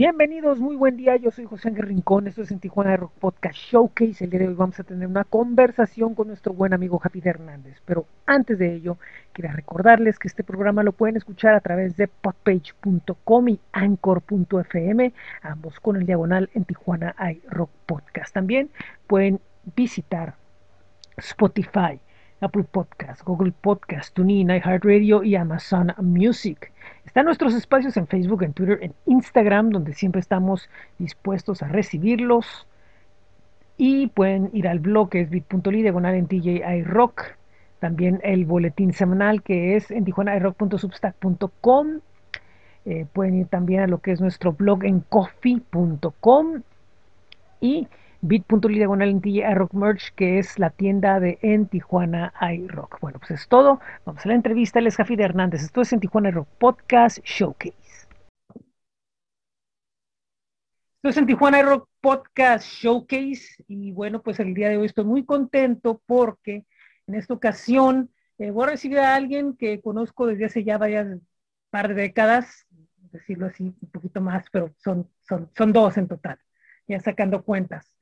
Bienvenidos, 0.00 0.58
muy 0.60 0.76
buen 0.76 0.96
día. 0.96 1.16
Yo 1.16 1.30
soy 1.30 1.44
José 1.44 1.68
Ángel 1.68 1.84
Rincón. 1.88 2.26
Esto 2.26 2.40
es 2.40 2.50
en 2.50 2.58
Tijuana 2.58 2.96
Rock 2.96 3.12
Podcast 3.18 3.54
Showcase. 3.54 4.24
El 4.24 4.30
día 4.30 4.40
de 4.40 4.48
hoy 4.48 4.54
vamos 4.54 4.80
a 4.80 4.82
tener 4.82 5.06
una 5.06 5.24
conversación 5.24 6.14
con 6.14 6.28
nuestro 6.28 6.54
buen 6.54 6.72
amigo 6.72 6.98
Javi 6.98 7.20
Hernández. 7.22 7.76
Pero 7.84 8.06
antes 8.24 8.58
de 8.58 8.76
ello, 8.76 8.96
quería 9.34 9.52
recordarles 9.52 10.18
que 10.18 10.28
este 10.28 10.42
programa 10.42 10.82
lo 10.84 10.92
pueden 10.92 11.18
escuchar 11.18 11.54
a 11.54 11.60
través 11.60 11.98
de 11.98 12.08
podpage.com 12.08 13.48
y 13.50 13.60
anchor.fm, 13.72 15.12
ambos 15.42 15.78
con 15.80 15.96
el 15.96 16.06
diagonal 16.06 16.48
en 16.54 16.64
Tijuana 16.64 17.14
Rock 17.50 17.70
Podcast. 17.84 18.32
También 18.32 18.70
pueden 19.06 19.38
visitar 19.76 20.32
Spotify, 21.18 22.00
Apple 22.40 22.64
Podcast, 22.64 23.22
Google 23.24 23.52
Podcast, 23.52 24.14
TuneIn, 24.14 24.50
iHeartRadio 24.50 25.22
y 25.22 25.36
Amazon 25.36 25.92
Music. 25.98 26.72
Están 27.04 27.26
nuestros 27.26 27.54
espacios 27.54 27.96
en 27.96 28.06
Facebook, 28.06 28.42
en 28.42 28.52
Twitter, 28.52 28.78
en 28.82 28.94
Instagram, 29.06 29.70
donde 29.70 29.94
siempre 29.94 30.20
estamos 30.20 30.68
dispuestos 30.98 31.62
a 31.62 31.68
recibirlos. 31.68 32.66
Y 33.76 34.08
pueden 34.08 34.50
ir 34.52 34.68
al 34.68 34.78
blog 34.78 35.10
que 35.10 35.20
es 35.22 35.30
bit.ly 35.30 35.82
diagonal 35.82 36.14
en 36.14 36.26
TJI 36.26 36.82
Rock. 36.84 37.24
También 37.78 38.20
el 38.22 38.44
boletín 38.44 38.92
semanal 38.92 39.42
que 39.42 39.76
es 39.76 39.90
en 39.90 40.04
tijuanairock.substack.com. 40.04 42.00
Eh, 42.86 43.06
pueden 43.12 43.36
ir 43.36 43.46
también 43.48 43.80
a 43.82 43.86
lo 43.86 43.98
que 43.98 44.12
es 44.12 44.20
nuestro 44.20 44.52
blog 44.52 44.84
en 44.84 45.00
coffee.com. 45.00 46.62
Y 47.60 47.88
bit.ly 48.22 48.78
diagonal 48.78 49.08
en 49.08 49.56
Rock 49.56 49.72
Merch, 49.74 50.12
que 50.14 50.38
es 50.38 50.58
la 50.58 50.70
tienda 50.70 51.20
de 51.20 51.38
en 51.42 51.66
Tijuana 51.66 52.32
iRock. 52.40 53.00
Bueno, 53.00 53.18
pues 53.18 53.32
es 53.32 53.48
todo. 53.48 53.80
Vamos 54.04 54.24
a 54.24 54.28
la 54.28 54.34
entrevista. 54.34 54.78
Él 54.78 54.86
es 54.86 54.96
Jafi 54.96 55.16
de 55.16 55.24
Hernández. 55.24 55.62
Esto 55.62 55.80
es 55.80 55.92
en 55.92 56.00
Tijuana 56.00 56.30
Rock 56.30 56.48
Podcast 56.58 57.18
Showcase. 57.24 58.08
Esto 60.96 61.08
es 61.08 61.16
en 61.16 61.26
Tijuana 61.26 61.62
Rock 61.62 61.88
Podcast 62.00 62.66
Showcase. 62.66 63.64
Y 63.68 63.92
bueno, 63.92 64.22
pues 64.22 64.38
el 64.40 64.52
día 64.54 64.68
de 64.68 64.76
hoy 64.76 64.86
estoy 64.86 65.04
muy 65.04 65.24
contento 65.24 66.02
porque 66.06 66.66
en 67.06 67.14
esta 67.14 67.34
ocasión 67.34 68.10
eh, 68.38 68.50
voy 68.50 68.64
a 68.64 68.70
recibir 68.70 68.98
a 68.98 69.14
alguien 69.14 69.56
que 69.56 69.80
conozco 69.80 70.26
desde 70.26 70.44
hace 70.44 70.64
ya 70.64 70.78
varias 70.78 71.18
par 71.70 71.88
de 71.88 71.94
décadas, 71.94 72.66
decirlo 73.12 73.46
así, 73.46 73.74
un 73.80 73.90
poquito 73.90 74.20
más, 74.20 74.46
pero 74.50 74.74
son, 74.78 75.08
son, 75.22 75.50
son 75.56 75.72
dos 75.72 75.96
en 75.96 76.08
total, 76.08 76.38
ya 76.86 77.00
sacando 77.00 77.42
cuentas. 77.44 77.92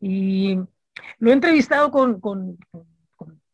Y 0.00 0.58
lo 1.18 1.30
he 1.30 1.32
entrevistado 1.32 1.90
con, 1.90 2.20
con, 2.20 2.58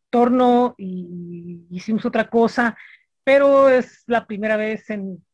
Torno 0.09 0.75
y 0.77 1.65
hicimos 1.71 2.05
otra 2.05 2.29
cosa, 2.29 2.77
pero 3.23 3.67
es 3.67 4.03
la 4.05 4.27
primera 4.27 4.57
vez 4.57 4.87
en 4.91 5.25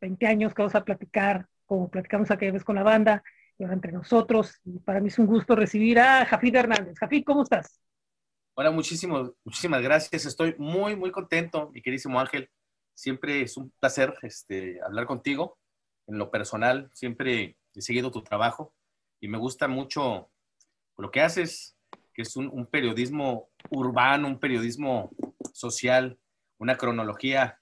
20 0.00 0.26
años 0.28 0.54
que 0.54 0.62
vamos 0.62 0.76
a 0.76 0.84
platicar, 0.84 1.48
como 1.66 1.90
platicamos 1.90 2.30
aquella 2.30 2.52
vez 2.52 2.62
con 2.62 2.76
la 2.76 2.84
banda, 2.84 3.24
y 3.58 3.64
ahora 3.64 3.74
entre 3.74 3.92
nosotros. 3.92 4.60
Y 4.64 4.78
para 4.78 5.00
mí 5.00 5.08
es 5.08 5.18
un 5.18 5.26
gusto 5.26 5.56
recibir 5.56 5.98
a 5.98 6.24
Jafid 6.24 6.54
Hernández. 6.54 6.98
Jafid, 6.98 7.24
¿cómo 7.24 7.42
estás? 7.42 7.80
Hola, 8.54 8.70
muchísimo, 8.70 9.34
muchísimas 9.44 9.82
gracias. 9.82 10.26
Estoy 10.26 10.54
muy, 10.58 10.94
muy 10.94 11.10
contento, 11.10 11.70
mi 11.70 11.80
queridísimo 11.80 12.20
Ángel. 12.20 12.50
Siempre 12.94 13.42
es 13.42 13.56
un 13.56 13.72
placer 13.80 14.14
este, 14.22 14.78
hablar 14.84 15.06
contigo. 15.06 15.58
En 16.06 16.18
lo 16.18 16.30
personal, 16.30 16.90
siempre 16.92 17.56
he 17.74 17.80
seguido 17.80 18.10
tu 18.10 18.22
trabajo 18.22 18.74
y 19.20 19.28
me 19.28 19.38
gusta 19.38 19.68
mucho 19.68 20.31
lo 20.98 21.10
que 21.10 21.20
haces, 21.20 21.76
que 22.14 22.22
es 22.22 22.36
un, 22.36 22.66
periodismo 22.66 23.50
urbano, 23.70 24.28
un 24.28 24.38
periodismo 24.38 25.10
social, 25.52 26.18
una 26.58 26.76
cronología 26.76 27.60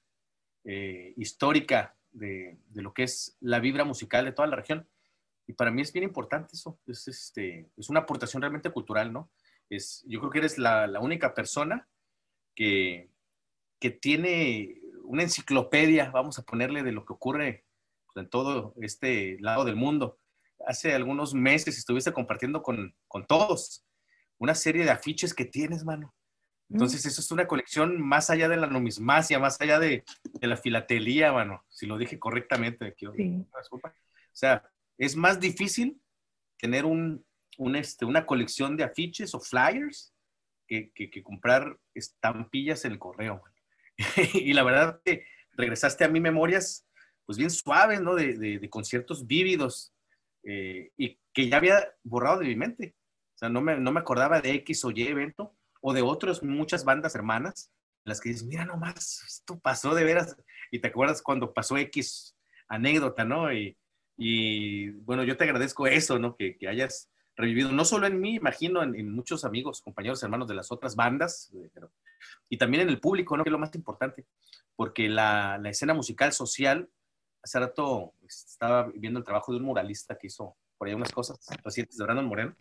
eh, 0.65 1.15
histórica 1.17 1.97
de, 2.11 2.59
lo 2.75 2.93
que 2.93 3.05
es 3.05 3.37
la 3.41 3.61
vibra 3.61 3.85
musical 3.85 4.25
de 4.25 4.33
toda 4.33 4.49
la 4.49 4.57
región. 4.57 4.89
Y 5.47 5.53
para 5.53 5.71
mí 5.71 5.83
es 5.83 5.93
bien 5.93 6.05
importante 6.05 6.51
eso, 6.55 6.79
es, 6.87 7.09
este, 7.09 7.71
es 7.77 7.89
una 7.89 8.01
aportación 8.01 8.43
realmente 8.43 8.71
cultural, 8.71 9.13
¿no? 9.13 9.31
Es, 9.69 10.05
yo 10.07 10.21
creo 10.21 10.31
que 10.31 10.39
eres 10.39 10.59
la, 10.59 11.01
única 11.01 11.35
persona 11.35 11.89
que, 12.55 13.11
que 13.79 13.91
tiene 13.91 14.81
una 15.05 15.23
enciclopedia, 15.23 16.11
vamos 16.11 16.39
a 16.39 16.43
ponerle, 16.43 16.83
de 16.83 16.93
lo 16.93 17.05
que 17.05 17.13
ocurre 17.13 17.65
en 18.17 18.29
todo 18.29 18.75
este 18.81 19.39
lado 19.41 19.65
del 19.65 19.77
mundo 19.77 20.19
hace 20.67 20.95
algunos 20.95 21.35
meses 21.35 21.79
estuviste 21.79 22.13
compartiendo 22.13 22.63
con, 22.63 22.95
todos 23.27 23.85
una 24.39 24.55
serie 24.55 24.85
de 24.85 24.91
afiches 24.91 25.35
que 25.35 25.45
tienes, 25.45 25.85
mano. 25.85 26.15
Entonces, 26.71 27.05
eso 27.05 27.21
es 27.21 27.31
una 27.33 27.49
colección 27.49 28.01
más 28.01 28.31
allá 28.31 28.49
de 28.49 28.57
la 28.57 28.69
numismacia, 28.69 29.41
más 29.41 29.61
allá 29.61 29.81
de, 29.81 30.05
la 30.41 30.57
filatelía, 30.57 31.33
mano. 31.33 31.65
Si 31.69 31.85
lo 31.85 31.99
dije 31.99 32.19
correctamente, 32.19 32.95
quiero 32.95 33.13
disculpa. 33.13 33.89
O 33.89 34.37
sea, 34.37 34.63
es 34.97 35.17
más 35.17 35.41
difícil 35.41 36.01
tener 36.59 36.85
un, 36.85 37.25
este, 37.75 38.05
una 38.05 38.25
colección 38.25 38.77
de 38.77 38.85
afiches 38.85 39.35
o 39.35 39.41
flyers 39.41 40.15
que, 40.69 41.23
comprar 41.25 41.77
estampillas 41.93 42.85
en 42.85 42.93
el 42.93 42.99
correo. 43.01 43.43
y 44.35 44.53
la 44.53 44.63
verdad 44.63 45.01
que 45.05 45.25
regresaste 45.53 46.05
a 46.05 46.09
mi 46.09 46.21
memorias, 46.21 46.87
pues 47.27 47.37
bien 47.37 47.51
suaves, 47.51 48.01
¿no? 48.01 48.15
De, 48.15 48.35
de 48.37 48.71
conciertos 48.71 49.27
vívidos 49.27 49.93
eh, 50.43 50.91
y 50.97 51.19
que 51.33 51.49
ya 51.49 51.59
había 51.59 51.93
borrado 52.03 52.41
de 52.41 52.47
mi 52.47 52.57
mente. 52.57 52.95
O 53.35 53.39
sea, 53.39 53.49
no 53.49 53.61
me, 53.61 53.79
no 53.79 53.93
me 53.93 54.01
acordaba 54.01 54.41
de 54.41 54.53
X 54.53 54.85
o 54.85 54.91
Y 54.91 55.07
evento 55.07 55.57
o 55.81 55.93
de 55.93 56.03
otras 56.03 56.43
muchas 56.43 56.85
bandas 56.85 57.15
hermanas, 57.15 57.73
las 58.05 58.21
que 58.21 58.31
dices, 58.31 58.47
mira 58.47 58.65
nomás, 58.65 59.23
esto 59.27 59.59
pasó 59.59 59.95
de 59.95 60.05
veras. 60.05 60.37
Y 60.71 60.81
te 60.81 60.89
acuerdas 60.89 61.23
cuando 61.23 61.53
pasó 61.53 61.77
X 61.79 62.37
anécdota, 62.69 63.25
¿no? 63.25 63.53
Y, 63.53 63.77
y 64.17 64.91
bueno, 64.91 65.25
yo 65.25 65.37
te 65.37 65.45
agradezco 65.45 65.87
eso, 65.87 66.19
¿no? 66.19 66.37
Que, 66.37 66.57
que, 66.57 66.69
hayas 66.69 67.11
revivido, 67.37 67.73
no 67.73 67.85
solo 67.85 68.07
en 68.07 68.21
mí, 68.21 68.37
imagino, 68.37 68.83
en, 68.83 69.11
muchos 69.11 69.45
amigos, 69.45 69.81
compañeros, 69.81 70.23
hermanos 70.23 70.47
de 70.49 70.55
las 70.55 70.71
otras 70.71 70.95
bandas, 70.95 71.51
eh, 71.55 71.71
y 72.49 72.59
también 72.59 72.83
en 72.83 72.91
el 72.91 73.01
público, 73.01 73.37
¿no? 73.37 73.45
Que 73.45 73.49
es 73.49 73.53
lo 73.53 73.59
más 73.59 73.75
importante, 73.75 74.27
porque 74.77 75.09
la, 75.09 75.59
la 75.59 75.71
escena 75.71 75.95
musical 75.95 76.33
social 76.33 76.89
hace 77.43 77.59
rato 77.59 78.15
estaba 78.27 78.91
viendo 78.95 79.19
el 79.19 79.25
trabajo 79.25 79.53
de 79.53 79.59
un 79.59 79.65
muralista 79.65 80.17
que 80.17 80.27
hizo 80.27 80.57
por 80.79 80.89
ahí 80.89 80.95
unas 80.95 81.13
cosas 81.13 81.39
recientes 81.63 81.97
de 81.97 82.05
Brandon 82.05 82.27
Moreno. 82.27 82.57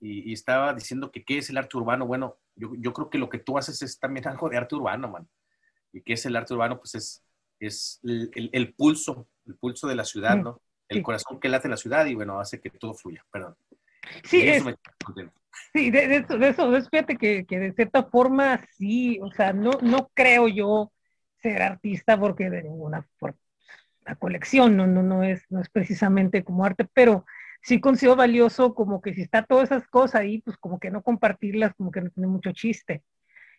y, 0.00 0.32
estaba 0.32 0.72
diciendo 0.74 1.10
que 1.10 1.24
qué 1.24 1.38
es 1.38 1.50
el 1.50 1.58
arte 1.58 1.76
urbano. 1.76 2.06
Bueno, 2.06 2.36
yo, 2.54 2.72
yo, 2.76 2.92
creo 2.92 3.10
que 3.10 3.18
lo 3.18 3.28
que 3.28 3.38
tú 3.38 3.58
haces 3.58 3.82
es 3.82 3.98
también 3.98 4.28
algo 4.28 4.48
de 4.48 4.56
arte 4.56 4.74
urbano, 4.74 5.08
man. 5.08 5.28
¿Y 5.92 6.02
qué 6.02 6.12
es 6.14 6.26
el 6.26 6.36
arte 6.36 6.54
urbano? 6.54 6.78
Pues 6.78 6.94
es, 6.94 7.24
es 7.58 8.00
el, 8.02 8.50
el, 8.52 8.74
pulso, 8.74 9.26
el 9.46 9.56
pulso 9.56 9.88
de 9.88 9.96
la 9.96 10.04
ciudad, 10.04 10.36
mm, 10.36 10.42
¿no? 10.42 10.60
El 10.88 11.02
corazón 11.02 11.38
que 11.38 11.48
late 11.48 11.66
en 11.66 11.72
la 11.72 11.76
ciudad 11.76 12.06
y 12.06 12.14
bueno, 12.14 12.40
hace 12.40 12.60
que 12.60 12.70
todo 12.70 12.94
fluya. 12.94 13.24
Perdón. 13.30 13.56
Sí, 14.24 14.40
de 14.40 14.56
eso, 14.56 14.70
sí 15.74 15.90
de, 15.90 16.16
eso, 16.16 16.38
de 16.38 16.48
eso, 16.48 16.90
fíjate 16.90 17.16
que, 17.16 17.44
que, 17.44 17.58
de 17.58 17.72
cierta 17.72 18.04
forma 18.04 18.64
sí, 18.76 19.18
o 19.20 19.30
sea, 19.32 19.52
no, 19.52 19.72
no 19.82 20.10
creo 20.14 20.48
yo 20.48 20.92
ser 21.42 21.62
artista 21.62 22.18
porque 22.18 22.50
de 22.50 22.62
ninguna 22.62 23.06
forma 23.18 23.38
colección 24.16 24.76
no, 24.76 24.86
no, 24.86 25.02
no, 25.02 25.22
es, 25.22 25.44
no 25.50 25.60
es 25.60 25.68
precisamente 25.68 26.44
como 26.44 26.64
arte, 26.64 26.86
pero 26.92 27.24
sí 27.62 27.80
considero 27.80 28.16
valioso 28.16 28.74
como 28.74 29.00
que 29.00 29.14
si 29.14 29.22
está 29.22 29.42
todas 29.42 29.70
esas 29.70 29.86
cosas 29.88 30.20
ahí, 30.20 30.40
pues 30.42 30.56
como 30.56 30.78
que 30.78 30.90
no 30.90 31.02
compartirlas, 31.02 31.74
como 31.74 31.90
que 31.90 32.00
no 32.00 32.10
tiene 32.10 32.28
mucho 32.28 32.52
chiste. 32.52 33.02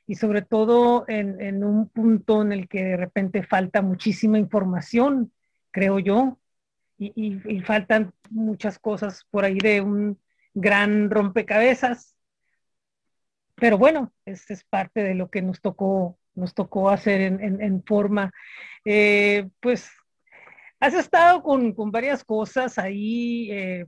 Y 0.08 0.16
sobre 0.16 0.42
todo 0.42 1.06
en, 1.08 1.40
en 1.40 1.64
un 1.64 1.88
punto 1.90 2.42
en 2.42 2.52
el 2.52 2.68
que 2.68 2.84
de 2.84 2.98
repente 2.98 3.44
falta 3.44 3.82
muchísima 3.82 4.40
información, 4.40 5.32
creo 5.72 6.00
yo, 6.00 6.40
y, 6.98 7.14
y, 7.16 7.62
faltan 7.62 8.14
muchas 8.30 8.78
cosas 8.78 9.26
por 9.32 9.46
ahí 9.46 9.58
de 9.58 9.80
un 9.80 10.20
gran 10.54 11.10
rompecabezas. 11.10 12.14
Pero 13.56 13.78
bueno, 13.78 14.12
es, 14.26 14.50
es 14.52 14.66
parte 14.66 15.02
de 15.02 15.16
lo 15.16 15.30
que 15.30 15.42
nos 15.42 15.62
tocó 15.62 16.18
nos 16.40 16.54
tocó 16.54 16.90
hacer 16.90 17.22
en, 17.22 17.84
forma. 17.84 18.32
Eh, 18.86 19.48
pues 19.60 19.92
has 20.80 20.94
estado 20.94 21.44
con, 21.44 21.74
varias 21.92 22.24
cosas 22.24 22.78
ahí, 22.78 23.52
eh, 23.52 23.86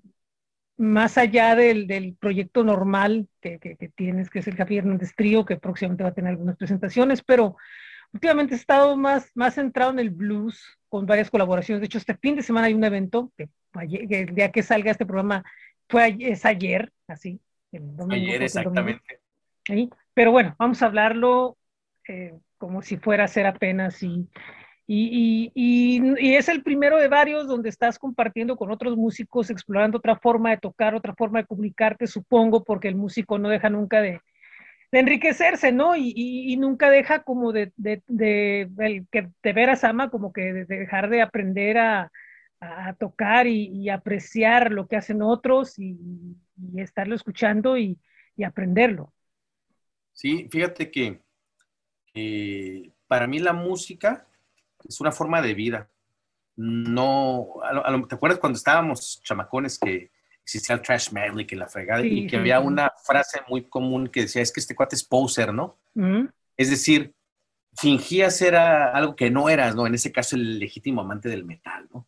más 0.77 1.17
allá 1.17 1.55
del, 1.55 2.15
proyecto 2.19 2.63
normal 2.63 3.27
que, 3.39 3.59
tienes, 3.95 4.29
que 4.29 4.39
es 4.39 4.47
el 4.47 4.55
Javier 4.55 4.83
Hernández 4.83 5.13
Trío, 5.15 5.45
que 5.45 5.57
próximamente 5.57 6.03
va 6.03 6.09
a 6.09 6.13
tener 6.13 6.31
algunas 6.31 6.57
presentaciones, 6.57 7.23
pero 7.23 7.55
últimamente 8.13 8.55
has 8.55 8.61
estado 8.61 8.97
más, 8.97 9.31
más 9.35 9.55
centrado 9.55 9.91
en 9.91 9.99
el 9.99 10.09
blues, 10.09 10.77
con 10.89 11.05
varias 11.05 11.29
colaboraciones. 11.29 11.79
De 11.79 11.85
hecho, 11.85 11.97
este 11.97 12.17
fin 12.17 12.35
de 12.35 12.43
semana 12.43 12.67
hay 12.67 12.73
un 12.73 12.83
evento, 12.83 13.31
que, 13.37 13.49
el 13.73 14.35
día 14.35 14.51
que 14.51 14.63
salga 14.63 14.91
este 14.91 15.05
programa 15.05 15.43
fue, 15.87 16.17
es 16.19 16.45
ayer, 16.45 16.91
así. 17.07 17.39
ayer, 18.09 18.43
exactamente. 18.43 19.21
Pero 20.13 20.31
bueno, 20.31 20.55
vamos 20.59 20.81
a 20.81 20.87
hablarlo 20.87 21.57
eh, 22.11 22.39
como 22.57 22.81
si 22.81 22.97
fuera 22.97 23.23
a 23.23 23.27
ser 23.27 23.47
apenas 23.47 24.03
y, 24.03 24.27
y, 24.85 25.51
y, 25.55 26.35
es 26.35 26.49
el 26.49 26.63
primero 26.63 26.97
de 26.97 27.07
varios 27.07 27.47
donde 27.47 27.69
estás 27.69 27.97
compartiendo 27.97 28.57
con 28.57 28.71
otros 28.71 28.97
músicos, 28.97 29.49
explorando 29.49 29.97
otra 29.99 30.17
forma 30.17 30.51
de 30.51 30.57
tocar, 30.57 30.93
otra 30.95 31.15
forma 31.15 31.39
de 31.39 31.45
comunicarte, 31.45 32.07
supongo, 32.07 32.63
porque 32.63 32.87
el 32.89 32.95
músico 32.95 33.39
no 33.39 33.49
deja 33.49 33.69
nunca 33.69 34.01
de, 34.01 34.19
enriquecerse, 34.91 35.71
¿no? 35.71 35.95
Y, 35.95 36.55
nunca 36.57 36.89
deja 36.89 37.23
como 37.23 37.53
de, 37.53 37.71
de, 37.77 38.03
de, 38.07 38.69
el 38.79 39.07
que 39.09 39.29
de 39.41 39.53
veras 39.53 39.83
ama, 39.85 40.09
como 40.09 40.33
que 40.33 40.53
de 40.53 40.65
dejar 40.65 41.09
de 41.09 41.21
aprender 41.21 41.77
a, 41.77 42.11
a 42.61 42.93
tocar 42.93 43.47
y, 43.47 43.89
apreciar 43.89 44.71
lo 44.71 44.87
que 44.87 44.95
hacen 44.95 45.21
otros 45.21 45.77
y, 45.79 45.97
estarlo 46.77 47.15
escuchando 47.15 47.77
y, 47.77 47.97
aprenderlo. 48.45 49.13
Sí, 50.13 50.47
fíjate 50.51 50.89
que 50.89 51.21
para 53.07 53.27
mí 53.27 53.39
la 53.39 53.53
música 53.53 54.27
es 54.87 54.99
una 55.01 55.11
forma 55.11 55.41
de 55.41 55.53
vida. 55.53 55.89
No, 56.55 57.47
¿te 58.07 58.15
acuerdas 58.15 58.39
cuando 58.39 58.57
estábamos 58.57 59.21
chamacones 59.23 59.79
que 59.79 60.11
existía 60.43 60.75
el 60.75 60.81
trash 60.81 61.11
metal 61.11 61.39
y 61.39 61.45
que 61.45 61.55
la 61.55 61.67
fregada 61.67 62.05
y 62.05 62.27
que 62.27 62.37
había 62.37 62.59
una 62.59 62.91
frase 63.03 63.39
muy 63.47 63.63
común 63.63 64.07
que 64.07 64.21
decía, 64.21 64.41
es 64.41 64.51
que 64.51 64.59
este 64.59 64.75
cuate 64.75 64.95
es 64.95 65.03
poser, 65.03 65.53
¿no? 65.53 65.77
Es 66.57 66.69
decir, 66.69 67.13
fingía 67.75 68.29
ser 68.29 68.55
algo 68.55 69.15
que 69.15 69.31
no 69.31 69.49
eras, 69.49 69.75
¿no? 69.75 69.87
En 69.87 69.95
ese 69.95 70.11
caso, 70.11 70.35
el 70.35 70.59
legítimo 70.59 71.01
amante 71.01 71.29
del 71.29 71.45
metal, 71.45 71.87
¿no? 71.93 72.07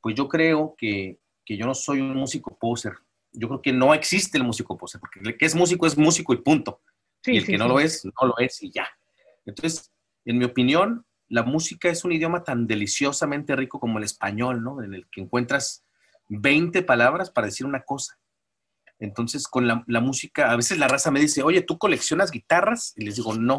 Pues 0.00 0.14
yo 0.14 0.28
creo 0.28 0.74
que, 0.76 1.18
que 1.44 1.56
yo 1.56 1.66
no 1.66 1.74
soy 1.74 2.00
un 2.00 2.14
músico 2.14 2.56
poser. 2.56 2.94
Yo 3.32 3.48
creo 3.48 3.62
que 3.62 3.72
no 3.72 3.94
existe 3.94 4.38
el 4.38 4.44
músico 4.44 4.76
poser, 4.76 5.00
porque 5.00 5.20
el 5.20 5.36
que 5.36 5.46
es 5.46 5.54
músico 5.54 5.86
es 5.86 5.96
músico 5.96 6.32
y 6.32 6.38
punto. 6.38 6.80
y 7.24 7.38
el 7.38 7.46
que 7.46 7.58
no 7.58 7.68
lo 7.68 7.78
es, 7.78 8.04
no 8.04 8.26
lo 8.26 8.38
es 8.38 8.62
y 8.62 8.70
ya. 8.70 8.88
Entonces, 9.44 9.92
en 10.24 10.38
mi 10.38 10.44
opinión, 10.44 11.06
la 11.28 11.42
música 11.42 11.88
es 11.88 12.04
un 12.04 12.12
idioma 12.12 12.44
tan 12.44 12.66
deliciosamente 12.66 13.56
rico 13.56 13.80
como 13.80 13.98
el 13.98 14.04
español, 14.04 14.62
¿no? 14.62 14.82
En 14.82 14.94
el 14.94 15.08
que 15.08 15.22
encuentras 15.22 15.84
20 16.28 16.82
palabras 16.82 17.30
para 17.30 17.46
decir 17.46 17.66
una 17.66 17.82
cosa. 17.82 18.18
Entonces, 18.98 19.48
con 19.48 19.66
la, 19.66 20.00
música, 20.00 20.52
a 20.52 20.56
veces 20.56 20.78
la 20.78 20.88
raza 20.88 21.10
me 21.10 21.20
dice, 21.20 21.42
oye, 21.42 21.62
¿tú 21.62 21.76
coleccionas 21.78 22.30
guitarras? 22.30 22.92
Y 22.96 23.04
les 23.04 23.16
digo, 23.16 23.34
no. 23.34 23.58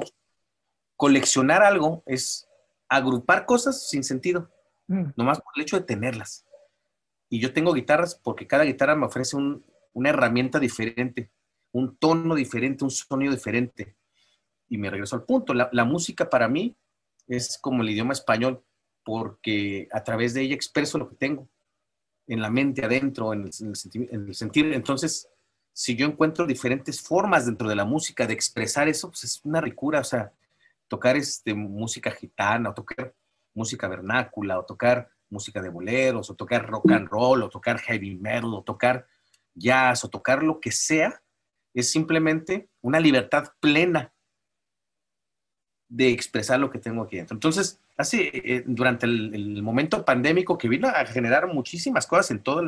Coleccionar 0.96 1.64
algo 1.64 2.04
es 2.06 2.48
agrupar 2.88 3.46
cosas 3.46 3.90
sin 3.90 4.04
sentido, 4.04 4.52
mm. 4.88 5.14
nomás 5.18 5.42
por 5.42 5.52
el 5.56 5.64
hecho 5.64 5.78
de 5.78 5.86
tenerlas. 5.86 6.46
Y 7.30 7.40
yo 7.40 7.52
tengo 7.52 7.74
guitarras 7.74 8.16
porque 8.16 8.48
cada 8.48 8.64
guitarra 8.64 8.96
me 8.96 9.08
ofrece 9.08 9.36
una 9.36 10.10
herramienta 10.10 10.60
diferente, 10.60 11.32
un 11.72 11.98
tono 11.98 12.36
diferente, 12.36 12.84
un 12.84 12.92
sonido 12.92 13.34
diferente. 13.34 13.98
Y 14.74 14.78
me 14.78 14.90
regreso 14.90 15.16
al 15.16 15.24
punto. 15.24 15.54
la 15.54 15.86
música 15.86 16.30
para 16.30 16.48
mí 16.48 16.76
es 17.28 17.58
como 17.62 17.84
el 17.84 17.90
idioma 17.90 18.14
español, 18.14 18.64
porque 19.04 19.88
a 19.92 20.04
través 20.04 20.34
de 20.34 20.42
ella 20.42 20.56
expreso 20.56 20.98
lo 20.98 21.10
que 21.10 21.16
tengo 21.16 21.48
en 22.28 22.42
la 22.42 22.50
mente, 22.50 22.86
adentro, 22.86 23.34
en 23.34 23.44
el, 23.44 24.34
sentir. 24.34 24.74
Entonces, 24.74 25.30
si 25.74 25.96
yo 25.96 26.06
encuentro 26.06 26.46
diferentes 26.46 27.02
formas 27.02 27.46
dentro 27.46 27.68
de 27.68 27.76
la 27.76 27.86
música 27.86 28.26
de 28.26 28.34
expresar 28.34 28.88
eso, 28.88 29.10
pues 29.10 29.26
es 29.26 29.42
una 29.44 29.60
ricura, 29.60 30.00
o 30.00 30.04
sea, 30.04 30.32
tocar 30.88 31.18
este, 31.18 31.54
música 31.54 32.12
gitana, 32.12 32.70
o 32.70 32.74
tocar 32.74 33.14
música 33.54 33.88
vernácula, 33.88 34.60
o 34.60 34.66
tocar 34.66 35.10
música 35.30 35.62
de 35.62 35.70
boleros, 35.70 36.30
o 36.30 36.36
tocar 36.36 36.66
rock 36.68 36.92
and 36.92 37.10
roll, 37.10 37.44
o 37.44 37.50
tocar 37.50 37.80
heavy 37.80 38.16
metal, 38.16 38.54
o 38.54 38.64
tocar 38.64 39.08
jazz, 39.54 40.06
o 40.06 40.10
tocar 40.10 40.44
lo 40.44 40.60
que 40.60 40.72
sea, 40.72 41.22
es 41.74 41.92
simplemente 41.92 42.70
una 42.82 43.00
libertad 43.00 43.52
plena 43.60 44.14
de 45.94 46.10
expresar 46.10 46.60
lo 46.60 46.72
que 46.72 46.80
tengo 46.80 47.04
aquí 47.04 47.18
dentro. 47.18 47.36
Entonces, 47.36 47.80
así, 47.96 48.32
eh, 48.34 48.64
durante 48.66 49.06
el, 49.06 49.62
momento 49.62 50.04
pandémico 50.04 50.58
que 50.58 50.68
vino 50.68 50.88
a 50.88 51.06
generar 51.06 51.46
muchísimas 51.46 52.08
cosas 52.08 52.32
en 52.32 52.42
todas 52.42 52.66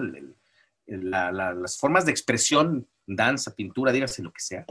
las 0.85 1.79
formas 1.79 2.05
de 2.05 2.11
expresión, 2.11 2.87
danza, 3.07 3.55
pintura, 3.55 3.91
dígase 3.91 4.21
lo 4.21 4.31
que 4.31 4.41
sea, 4.41 4.63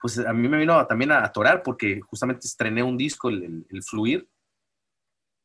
pues 0.00 0.18
a 0.18 0.32
mí 0.32 0.48
me 0.48 0.58
vino 0.58 0.84
también 0.88 1.12
a 1.12 1.22
atorar 1.22 1.62
porque 1.62 2.00
justamente 2.00 2.48
estrené 2.48 2.82
un 2.82 2.96
disco, 2.96 3.28
el, 3.28 3.64
Fluir, 3.84 4.28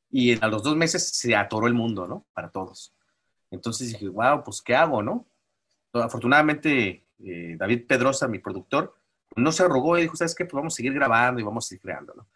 y 0.10 0.44
a 0.44 0.48
los 0.48 0.64
dos 0.64 0.76
meses 0.76 1.10
se 1.10 1.36
atoró 1.36 1.68
el 1.68 1.76
mundo, 1.76 2.08
¿no? 2.08 2.26
Para 2.34 2.50
todos. 2.50 2.92
Entonces 3.52 3.90
dije, 3.90 4.08
wow, 4.08 4.44
pues 4.44 4.64
¿qué 4.64 4.74
hago, 4.74 5.04
no? 5.04 5.28
Afortunadamente, 5.94 7.06
eh, 7.24 7.56
David 7.56 7.86
Pedrosa, 7.86 8.28
mi 8.28 8.40
productor, 8.40 8.96
no 9.36 9.52
se 9.52 9.64
arrogó 9.64 9.98
y 9.98 10.04
dijo, 10.04 10.16
¿sabes 10.16 10.36
qué? 10.36 10.46
Pues 10.46 10.54
vamos 10.54 10.74
a 10.74 10.78
seguir 10.78 10.94
grabando 10.94 11.40
y 11.40 11.44
vamos 11.44 11.66
a 11.66 11.68
seguir 11.70 11.82
creando, 11.82 12.14
¿no? 12.16 12.28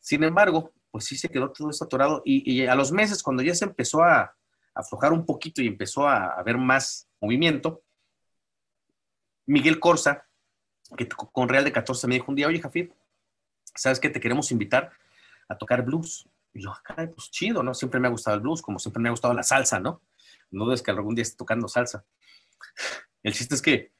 Sin 0.00 0.22
embargo, 0.24 0.72
pues 0.90 1.04
sí 1.04 1.16
se 1.16 1.28
quedó 1.28 1.50
todo 1.50 1.70
esto 1.70 1.88
y, 2.24 2.66
a 2.66 2.74
los 2.74 2.92
meses, 2.92 3.22
cuando 3.22 3.42
ya 3.42 3.54
se 3.54 3.64
empezó 3.64 4.02
a, 4.02 4.34
aflojar 4.74 5.12
un 5.12 5.26
poquito 5.26 5.60
y 5.60 5.66
empezó 5.66 6.08
a 6.08 6.28
haber 6.32 6.56
más 6.56 7.06
movimiento, 7.20 7.82
Miguel 9.44 9.78
Corsa, 9.78 10.26
que 10.96 11.06
con 11.08 11.48
Real 11.48 11.64
de 11.64 11.72
14 11.72 12.06
me 12.06 12.14
dijo 12.14 12.30
un 12.30 12.36
día, 12.36 12.46
oye, 12.46 12.58
Jafid, 12.58 12.90
¿sabes 13.74 14.00
qué? 14.00 14.08
Te 14.08 14.18
queremos 14.18 14.50
invitar 14.50 14.90
a 15.48 15.58
tocar 15.58 15.82
blues. 15.82 16.26
Y 16.54 16.62
yo, 16.62 16.72
caray, 16.84 17.08
pues 17.08 17.30
chido, 17.30 17.62
¿no? 17.62 17.74
Siempre 17.74 18.00
me 18.00 18.08
ha 18.08 18.10
gustado 18.10 18.34
el 18.36 18.42
blues, 18.42 18.62
como 18.62 18.78
siempre 18.78 19.02
me 19.02 19.08
ha 19.08 19.12
gustado 19.12 19.34
la 19.34 19.42
salsa, 19.42 19.78
¿no? 19.78 20.00
No 20.50 20.72
es 20.72 20.82
que 20.82 20.90
algún 20.90 21.14
día 21.14 21.22
esté 21.22 21.36
tocando 21.36 21.68
salsa. 21.68 22.04
El 23.22 23.34
chiste 23.34 23.54
es 23.54 23.62
que 23.62 23.92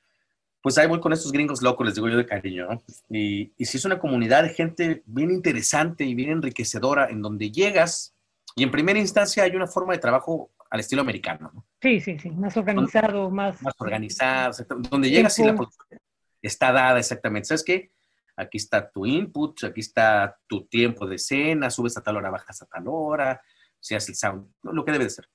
pues 0.62 0.78
ahí 0.78 0.86
voy 0.86 1.00
con 1.00 1.12
estos 1.12 1.32
gringos 1.32 1.60
locos, 1.60 1.86
les 1.86 1.94
digo 1.94 2.08
yo 2.08 2.16
de 2.16 2.26
cariño, 2.26 2.68
¿no? 2.68 2.82
Y, 3.10 3.52
y 3.56 3.64
si 3.64 3.78
es 3.78 3.84
una 3.84 3.98
comunidad 3.98 4.44
de 4.44 4.50
gente 4.50 5.02
bien 5.06 5.30
interesante 5.30 6.04
y 6.04 6.14
bien 6.14 6.30
enriquecedora, 6.30 7.08
en 7.10 7.20
donde 7.20 7.50
llegas 7.50 8.14
y 8.54 8.62
en 8.62 8.70
primera 8.70 8.98
instancia 8.98 9.42
hay 9.44 9.56
una 9.56 9.66
forma 9.66 9.92
de 9.92 9.98
trabajo 9.98 10.50
al 10.70 10.80
estilo 10.80 11.02
americano, 11.02 11.50
¿no? 11.52 11.66
Sí, 11.80 12.00
sí, 12.00 12.18
sí, 12.18 12.30
más 12.30 12.56
organizado, 12.56 13.30
más... 13.30 13.60
Más 13.62 13.74
organizado, 13.78 14.64
donde 14.90 15.10
llegas 15.10 15.38
y 15.38 15.44
la 15.44 15.54
producción 15.54 16.00
está 16.40 16.72
dada 16.72 16.98
exactamente. 16.98 17.48
¿Sabes 17.48 17.64
qué? 17.64 17.92
Aquí 18.36 18.58
está 18.58 18.90
tu 18.90 19.06
input, 19.06 19.64
aquí 19.64 19.80
está 19.80 20.38
tu 20.46 20.66
tiempo 20.66 21.06
de 21.06 21.16
escena, 21.16 21.70
subes 21.70 21.96
a 21.96 22.02
tal 22.02 22.16
hora, 22.16 22.30
bajas 22.30 22.62
a 22.62 22.66
tal 22.66 22.84
hora, 22.86 23.40
se 23.78 23.96
hace 23.96 24.12
el 24.12 24.16
sound, 24.16 24.50
lo 24.62 24.84
que 24.84 24.92
debe 24.92 25.04
de 25.04 25.10
ser. 25.10 25.28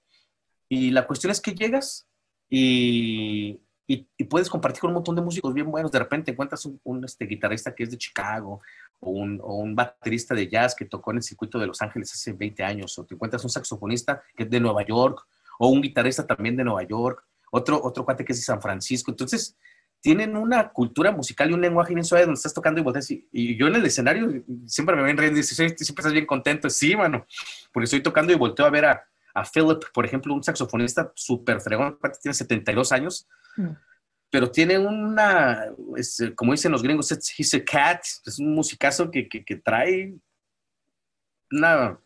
Y 0.68 0.92
la 0.92 1.08
cuestión 1.08 1.32
es 1.32 1.40
que 1.40 1.54
llegas 1.54 2.10
y 2.50 3.62
y, 3.88 4.06
puedes 4.26 4.50
compartir 4.50 4.82
con 4.82 4.90
un 4.90 4.96
montón 4.96 5.16
de 5.16 5.22
músicos 5.22 5.54
bien 5.54 5.72
buenos. 5.72 5.92
De 5.92 6.00
repente 6.00 6.32
encuentras 6.32 6.68
un, 6.84 7.06
este, 7.06 7.26
guitarrista 7.26 7.74
que 7.74 7.84
es 7.84 7.92
de 7.92 7.98
Chicago 7.98 8.62
o 9.00 9.12
un, 9.12 9.40
o 9.42 9.56
un, 9.56 9.76
baterista 9.76 10.36
de 10.36 10.50
jazz 10.50 10.76
que 10.76 10.86
tocó 10.86 11.12
en 11.12 11.18
el 11.18 11.24
circuito 11.24 11.58
de 11.58 11.68
Los 11.68 11.82
Ángeles 11.82 12.12
hace 12.12 12.34
20 12.34 12.64
años, 12.64 13.00
o 13.00 13.06
te 13.06 13.16
encuentras 13.16 13.44
un 13.46 13.50
saxofonista 13.50 14.22
que 14.36 14.44
es 14.44 14.50
de 14.50 14.60
Nueva 14.60 14.86
York, 14.86 15.26
o 15.60 15.70
un 15.70 15.82
guitarrista 15.82 16.28
también 16.28 16.58
de 16.58 16.66
Nueva 16.66 16.84
York, 16.84 17.24
otro, 17.50 17.82
otro 17.82 18.04
cuate 18.04 18.26
que 18.26 18.34
es 18.34 18.40
de 18.40 18.44
San 18.44 18.62
Francisco. 18.62 19.10
Entonces, 19.10 19.56
tienen 20.02 20.36
una 20.36 20.70
cultura 20.70 21.12
musical 21.12 21.50
y 21.50 21.54
un 21.54 21.62
lenguaje 21.62 21.94
bien 21.94 22.04
suave 22.04 22.26
donde 22.26 22.38
estás 22.38 22.54
tocando 22.54 22.82
y 22.82 22.84
volteas. 22.84 23.10
Y, 23.10 23.58
yo 23.58 23.68
en 23.68 23.76
el 23.76 23.86
escenario 23.86 24.44
siempre 24.66 24.96
me 24.96 25.04
ven 25.04 25.18
riendo 25.18 25.40
y 25.40 25.42
dices, 25.42 25.56
siempre 25.56 25.76
estás 25.78 26.14
bien 26.14 26.26
contento. 26.26 26.70
Sí, 26.70 26.96
mano, 26.96 27.26
porque 27.72 27.86
estoy 27.86 28.02
tocando 28.02 28.34
y 28.34 28.36
volteo 28.36 28.66
a 28.66 28.70
ver 28.70 28.86
a, 28.86 29.08
a 29.38 29.44
Philip, 29.44 29.84
por 29.94 30.04
ejemplo, 30.04 30.34
un 30.34 30.44
saxofonista 30.44 31.12
súper 31.14 31.62
fregón, 31.62 32.00
tiene 32.22 32.34
72 32.34 32.92
años, 32.92 33.28
mm. 33.56 33.70
pero 34.32 34.50
tiene 34.50 34.80
una, 34.80 35.66
como 36.36 36.54
dicen 36.54 36.72
los 36.72 36.82
gringos, 36.82 37.12
he's 37.38 37.54
a 37.54 37.64
cat, 37.64 38.02
es 38.26 38.40
un 38.40 38.56
musicazo 38.56 39.12
que, 39.12 39.30
que, 39.30 39.56
trae 39.58 40.16
una 41.52 42.00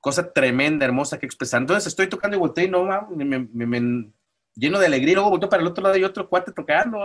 cosa 0.00 0.32
tremenda, 0.32 0.86
hermosa 0.86 1.18
que 1.18 1.26
expresar. 1.26 1.60
Entonces 1.60 1.86
estoy 1.86 2.06
tocando 2.06 2.38
y 2.38 2.40
volteo 2.40 2.64
y 2.64 2.70
no, 2.70 2.86
me, 3.10 3.46
me, 3.66 4.10
lleno 4.54 4.78
de 4.78 4.86
alegría, 4.86 5.16
luego 5.16 5.30
volteo 5.30 5.50
para 5.50 5.60
el 5.60 5.68
otro 5.68 5.82
lado 5.82 5.98
y 5.98 6.04
otro 6.04 6.30
cuate 6.30 6.52
tocando, 6.52 7.04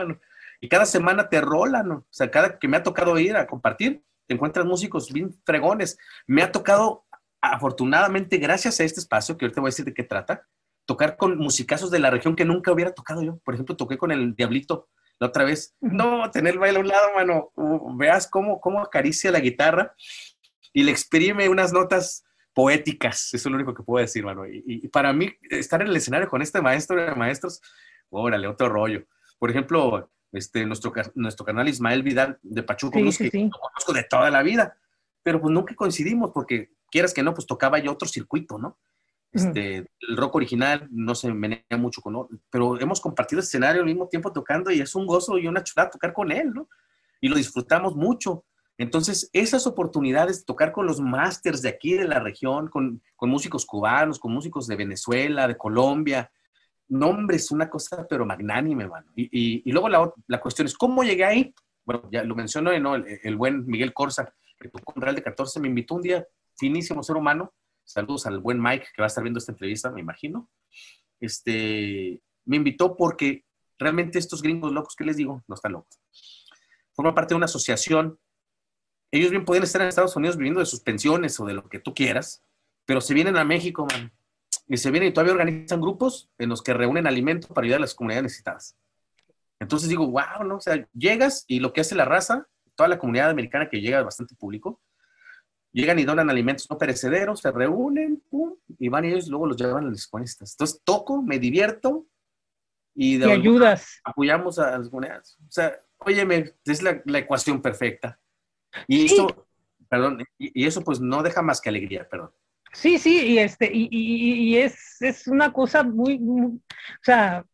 y 0.61 0.69
cada 0.69 0.85
semana 0.85 1.27
te 1.27 1.41
rolan, 1.41 1.91
o 1.91 2.07
sea, 2.09 2.31
cada 2.31 2.57
que 2.57 2.69
me 2.69 2.77
ha 2.77 2.83
tocado 2.83 3.19
ir 3.19 3.35
a 3.35 3.45
compartir, 3.45 4.01
te 4.25 4.35
encuentras 4.35 4.65
músicos 4.65 5.11
bien 5.11 5.33
fregones. 5.45 5.97
Me 6.27 6.43
ha 6.43 6.49
tocado 6.49 7.05
afortunadamente, 7.51 8.37
gracias 8.37 8.79
a 8.79 8.83
este 8.83 9.01
espacio, 9.01 9.37
que 9.37 9.45
ahorita 9.45 9.59
voy 9.59 9.67
a 9.67 9.71
decir 9.71 9.85
de 9.85 9.93
qué 9.93 10.03
trata, 10.03 10.47
tocar 10.85 11.17
con 11.17 11.37
musicazos 11.37 11.91
de 11.91 11.99
la 11.99 12.09
región 12.09 12.35
que 12.35 12.45
nunca 12.45 12.71
hubiera 12.71 12.93
tocado 12.93 13.21
yo. 13.21 13.37
Por 13.43 13.53
ejemplo, 13.53 13.75
toqué 13.75 13.97
con 13.97 14.11
el 14.11 14.33
Diablito 14.33 14.87
la 15.19 15.27
otra 15.27 15.43
vez. 15.43 15.75
No, 15.81 16.31
tener 16.31 16.53
el 16.53 16.59
baile 16.59 16.77
a 16.77 16.81
un 16.81 16.87
lado, 16.87 17.07
mano. 17.15 17.51
veas 17.97 18.27
cómo, 18.27 18.61
cómo 18.61 18.81
acaricia 18.81 19.29
la 19.29 19.41
guitarra 19.41 19.93
y 20.71 20.83
le 20.83 20.91
exprime 20.91 21.49
unas 21.49 21.73
notas 21.73 22.23
poéticas. 22.53 23.33
Eso 23.33 23.49
es 23.49 23.51
lo 23.51 23.55
único 23.55 23.73
que 23.73 23.83
puedo 23.83 24.01
decir, 24.01 24.23
mano. 24.23 24.45
Y, 24.47 24.87
para 24.87 25.11
mí, 25.11 25.29
estar 25.49 25.81
en 25.81 25.89
el 25.89 25.95
escenario 25.97 26.29
con 26.29 26.41
este 26.41 26.61
maestro 26.61 26.95
de 26.95 27.13
maestros, 27.13 27.61
órale, 28.09 28.47
otro 28.47 28.69
rollo. 28.69 29.05
Por 29.37 29.49
ejemplo, 29.49 30.09
este, 30.31 30.65
nuestro, 30.65 30.93
nuestro 31.15 31.45
canal 31.45 31.67
Ismael 31.67 32.03
Vidal 32.03 32.39
de 32.41 32.63
Pachuco, 32.63 32.93
que 32.93 33.49
conozco 33.49 33.93
de 33.93 34.03
toda 34.03 34.29
la 34.29 34.43
vida, 34.43 34.77
pero 35.21 35.41
pues 35.41 35.53
nunca 35.53 35.75
coincidimos 35.75 36.31
porque 36.33 36.71
quieras 36.93 37.11
que 37.11 37.23
no, 37.23 37.33
pues 37.33 37.47
tocaba 37.47 37.79
yo 37.79 37.91
otro 37.91 38.07
circuito, 38.07 38.59
¿no? 38.59 38.77
Este, 39.31 39.77
El 39.77 40.15
rock 40.15 40.35
original 40.35 40.87
no 40.91 41.15
se 41.15 41.33
menea 41.33 41.63
mucho 41.71 42.01
con 42.01 42.27
pero 42.51 42.79
hemos 42.79 43.01
compartido 43.01 43.39
escenario 43.39 43.81
al 43.81 43.87
mismo 43.87 44.07
tiempo 44.07 44.31
tocando 44.31 44.69
y 44.69 44.79
es 44.79 44.93
un 44.93 45.07
gozo 45.07 45.39
y 45.39 45.47
una 45.47 45.63
chulada 45.63 45.89
tocar 45.89 46.13
con 46.13 46.31
él, 46.31 46.53
¿no? 46.53 46.69
Y 47.19 47.29
lo 47.29 47.35
disfrutamos 47.35 47.95
mucho. 47.95 48.45
Entonces, 48.77 49.31
esas 49.33 49.65
oportunidades 49.65 50.39
de 50.39 50.45
tocar 50.45 50.71
con 50.71 50.85
los 50.85 51.01
másters 51.01 51.63
de 51.63 51.69
aquí 51.69 51.93
de 51.93 52.07
la 52.07 52.19
región, 52.19 52.67
con, 52.69 53.01
con, 53.15 53.29
músicos 53.31 53.65
cubanos, 53.65 54.19
con 54.19 54.31
músicos 54.31 54.67
de 54.67 54.75
Venezuela, 54.75 55.47
de 55.47 55.57
Colombia, 55.57 56.31
no, 56.89 57.09
hombre, 57.09 57.37
es 57.37 57.49
una 57.49 57.71
cosa 57.71 58.05
pero 58.07 58.27
magnánime, 58.27 58.87
mano. 58.87 59.11
Y, 59.15 59.67
y, 59.67 59.71
luego 59.71 59.89
la, 59.89 60.11
la, 60.27 60.39
cuestión 60.39 60.67
es, 60.67 60.75
¿cómo 60.75 61.03
llegué 61.03 61.25
ahí? 61.25 61.55
Bueno, 61.85 62.07
ya 62.11 62.23
lo 62.23 62.35
mencionó 62.35 62.77
¿no? 62.79 62.95
el, 62.95 63.19
el, 63.23 63.35
buen 63.35 63.65
Miguel 63.65 63.93
Corsa, 63.93 64.31
que 64.59 64.69
tocó 64.69 64.93
con 64.93 65.01
Real 65.01 65.15
de 65.15 65.23
14, 65.23 65.59
me 65.59 65.69
invitó 65.69 65.95
un 65.95 66.03
día 66.03 66.27
finísimo 66.57 67.03
ser 67.03 67.15
humano, 67.15 67.53
saludos 67.83 68.25
al 68.25 68.39
buen 68.39 68.61
Mike 68.61 68.87
que 68.95 69.01
va 69.01 69.05
a 69.05 69.07
estar 69.07 69.23
viendo 69.23 69.39
esta 69.39 69.51
entrevista, 69.51 69.91
me 69.91 70.01
imagino, 70.01 70.49
este, 71.19 72.21
me 72.45 72.57
invitó 72.57 72.95
porque 72.95 73.45
realmente 73.79 74.19
estos 74.19 74.41
gringos 74.41 74.71
locos, 74.71 74.95
¿qué 74.95 75.03
les 75.03 75.17
digo? 75.17 75.43
No 75.47 75.55
están 75.55 75.73
locos. 75.73 75.99
Forman 76.93 77.15
parte 77.15 77.33
de 77.33 77.37
una 77.37 77.45
asociación. 77.45 78.19
Ellos 79.11 79.31
bien 79.31 79.45
pueden 79.45 79.63
estar 79.63 79.81
en 79.81 79.87
Estados 79.87 80.15
Unidos 80.15 80.37
viviendo 80.37 80.59
de 80.59 80.65
sus 80.65 80.81
pensiones 80.81 81.39
o 81.39 81.45
de 81.45 81.53
lo 81.53 81.67
que 81.69 81.79
tú 81.79 81.93
quieras, 81.93 82.43
pero 82.85 83.01
se 83.01 83.13
vienen 83.13 83.37
a 83.37 83.43
México, 83.43 83.85
man. 83.91 84.11
Y 84.67 84.77
se 84.77 84.91
vienen 84.91 85.09
y 85.09 85.13
todavía 85.13 85.33
organizan 85.33 85.81
grupos 85.81 86.29
en 86.37 86.49
los 86.49 86.61
que 86.61 86.73
reúnen 86.73 87.07
alimento 87.07 87.49
para 87.49 87.65
ayudar 87.65 87.79
a 87.79 87.81
las 87.81 87.93
comunidades 87.93 88.23
necesitadas. 88.23 88.77
Entonces 89.59 89.89
digo, 89.89 90.07
wow, 90.07 90.45
¿no? 90.45 90.57
O 90.57 90.61
sea, 90.61 90.87
llegas 90.93 91.45
y 91.47 91.59
lo 91.59 91.73
que 91.73 91.81
hace 91.81 91.95
la 91.95 92.05
raza, 92.05 92.47
toda 92.75 92.89
la 92.89 92.99
comunidad 92.99 93.29
americana 93.29 93.69
que 93.69 93.81
llega 93.81 94.01
bastante 94.03 94.35
público, 94.35 94.81
llegan 95.73 95.99
y 95.99 96.05
donan 96.05 96.29
alimentos 96.29 96.69
no 96.69 96.77
perecederos, 96.77 97.41
se 97.41 97.51
reúnen, 97.51 98.21
pum, 98.29 98.55
y 98.79 98.87
van 98.87 99.05
y 99.05 99.09
ellos 99.09 99.27
luego 99.27 99.47
los 99.47 99.57
llevan 99.57 99.85
a 99.85 99.89
las 99.89 100.07
comunistas. 100.07 100.53
Entonces 100.53 100.81
toco, 100.83 101.21
me 101.21 101.39
divierto 101.39 102.05
y, 102.95 103.17
de 103.17 103.31
ayudas. 103.31 103.99
Apoyamos 104.03 104.59
a 104.59 104.77
las 104.77 104.89
comunidades. 104.89 105.37
O 105.47 105.51
sea, 105.51 105.77
óyeme, 105.97 106.53
es 106.63 106.81
la, 106.81 107.01
ecuación 107.17 107.61
perfecta. 107.61 108.19
Y 108.87 109.05
eso, 109.05 109.47
perdón, 109.89 110.23
y, 110.37 110.65
eso 110.65 110.81
pues 110.81 111.01
no 111.01 111.23
deja 111.23 111.41
más 111.41 111.59
que 111.59 111.69
alegría, 111.69 112.07
perdón. 112.07 112.31
Sí, 112.71 112.97
sí, 112.97 113.33
y 113.33 113.37
este, 113.39 113.69
y, 113.71 113.87
y 113.91 114.57
es, 114.57 115.01
es, 115.01 115.27
una 115.27 115.53
cosa 115.53 115.83
muy, 115.83 116.15
o 116.15 116.59
sea, 117.03 117.45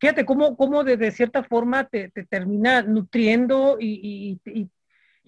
fíjate 0.00 0.24
cómo, 0.24 0.56
cómo 0.56 0.82
de, 0.82 0.96
de, 0.96 1.12
cierta 1.12 1.44
forma 1.44 1.84
te, 1.84 2.10
te 2.10 2.24
termina 2.24 2.82
nutriendo 2.82 3.76
y, 3.78 4.40
y, 4.44 4.68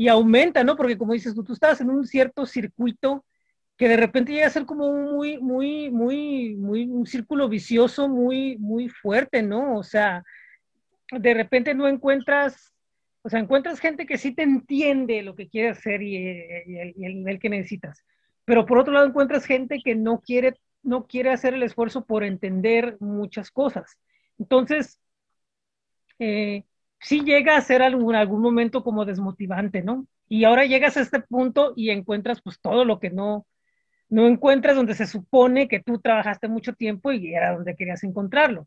aumenta, 0.08 0.64
¿no? 0.64 0.76
Porque 0.76 0.98
como 0.98 1.12
dices 1.12 1.34
tú, 1.34 1.44
tú 1.44 1.52
estabas 1.52 1.80
en 1.80 1.90
un 1.90 2.06
cierto 2.06 2.46
circuito 2.46 3.24
que 3.76 3.88
de 3.88 3.96
repente 3.96 4.32
llega 4.32 4.46
a 4.46 4.50
ser 4.50 4.66
como 4.66 4.86
un 4.86 5.14
muy, 5.14 5.38
muy, 5.38 5.90
muy, 5.90 6.54
muy, 6.54 6.84
un 6.84 7.06
círculo 7.06 7.48
vicioso 7.48 8.08
muy, 8.08 8.56
muy 8.58 8.88
fuerte, 8.88 9.42
¿no? 9.42 9.76
O 9.76 9.82
sea, 9.82 10.22
de 11.10 11.34
repente 11.34 11.74
no 11.74 11.88
encuentras, 11.88 12.72
o 13.22 13.28
sea, 13.28 13.40
encuentras 13.40 13.80
gente 13.80 14.06
que 14.06 14.18
sí 14.18 14.32
te 14.32 14.42
entiende 14.42 15.22
lo 15.22 15.34
que 15.34 15.48
quieres 15.48 15.78
hacer 15.78 16.02
y, 16.02 16.16
el, 16.16 16.94
nivel 16.96 17.40
que 17.40 17.48
necesitas. 17.48 18.04
Pero 18.44 18.66
por 18.66 18.78
otro 18.78 18.92
lado 18.92 19.06
encuentras 19.06 19.44
gente 19.44 19.80
que 19.84 19.94
no 19.94 20.20
quiere, 20.20 20.54
no 20.82 21.06
quiere 21.06 21.30
hacer 21.30 21.54
el 21.54 21.62
esfuerzo 21.62 22.04
por 22.04 22.22
entender 22.22 22.96
muchas 23.00 23.50
cosas. 23.50 23.98
Entonces, 24.38 25.00
eh, 26.18 26.64
sí 27.04 27.20
llega 27.20 27.56
a 27.56 27.60
ser 27.60 27.82
algún, 27.82 28.14
algún 28.14 28.40
momento 28.40 28.82
como 28.82 29.04
desmotivante, 29.04 29.82
¿no? 29.82 30.06
Y 30.28 30.44
ahora 30.44 30.64
llegas 30.64 30.96
a 30.96 31.02
este 31.02 31.20
punto 31.20 31.74
y 31.76 31.90
encuentras 31.90 32.40
pues 32.40 32.58
todo 32.60 32.84
lo 32.84 32.98
que 32.98 33.10
no, 33.10 33.46
no 34.08 34.26
encuentras 34.26 34.74
donde 34.74 34.94
se 34.94 35.06
supone 35.06 35.68
que 35.68 35.80
tú 35.80 36.00
trabajaste 36.00 36.48
mucho 36.48 36.72
tiempo 36.72 37.12
y 37.12 37.34
era 37.34 37.52
donde 37.52 37.76
querías 37.76 38.02
encontrarlo. 38.04 38.66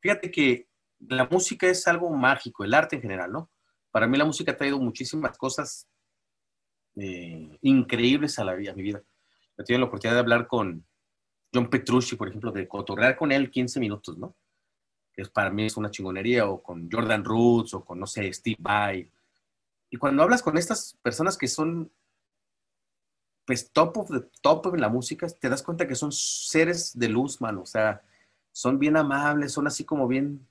Fíjate 0.00 0.30
que 0.30 0.68
la 1.00 1.26
música 1.26 1.66
es 1.66 1.86
algo 1.86 2.08
mágico, 2.10 2.64
el 2.64 2.72
arte 2.72 2.96
en 2.96 3.02
general, 3.02 3.30
¿no? 3.30 3.50
Para 3.90 4.06
mí 4.06 4.16
la 4.16 4.24
música 4.24 4.52
ha 4.52 4.56
traído 4.56 4.78
muchísimas 4.78 5.36
cosas 5.36 5.86
eh, 6.96 7.58
increíbles 7.60 8.38
a, 8.38 8.44
la, 8.44 8.54
vida, 8.54 8.72
a 8.72 8.74
mi 8.74 8.82
vida. 8.82 9.02
He 9.58 9.64
tenido 9.64 9.80
la 9.80 9.86
oportunidad 9.86 10.16
de 10.16 10.20
hablar 10.20 10.46
con 10.46 10.86
John 11.52 11.68
Petrucci, 11.68 12.16
por 12.16 12.28
ejemplo, 12.28 12.52
de 12.52 12.66
cotorrear 12.66 13.16
con 13.16 13.32
él 13.32 13.50
15 13.50 13.80
minutos, 13.80 14.16
¿no? 14.16 14.34
Que 15.16 15.24
para 15.24 15.50
mí 15.50 15.64
es 15.64 15.76
una 15.76 15.90
chingonería, 15.90 16.46
o 16.46 16.62
con 16.62 16.90
Jordan 16.90 17.24
Roots, 17.24 17.74
o 17.74 17.84
con, 17.84 17.98
no 17.98 18.06
sé, 18.06 18.32
Steve 18.32 18.56
Vai. 18.58 19.10
Y 19.90 19.96
cuando 19.96 20.22
hablas 20.22 20.42
con 20.42 20.58
estas 20.58 20.96
personas 21.02 21.38
que 21.38 21.48
son, 21.48 21.90
pues, 23.46 23.70
top 23.72 23.96
of 23.96 24.10
the 24.10 24.28
top 24.42 24.74
en 24.74 24.80
la 24.80 24.88
música, 24.88 25.26
te 25.28 25.48
das 25.48 25.62
cuenta 25.62 25.88
que 25.88 25.94
son 25.94 26.12
seres 26.12 26.98
de 26.98 27.08
luz, 27.08 27.40
mano. 27.40 27.62
O 27.62 27.66
sea, 27.66 28.02
son 28.52 28.78
bien 28.78 28.96
amables, 28.96 29.52
son 29.52 29.66
así 29.66 29.84
como 29.84 30.06
bien 30.06 30.46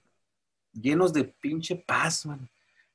llenos 0.74 1.14
de 1.14 1.26
pinche 1.26 1.76
paz, 1.76 2.26
man. 2.26 2.50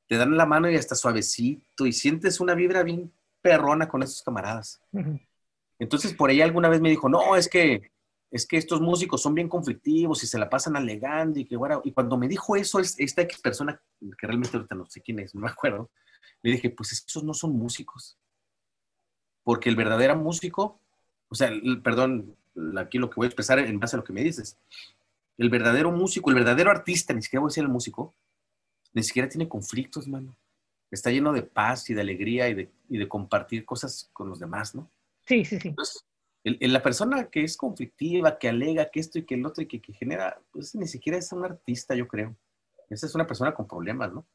Te 0.06 0.16
dan 0.16 0.36
la 0.36 0.46
mano 0.46 0.68
y 0.68 0.76
hasta 0.76 0.94
suavecito 0.94 1.86
y 1.86 1.92
sientes 1.92 2.40
una 2.40 2.54
vibra 2.54 2.82
bien 2.82 3.12
perrona 3.40 3.88
con 3.88 4.02
esos 4.02 4.22
camaradas. 4.22 4.80
Entonces, 5.78 6.12
por 6.14 6.30
ahí 6.30 6.40
alguna 6.40 6.68
vez 6.68 6.80
me 6.80 6.90
dijo, 6.90 7.08
no, 7.08 7.36
es 7.36 7.48
que, 7.48 7.90
es 8.30 8.46
que 8.46 8.56
estos 8.56 8.80
músicos 8.80 9.22
son 9.22 9.34
bien 9.34 9.48
conflictivos 9.48 10.22
y 10.22 10.26
se 10.26 10.38
la 10.38 10.48
pasan 10.48 10.76
alegando 10.76 11.40
y 11.40 11.44
que, 11.44 11.56
bueno, 11.56 11.80
y 11.84 11.92
cuando 11.92 12.16
me 12.16 12.28
dijo 12.28 12.54
eso, 12.54 12.78
esta 12.78 13.22
ex 13.22 13.40
persona, 13.40 13.80
que 14.18 14.26
realmente 14.26 14.56
ahorita 14.56 14.74
no 14.74 14.86
sé 14.86 15.00
quién 15.00 15.18
es, 15.18 15.34
no 15.34 15.40
me 15.40 15.48
acuerdo, 15.50 15.90
le 16.42 16.52
dije, 16.52 16.70
pues 16.70 16.92
esos 16.92 17.24
no 17.24 17.34
son 17.34 17.52
músicos. 17.56 18.16
Porque 19.42 19.68
el 19.68 19.76
verdadero 19.76 20.16
músico, 20.16 20.78
o 21.28 21.34
sea, 21.34 21.50
perdón, 21.82 22.36
aquí 22.76 22.98
lo 22.98 23.10
que 23.10 23.16
voy 23.16 23.26
a 23.26 23.28
expresar 23.28 23.58
en 23.58 23.80
base 23.80 23.96
a 23.96 23.98
lo 23.98 24.04
que 24.04 24.12
me 24.12 24.22
dices, 24.22 24.56
el 25.38 25.50
verdadero 25.50 25.90
músico, 25.90 26.30
el 26.30 26.36
verdadero 26.36 26.70
artista, 26.70 27.12
ni 27.14 27.22
siquiera 27.22 27.40
voy 27.40 27.48
a 27.48 27.50
decir 27.50 27.64
el 27.64 27.70
músico, 27.70 28.14
ni 28.92 29.02
siquiera 29.02 29.28
tiene 29.28 29.48
conflictos, 29.48 30.06
mano. 30.06 30.36
Está 30.90 31.10
lleno 31.10 31.32
de 31.32 31.42
paz 31.42 31.88
y 31.88 31.94
de 31.94 32.00
alegría 32.00 32.48
y 32.48 32.54
de, 32.98 33.08
compartir 33.08 33.64
cosas 33.64 34.10
con 34.12 34.28
los 34.28 34.40
demás, 34.40 34.74
¿no? 34.74 34.90
Sí, 35.26 35.44
sí, 35.44 35.58
sí. 35.60 35.68
Entonces, 35.68 36.04
la 36.44 36.82
persona 36.82 37.28
que 37.28 37.44
es 37.44 37.56
conflictiva, 37.56 38.38
que 38.38 38.48
alega 38.48 38.90
que 38.90 39.00
esto 39.00 39.18
y 39.18 39.26
que 39.26 39.34
el 39.34 39.44
otro 39.44 39.62
y 39.62 39.66
que, 39.66 39.92
genera, 39.92 40.40
pues 40.50 40.74
ni 40.74 40.86
siquiera 40.86 41.18
es 41.18 41.32
un 41.32 41.44
artista, 41.44 41.94
yo 41.94 42.08
creo. 42.08 42.36
Esa 42.88 43.06
es 43.06 43.14
una 43.14 43.26
persona 43.26 43.52
con 43.52 43.68
problemas, 43.68 44.12
¿no? 44.12 44.26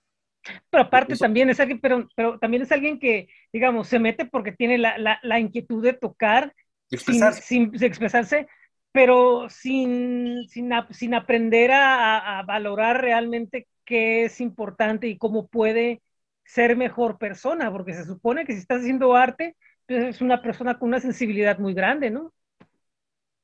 Pero 0.70 0.84
aparte 0.84 1.16
también 1.16 1.50
es 1.50 1.60
alguien, 1.60 1.80
pero, 1.82 2.08
pero 2.16 2.38
también 2.38 2.62
es 2.62 2.72
alguien 2.72 3.00
que, 3.00 3.28
digamos, 3.52 3.88
se 3.88 3.98
mete 3.98 4.26
porque 4.26 4.52
tiene 4.52 4.78
la, 4.78 5.40
inquietud 5.40 5.84
de 5.84 5.94
tocar, 5.94 6.54
sin, 6.90 7.72
expresarse, 7.84 8.48
pero 8.92 9.50
sin, 9.50 10.48
sin, 10.48 11.14
aprender 11.14 11.72
a, 11.74 12.44
valorar 12.46 13.02
realmente 13.02 13.68
qué 13.84 14.26
es 14.26 14.40
importante 14.40 15.08
y 15.08 15.18
cómo 15.18 15.48
puede 15.48 16.02
ser 16.44 16.78
mejor 16.78 17.18
persona, 17.18 17.72
porque 17.72 17.94
se 17.94 18.06
supone 18.06 18.46
que 18.46 18.54
si 18.54 18.60
estás 18.60 18.82
haciendo 18.82 19.16
arte, 19.16 19.56
es 19.88 20.22
una 20.22 20.42
persona 20.42 20.78
con 20.78 20.90
una 20.90 21.00
sensibilidad 21.00 21.60
muy 21.60 21.74
grande, 21.74 22.10
¿no? 22.10 22.34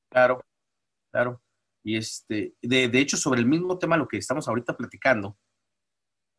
Claro, 0.10 0.44
claro. 1.12 1.42
Y 1.84 1.98
este, 1.98 2.54
de, 2.62 3.00
hecho, 3.00 3.18
sobre 3.18 3.40
el 3.40 3.46
mismo 3.46 3.78
tema, 3.78 3.98
lo 3.98 4.08
que 4.08 4.18
estamos 4.18 4.48
ahorita 4.48 4.78
platicando, 4.78 5.38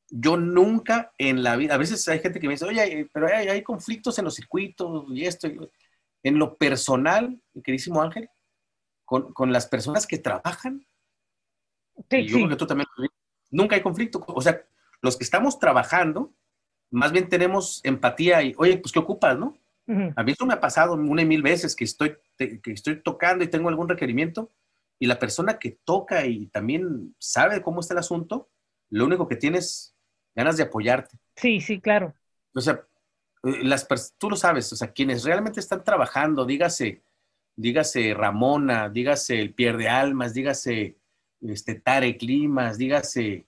yo 0.09 0.37
nunca 0.37 1.13
en 1.19 1.43
la 1.43 1.57
vida, 1.57 1.75
a 1.75 1.79
veces 1.79 2.07
hay 2.09 2.21
gente 2.21 2.39
que 2.39 2.47
me 2.47 2.55
dice, 2.55 2.67
oye, 2.67 3.09
pero 3.13 3.27
hay, 3.27 3.49
hay 3.49 3.63
conflictos 3.63 4.19
en 4.19 4.27
los 4.27 4.35
circuitos 4.35 5.07
y 5.09 5.25
esto. 5.25 5.49
En 6.23 6.39
lo 6.39 6.57
personal, 6.57 7.41
queridísimo 7.65 8.01
Ángel, 8.01 8.29
con, 9.05 9.53
las 9.53 9.67
personas 9.67 10.07
que 10.07 10.19
trabajan. 10.19 10.87
Sí, 12.09 12.27
yo 12.27 12.37
creo 12.37 12.49
que 12.51 12.57
tú 12.57 12.67
también. 12.67 12.87
Nunca 13.51 13.75
hay 13.75 13.83
conflicto. 13.83 14.25
O 14.29 14.41
sea, 14.41 14.65
los 15.01 15.17
que 15.17 15.25
estamos 15.25 15.59
trabajando, 15.59 16.33
más 16.91 17.11
bien 17.11 17.29
tenemos 17.29 17.81
empatía 17.85 18.43
y, 18.43 18.55
oye, 18.57 18.79
pues, 18.79 18.93
¿qué 18.93 18.99
ocupas, 18.99 19.37
no? 19.37 19.59
A 19.87 20.23
mí 20.23 20.33
eso 20.33 20.47
me 20.47 20.55
ha 20.55 20.61
pasado 20.61 20.95
una 20.95 21.23
y 21.23 21.27
mil 21.27 21.43
veces 21.43 21.75
que 21.75 21.85
estoy, 21.85 22.17
que 22.37 22.61
estoy 22.67 23.03
tocando 23.03 23.45
y 23.45 23.49
tengo 23.49 23.69
algún 23.69 23.89
requerimiento 23.89 24.51
y 25.03 25.07
la 25.07 25.19
persona 25.19 25.59
que 25.59 25.79
toca 25.85 26.25
y 26.27 26.47
también 26.47 27.17
sabe 27.19 27.61
cómo 27.61 27.81
está 27.81 27.95
el 27.95 27.99
asunto, 27.99 28.49
lo 28.89 29.05
único 29.05 29.27
que 29.27 29.35
tienes 29.35 29.97
ganas 30.33 30.57
de 30.57 30.63
apoyarte. 30.63 31.19
Sí, 31.35 31.61
sí, 31.61 31.81
claro. 31.81 32.15
O 32.55 32.61
sea, 32.61 32.87
eh, 33.43 33.65
las 33.65 33.89
tú 34.17 34.31
lo 34.31 34.37
sabes, 34.37 34.73
o 34.73 34.77
sea, 34.77 34.93
quienes 34.93 35.25
realmente 35.25 35.59
están 35.59 35.83
trabajando, 35.83 36.45
dígase, 36.45 37.03
dígase 37.57 38.15
Ramona, 38.15 38.89
dígase 38.89 39.41
el 39.41 39.55
Pierde 39.55 39.89
Almas, 39.89 40.35
dígase 40.35 40.99
este, 41.41 41.75
Tare 41.75 42.17
Climas, 42.17 42.79
dígase 42.79 43.47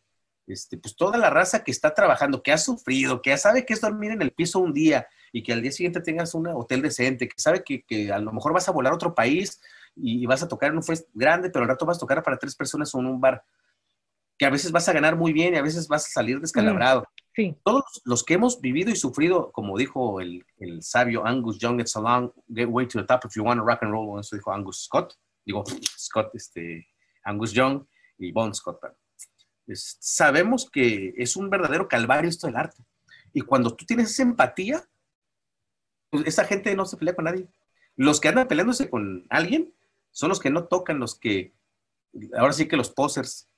este, 0.49 0.77
pues 0.77 0.97
toda 0.97 1.19
la 1.19 1.31
raza 1.31 1.63
que 1.63 1.71
está 1.71 1.95
trabajando, 1.95 2.43
que 2.43 2.51
ha 2.51 2.59
sufrido, 2.59 3.23
que 3.23 3.31
ya 3.31 3.39
sabe 3.39 3.65
que 3.65 3.75
es 3.75 3.81
dormir 3.81 4.11
en 4.11 4.23
el 4.23 4.33
piso 4.33 4.59
un 4.59 4.73
día 4.73 5.07
y 5.35 5.43
que 5.43 5.53
al 5.53 5.61
día 5.61 5.73
siguiente 5.73 6.01
tengas 6.01 6.33
un 6.35 6.47
hotel 6.47 6.81
decente, 6.81 7.27
que 7.27 7.35
sabe 7.37 7.65
que, 7.65 7.83
que 7.83 8.13
a 8.13 8.21
lo 8.21 8.33
mejor 8.33 8.53
vas 8.53 8.69
a 8.69 8.73
volar 8.73 8.93
a 8.93 8.95
otro 8.95 9.17
país 9.17 9.61
y, 9.97 10.25
vas 10.27 10.45
a 10.45 10.49
tocar 10.49 10.71
en 10.71 10.77
un 10.77 10.85
fest 10.85 11.09
grande, 11.13 11.51
pero 11.51 11.65
al 11.65 11.71
rato 11.71 11.85
vas 11.85 11.97
a 11.97 12.01
tocar 12.01 12.23
para 12.23 12.39
tres 12.39 12.55
personas 12.55 12.95
en 12.95 13.05
un 13.05 13.21
bar, 13.21 13.43
que 14.39 14.47
a 14.47 14.51
veces 14.51 14.71
vas 14.71 14.89
a 14.89 14.93
ganar 14.93 15.17
muy 15.17 15.33
bien 15.33 15.53
y 15.53 15.57
a 15.57 15.63
veces 15.63 15.89
vas 15.89 16.07
a 16.07 16.09
salir 16.09 16.41
descalabrado. 16.41 17.05
Sí. 17.35 17.57
Todos 17.65 18.01
los 18.05 18.23
que 18.23 18.35
hemos 18.35 18.61
vivido 18.61 18.93
y 18.93 18.97
sufrido, 18.97 19.51
como 19.51 19.77
dijo 19.77 20.21
el, 20.21 20.47
el 20.59 20.85
sabio 20.85 21.27
Angus 21.27 21.59
Young, 21.59 21.81
it's 21.81 21.97
a 21.97 22.01
long 22.01 22.31
way 22.49 22.87
to 22.87 23.01
the 23.01 23.05
top 23.05 23.25
if 23.25 23.35
you 23.35 23.43
want 23.43 23.59
to 23.59 23.67
rock 23.67 23.83
and 23.83 23.91
roll, 23.91 24.21
eso 24.21 24.37
dijo 24.37 24.53
Angus 24.53 24.85
Scott, 24.85 25.15
digo 25.45 25.65
Scott, 25.99 26.31
este, 26.35 26.87
Angus 27.25 27.53
Young 27.53 27.85
y 28.19 28.31
Bon 28.31 28.55
Scott. 28.55 28.79
sabemos 29.67 30.71
que 30.71 31.13
es 31.17 31.35
un 31.35 31.51
verdadero 31.51 31.89
calvario 31.89 32.31
esto 32.31 32.47
del 32.47 32.55
arte. 32.55 32.85
Y 33.33 33.41
cuando 33.41 33.75
tú 33.75 33.85
tienes 33.85 34.13
esa 34.13 34.23
empatía, 34.23 34.89
pues 36.15 36.27
esa 36.27 36.45
gente 36.45 36.75
no 36.75 36.85
se 36.85 36.97
pelea 36.97 37.15
con 37.15 37.25
nadie. 37.25 37.47
Los 37.97 38.21
que 38.21 38.29
andan 38.29 38.49
peleándose 38.49 38.89
con 38.91 39.27
alguien 39.31 39.73
son 40.11 40.29
los 40.29 40.41
que 40.41 40.51
no 40.51 40.65
tocan, 40.65 40.99
los 40.99 41.19
que, 41.19 41.53
ahora 42.37 42.53
sí 42.53 42.67
que 42.67 42.77
los 42.77 42.91
posers. 42.91 43.49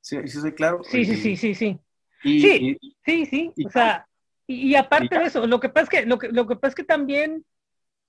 ¿Sí, 0.00 0.16
sí 0.24 0.40
soy 0.40 0.52
claro? 0.52 0.82
Sí, 0.84 1.04
sí, 1.04 1.16
sí, 1.16 1.36
sí, 1.36 1.54
sí 1.54 1.80
sí, 2.22 2.78
sí, 3.04 3.26
sí, 3.26 3.52
o 3.66 3.70
sea, 3.70 4.06
y, 4.46 4.74
aparte 4.74 5.18
de 5.18 5.24
eso, 5.26 5.46
lo 5.46 5.60
que 5.60 5.68
pasa 5.68 5.84
es 5.84 5.88
que, 5.90 6.06
lo 6.06 6.18
que, 6.18 6.28
lo 6.28 6.46
que 6.46 6.56
pasa 6.56 6.68
es 6.68 6.74
que 6.74 6.84
también, 6.84 7.44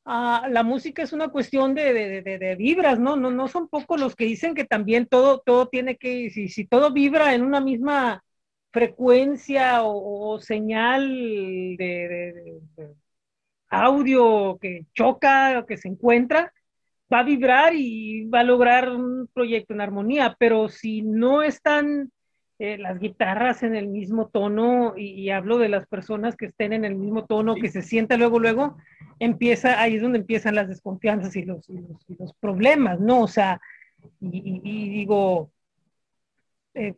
Ah, 0.07 0.47
la 0.51 0.61
música 0.61 1.01
es 1.01 1.13
una 1.13 1.29
cuestión 1.29 1.73
de, 1.73 2.55
vibras, 2.59 2.99
¿no? 2.99 3.15
¿no? 3.15 3.31
No 3.31 3.47
son 3.47 3.67
pocos 3.67 3.99
los 3.99 4.15
que 4.15 4.25
dicen 4.25 4.53
que 4.53 4.63
también 4.63 5.07
todo, 5.07 5.39
todo 5.39 5.67
tiene 5.67 5.97
que, 5.97 6.29
si, 6.29 6.47
si 6.47 6.65
todo 6.65 6.93
vibra 6.93 7.33
en 7.33 7.43
una 7.43 7.59
misma 7.59 8.23
frecuencia 8.71 9.81
o, 9.81 10.39
señal 10.39 11.07
de, 11.75 12.59
audio 13.83 14.57
que 14.61 14.85
choca 14.93 15.59
o 15.59 15.65
que 15.65 15.77
se 15.77 15.87
encuentra, 15.87 16.53
va 17.11 17.19
a 17.19 17.23
vibrar 17.23 17.73
y 17.75 18.25
va 18.25 18.39
a 18.39 18.43
lograr 18.43 18.89
un 18.89 19.27
proyecto 19.33 19.73
en 19.73 19.81
armonía, 19.81 20.35
pero 20.39 20.69
si 20.69 21.01
no 21.01 21.43
están 21.43 22.11
eh, 22.57 22.77
las 22.77 22.99
guitarras 22.99 23.63
en 23.63 23.75
el 23.75 23.87
mismo 23.87 24.27
tono, 24.27 24.93
y, 24.97 25.29
hablo 25.29 25.57
de 25.57 25.69
las 25.69 25.87
personas 25.87 26.35
que 26.35 26.45
estén 26.45 26.73
en 26.73 26.85
el 26.85 26.95
mismo 26.95 27.25
tono, 27.25 27.55
que 27.55 27.69
se 27.69 27.81
sienta 27.81 28.17
luego, 28.17 28.39
luego, 28.39 28.77
empieza, 29.19 29.81
ahí 29.81 29.95
es 29.95 30.01
donde 30.01 30.19
empiezan 30.19 30.55
las 30.55 30.69
desconfianzas 30.69 31.35
y 31.35 31.43
los, 31.43 31.67
los, 31.69 32.33
problemas, 32.39 32.99
¿no? 32.99 33.23
O 33.23 33.27
sea, 33.27 33.59
y, 34.21 34.61
digo, 34.89 35.51
eh, 36.73 36.95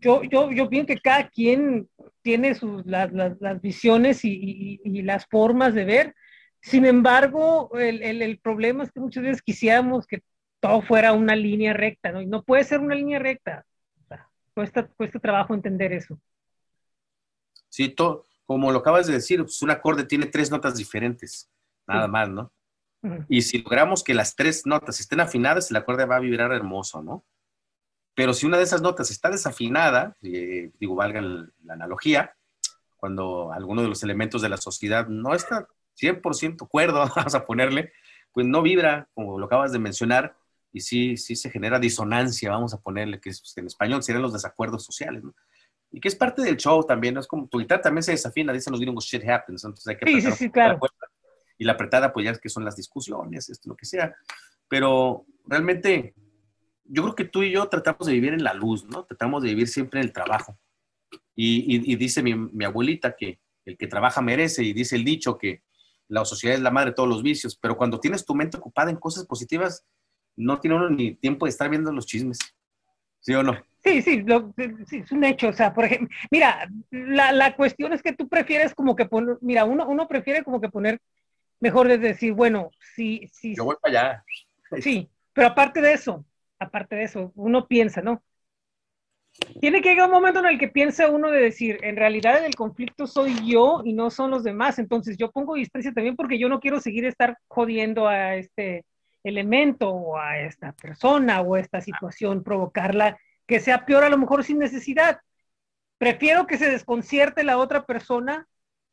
yo, 0.00 0.22
yo, 0.22 0.50
yo 0.50 0.68
pienso 0.68 0.88
que 0.88 1.00
cada 1.00 1.28
quien 1.28 1.88
tiene 2.22 2.54
sus, 2.54 2.84
las, 2.86 3.12
las, 3.12 3.40
las 3.40 3.60
visiones 3.60 4.24
y, 4.24 4.80
y, 4.84 5.02
las 5.02 5.26
formas 5.26 5.74
de 5.74 5.84
ver. 5.84 6.14
Sin 6.60 6.84
embargo, 6.86 7.70
el, 7.78 8.02
el, 8.02 8.22
el, 8.22 8.38
problema 8.38 8.84
es 8.84 8.92
que 8.92 9.00
muchas 9.00 9.22
veces 9.22 9.42
quisiéramos 9.42 10.06
que 10.06 10.22
todo 10.60 10.82
fuera 10.82 11.12
una 11.12 11.36
línea 11.36 11.72
recta, 11.72 12.12
¿no? 12.12 12.20
Y 12.20 12.26
no 12.26 12.42
puede 12.42 12.64
ser 12.64 12.80
una 12.80 12.94
línea 12.94 13.18
recta. 13.18 13.64
cuesta, 14.54 14.86
cuesta 14.88 15.18
trabajo 15.18 15.54
entender 15.54 15.92
eso. 15.92 16.20
Sí, 17.68 17.88
todo, 17.90 18.26
como 18.44 18.72
lo 18.72 18.78
acabas 18.78 19.06
de 19.06 19.14
decir, 19.14 19.40
pues 19.40 19.62
un 19.62 19.70
acorde 19.70 20.04
tiene 20.04 20.26
tres 20.26 20.50
notas 20.50 20.76
diferentes, 20.76 21.50
nada 21.86 22.08
más, 22.08 22.28
¿no? 22.28 22.52
Y 23.28 23.42
si 23.42 23.62
logramos 23.62 24.02
que 24.02 24.12
las 24.12 24.34
tres 24.34 24.66
notas 24.66 24.98
estén 24.98 25.20
afinadas, 25.20 25.70
el 25.70 25.76
acorde 25.76 26.04
va 26.04 26.16
a 26.16 26.20
vibrar 26.20 26.52
hermoso, 26.52 27.00
¿no? 27.00 27.24
Pero 28.18 28.34
si 28.34 28.46
una 28.46 28.56
de 28.56 28.64
esas 28.64 28.82
notas 28.82 29.12
está 29.12 29.30
desafinada, 29.30 30.16
eh, 30.22 30.72
digo, 30.80 30.96
valga 30.96 31.20
la 31.20 31.72
analogía, 31.72 32.34
cuando 32.96 33.52
alguno 33.52 33.80
de 33.80 33.86
los 33.86 34.02
elementos 34.02 34.42
de 34.42 34.48
la 34.48 34.56
sociedad 34.56 35.06
no 35.06 35.36
está 35.36 35.68
100% 35.96 36.66
cuerdo, 36.68 37.08
vamos 37.14 37.36
a 37.36 37.46
ponerle, 37.46 37.92
pues 38.32 38.44
no 38.44 38.60
vibra, 38.60 39.08
como 39.14 39.38
lo 39.38 39.46
acabas 39.46 39.70
de 39.70 39.78
mencionar, 39.78 40.34
y 40.72 40.80
sí, 40.80 41.16
sí 41.16 41.36
se 41.36 41.48
genera 41.48 41.78
disonancia, 41.78 42.50
vamos 42.50 42.74
a 42.74 42.80
ponerle, 42.80 43.20
que 43.20 43.30
en 43.54 43.66
español 43.68 44.02
serían 44.02 44.22
los 44.22 44.32
desacuerdos 44.32 44.84
sociales, 44.84 45.22
¿no? 45.22 45.32
Y 45.92 46.00
que 46.00 46.08
es 46.08 46.16
parte 46.16 46.42
del 46.42 46.56
show 46.56 46.84
también, 46.84 47.14
¿no? 47.14 47.20
Es 47.20 47.28
como 47.28 47.46
tu 47.46 47.60
guitarra 47.60 47.82
también 47.82 48.02
se 48.02 48.10
desafina, 48.10 48.52
dicen 48.52 48.72
los 48.72 48.80
gringos, 48.80 49.04
shit 49.04 49.22
happens, 49.28 49.62
entonces 49.62 49.86
hay 49.86 49.96
que 49.96 50.10
apretar 50.10 50.32
sí, 50.32 50.38
sí, 50.46 50.50
claro. 50.50 50.80
y 51.56 51.64
la 51.64 51.74
apretada, 51.74 52.12
pues 52.12 52.24
ya 52.24 52.32
es 52.32 52.40
que 52.40 52.48
son 52.48 52.64
las 52.64 52.74
discusiones, 52.74 53.48
esto, 53.48 53.68
lo 53.68 53.76
que 53.76 53.86
sea. 53.86 54.12
Pero 54.68 55.24
realmente, 55.46 56.16
yo 56.88 57.02
creo 57.02 57.14
que 57.14 57.24
tú 57.24 57.42
y 57.42 57.52
yo 57.52 57.68
tratamos 57.68 58.06
de 58.06 58.14
vivir 58.14 58.32
en 58.32 58.42
la 58.42 58.54
luz, 58.54 58.84
¿no? 58.84 59.04
Tratamos 59.04 59.42
de 59.42 59.50
vivir 59.50 59.68
siempre 59.68 60.00
en 60.00 60.06
el 60.06 60.12
trabajo. 60.12 60.58
Y, 61.34 61.92
y, 61.92 61.96
dice 61.96 62.22
mi, 62.22 62.34
mi, 62.34 62.64
abuelita 62.64 63.14
que 63.16 63.38
el 63.64 63.76
que 63.76 63.86
trabaja 63.86 64.20
merece, 64.20 64.64
y 64.64 64.72
dice 64.72 64.96
el 64.96 65.04
dicho 65.04 65.38
que 65.38 65.62
la 66.08 66.24
sociedad 66.24 66.56
es 66.56 66.62
la 66.62 66.70
madre 66.70 66.90
de 66.90 66.96
todos 66.96 67.08
los 67.08 67.22
vicios, 67.22 67.56
pero 67.56 67.76
cuando 67.76 68.00
tienes 68.00 68.24
tu 68.26 68.34
mente 68.34 68.56
ocupada 68.56 68.90
en 68.90 68.96
cosas 68.96 69.24
positivas, 69.24 69.86
no 70.36 70.58
tiene 70.58 70.76
uno 70.76 70.90
ni 70.90 71.14
tiempo 71.14 71.46
de 71.46 71.50
estar 71.50 71.70
viendo 71.70 71.92
los 71.92 72.06
chismes. 72.06 72.38
¿Sí 73.20 73.34
o 73.34 73.42
no? 73.42 73.56
Sí, 73.84 74.02
sí, 74.02 74.24
es 74.90 75.12
un 75.12 75.24
hecho. 75.24 75.48
O 75.48 75.52
sea, 75.52 75.72
por 75.72 75.84
ejemplo, 75.84 76.08
mira, 76.30 76.68
la, 76.90 77.32
la, 77.32 77.54
cuestión 77.56 77.92
es 77.92 78.02
que 78.02 78.12
tú 78.12 78.28
prefieres 78.28 78.74
como 78.74 78.96
que 78.96 79.06
poner, 79.06 79.38
mira, 79.40 79.64
uno, 79.64 79.86
uno 79.86 80.08
prefiere 80.08 80.42
como 80.42 80.60
que 80.60 80.68
poner, 80.68 81.00
mejor 81.60 81.88
de 81.88 81.98
decir, 81.98 82.32
bueno, 82.32 82.70
sí, 82.94 83.28
sí. 83.32 83.54
Yo 83.56 83.64
voy 83.64 83.76
para 83.80 84.00
allá. 84.00 84.24
Sí, 84.80 85.08
pero 85.32 85.48
aparte 85.48 85.80
de 85.80 85.92
eso, 85.92 86.24
aparte 86.58 86.96
de 86.96 87.04
eso, 87.04 87.32
uno 87.36 87.66
piensa, 87.66 88.02
¿no? 88.02 88.22
Tiene 89.60 89.82
que 89.82 89.90
llegar 89.90 90.06
un 90.06 90.14
momento 90.14 90.40
en 90.40 90.46
el 90.46 90.58
que 90.58 90.68
piensa 90.68 91.08
uno 91.08 91.30
de 91.30 91.40
decir, 91.40 91.78
en 91.82 91.96
realidad 91.96 92.44
el 92.44 92.54
conflicto 92.54 93.06
soy 93.06 93.34
yo 93.46 93.82
y 93.84 93.92
no 93.92 94.10
son 94.10 94.30
los 94.30 94.42
demás, 94.42 94.78
entonces 94.78 95.16
yo 95.16 95.30
pongo 95.30 95.54
distancia 95.54 95.92
también 95.92 96.16
porque 96.16 96.38
yo 96.38 96.48
no 96.48 96.60
quiero 96.60 96.80
seguir 96.80 97.04
estar 97.04 97.38
jodiendo 97.46 98.08
a 98.08 98.34
este 98.34 98.84
elemento 99.24 99.90
o 99.90 100.18
a 100.18 100.38
esta 100.40 100.72
persona 100.72 101.40
o 101.40 101.56
esta 101.56 101.80
situación, 101.80 102.42
provocarla 102.42 103.18
que 103.46 103.60
sea 103.60 103.84
peor 103.86 104.04
a 104.04 104.08
lo 104.10 104.18
mejor 104.18 104.44
sin 104.44 104.58
necesidad. 104.58 105.20
Prefiero 105.98 106.46
que 106.46 106.58
se 106.58 106.70
desconcierte 106.70 107.44
la 107.44 107.58
otra 107.58 107.84
persona 107.84 108.46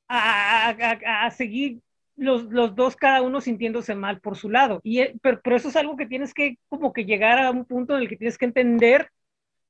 a, 0.08 1.32
seguir 1.32 1.82
los, 2.16 2.50
dos 2.76 2.96
cada 2.96 3.22
uno 3.22 3.42
sintiéndose 3.42 3.96
mal 3.96 4.20
por 4.22 4.38
su 4.38 4.50
lado. 4.50 4.80
Y, 4.84 5.02
eh, 5.02 5.16
pero, 5.22 5.56
eso 5.56 5.70
es 5.70 5.76
algo 5.76 5.98
que 5.98 6.06
tienes 6.06 6.34
que 6.34 6.58
como 6.70 6.94
que 6.94 7.06
llegar 7.06 7.40
a 7.40 7.52
un 7.52 7.66
punto 7.66 7.96
en 7.96 8.04
el 8.04 8.10
que 8.10 8.18
tienes 8.18 8.38
que 8.38 8.46
entender 8.46 9.10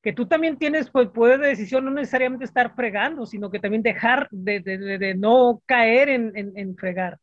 que 0.01 0.13
tú 0.13 0.27
también 0.27 0.57
tienes 0.57 0.91
pues, 0.91 1.09
poder 1.09 1.39
de 1.39 1.47
decisión, 1.47 1.83
no 1.83 1.91
necesariamente 1.91 2.45
estar 2.45 2.75
fregando, 2.75 3.25
sino 3.25 3.49
que 3.49 3.59
también 3.59 3.81
dejar 3.81 4.27
de, 4.29 5.15
no 5.17 5.63
caer 5.65 6.09
en, 6.09 6.75
fregar. 6.77 7.19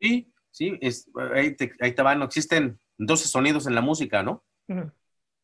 Sí, 0.00 0.32
sí, 0.50 0.78
es, 0.80 1.10
ahí, 1.34 1.54
te, 1.54 1.72
ahí 1.80 1.92
te 1.92 2.02
van, 2.02 2.18
no 2.18 2.24
existen 2.24 2.78
12 2.96 3.28
sonidos 3.28 3.66
en 3.66 3.74
la 3.74 3.82
música, 3.82 4.22
¿no? 4.22 4.42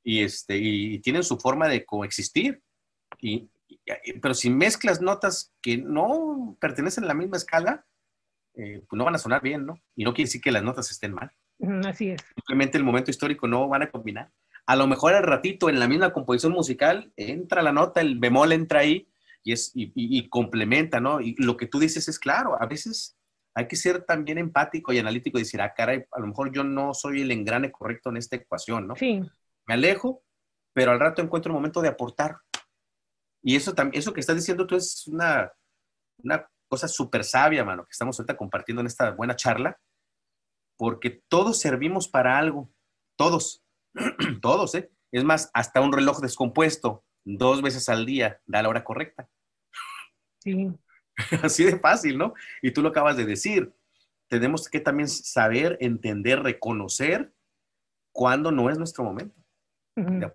y, 0.02 0.22
este, 0.22 0.56
y 0.56 1.00
tienen 1.00 1.24
su 1.24 1.36
forma 1.36 1.68
de 1.68 1.84
coexistir. 1.84 2.62
Y, 3.20 3.50
pero 4.20 4.34
si 4.34 4.50
mezclas 4.50 5.00
notas 5.00 5.54
que 5.62 5.76
no 5.76 6.56
pertenecen 6.60 7.04
a 7.04 7.08
la 7.08 7.14
misma 7.14 7.36
escala, 7.36 7.86
eh, 8.54 8.82
pues 8.88 8.98
no 8.98 9.04
van 9.04 9.14
a 9.14 9.18
sonar 9.18 9.42
bien, 9.42 9.66
¿no? 9.66 9.80
Y 9.94 10.04
no 10.04 10.14
quiere 10.14 10.28
decir 10.28 10.40
que 10.40 10.52
las 10.52 10.62
notas 10.62 10.90
estén 10.90 11.12
mal. 11.12 11.30
Así 11.86 12.10
es. 12.10 12.22
Simplemente 12.34 12.78
el 12.78 12.84
momento 12.84 13.10
histórico 13.10 13.46
no 13.46 13.68
van 13.68 13.82
a 13.82 13.90
combinar. 13.90 14.30
A 14.66 14.76
lo 14.76 14.86
mejor 14.86 15.14
al 15.14 15.22
ratito 15.22 15.68
en 15.68 15.78
la 15.78 15.88
misma 15.88 16.12
composición 16.12 16.52
musical 16.52 17.12
entra 17.16 17.62
la 17.62 17.72
nota, 17.72 18.00
el 18.00 18.18
bemol 18.18 18.52
entra 18.52 18.80
ahí 18.80 19.08
y, 19.44 19.52
es, 19.52 19.70
y, 19.74 20.28
complementa, 20.28 21.00
¿no? 21.00 21.20
Y 21.20 21.36
lo 21.38 21.56
que 21.56 21.66
tú 21.66 21.78
dices 21.78 22.08
es 22.08 22.18
claro, 22.18 22.60
a 22.60 22.66
veces 22.66 23.16
hay 23.54 23.68
que 23.68 23.76
ser 23.76 24.02
también 24.02 24.38
empático 24.38 24.92
y 24.92 24.98
analítico 24.98 25.38
y 25.38 25.42
decir, 25.42 25.60
ah, 25.60 25.72
caray, 25.72 26.04
a 26.10 26.20
lo 26.20 26.26
mejor 26.26 26.52
yo 26.52 26.64
no 26.64 26.94
soy 26.94 27.22
el 27.22 27.30
engrane 27.30 27.70
correcto 27.70 28.10
en 28.10 28.16
esta 28.16 28.36
ecuación, 28.36 28.88
¿no? 28.88 28.96
Sí 28.96 29.22
me 29.66 29.74
alejo, 29.74 30.22
pero 30.72 30.92
al 30.92 31.00
rato 31.00 31.22
encuentro 31.22 31.52
un 31.52 31.56
momento 31.56 31.82
de 31.82 31.88
aportar. 31.88 32.38
Y 33.46 33.54
eso, 33.54 33.72
eso 33.92 34.12
que 34.12 34.18
estás 34.18 34.34
diciendo 34.34 34.66
tú 34.66 34.74
es 34.74 35.06
una, 35.06 35.52
una 36.18 36.50
cosa 36.68 36.88
súper 36.88 37.22
sabia, 37.22 37.64
mano, 37.64 37.84
que 37.84 37.92
estamos 37.92 38.18
ahorita 38.18 38.36
compartiendo 38.36 38.80
en 38.80 38.88
esta 38.88 39.12
buena 39.12 39.36
charla, 39.36 39.78
porque 40.76 41.22
todos 41.28 41.60
servimos 41.60 42.08
para 42.08 42.38
algo, 42.38 42.68
todos, 43.16 43.62
todos, 44.42 44.74
¿eh? 44.74 44.90
Es 45.12 45.22
más, 45.22 45.48
hasta 45.54 45.80
un 45.80 45.92
reloj 45.92 46.18
descompuesto 46.18 47.04
dos 47.24 47.62
veces 47.62 47.88
al 47.88 48.04
día 48.04 48.40
da 48.46 48.62
la 48.62 48.68
hora 48.68 48.82
correcta. 48.82 49.28
Sí. 50.40 50.72
Así 51.44 51.62
de 51.62 51.78
fácil, 51.78 52.18
¿no? 52.18 52.34
Y 52.62 52.72
tú 52.72 52.82
lo 52.82 52.88
acabas 52.88 53.16
de 53.16 53.26
decir. 53.26 53.72
Tenemos 54.28 54.68
que 54.68 54.80
también 54.80 55.08
saber, 55.08 55.78
entender, 55.80 56.42
reconocer 56.42 57.32
cuándo 58.10 58.50
no 58.50 58.70
es 58.70 58.76
nuestro 58.76 59.04
momento. 59.04 59.40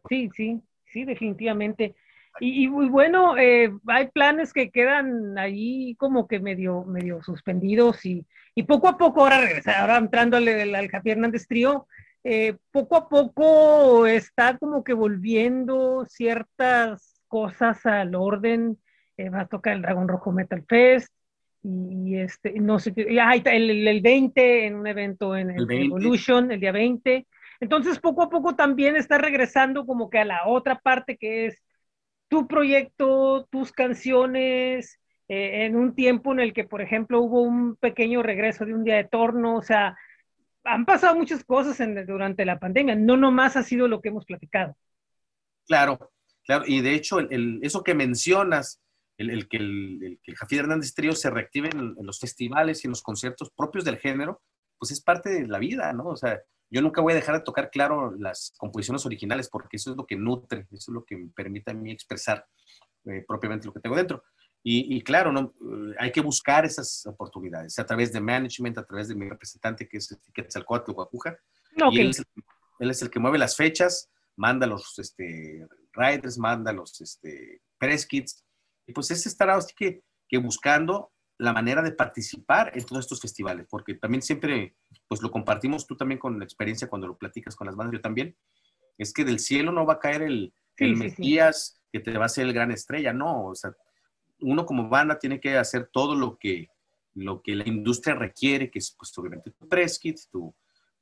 Sí, 0.07 0.29
sí, 0.33 0.61
sí, 0.93 1.03
definitivamente. 1.03 1.93
Y, 2.39 2.67
bueno, 2.67 3.37
eh, 3.37 3.71
hay 3.87 4.07
planes 4.07 4.53
que 4.53 4.71
quedan 4.71 5.37
ahí 5.37 5.95
como 5.95 6.27
que 6.27 6.39
medio, 6.39 6.83
medio 6.85 7.21
suspendidos 7.21 8.05
y, 8.05 8.25
poco 8.67 8.87
a 8.87 8.97
poco 8.97 9.21
ahora 9.21 9.41
regresa, 9.41 9.81
ahora 9.81 9.97
entrando 9.97 10.37
al, 10.37 10.47
al 10.47 10.89
Javier 10.89 11.17
Hernández 11.17 11.47
Trío, 11.47 11.87
eh, 12.23 12.55
poco 12.71 12.95
a 12.95 13.09
poco 13.09 14.05
está 14.05 14.57
como 14.57 14.83
que 14.83 14.93
volviendo 14.93 16.05
ciertas 16.07 17.21
cosas 17.27 17.85
al 17.85 18.15
orden. 18.15 18.77
Eh, 19.17 19.29
va 19.29 19.41
a 19.41 19.47
tocar 19.47 19.75
el 19.75 19.81
Dragón 19.81 20.07
Rojo 20.07 20.31
Metal 20.31 20.63
Fest 20.67 21.11
y, 21.63 22.17
este, 22.17 22.53
no 22.59 22.79
sé, 22.79 22.93
el, 22.95 23.87
el, 23.87 24.01
20 24.01 24.65
en 24.65 24.75
un 24.75 24.87
evento 24.87 25.35
en 25.35 25.51
el 25.51 25.71
Evolution, 25.71 26.51
el 26.51 26.59
día 26.59 26.71
20. 26.71 27.27
Entonces, 27.59 27.99
poco 27.99 28.23
a 28.23 28.29
poco 28.29 28.55
también 28.55 28.95
está 28.95 29.17
regresando 29.17 29.85
como 29.85 30.09
que 30.09 30.19
a 30.19 30.25
la 30.25 30.47
otra 30.47 30.79
parte 30.79 31.17
que 31.17 31.47
es 31.47 31.61
tu 32.31 32.47
proyecto, 32.47 33.45
tus 33.51 33.73
canciones, 33.73 35.01
eh, 35.27 35.65
en 35.65 35.75
un 35.75 35.93
tiempo 35.93 36.31
en 36.31 36.39
el 36.39 36.53
que, 36.53 36.63
por 36.63 36.81
ejemplo, 36.81 37.19
hubo 37.19 37.41
un 37.41 37.75
pequeño 37.75 38.23
regreso 38.23 38.65
de 38.65 38.73
un 38.73 38.85
día 38.85 38.95
de 38.95 39.03
torno, 39.03 39.57
o 39.57 39.61
sea, 39.61 39.97
han 40.63 40.85
pasado 40.85 41.17
muchas 41.17 41.43
cosas 41.43 41.77
durante 42.07 42.45
la 42.45 42.57
pandemia, 42.57 42.95
no 42.95 43.17
nomás 43.17 43.57
ha 43.57 43.63
sido 43.63 43.89
lo 43.89 43.99
que 43.99 44.07
hemos 44.07 44.23
platicado. 44.23 44.77
Claro, 45.67 46.13
claro, 46.45 46.63
y 46.65 46.79
de 46.79 46.95
hecho, 46.95 47.17
eso 47.19 47.83
que 47.83 47.95
mencionas, 47.95 48.81
el, 49.17 49.49
que 49.49 49.57
el, 49.57 50.19
que 50.23 50.33
Javier 50.33 50.61
Hernández 50.61 50.93
Trío 50.93 51.11
se 51.11 51.29
reactive 51.29 51.69
en, 51.73 51.95
los 51.99 52.17
festivales 52.17 52.81
y 52.81 52.87
en 52.87 52.91
los 52.91 53.03
conciertos 53.03 53.51
propios 53.51 53.83
del 53.83 53.97
género, 53.97 54.41
pues 54.79 54.91
es 54.91 55.01
parte 55.01 55.31
de 55.31 55.47
la 55.47 55.59
vida, 55.59 55.91
¿no? 55.91 56.05
O 56.05 56.15
sea, 56.15 56.39
yo 56.71 56.81
nunca 56.81 57.01
voy 57.01 57.11
a 57.11 57.17
dejar 57.17 57.35
de 57.35 57.43
tocar, 57.43 57.69
claro, 57.69 58.15
las 58.17 58.53
composiciones 58.57 59.05
originales, 59.05 59.49
porque 59.49 59.75
eso 59.75 59.91
es 59.91 59.97
lo 59.97 60.05
que 60.05 60.15
nutre, 60.15 60.67
eso 60.71 60.91
es 60.91 60.95
lo 60.95 61.03
que 61.03 61.17
me 61.17 61.29
permite 61.29 61.71
a 61.71 61.73
mí 61.73 61.91
expresar 61.91 62.47
eh, 63.05 63.25
propiamente 63.27 63.67
lo 63.67 63.73
que 63.73 63.81
tengo 63.81 63.95
dentro. 63.95 64.23
Y, 64.63 65.01
claro, 65.01 65.31
¿no? 65.31 65.55
hay 65.97 66.11
que 66.11 66.21
buscar 66.21 66.65
esas 66.65 67.03
oportunidades 67.07 67.79
a 67.79 67.85
través 67.85 68.13
de 68.13 68.21
management, 68.21 68.77
a 68.77 68.85
través 68.85 69.07
de 69.07 69.15
mi 69.15 69.27
representante, 69.27 69.89
que 69.89 69.97
es 69.97 70.15
Quetzalcoatl 70.31 70.91
Guacuja. 70.91 71.35
Okay. 71.75 71.97
Y 71.97 72.01
él 72.01 72.89
es, 72.91 73.01
el, 73.01 73.09
que 73.09 73.19
mueve 73.19 73.39
las 73.39 73.55
fechas, 73.55 74.11
manda 74.35 74.67
los 74.67 74.99
este, 74.99 75.67
riders, 75.93 76.37
manda 76.37 76.71
los 76.71 77.01
este, 77.01 77.63
press 77.79 78.05
kits. 78.05 78.45
Y 78.85 78.93
pues 78.93 79.09
es 79.09 79.25
estar 79.25 79.49
así 79.49 79.73
que, 79.75 80.03
que 80.29 80.37
buscando 80.37 81.11
la 81.41 81.53
manera 81.53 81.81
de 81.81 81.91
participar 81.91 82.71
en 82.75 82.85
todos 82.85 83.05
estos 83.05 83.19
festivales, 83.19 83.65
porque 83.67 83.95
también 83.95 84.21
siempre, 84.21 84.75
pues 85.07 85.23
lo 85.23 85.31
compartimos 85.31 85.87
tú 85.87 85.95
también 85.97 86.19
con 86.19 86.37
la 86.37 86.45
experiencia 86.45 86.87
cuando 86.87 87.07
lo 87.07 87.17
platicas 87.17 87.55
con 87.55 87.65
las 87.65 87.75
bandas, 87.75 87.95
yo 87.95 88.01
también, 88.01 88.35
es 88.99 89.11
que 89.11 89.25
del 89.25 89.39
cielo 89.39 89.71
no 89.71 89.83
va 89.83 89.93
a 89.93 89.99
caer 89.99 90.21
el, 90.21 90.53
el 90.77 90.95
Mesías 90.95 91.81
que 91.91 91.99
te 91.99 92.15
va 92.15 92.25
a 92.25 92.29
ser 92.29 92.45
el 92.45 92.53
gran 92.53 92.69
estrella, 92.69 93.11
no, 93.11 93.47
o 93.47 93.55
sea, 93.55 93.75
uno 94.41 94.67
como 94.67 94.87
banda 94.87 95.17
tiene 95.17 95.39
que 95.39 95.57
hacer 95.57 95.89
todo 95.91 96.13
lo 96.13 96.37
que, 96.37 96.69
lo 97.15 97.41
que 97.41 97.55
la 97.55 97.67
industria 97.67 98.13
requiere, 98.13 98.69
que 98.69 98.77
es 98.77 98.95
pues 98.95 99.11
obviamente 99.17 99.49
tu 99.49 99.67
press 99.67 99.97
kit, 99.97 100.19
tu, 100.31 100.53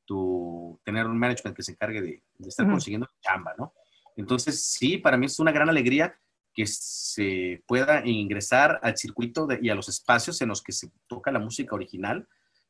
tu 0.05 0.79
tener 0.85 1.05
un 1.05 1.19
management 1.19 1.55
que 1.57 1.63
se 1.63 1.73
encargue 1.73 2.01
de, 2.01 2.23
estar 2.47 2.65
consiguiendo 2.65 3.09
chamba, 3.21 3.55
¿no? 3.57 3.73
Entonces, 4.15 4.63
sí, 4.63 4.97
para 4.97 5.17
mí 5.17 5.25
es 5.25 5.37
una 5.37 5.51
gran 5.51 5.67
alegría 5.67 6.17
que 6.59 6.67
se 6.67 7.63
pueda 7.67 8.05
ingresar 8.05 8.81
al 8.83 8.97
circuito 8.97 9.47
y 9.61 9.69
a 9.69 9.75
los 9.75 9.87
espacios 9.87 10.41
en 10.41 10.49
los 10.49 10.61
que 10.61 10.73
se 10.73 10.91
toca 11.07 11.31
la 11.31 11.39
música 11.39 11.73
original, 11.73 12.27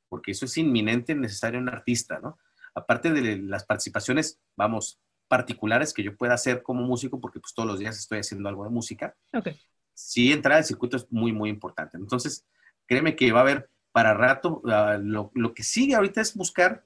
porque 0.10 0.30
eso 0.30 0.46
es 0.46 0.56
inminente 0.60 1.16
necesario 1.16 1.58
en 1.58 1.64
un 1.64 1.70
artista, 1.70 2.20
¿no? 2.20 2.38
Aparte 2.76 3.12
de 3.12 3.38
las 3.38 3.66
participaciones, 3.66 4.40
vamos, 4.56 5.00
particulares 5.28 5.92
que 5.92 6.04
yo 6.04 6.16
pueda 6.16 6.36
hacer 6.36 6.62
como 6.62 6.84
músico, 6.84 7.20
porque 7.20 7.40
pues 7.40 7.52
todos 7.56 7.68
los 7.68 7.80
días 7.80 7.98
estoy 7.98 8.20
haciendo 8.20 8.48
algo 8.48 8.64
de 8.64 8.70
música, 8.70 9.16
okay. 9.34 9.60
sí 9.96 10.32
entrar 10.32 10.58
al 10.58 10.66
circuito 10.66 10.96
es 10.96 11.12
muy, 11.12 11.34
muy 11.34 11.50
importante. 11.50 11.98
Entonces, 11.98 12.46
créeme 12.86 13.16
que 13.16 13.32
va 13.32 13.40
a 13.40 13.42
haber 13.42 13.72
para 13.92 14.14
rato, 14.14 14.62
uh, 14.66 15.02
lo, 15.02 15.32
lo, 15.34 15.56
que 15.56 15.64
sigue 15.64 15.96
ahorita 15.96 16.22
es 16.22 16.36
buscar 16.36 16.86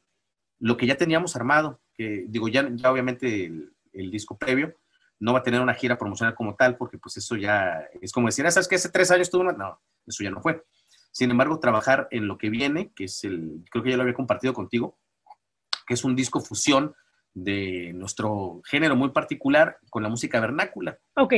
lo 0.57 0.77
que 0.77 0.87
ya 0.87 0.95
teníamos 0.95 1.35
armado, 1.35 1.81
que 1.95 2.23
digo, 2.29 2.47
ya, 2.47 2.65
ya 2.73 2.89
obviamente 2.89 3.47
el, 3.47 3.73
el 3.91 4.09
disco 4.09 4.37
previo, 4.37 4.77
no 5.23 5.31
va 5.31 5.39
a 5.39 5.43
tener 5.43 5.61
una 5.61 5.73
gira 5.73 5.97
promocional 5.97 6.35
como 6.35 6.53
tal, 6.55 6.75
porque 6.75 6.97
pues 6.97 7.15
eso 7.15 7.37
ya 7.37 7.87
es 8.01 8.11
como 8.11 8.27
decir, 8.27 8.45
ah, 8.45 8.51
¿sabes 8.51 8.67
que 8.67 8.75
Hace 8.75 8.89
tres 8.89 9.09
años 9.09 9.29
tuvo 9.29 9.43
una... 9.43 9.53
No, 9.53 9.81
eso 10.05 10.21
ya 10.21 10.29
no 10.29 10.41
fue. 10.41 10.65
Sin 11.13 11.31
embargo, 11.31 11.61
trabajar 11.61 12.09
en 12.11 12.27
lo 12.27 12.37
que 12.37 12.49
viene, 12.49 12.91
que 12.93 13.05
es 13.05 13.23
el, 13.23 13.63
creo 13.71 13.85
que 13.85 13.91
ya 13.91 13.95
lo 13.95 14.01
había 14.01 14.15
compartido 14.15 14.53
contigo, 14.53 14.99
que 15.87 15.93
es 15.93 16.03
un 16.03 16.13
disco 16.13 16.41
fusión 16.41 16.93
de 17.33 17.93
nuestro 17.93 18.61
género 18.65 18.97
muy 18.97 19.11
particular 19.11 19.77
con 19.89 20.03
la 20.03 20.09
música 20.09 20.41
vernácula. 20.41 20.99
Ok. 21.15 21.33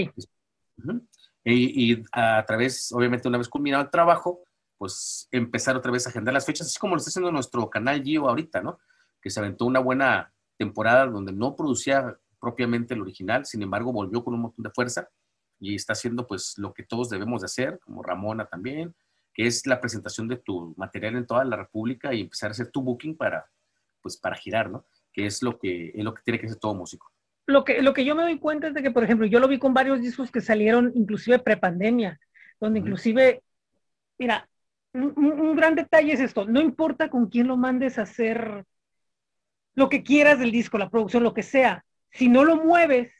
y, 1.43 2.03
a 2.11 2.43
través, 2.43 2.91
obviamente, 2.91 3.27
una 3.27 3.37
vez 3.37 3.49
culminado 3.49 3.83
el 3.83 3.91
trabajo, 3.91 4.41
pues 4.79 5.27
empezar 5.31 5.75
otra 5.75 5.91
vez 5.91 6.07
a 6.07 6.09
agendar 6.09 6.33
las 6.33 6.47
fechas, 6.47 6.65
así 6.65 6.79
como 6.79 6.95
lo 6.95 6.97
está 6.97 7.09
haciendo 7.09 7.31
nuestro 7.31 7.69
canal 7.69 8.01
Gio 8.01 8.27
ahorita, 8.27 8.63
¿no? 8.63 8.79
Que 9.21 9.29
se 9.29 9.39
aventó 9.39 9.65
una 9.65 9.79
buena 9.79 10.33
temporada 10.57 11.05
donde 11.05 11.33
no 11.33 11.55
producía 11.55 12.17
propiamente 12.45 12.93
el 12.93 13.01
original, 13.01 13.43
sin 13.43 13.63
embargo 13.63 13.91
volvió 13.91 14.23
con 14.23 14.35
un 14.35 14.41
montón 14.41 14.61
de 14.61 14.69
fuerza 14.69 15.09
y 15.59 15.73
está 15.73 15.93
haciendo 15.93 16.27
pues 16.27 16.53
lo 16.59 16.75
que 16.75 16.83
todos 16.83 17.09
debemos 17.09 17.41
de 17.41 17.45
hacer, 17.45 17.79
como 17.79 18.03
Ramona 18.03 18.45
también, 18.45 18.93
que 19.33 19.47
es 19.47 19.65
la 19.65 19.81
presentación 19.81 20.27
de 20.27 20.37
tu 20.37 20.75
material 20.77 21.15
en 21.15 21.25
toda 21.25 21.43
la 21.43 21.57
República 21.57 22.13
y 22.13 22.21
empezar 22.21 22.49
a 22.49 22.51
hacer 22.51 22.69
tu 22.69 22.83
booking 22.83 23.17
para 23.17 23.47
pues 24.03 24.17
para 24.17 24.35
girar, 24.35 24.69
¿no? 24.69 24.85
Que 25.11 25.25
es 25.25 25.41
lo 25.41 25.57
que 25.57 25.91
es 25.95 26.03
lo 26.03 26.13
que 26.13 26.21
tiene 26.21 26.39
que 26.39 26.45
hacer 26.45 26.59
todo 26.59 26.75
músico. 26.75 27.11
Lo 27.47 27.63
que, 27.63 27.81
lo 27.81 27.95
que 27.95 28.05
yo 28.05 28.13
me 28.13 28.21
doy 28.21 28.37
cuenta 28.37 28.67
es 28.67 28.75
de 28.75 28.83
que, 28.83 28.91
por 28.91 29.03
ejemplo, 29.03 29.25
yo 29.25 29.39
lo 29.39 29.47
vi 29.47 29.57
con 29.57 29.73
varios 29.73 30.01
discos 30.01 30.29
que 30.29 30.41
salieron 30.41 30.91
inclusive 30.93 31.39
prepandemia, 31.39 32.19
donde 32.59 32.79
inclusive, 32.79 33.41
mira, 34.19 34.47
un, 34.93 35.13
un, 35.17 35.55
gran 35.55 35.73
detalle 35.73 36.13
es 36.13 36.19
esto, 36.19 36.45
no 36.45 36.61
importa 36.61 37.09
con 37.09 37.27
quién 37.27 37.47
lo 37.47 37.57
mandes 37.57 37.97
a 37.97 38.03
hacer 38.03 38.65
lo 39.73 39.89
que 39.89 40.03
quieras 40.03 40.39
del 40.39 40.51
disco, 40.51 40.77
la 40.77 40.89
producción, 40.89 41.23
lo 41.23 41.33
que 41.33 41.43
sea, 41.43 41.83
si 42.15 42.29
no 42.29 42.43
lo 42.43 42.57
mueves, 42.57 43.11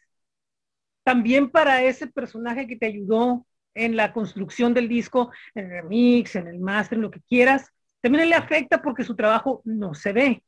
también 1.03 1.51
para 1.51 1.83
ese 1.83 2.07
personaje 2.07 2.67
que 2.67 2.75
te 2.75 2.87
ayudó 2.87 3.45
en 3.75 3.95
la 3.95 4.13
construcción 4.13 4.73
del 4.73 4.87
disco, 4.87 5.31
en 5.53 5.65
el 5.65 5.71
remix, 5.83 6.35
en 6.35 6.47
el 6.47 6.59
master, 6.59 6.97
en 6.97 7.01
lo 7.03 7.11
que 7.11 7.21
quieras, 7.21 7.69
también 8.01 8.29
le 8.29 8.35
afecta 8.35 8.81
porque 8.81 9.03
su 9.03 9.15
trabajo 9.15 9.61
no 9.65 9.93
se 9.93 10.13
ve. 10.13 10.43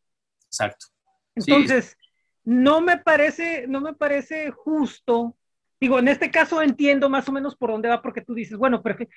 Exacto. 0.47 0.87
Entonces, 1.35 1.95
no 2.43 2.81
me 2.81 2.97
parece, 2.97 3.67
no 3.67 3.81
me 3.81 3.93
parece 3.93 4.51
justo. 4.51 5.35
Digo, 5.79 5.99
en 5.99 6.07
este 6.07 6.31
caso 6.31 6.61
entiendo 6.61 7.09
más 7.09 7.27
o 7.29 7.31
menos 7.31 7.55
por 7.55 7.71
dónde 7.71 7.89
va, 7.89 8.01
porque 8.01 8.21
tú 8.21 8.33
dices, 8.33 8.57
bueno, 8.57 8.81
porque 8.81 9.09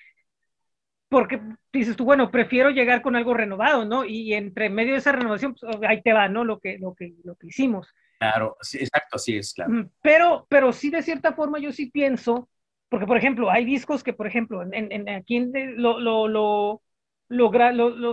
dices 1.72 1.96
tú, 1.96 2.04
bueno, 2.04 2.30
prefiero 2.30 2.70
llegar 2.70 3.02
con 3.02 3.16
algo 3.16 3.32
renovado, 3.34 3.84
¿no? 3.84 4.04
Y 4.04 4.34
entre 4.34 4.68
medio 4.68 4.92
de 4.92 4.98
esa 4.98 5.12
renovación, 5.12 5.54
pues, 5.54 5.76
ahí 5.88 6.02
te 6.02 6.12
va, 6.12 6.28
¿no? 6.28 6.44
Lo 6.44 6.58
que, 6.60 6.78
lo 6.78 6.94
que, 6.94 7.14
lo 7.24 7.36
que 7.36 7.46
hicimos. 7.46 7.88
Claro, 8.20 8.54
sí, 8.60 8.76
exacto, 8.76 9.16
así 9.16 9.38
es, 9.38 9.54
claro. 9.54 9.88
Pero, 10.02 10.46
pero 10.50 10.74
sí, 10.74 10.90
de 10.90 11.00
cierta 11.00 11.32
forma, 11.32 11.58
yo 11.58 11.72
sí 11.72 11.90
pienso, 11.90 12.50
porque, 12.90 13.06
por 13.06 13.16
ejemplo, 13.16 13.50
hay 13.50 13.64
discos 13.64 14.04
que, 14.04 14.12
por 14.12 14.26
ejemplo, 14.26 14.62
en, 14.62 14.92
en 14.92 15.08
aquí 15.08 15.50
lo, 15.76 15.98
lo, 15.98 16.28
lo, 16.28 16.82
los 17.28 17.50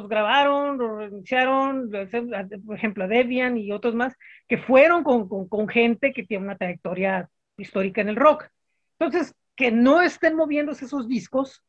grabaron, 0.07 0.77
los 0.77 0.97
reiniciaron, 0.97 1.91
por 2.65 2.77
ejemplo, 2.77 3.03
a 3.03 3.07
Debian 3.07 3.57
y 3.57 3.73
otros 3.73 3.95
más, 3.95 4.15
que 4.47 4.57
fueron 4.57 5.03
con, 5.03 5.27
con, 5.27 5.49
con, 5.49 5.67
gente 5.67 6.13
que 6.13 6.23
tiene 6.23 6.45
una 6.45 6.57
trayectoria 6.57 7.29
histórica 7.57 7.99
en 7.99 8.07
el 8.07 8.15
rock. 8.15 8.45
Entonces, 8.97 9.35
que 9.57 9.71
no 9.71 10.01
estén 10.01 10.37
moviéndose 10.37 10.85
esos 10.85 11.09
discos, 11.09 11.61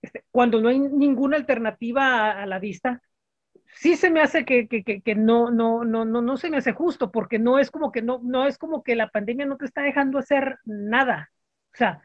este, 0.00 0.24
cuando 0.30 0.60
no 0.60 0.68
hay 0.68 0.78
ninguna 0.78 1.38
alternativa 1.38 2.04
a, 2.04 2.42
a 2.42 2.46
la 2.46 2.60
vista, 2.60 3.02
sí 3.74 3.96
se 3.96 4.10
me 4.10 4.20
hace 4.20 4.44
que, 4.44 4.68
que, 4.68 4.82
que, 4.82 5.14
no, 5.14 5.50
no, 5.50 5.84
no, 5.84 6.04
no, 6.04 6.22
no 6.22 6.36
se 6.36 6.50
me 6.50 6.58
hace 6.58 6.72
justo, 6.72 7.10
porque 7.10 7.38
no 7.38 7.58
es 7.58 7.70
como 7.70 7.92
que 7.92 8.02
no, 8.02 8.20
no 8.22 8.46
es 8.46 8.58
como 8.58 8.82
que 8.82 8.96
la 8.96 9.08
pandemia 9.08 9.46
no 9.46 9.56
te 9.56 9.66
está 9.66 9.82
dejando 9.82 10.18
hacer 10.18 10.58
nada. 10.64 11.30
O 11.72 11.76
sea, 11.76 12.02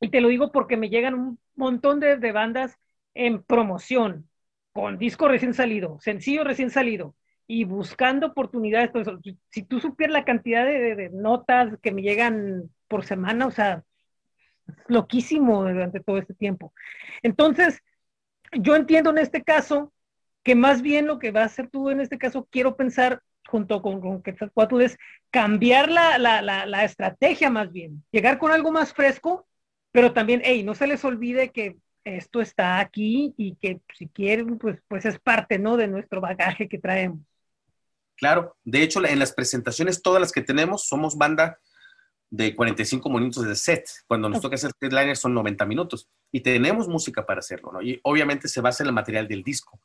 y 0.00 0.10
te 0.10 0.20
lo 0.20 0.28
digo 0.28 0.50
porque 0.52 0.76
me 0.76 0.88
llegan 0.88 1.14
un 1.14 1.38
montón 1.54 2.00
de, 2.00 2.16
de 2.16 2.32
bandas 2.32 2.78
en 3.14 3.42
promoción, 3.42 4.28
con 4.72 4.98
disco 4.98 5.28
recién 5.28 5.54
salido, 5.54 5.98
sencillo 6.00 6.44
recién 6.44 6.70
salido, 6.70 7.16
y 7.46 7.64
buscando 7.64 8.28
oportunidades. 8.28 8.90
Pues, 8.90 9.08
si 9.50 9.62
tú 9.64 9.80
supieras 9.80 10.14
la 10.14 10.24
cantidad 10.24 10.64
de, 10.64 10.94
de, 10.96 11.10
notas 11.10 11.76
que 11.82 11.92
me 11.92 12.02
llegan 12.02 12.70
por 12.88 13.04
semana, 13.04 13.46
o 13.46 13.50
sea, 13.50 13.84
loquísimo 14.88 15.62
durante 15.64 16.00
todo 16.00 16.18
este 16.18 16.34
tiempo. 16.34 16.72
Entonces, 17.22 17.82
yo 18.52 18.76
entiendo 18.76 19.10
en 19.10 19.18
este 19.18 19.42
caso 19.42 19.92
que 20.42 20.54
más 20.54 20.82
bien 20.82 21.06
lo 21.06 21.18
que 21.18 21.30
va 21.30 21.42
a 21.42 21.46
hacer 21.46 21.68
tú 21.68 21.90
en 21.90 22.00
este 22.00 22.18
caso, 22.18 22.46
quiero 22.50 22.76
pensar 22.76 23.22
junto 23.46 23.82
con, 23.82 24.00
con 24.00 24.22
Quetzalcoatl 24.22 24.80
es 24.80 24.98
cambiar 25.30 25.90
la, 25.90 26.18
la, 26.18 26.40
la, 26.42 26.84
estrategia 26.84 27.50
más 27.50 27.72
bien, 27.72 28.04
llegar 28.10 28.38
con 28.38 28.52
algo 28.52 28.70
más 28.70 28.92
fresco, 28.92 29.46
pero 29.92 30.12
también, 30.12 30.40
hey, 30.44 30.62
no 30.62 30.74
se 30.74 30.86
les 30.86 31.04
olvide 31.04 31.50
que 31.50 31.76
esto 32.04 32.40
está 32.40 32.78
aquí 32.78 33.34
y 33.36 33.56
que 33.56 33.80
si 33.96 34.06
quieren, 34.08 34.58
pues, 34.58 34.78
pues 34.88 35.04
es 35.04 35.18
parte, 35.18 35.58
¿no? 35.58 35.76
De 35.76 35.88
nuestro 35.88 36.20
bagaje 36.20 36.68
que 36.68 36.78
traemos. 36.78 37.20
Claro, 38.16 38.56
de 38.64 38.82
hecho, 38.82 39.04
en 39.04 39.18
las 39.18 39.32
presentaciones, 39.32 40.02
todas 40.02 40.20
las 40.20 40.32
que 40.32 40.42
tenemos, 40.42 40.86
somos 40.86 41.16
banda 41.16 41.58
de 42.30 42.54
45 42.54 43.10
minutos 43.10 43.44
de 43.44 43.56
set. 43.56 43.88
Cuando 44.06 44.28
nos 44.28 44.40
toca 44.40 44.54
hacer 44.54 44.70
headliner 44.80 45.16
son 45.16 45.34
90 45.34 45.66
minutos 45.66 46.08
y 46.30 46.40
tenemos 46.40 46.88
música 46.88 47.26
para 47.26 47.40
hacerlo, 47.40 47.72
¿no? 47.72 47.82
Y 47.82 48.00
obviamente 48.04 48.48
se 48.48 48.60
basa 48.60 48.84
en 48.84 48.88
el 48.88 48.94
material 48.94 49.28
del 49.28 49.42
disco. 49.42 49.80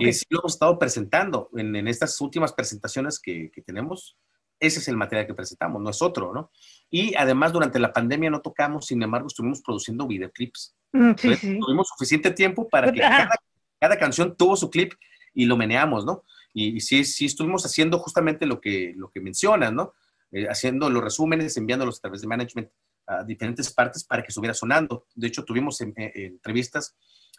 Y 0.00 0.12
sí 0.12 0.24
lo 0.30 0.40
hemos 0.40 0.54
estado 0.54 0.78
presentando 0.78 1.48
en, 1.54 1.74
en 1.74 1.88
estas 1.88 2.20
últimas 2.20 2.52
presentaciones 2.52 3.20
que, 3.20 3.50
que, 3.52 3.62
tenemos. 3.62 4.16
Ese 4.58 4.80
es 4.80 4.88
el 4.88 4.96
material 4.96 5.28
que 5.28 5.34
presentamos, 5.34 5.80
no 5.80 5.90
es 5.90 6.02
otro, 6.02 6.32
¿no? 6.34 6.50
Y 6.90 7.14
además 7.14 7.52
durante 7.52 7.78
la 7.78 7.92
pandemia 7.92 8.30
no 8.30 8.40
tocamos, 8.40 8.86
sin 8.86 9.02
embargo, 9.02 9.28
estuvimos 9.28 9.62
produciendo 9.62 10.06
videoclips. 10.06 10.74
Mm, 10.92 11.12
sí, 11.16 11.36
sí. 11.36 11.58
Tuvimos 11.60 11.88
suficiente 11.88 12.30
tiempo 12.32 12.68
para 12.68 12.90
que 12.90 12.98
cada, 13.00 13.36
cada, 13.78 13.96
canción 13.96 14.36
tuvo 14.36 14.56
su 14.56 14.70
clip 14.70 14.92
y 15.32 15.44
lo 15.44 15.56
meneamos, 15.56 16.04
¿no? 16.04 16.24
Y, 16.52 16.76
y, 16.76 16.80
sí, 16.80 17.04
sí 17.04 17.26
estuvimos 17.26 17.64
haciendo 17.64 17.98
justamente 17.98 18.44
lo 18.44 18.60
que, 18.60 18.92
lo 18.96 19.10
que 19.10 19.20
mencionas, 19.20 19.72
¿no? 19.72 19.92
Eh, 20.36 20.46
haciendo 20.50 20.90
los 20.90 21.02
resúmenes, 21.02 21.56
enviándolos 21.56 21.96
a 21.96 22.02
través 22.02 22.20
de 22.20 22.26
management 22.26 22.68
a 23.06 23.24
diferentes 23.24 23.72
partes 23.72 24.04
para 24.04 24.22
que 24.22 24.28
estuviera 24.28 24.52
sonando. 24.52 25.06
De 25.14 25.28
hecho, 25.28 25.46
tuvimos 25.46 25.80
entrevistas 25.80 26.94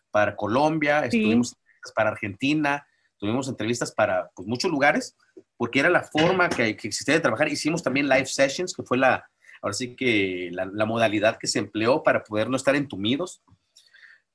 para 0.09 0.35
Colombia, 0.35 1.05
estuvimos 1.05 1.55
para 1.93 2.09
Argentina, 2.09 2.87
tuvimos 3.19 3.49
entrevistas 3.49 3.91
para 3.91 4.31
pues, 4.33 4.47
muchos 4.47 4.71
lugares, 4.71 5.15
porque 5.57 5.79
era 5.79 5.91
la 5.91 6.01
forma 6.01 6.49
que, 6.49 6.75
que, 6.75 6.87
existía 6.87 7.13
de 7.13 7.19
trabajar. 7.19 7.49
Hicimos 7.49 7.83
también 7.83 8.09
live 8.09 8.25
sessions, 8.25 8.73
que 8.73 8.81
fue 8.81 8.97
la, 8.97 9.29
ahora 9.61 9.73
sí 9.73 9.95
que 9.95 10.49
la, 10.51 10.65
la, 10.65 10.85
modalidad 10.85 11.37
que 11.37 11.45
se 11.45 11.59
empleó 11.59 12.01
para 12.01 12.23
poder 12.23 12.49
no 12.49 12.57
estar 12.57 12.75
entumidos. 12.75 13.43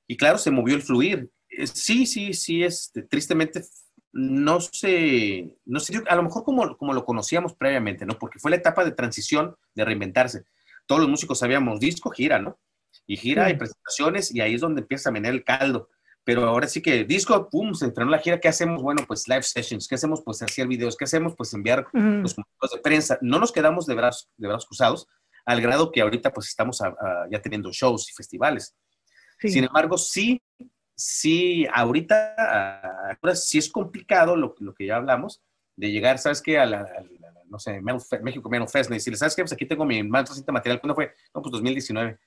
Y 0.07 0.15
claro, 0.15 0.37
se 0.37 0.51
movió 0.51 0.73
el 0.73 0.83
fluir. 0.83 1.29
Eh, 1.49 1.67
sí, 1.67 2.05
sí, 2.05 2.33
sí, 2.33 2.63
este, 2.63 3.01
tristemente 3.01 3.61
no 4.13 4.61
se, 4.61 5.57
no 5.65 5.79
se 5.79 5.93
dio, 5.93 6.03
a 6.07 6.15
lo 6.15 6.23
mejor 6.23 6.43
como, 6.43 6.77
como 6.77 6.93
lo 6.93 7.03
conocíamos 7.03 7.53
previamente, 7.53 8.05
¿no? 8.05 8.17
Porque 8.17 8.39
fue 8.39 8.51
la 8.51 8.57
etapa 8.57 8.85
de 8.85 8.91
transición, 8.91 9.55
de 9.75 9.83
reinventarse. 9.83 10.45
Todos 10.85 11.01
los 11.01 11.09
músicos 11.09 11.39
sabíamos 11.39 11.79
disco, 11.79 12.09
gira, 12.09 12.39
¿no? 12.39 12.57
y 13.05 13.17
gira 13.17 13.49
y 13.49 13.55
presentaciones 13.55 14.33
y 14.33 14.41
ahí 14.41 14.55
es 14.55 14.61
donde 14.61 14.81
empieza 14.81 15.09
a 15.09 15.11
menear 15.11 15.33
el 15.33 15.43
caldo. 15.43 15.89
Pero 16.25 16.47
ahora 16.47 16.67
sí 16.67 16.81
que 16.81 17.03
disco, 17.03 17.49
pum, 17.49 17.73
se 17.73 17.85
entrenó 17.85 18.09
la 18.09 18.19
gira, 18.19 18.39
¿qué 18.39 18.47
hacemos? 18.47 18.81
Bueno, 18.81 19.03
pues 19.05 19.27
live 19.27 19.43
sessions, 19.43 19.87
¿qué 19.89 19.95
hacemos? 19.95 20.21
Pues 20.23 20.41
hacer 20.41 20.67
videos, 20.67 20.95
¿qué 20.95 21.03
hacemos? 21.03 21.33
Pues 21.35 21.53
enviar 21.53 21.85
los 21.91 22.33
comunicados 22.33 22.71
de 22.73 22.79
prensa. 22.81 23.17
No 23.21 23.39
nos 23.39 23.51
quedamos 23.51 23.85
de 23.85 23.95
brazos, 23.95 24.29
de 24.37 24.47
brazos 24.47 24.65
cruzados, 24.65 25.07
al 25.45 25.59
grado 25.59 25.91
que 25.91 25.99
ahorita 25.99 26.31
pues 26.31 26.47
estamos 26.47 26.79
ya 27.29 27.41
teniendo 27.41 27.71
shows 27.73 28.09
y 28.09 28.13
festivales. 28.13 28.73
Sin 29.37 29.65
embargo, 29.65 29.97
sí, 29.97 30.41
sí, 30.95 31.67
ahorita, 31.73 33.15
ahora 33.21 33.35
sí 33.35 33.57
es 33.57 33.69
complicado 33.69 34.35
lo, 34.35 34.55
lo 34.59 34.73
que 34.73 34.87
ya 34.87 34.97
hablamos, 34.97 35.41
de 35.75 35.91
llegar, 35.91 36.19
¿sabes 36.19 36.41
qué? 36.41 36.59
A 36.59 36.65
la, 36.65 36.87
no 37.47 37.59
sé, 37.59 37.81
México 37.81 38.49
Metal 38.49 38.69
Fest, 38.69 38.89
y 38.91 38.95
decirle, 38.95 39.17
¿sabes 39.17 39.35
qué? 39.35 39.43
Pues 39.43 39.53
aquí 39.53 39.65
tengo 39.65 39.85
mi 39.85 40.03
más 40.03 40.27
reciente 40.27 40.51
material. 40.51 40.79
¿Cuándo 40.79 40.95
fue? 40.95 41.13
No, 41.33 41.41
pues 41.41 41.51
2019 41.51 42.19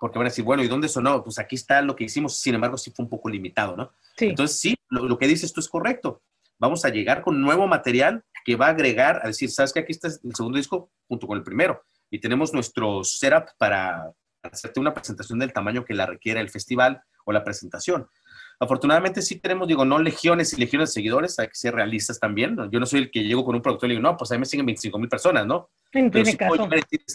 porque 0.00 0.18
van 0.18 0.26
a 0.26 0.30
decir, 0.30 0.44
bueno, 0.44 0.62
¿y 0.62 0.66
dónde 0.66 0.88
sonó? 0.88 1.22
Pues 1.22 1.38
aquí 1.38 1.56
está 1.56 1.82
lo 1.82 1.94
que 1.94 2.04
hicimos, 2.04 2.38
sin 2.38 2.54
embargo, 2.54 2.78
sí 2.78 2.90
fue 2.90 3.04
un 3.04 3.10
poco 3.10 3.28
limitado, 3.28 3.76
¿no? 3.76 3.92
Sí. 4.16 4.28
Entonces, 4.28 4.58
sí, 4.58 4.74
lo, 4.88 5.18
que 5.18 5.26
dices 5.26 5.52
tú 5.52 5.60
es 5.60 5.68
correcto. 5.68 6.22
Vamos 6.58 6.86
a 6.86 6.88
llegar 6.88 7.20
con 7.20 7.40
nuevo 7.40 7.66
material 7.66 8.24
que 8.44 8.56
va 8.56 8.68
a 8.68 8.70
agregar, 8.70 9.20
a 9.22 9.26
decir, 9.26 9.50
¿sabes 9.50 9.74
que 9.74 9.80
aquí 9.80 9.92
está 9.92 10.08
el 10.08 10.34
segundo 10.34 10.56
disco 10.56 10.90
junto 11.06 11.26
con 11.26 11.36
el 11.36 11.44
primero? 11.44 11.84
Y 12.10 12.18
tenemos 12.18 12.54
nuestro 12.54 13.04
setup 13.04 13.50
para 13.58 14.10
hacerte 14.42 14.80
una 14.80 14.94
presentación 14.94 15.38
del 15.38 15.52
tamaño 15.52 15.84
que 15.84 15.92
la 15.92 16.06
requiera 16.06 16.40
el 16.40 16.48
festival 16.48 17.02
o 17.24 17.32
la 17.32 17.44
presentación. 17.44 18.06
Afortunadamente 18.58 19.22
sí 19.22 19.36
tenemos, 19.36 19.66
digo, 19.66 19.86
no 19.86 19.98
legiones 19.98 20.52
y 20.52 20.60
legiones 20.60 20.90
de 20.90 20.92
seguidores, 20.92 21.38
hay 21.38 21.48
que 21.48 21.54
ser 21.54 21.74
realistas 21.74 22.20
también. 22.20 22.56
Yo 22.70 22.78
no 22.78 22.84
soy 22.84 23.00
el 23.00 23.10
que 23.10 23.24
llego 23.24 23.42
con 23.42 23.54
un 23.54 23.62
productor 23.62 23.88
y 23.88 23.94
digo, 23.94 24.02
no, 24.02 24.16
pues 24.18 24.30
ahí 24.32 24.38
me 24.38 24.44
siguen 24.44 24.66
25 24.66 24.98
mil 24.98 25.08
personas, 25.08 25.46
¿no? 25.46 25.70
En 25.92 26.10
Pero 26.10 26.24
caso. 26.36 26.68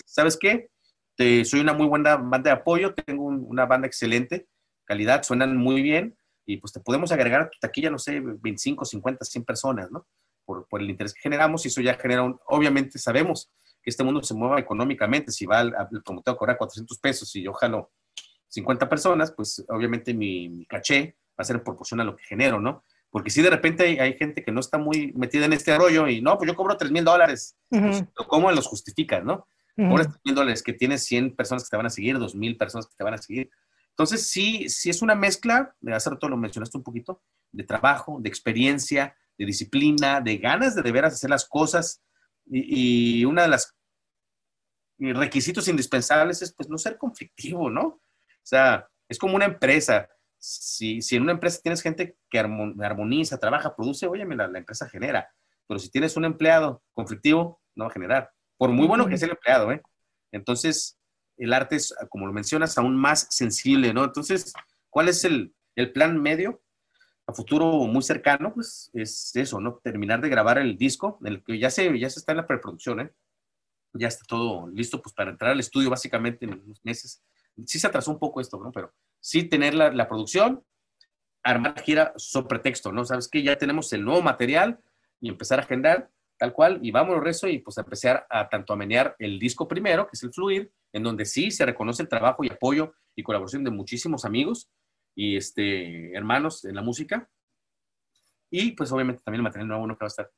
¿Sabes 0.06 0.38
qué? 0.38 0.70
soy 1.18 1.60
una 1.62 1.74
muy 1.74 1.88
buena 1.88 2.18
banda 2.18 2.50
de 2.50 2.52
apoyo, 2.52 2.94
tengo 2.94 3.24
una 3.24 3.66
banda 3.66 3.88
excelente, 3.88 4.48
calidad, 4.86 5.24
suenan 5.24 5.56
muy 5.56 5.82
bien 5.82 6.18
y 6.46 6.58
pues 6.58 6.74
te 6.74 6.80
podemos 6.80 7.12
agregar 7.12 7.42
a 7.42 7.50
tu 7.50 7.58
taquilla, 7.60 7.90
no 7.90 8.00
sé, 8.00 8.20
25, 8.20 8.84
50, 8.84 9.24
100 9.24 9.46
personas, 9.46 9.92
¿no? 9.92 10.08
Por, 10.44 10.68
por 10.68 10.82
el 10.82 10.90
interés 10.90 11.14
que 11.14 11.22
generamos 11.22 11.64
y 11.66 11.70
eso 11.70 11.80
ya 11.82 11.94
genera, 11.96 12.24
un, 12.24 12.38
obviamente 12.48 13.00
sabemos 13.00 13.52
que 13.82 13.92
este 13.92 14.04
mundo 14.04 14.22
se 14.24 14.34
mueva 14.34 14.60
económicamente, 14.60 15.32
si 15.32 15.46
va 15.46 15.60
al, 15.60 15.76
al 15.76 15.88
promotor 16.04 16.34
a 16.34 16.38
cobrar 16.38 16.58
400 16.58 17.00
pesos 17.00 17.36
y 17.36 17.44
yo 17.44 17.54
jalo 17.54 17.92
50 18.56 18.88
personas, 18.88 19.32
pues 19.32 19.64
obviamente 19.68 20.14
mi, 20.14 20.66
caché 20.66 21.18
va 21.32 21.42
a 21.42 21.44
ser 21.44 21.58
en 21.58 21.64
proporción 21.64 22.00
a 22.00 22.06
lo 22.06 22.16
que 22.16 22.24
genero, 22.24 22.60
¿no? 22.60 22.84
Porque 23.10 23.30
si 23.30 23.42
de 23.42 23.50
repente 23.50 24.02
hay, 24.02 24.14
gente 24.14 24.44
que 24.44 24.52
no 24.52 24.60
está 24.60 24.78
muy 24.78 25.14
metida 25.14 25.46
en 25.46 25.54
este 25.54 25.78
rollo 25.78 26.08
y 26.08 26.22
no, 26.22 26.38
pues 26.38 26.50
yo 26.50 26.56
cobro 26.56 26.76
3 26.76 26.92
mil 26.92 27.04
dólares, 27.04 27.58
pues, 27.70 28.04
¿cómo 28.28 28.52
los 28.52 28.68
justificas, 28.68 29.24
no? 29.24 29.48
Ahora 29.78 30.10
mil 30.24 30.36
dólares 30.36 30.64
que 30.64 30.74
tienes 30.74 31.04
100 31.04 31.36
personas 31.36 31.64
que 31.64 31.70
te 31.70 31.78
van 31.78 31.86
a 31.86 31.90
seguir, 31.90 32.18
2.000 32.18 32.58
personas 32.58 32.88
que 32.88 32.96
te 32.98 33.04
van 33.04 33.14
a 33.14 33.18
seguir. 33.18 33.50
Entonces, 33.90 34.30
sí, 34.30 34.70
sí 34.70 34.90
es 34.90 35.02
una 35.02 35.16
mezcla, 35.16 35.76
de 35.82 35.94
hace 35.94 36.10
rato 36.10 36.30
lo 36.30 36.38
mencionaste 36.38 36.78
un 36.78 36.84
poquito, 36.84 37.22
de 37.52 37.64
trabajo, 37.64 38.20
de 38.22 38.30
experiencia, 38.30 39.16
de 39.38 39.46
disciplina, 39.46 40.22
de 40.22 40.38
ganas 40.38 40.76
de 40.76 40.82
de 40.82 40.92
veras 40.92 41.14
hacer 41.14 41.30
las 41.30 41.46
cosas. 41.46 42.02
Y, 42.46 43.20
y 43.20 43.26
una 43.26 43.44
de 43.44 43.48
las 43.50 43.76
requisitos 44.98 45.68
indispensables 45.68 46.42
es, 46.42 46.54
pues, 46.54 46.70
no 46.70 46.78
ser 46.78 46.98
conflictivo, 46.98 47.70
¿no? 47.70 48.02
O 48.46 48.48
sea, 48.48 48.88
es 49.10 49.18
como 49.18 49.36
una 49.36 49.46
empresa. 49.46 50.08
Si, 50.38 51.02
si 51.02 51.16
en 51.16 51.24
una 51.24 51.32
empresa 51.32 51.60
tienes 51.62 51.82
gente 51.82 52.18
que 52.30 52.40
armoniza, 52.40 53.40
trabaja, 53.40 53.76
produce, 53.76 54.06
oye, 54.06 54.24
la, 54.26 54.48
la 54.48 54.60
empresa 54.60 54.88
genera. 54.88 55.28
Pero 55.68 55.80
si 55.80 55.90
tienes 55.90 56.16
un 56.16 56.26
empleado 56.26 56.84
conflictivo, 56.94 57.60
no 57.76 57.86
va 57.86 57.90
a 57.90 57.94
generar 57.94 58.32
por 58.58 58.70
muy 58.70 58.88
bueno 58.88 59.08
que 59.08 59.18
sea 59.18 59.28
el 59.28 59.34
empleado, 59.34 59.72
¿eh? 59.72 59.82
Entonces, 60.32 60.98
el 61.38 61.54
arte 61.54 61.76
es, 61.76 61.94
como 62.10 62.28
lo 62.28 62.34
mencionas, 62.34 62.78
aún 62.78 62.96
más 62.96 63.28
sensible, 63.30 63.94
¿no? 63.94 64.04
Entonces, 64.04 64.54
¿cuál 64.90 65.10
es 65.10 65.26
el, 65.26 65.54
plan 65.94 66.22
medio? 66.22 66.62
A 67.28 67.34
futuro 67.34 67.66
muy 67.88 68.04
cercano, 68.04 68.54
pues 68.54 68.90
es 68.94 69.36
eso, 69.36 69.60
¿no? 69.60 69.80
Terminar 69.84 70.22
de 70.22 70.30
grabar 70.30 70.58
el 70.58 70.78
disco, 70.78 71.20
el 71.26 71.44
que 71.44 71.58
ya 71.58 71.70
se, 71.70 71.98
ya 71.98 72.10
se 72.10 72.20
está 72.20 72.32
en 72.34 72.38
la 72.38 72.48
preproducción, 72.48 73.00
¿eh? 73.02 73.12
Ya 73.94 74.08
está 74.08 74.26
todo 74.28 74.68
listo, 74.68 75.02
pues 75.02 75.14
para 75.16 75.32
entrar 75.32 75.52
al 75.52 75.60
estudio 75.60 75.90
básicamente 75.90 76.46
en 76.46 76.54
unos 76.54 76.84
meses. 76.84 77.24
Sí 77.66 77.80
se 77.80 77.88
atrasó 77.88 78.12
un 78.12 78.20
poco 78.20 78.42
esto, 78.42 78.60
¿no? 78.60 78.72
Pero 78.72 78.94
sí 79.20 79.44
tener 79.44 79.74
la, 79.74 79.92
la 79.92 80.08
producción, 80.08 80.64
armar 81.44 81.82
gira 81.82 82.14
sobre 82.18 82.48
pretexto, 82.48 82.92
¿no? 82.92 83.06
Sabes 83.06 83.28
que 83.28 83.44
ya 83.44 83.58
tenemos 83.58 83.92
el 83.94 84.04
nuevo 84.04 84.22
material 84.22 84.80
y 85.22 85.30
empezar 85.30 85.60
a 85.60 85.64
agendar 85.64 86.12
tal 86.38 86.54
cual, 86.54 86.80
y 86.82 86.92
vámonos 86.92 87.24
rezo 87.24 87.48
y 87.48 87.60
pues 87.60 87.78
empezar 87.78 88.26
a 88.30 88.50
tanto 88.50 88.74
a 88.74 88.76
menear 88.76 89.16
el 89.20 89.40
disco 89.40 89.68
primero, 89.68 90.06
que 90.06 90.12
es 90.14 90.24
el 90.24 90.34
Fluir, 90.34 90.72
en 90.92 91.04
donde 91.04 91.26
sí 91.26 91.52
se 91.52 91.66
reconoce 91.66 92.04
el 92.04 92.10
trabajo 92.10 92.44
y 92.44 92.50
apoyo 92.50 92.94
y 93.16 93.24
colaboración 93.24 93.64
de 93.64 93.72
muchísimos 93.72 94.26
amigos 94.26 94.70
y 95.16 95.38
este, 95.38 96.14
hermanos 96.16 96.66
en 96.66 96.76
la 96.76 96.82
música. 96.82 97.30
Y 98.52 98.72
pues 98.72 98.92
obviamente 98.92 99.22
también 99.24 99.40
el 99.40 99.44
material 99.44 99.68
nuevo 99.68 99.88
no 99.88 99.96
que 99.96 100.04
va 100.04 100.08
a 100.08 100.08
estar 100.08 100.32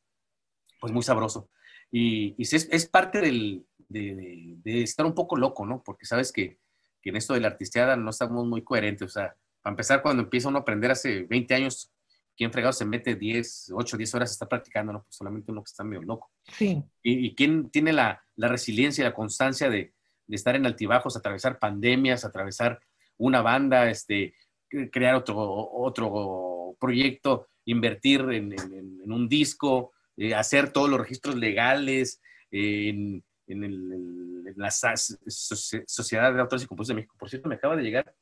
pues 0.79 0.93
muy 0.93 1.01
sabroso. 1.01 1.49
Y, 1.91 2.35
y 2.37 2.43
es, 2.43 2.67
es, 2.71 2.87
parte 2.87 3.21
del, 3.21 3.65
de, 3.89 4.55
de, 4.63 4.83
estar 4.83 5.05
un 5.05 5.15
poco 5.15 5.35
loco, 5.35 5.65
¿no? 5.65 5.81
Porque 5.83 6.05
sabes 6.05 6.31
que, 6.31 6.59
que 7.07 7.11
en 7.11 7.17
esto 7.17 7.33
de 7.33 7.39
la 7.39 7.47
artisteada 7.47 7.95
no 7.95 8.09
estamos 8.09 8.45
muy 8.45 8.63
coherentes. 8.63 9.07
O 9.07 9.09
sea, 9.09 9.35
para 9.61 9.73
empezar, 9.73 10.01
cuando 10.01 10.23
empieza 10.23 10.49
uno 10.49 10.57
a 10.57 10.61
aprender 10.61 10.91
hace 10.91 11.23
20 11.23 11.55
años 11.55 11.91
¿quién 12.37 12.51
fregado 12.51 12.71
se 12.71 12.85
mete 12.85 13.15
10, 13.15 13.71
8, 13.73 13.97
10 13.97 14.15
horas 14.15 14.31
está 14.31 14.47
practicando? 14.47 14.93
No, 14.93 15.03
pues 15.03 15.15
solamente 15.15 15.51
uno 15.51 15.63
que 15.63 15.69
está 15.69 15.83
medio 15.83 16.03
loco. 16.03 16.31
Sí. 16.53 16.81
¿Y, 17.01 17.33
quién 17.35 17.69
tiene 17.69 17.91
la, 17.91 18.23
la, 18.35 18.47
resiliencia 18.47 19.01
y 19.01 19.05
la 19.05 19.13
constancia 19.13 19.69
de, 19.69 19.93
de, 20.27 20.35
estar 20.35 20.55
en 20.55 20.65
altibajos, 20.65 21.17
atravesar 21.17 21.57
pandemias, 21.57 22.23
atravesar 22.23 22.79
una 23.17 23.41
banda, 23.41 23.89
este, 23.89 24.35
crear 24.91 25.15
otro, 25.15 25.35
otro 25.37 26.75
proyecto, 26.79 27.47
invertir 27.65 28.21
en, 28.31 28.53
en, 28.53 29.11
un 29.11 29.27
disco, 29.27 29.93
eh, 30.15 30.35
hacer 30.35 30.71
todos 30.71 30.89
los 30.89 30.99
registros 30.99 31.35
legales, 31.35 32.21
en, 32.51 33.23
en, 33.47 33.63
el, 33.63 33.91
la 34.55 34.69
Sociedad 34.71 36.33
de 36.33 36.41
Autores 36.41 36.63
y 36.63 36.67
Compositores 36.67 36.87
de 36.87 36.93
México. 36.95 37.15
Por 37.17 37.29
cierto, 37.29 37.49
me 37.49 37.55
acaba 37.55 37.75
de 37.75 37.83
llegar, 37.83 38.13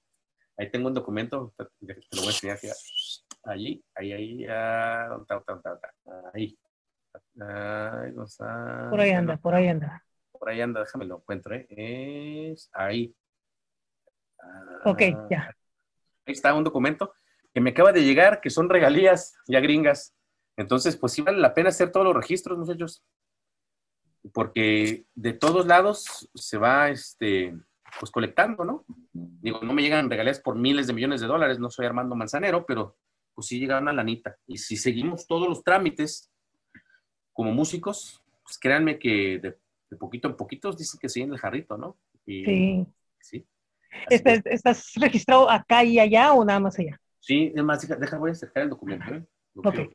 ahí 0.58 0.70
tengo 0.72 0.88
un 0.88 0.94
documento, 0.94 1.54
te 1.58 1.64
lo 1.86 2.22
voy 2.22 2.28
a 2.28 2.32
enseñar 2.32 2.60
allí, 3.44 3.84
ahí, 3.96 4.14
ahí, 4.14 4.46
ah, 4.48 5.18
ahí. 6.34 6.58
por 8.90 9.00
ahí 9.00 9.12
anda, 9.12 9.38
por 9.38 9.56
ahí 9.56 9.68
anda. 9.68 10.04
Por 10.32 10.50
ahí 10.50 10.62
anda, 10.62 10.82
déjame 10.82 11.06
lo 11.06 11.18
encuentro, 11.18 11.56
¿eh? 11.56 12.52
es 12.52 12.70
ahí. 12.74 13.16
ok, 14.84 15.02
ah, 15.02 15.28
ya. 15.30 15.56
Ahí 16.26 16.34
está 16.34 16.54
un 16.54 16.64
documento 16.64 17.14
que 17.54 17.62
me 17.62 17.70
acaba 17.70 17.94
de 17.94 18.04
llegar, 18.04 18.42
que 18.42 18.50
son 18.50 18.70
regalías 18.70 19.34
ya 19.48 19.60
gringas. 19.60 20.14
Entonces, 20.58 20.98
pues 20.98 21.14
sí 21.14 21.22
vale 21.22 21.38
la 21.38 21.54
pena 21.54 21.70
hacer 21.70 21.92
todos 21.92 22.06
los 22.06 22.16
registros, 22.16 22.58
muchachos. 22.58 23.04
Porque 24.34 25.06
de 25.14 25.34
todos 25.34 25.66
lados 25.66 26.30
se 26.34 26.58
va, 26.58 26.90
este, 26.90 27.56
pues 28.00 28.12
colectando, 28.12 28.66
¿no? 28.66 28.86
Digo, 29.14 29.60
no 29.62 29.74
me 29.74 29.82
llegan 29.82 30.10
regalías 30.10 30.40
por 30.40 30.56
miles 30.56 30.88
de 30.88 30.94
millones 30.94 31.22
de 31.22 31.28
dólares, 31.28 31.60
no 31.60 31.70
soy 31.70 31.86
Armando 31.86 32.16
Manzanero, 32.16 32.66
pero 32.66 32.98
pues 33.34 33.48
sí 33.48 33.60
llega 33.60 33.80
una 33.80 33.94
lanita. 33.94 34.38
Y 34.48 34.58
si 34.58 34.78
seguimos 34.78 35.28
todos 35.28 35.48
los 35.48 35.64
trámites 35.64 36.32
como 37.34 37.52
músicos, 37.52 38.24
pues 38.44 38.58
créanme 38.58 38.98
que 38.98 39.40
de, 39.40 39.98
poquito 39.98 40.28
en 40.28 40.36
poquito 40.36 40.72
dicen 40.72 41.00
que 41.00 41.10
siguen 41.10 41.32
el 41.32 41.40
jarrito, 41.40 41.78
¿no? 41.78 41.98
sí. 42.26 42.86
Sí. 43.20 43.46
¿Estás, 44.10 44.94
registrado 44.96 45.50
acá 45.50 45.84
y 45.84 46.00
allá 46.00 46.34
o 46.34 46.46
nada 46.46 46.60
más 46.60 46.78
allá? 46.78 47.00
Sí, 47.20 47.52
es 47.56 47.64
más, 47.64 47.88
deja, 47.88 48.18
voy 48.18 48.30
a 48.30 48.34
acercar 48.34 48.64
el 48.64 48.70
documento. 48.70 49.16
¿eh? 49.16 49.26
Porque, 49.54 49.90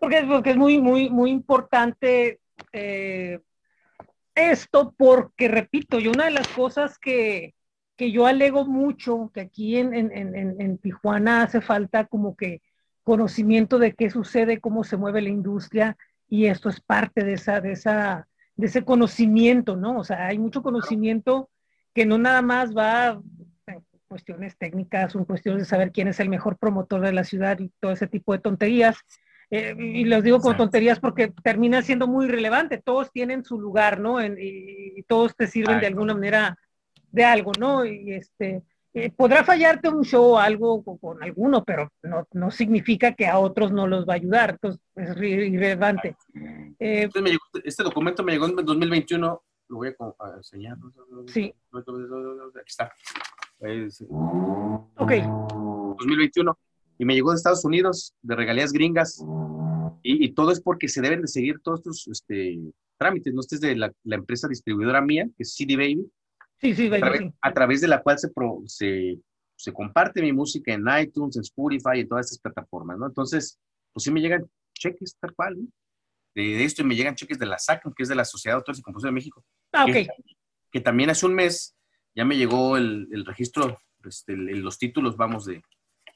porque 0.00 0.50
es 0.50 0.56
muy, 0.56 0.80
muy, 0.80 1.10
muy 1.10 1.30
importante 1.30 2.39
eh, 2.72 3.40
esto, 4.34 4.94
porque 4.96 5.48
repito, 5.48 5.98
yo 5.98 6.10
una 6.10 6.26
de 6.26 6.30
las 6.30 6.48
cosas 6.48 6.98
que, 6.98 7.54
que 7.96 8.12
yo 8.12 8.26
alego 8.26 8.64
mucho 8.64 9.30
que 9.34 9.40
aquí 9.40 9.76
en, 9.76 9.94
en, 9.94 10.16
en, 10.16 10.60
en, 10.60 10.78
Tijuana 10.78 11.42
hace 11.42 11.60
falta 11.60 12.06
como 12.06 12.36
que 12.36 12.62
conocimiento 13.02 13.78
de 13.78 13.94
qué 13.94 14.10
sucede, 14.10 14.60
cómo 14.60 14.84
se 14.84 14.96
mueve 14.96 15.22
la 15.22 15.28
industria, 15.28 15.96
y 16.28 16.46
esto 16.46 16.68
es 16.68 16.80
parte 16.80 17.24
de, 17.24 17.34
esa, 17.34 17.60
de, 17.60 17.72
esa, 17.72 18.28
de 18.54 18.66
ese 18.66 18.84
conocimiento, 18.84 19.76
¿no? 19.76 19.98
O 19.98 20.04
sea, 20.04 20.28
hay 20.28 20.38
mucho 20.38 20.62
conocimiento 20.62 21.50
que 21.92 22.06
no 22.06 22.18
nada 22.18 22.40
más 22.40 22.74
va 22.74 23.20
en 23.66 23.84
cuestiones 24.06 24.56
técnicas, 24.56 25.12
son 25.12 25.24
cuestiones 25.24 25.62
de 25.62 25.68
saber 25.68 25.92
quién 25.92 26.08
es 26.08 26.20
el 26.20 26.28
mejor 26.28 26.56
promotor 26.56 27.00
de 27.00 27.12
la 27.12 27.24
ciudad 27.24 27.58
y 27.58 27.70
todo 27.80 27.92
ese 27.92 28.06
tipo 28.06 28.32
de 28.32 28.38
tonterías. 28.38 28.96
Eh, 29.50 29.74
y 29.76 30.04
les 30.04 30.22
digo 30.22 30.40
como 30.40 30.56
tonterías 30.56 31.00
porque 31.00 31.32
termina 31.42 31.82
siendo 31.82 32.06
muy 32.06 32.28
relevante, 32.28 32.78
todos 32.78 33.10
tienen 33.10 33.44
su 33.44 33.60
lugar, 33.60 33.98
¿no? 33.98 34.24
y, 34.24 35.04
todos 35.08 35.34
te 35.34 35.48
sirven 35.48 35.80
de 35.80 35.88
alguna 35.88 36.14
manera 36.14 36.56
de 37.10 37.24
algo, 37.24 37.50
¿no? 37.58 37.84
Y 37.84 38.12
este, 38.12 38.62
eh, 38.94 39.10
podrá 39.10 39.42
fallarte 39.42 39.88
un 39.88 40.04
show 40.04 40.34
o 40.34 40.38
algo 40.38 40.84
con, 40.84 41.20
alguno, 41.22 41.64
pero 41.64 41.90
no, 42.02 42.28
no, 42.32 42.50
significa 42.52 43.12
que 43.14 43.26
a 43.26 43.40
otros 43.40 43.72
no 43.72 43.88
los 43.88 44.06
va 44.06 44.12
a 44.12 44.16
ayudar, 44.16 44.50
entonces 44.50 44.80
es 44.94 45.16
irrelevante. 45.16 46.16
Eh, 46.78 47.08
este 47.64 47.82
documento 47.82 48.22
me 48.22 48.32
llegó 48.32 48.46
en 48.46 48.54
2021 48.56 49.42
lo 49.70 49.76
voy 49.76 49.88
a, 49.88 50.36
enseñar. 50.36 50.76
Sí. 51.28 51.54
Aquí 51.72 52.66
está. 52.66 52.92
ok. 54.96 55.12
2021. 55.98 56.58
Y 57.00 57.06
me 57.06 57.14
llegó 57.14 57.30
de 57.30 57.36
Estados 57.36 57.64
Unidos, 57.64 58.14
de 58.20 58.36
regalías 58.36 58.72
gringas. 58.72 59.24
Y, 60.02 60.32
todo 60.32 60.52
es 60.52 60.60
porque 60.60 60.86
se 60.86 61.00
deben 61.00 61.22
de 61.22 61.28
seguir 61.28 61.58
todos 61.62 61.80
estos 61.80 62.08
este, 62.08 62.58
trámites. 62.98 63.32
¿no? 63.32 63.40
Este 63.40 63.54
es 63.54 63.60
de 63.62 63.74
la, 63.74 63.90
empresa 64.04 64.46
distribuidora 64.46 65.00
mía, 65.00 65.24
que 65.34 65.42
es 65.42 65.54
CD 65.56 65.76
Baby. 65.76 66.12
Sí, 66.60 66.74
sí, 66.74 66.88
a, 66.88 66.98
través, 66.98 67.22
a 67.40 67.52
través 67.54 67.80
de 67.80 67.88
la 67.88 68.02
cual 68.02 68.18
se, 68.18 68.28
se, 68.66 69.18
se, 69.56 69.72
comparte 69.72 70.20
mi 70.20 70.30
música 70.34 70.74
en 70.74 70.84
iTunes, 71.00 71.36
en 71.36 71.40
Spotify, 71.40 72.00
en 72.00 72.08
todas 72.08 72.26
estas 72.26 72.38
plataformas, 72.40 72.98
¿no? 72.98 73.06
Entonces, 73.06 73.58
pues 73.94 74.04
sí 74.04 74.10
me 74.10 74.20
llegan 74.20 74.44
cheques 74.74 75.16
tal 75.18 75.34
cual, 75.34 75.56
¿no? 75.58 75.68
de, 76.34 76.62
esto 76.62 76.82
y 76.82 76.84
me 76.84 76.96
llegan 76.96 77.14
cheques 77.14 77.38
de 77.38 77.46
la 77.46 77.58
SACM, 77.58 77.94
que 77.94 78.02
es 78.02 78.10
de 78.10 78.14
la 78.14 78.26
Sociedad 78.26 78.56
de 78.56 78.58
Autores 78.58 78.78
y 78.78 78.82
Compositores 78.82 79.12
de 79.12 79.14
México. 79.14 79.42
Ah, 79.72 79.86
que, 79.86 80.06
que, 80.70 80.80
también 80.82 81.08
hace 81.08 81.24
un 81.24 81.34
mes 81.34 81.74
ya 82.14 82.26
me 82.26 82.36
llegó 82.36 82.76
el, 82.76 83.08
el 83.10 83.24
registro, 83.24 83.78
este, 84.04 84.36
los 84.36 84.78
títulos, 84.78 85.16
vamos, 85.16 85.46
de, 85.46 85.62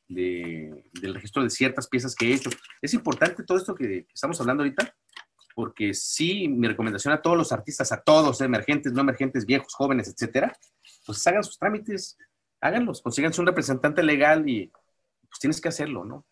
de, 0.09 0.85
del 1.01 1.15
registro 1.15 1.43
de 1.43 1.51
ciertas 1.51 1.89
piezas 1.89 2.15
que 2.15 2.27
he 2.27 2.35
hecho. 2.35 2.51
Es 2.83 2.95
importante 2.95 3.45
todo 3.45 3.59
esto 3.59 3.75
que, 3.75 4.07
estamos 4.13 4.41
hablando 4.41 4.63
ahorita, 4.63 4.95
porque 5.55 5.95
sí, 5.95 6.49
mi 6.49 6.67
recomendación 6.67 7.15
a 7.15 7.23
todos 7.23 7.37
los 7.37 7.53
artistas, 7.53 7.93
a 7.93 8.03
todos, 8.03 8.41
emergentes, 8.41 8.93
no 8.93 9.01
emergentes, 9.01 9.47
viejos, 9.47 9.73
jóvenes, 9.75 10.09
etcétera, 10.09 10.57
pues 11.07 11.27
hagan 11.27 11.45
sus 11.45 11.59
trámites, 11.59 12.19
háganlos, 12.61 13.03
consíganse 13.03 13.41
un 13.41 13.47
representante 13.47 14.03
legal 14.03 14.49
y 14.49 14.71
pues 15.29 15.39
tienes 15.41 15.61
que 15.61 15.69
hacerlo, 15.69 16.05
¿no? 16.05 16.27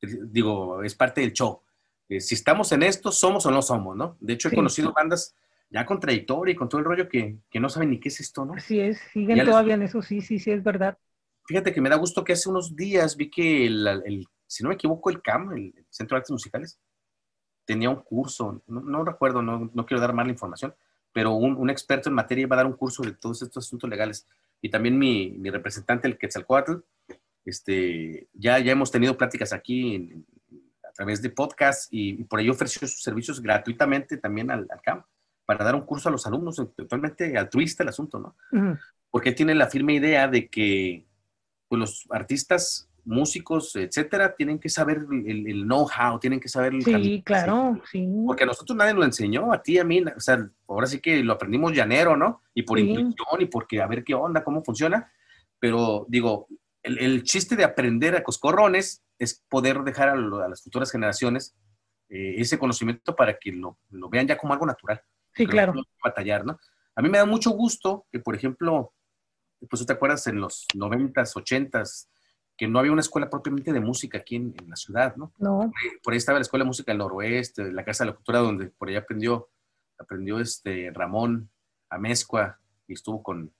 Digo, 0.00 0.82
es 0.82 0.94
parte 0.94 1.20
del 1.20 1.32
show. 1.32 1.62
Eh, 2.08 2.20
si 2.20 2.34
estamos 2.34 2.70
en 2.72 2.82
esto, 2.82 3.10
somos 3.10 3.46
o 3.46 3.50
no 3.50 3.62
somos, 3.62 3.96
¿no? 3.96 4.16
De 4.20 4.34
hecho, 4.34 4.48
he 4.48 4.54
conocido 4.54 4.92
bandas 4.92 5.34
ya 5.70 5.84
con 5.84 5.98
trayectoria 5.98 6.52
y 6.52 6.56
con 6.56 6.68
todo 6.68 6.78
el 6.78 6.84
rollo 6.84 7.08
que, 7.08 7.38
que, 7.50 7.60
no 7.60 7.68
saben 7.68 7.90
ni 7.90 7.98
qué 7.98 8.08
es 8.08 8.20
esto, 8.20 8.44
¿no? 8.44 8.54
Así 8.54 8.78
es, 8.78 8.98
siguen 9.12 9.44
todavía 9.44 9.74
en 9.74 9.82
eso, 9.82 10.02
sí, 10.02 10.20
sí, 10.20 10.38
sí, 10.38 10.50
es 10.50 10.62
verdad. 10.62 10.96
Fíjate 11.46 11.72
que 11.72 11.80
me 11.80 11.88
da 11.88 11.96
gusto 11.96 12.24
que 12.24 12.32
hace 12.32 12.48
unos 12.48 12.74
días 12.74 13.16
vi 13.16 13.30
que, 13.30 13.66
el, 13.66 14.26
si 14.46 14.62
no 14.62 14.68
me 14.68 14.74
equivoco, 14.74 15.10
el 15.10 15.22
CAM, 15.22 15.52
el 15.52 15.86
Centro 15.90 16.16
de 16.16 16.18
Artes 16.18 16.30
Musicales, 16.30 16.78
tenía 17.64 17.90
un 17.90 18.02
curso, 18.02 18.62
no, 18.66 18.80
no 18.80 19.04
recuerdo, 19.04 19.42
no, 19.42 19.70
no, 19.72 19.86
quiero 19.86 20.00
dar 20.00 20.12
mala 20.12 20.30
información, 20.30 20.74
pero 21.12 21.32
un, 21.32 21.56
un, 21.56 21.70
experto 21.70 22.08
en 22.08 22.14
materia 22.14 22.42
iba 22.42 22.54
a 22.54 22.58
dar 22.58 22.66
un 22.66 22.76
curso 22.76 23.02
de 23.02 23.12
todos 23.12 23.42
estos 23.42 23.66
asuntos 23.66 23.88
legales. 23.88 24.26
Y 24.60 24.70
también 24.70 24.98
mi, 24.98 25.30
mi 25.30 25.50
representante, 25.50 26.06
el 26.06 26.18
Quetzalcoatl, 26.18 26.74
este, 27.44 28.28
ya, 28.32 28.58
ya 28.58 28.72
hemos 28.72 28.90
tenido 28.90 29.16
pláticas 29.16 29.52
aquí 29.52 29.94
en, 29.94 30.26
través 30.96 31.22
de 31.22 31.30
podcast 31.30 31.88
y, 31.92 32.24
por 32.24 32.40
ello 32.40 32.52
ofreció 32.52 32.88
sus 32.88 33.02
servicios 33.02 33.40
gratuitamente 33.40 34.16
también 34.16 34.50
al, 34.50 34.66
al 34.70 34.80
CAM 34.80 35.04
para 35.44 35.64
dar 35.64 35.74
un 35.76 35.82
curso 35.82 36.08
a 36.08 36.12
los 36.12 36.26
alumnos, 36.26 36.56
totalmente 36.74 37.36
altruista 37.36 37.84
el 37.84 37.90
asunto, 37.90 38.18
¿no? 38.18 38.36
Porque 39.10 39.30
tiene 39.30 39.54
la 39.54 39.68
firme 39.68 39.94
idea 39.94 40.26
de 40.26 40.48
que 40.48 41.06
pues, 41.68 41.80
los 41.80 42.06
artistas, 42.10 42.88
músicos, 43.04 43.74
etcétera, 43.76 44.34
tienen 44.34 44.58
que 44.58 44.68
saber 44.68 45.06
el, 45.10 45.46
el 45.46 45.62
know-how, 45.62 46.18
tienen 46.18 46.40
que 46.40 46.48
saber 46.48 46.74
el 46.74 46.82
Sí, 46.82 47.22
claro, 47.24 47.80
sí. 47.90 48.06
Porque 48.26 48.42
a 48.42 48.46
nosotros 48.46 48.76
nadie 48.76 48.94
lo 48.94 49.04
enseñó, 49.04 49.52
a 49.52 49.62
ti, 49.62 49.78
a 49.78 49.84
mí, 49.84 50.02
o 50.02 50.20
sea, 50.20 50.50
ahora 50.66 50.86
sí 50.86 51.00
que 51.00 51.22
lo 51.22 51.32
aprendimos 51.32 51.72
llanero, 51.72 52.16
¿no? 52.16 52.42
Y 52.52 52.62
por 52.62 52.78
intuición 52.78 53.40
y 53.40 53.46
porque 53.46 53.80
a 53.80 53.86
ver 53.86 54.02
qué 54.02 54.14
onda, 54.14 54.42
cómo 54.42 54.62
funciona. 54.64 55.10
Pero 55.60 56.04
digo, 56.08 56.48
el, 56.82 56.98
el 56.98 57.22
chiste 57.22 57.54
de 57.54 57.64
aprender 57.64 58.16
a 58.16 58.22
coscorrones 58.22 59.04
es 59.18 59.44
poder 59.48 59.82
dejar 59.82 60.08
a, 60.10 60.16
las 60.16 60.62
futuras 60.62 60.90
generaciones 60.90 61.56
eh, 62.08 62.34
ese 62.38 62.58
conocimiento 62.58 63.16
para 63.16 63.38
que 63.38 63.52
lo, 63.52 63.78
lo, 63.90 64.08
vean 64.08 64.26
ya 64.26 64.36
como 64.36 64.52
algo 64.52 64.66
natural. 64.66 65.00
Sí, 65.34 65.46
claro. 65.46 65.74
batallar, 66.02 66.44
¿no? 66.44 66.58
A 66.94 67.02
mí 67.02 67.08
me 67.10 67.18
da 67.18 67.26
mucho 67.26 67.50
gusto 67.50 68.06
que, 68.10 68.20
por 68.20 68.34
ejemplo, 68.34 68.94
pues 69.68 69.80
tú 69.80 69.86
te 69.86 69.92
acuerdas 69.92 70.26
en 70.26 70.40
los 70.40 70.66
90s, 70.74 71.34
80s, 71.34 72.08
que 72.56 72.66
no 72.66 72.78
había 72.78 72.92
una 72.92 73.00
escuela 73.00 73.28
propiamente 73.28 73.72
de 73.72 73.80
música 73.80 74.18
aquí 74.18 74.36
en, 74.36 74.54
la 74.66 74.76
ciudad, 74.76 75.14
¿no? 75.16 75.32
No. 75.38 75.72
Por 76.02 76.12
ahí, 76.12 76.18
estaba 76.18 76.38
la 76.38 76.42
Escuela 76.42 76.64
de 76.64 76.68
Música 76.68 76.92
del 76.92 76.98
Noroeste, 76.98 77.70
la 77.72 77.84
Casa 77.84 78.04
de 78.04 78.10
la 78.10 78.16
Cultura, 78.16 78.38
donde 78.38 78.66
por 78.68 78.88
ahí 78.88 78.96
aprendió, 78.96 79.50
aprendió 79.98 80.40
este 80.40 80.90
Ramón 80.92 81.50
Amezcua 81.90 82.58
y 82.86 82.94
estuvo 82.94 83.22
con, 83.22 83.52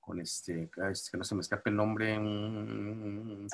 con 0.00 0.20
este, 0.20 0.70
que 0.70 1.18
no 1.18 1.24
se 1.24 1.34
me 1.34 1.40
escape 1.40 1.70
el 1.70 1.76
nombre, 1.76 2.16
un, 2.18 3.48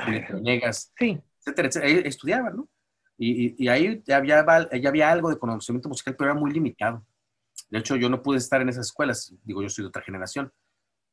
Sí 0.99 1.21
etcétera, 1.41 1.69
estudiaban, 2.07 2.57
¿no? 2.57 2.69
Y, 3.17 3.63
y, 3.63 3.69
ahí 3.69 4.03
ya 4.07 4.17
había, 4.17 4.45
ya 4.79 4.89
había 4.89 5.11
algo 5.11 5.29
de 5.29 5.39
conocimiento 5.39 5.89
musical, 5.89 6.17
pero 6.17 6.31
era 6.31 6.41
muy 6.41 6.51
limitado. 6.53 7.05
De 7.69 7.79
hecho, 7.79 7.97
yo 7.97 8.09
no 8.09 8.23
pude 8.23 8.39
estar 8.39 8.63
en 8.63 8.71
esas 8.71 8.87
escuelas, 8.87 9.35
digo, 9.45 9.63
yo 9.63 9.69
soy 9.69 9.85
de 9.85 9.89
otra 9.89 10.03
generación, 10.03 10.51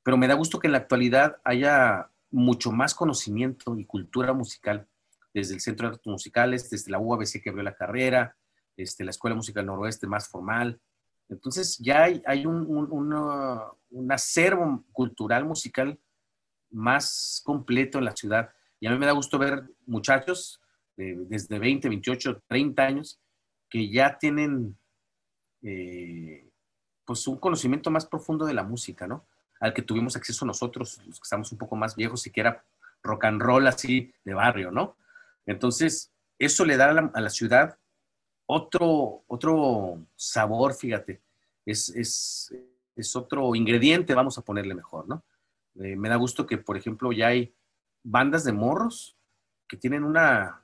pero 0.07 0.15
me 0.15 0.29
da 0.29 0.35
gusto 0.35 0.57
que 0.57 0.67
en 0.67 0.71
la 0.71 0.77
actualidad 0.77 1.35
haya 1.43 2.09
mucho 2.31 2.71
más 2.71 2.95
conocimiento 2.95 3.77
y 3.77 3.83
cultura 3.83 4.31
musical 4.31 4.87
desde 5.33 5.55
el 5.55 5.59
Centro 5.59 5.85
de 5.85 5.95
Artes 5.95 6.07
Musicales, 6.07 6.69
desde 6.69 6.91
la 6.91 6.97
UABC 6.97 7.43
que 7.43 7.49
abrió 7.49 7.61
la 7.61 7.75
carrera, 7.75 8.33
este, 8.77 9.03
la 9.03 9.09
Escuela 9.09 9.35
Musical 9.35 9.65
Noroeste 9.65 10.07
más 10.07 10.29
formal. 10.29 10.79
Entonces 11.27 11.77
ya 11.79 12.03
hay, 12.03 12.45
un, 12.45 14.09
acervo 14.09 14.85
cultural 14.93 15.43
musical 15.43 15.99
más 16.71 17.41
completo 17.43 17.97
en 17.97 18.05
la 18.05 18.15
ciudad. 18.15 18.49
Y 18.79 18.87
a 18.87 18.91
mí 18.91 18.97
me 18.97 19.07
da 19.07 19.11
gusto 19.11 19.37
ver 19.37 19.69
muchachos 19.85 20.61
desde 20.95 21.59
20, 21.59 21.89
28, 21.89 22.43
30 22.47 22.81
años 22.81 23.19
que 23.69 23.89
ya 23.89 24.17
tienen 24.17 24.77
eh, 25.63 26.49
pues 27.03 27.27
un 27.27 27.35
conocimiento 27.39 27.91
más 27.91 28.05
profundo 28.05 28.45
de 28.45 28.53
la 28.53 28.63
música, 28.63 29.05
¿no? 29.05 29.27
Al 29.59 29.73
que 29.73 29.81
tuvimos 29.81 30.15
acceso 30.15 30.45
nosotros, 30.45 30.99
los 31.05 31.19
que 31.19 31.23
estamos 31.23 31.51
un 31.51 31.57
poco 31.57 31.75
más 31.75 31.95
viejos, 31.95 32.25
y 32.27 32.31
que 32.31 32.41
era 32.41 32.63
rock 33.03 33.25
and 33.25 33.41
roll 33.41 33.67
así 33.67 34.13
de 34.23 34.33
barrio, 34.33 34.71
¿no? 34.71 34.97
Entonces, 35.45 36.11
eso 36.37 36.65
le 36.65 36.77
da 36.77 36.89
a 36.89 37.21
la, 37.21 37.29
ciudad 37.29 37.77
otro, 38.45 39.23
otro 39.27 40.05
sabor, 40.15 40.73
fíjate, 40.73 41.21
es, 41.65 41.89
es, 41.89 42.53
es, 42.95 43.15
otro 43.15 43.55
ingrediente, 43.55 44.13
vamos 44.13 44.37
a 44.37 44.41
ponerle 44.41 44.75
mejor, 44.75 45.07
¿no? 45.07 45.23
Eh, 45.75 45.95
me 45.95 46.09
da 46.09 46.15
gusto 46.15 46.45
que, 46.45 46.57
por 46.57 46.77
ejemplo, 46.77 47.11
ya 47.11 47.27
hay 47.27 47.53
bandas 48.03 48.43
de 48.43 48.51
morros 48.51 49.17
que 49.67 49.77
tienen 49.77 50.03
una 50.03 50.61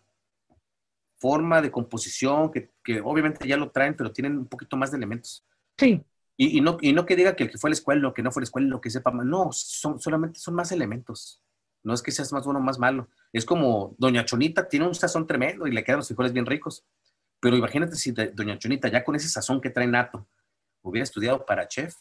forma 1.18 1.62
de 1.62 1.72
composición 1.72 2.52
que, 2.52 2.72
que, 2.84 3.02
obviamente 3.02 3.48
ya 3.48 3.58
lo 3.58 3.72
traen, 3.72 3.96
pero 3.96 4.12
tienen 4.12 4.38
un 4.38 4.48
poquito 4.48 4.76
más 4.76 4.92
de 4.92 4.98
elementos. 4.98 5.46
Sí. 5.78 6.04
Y, 6.36 6.58
y, 6.58 6.62
no, 6.62 6.78
y 6.82 6.94
no 6.94 7.06
que 7.06 7.16
diga 7.16 7.36
que 7.36 7.44
el 7.44 7.52
que 7.52 7.58
fue 7.58 7.70
a 7.70 7.72
la 7.72 7.76
escuela, 7.76 8.02
lo 8.02 8.14
que 8.14 8.24
no 8.24 8.32
fue 8.32 8.42
a 8.42 8.44
la 8.44 8.46
escuela, 8.46 8.68
lo 8.68 8.82
que 8.82 8.90
sepa 8.90 9.12
más. 9.12 9.26
No, 9.26 9.50
son, 9.52 10.00
solamente 10.00 10.40
son 10.40 10.56
más 10.56 10.72
elementos. 10.72 11.42
No 11.84 11.94
es 11.94 12.02
que 12.02 12.12
seas 12.12 12.32
más 12.32 12.46
bueno 12.46 12.60
o 12.60 12.64
más 12.64 12.80
malo. 12.80 13.10
Es 13.32 13.46
como 13.46 13.96
Doña 13.98 14.26
Chonita 14.26 14.68
tiene 14.68 14.88
un 14.88 14.96
sazón 14.96 15.28
tremendo 15.28 15.68
y 15.68 15.72
le 15.72 15.84
quedan 15.84 15.98
los 15.98 16.08
frijoles 16.08 16.34
bien 16.34 16.46
ricos. 16.46 16.86
Pero 17.40 17.58
imagínate 17.58 17.96
si 17.96 18.12
Doña 18.12 18.58
Chonita, 18.58 18.88
ya 18.88 19.04
con 19.04 19.16
ese 19.16 19.28
sazón 19.28 19.60
que 19.60 19.70
trae 19.70 19.86
nato, 19.86 20.26
hubiera 20.82 21.04
estudiado 21.04 21.46
para 21.46 21.68
chef. 21.68 21.96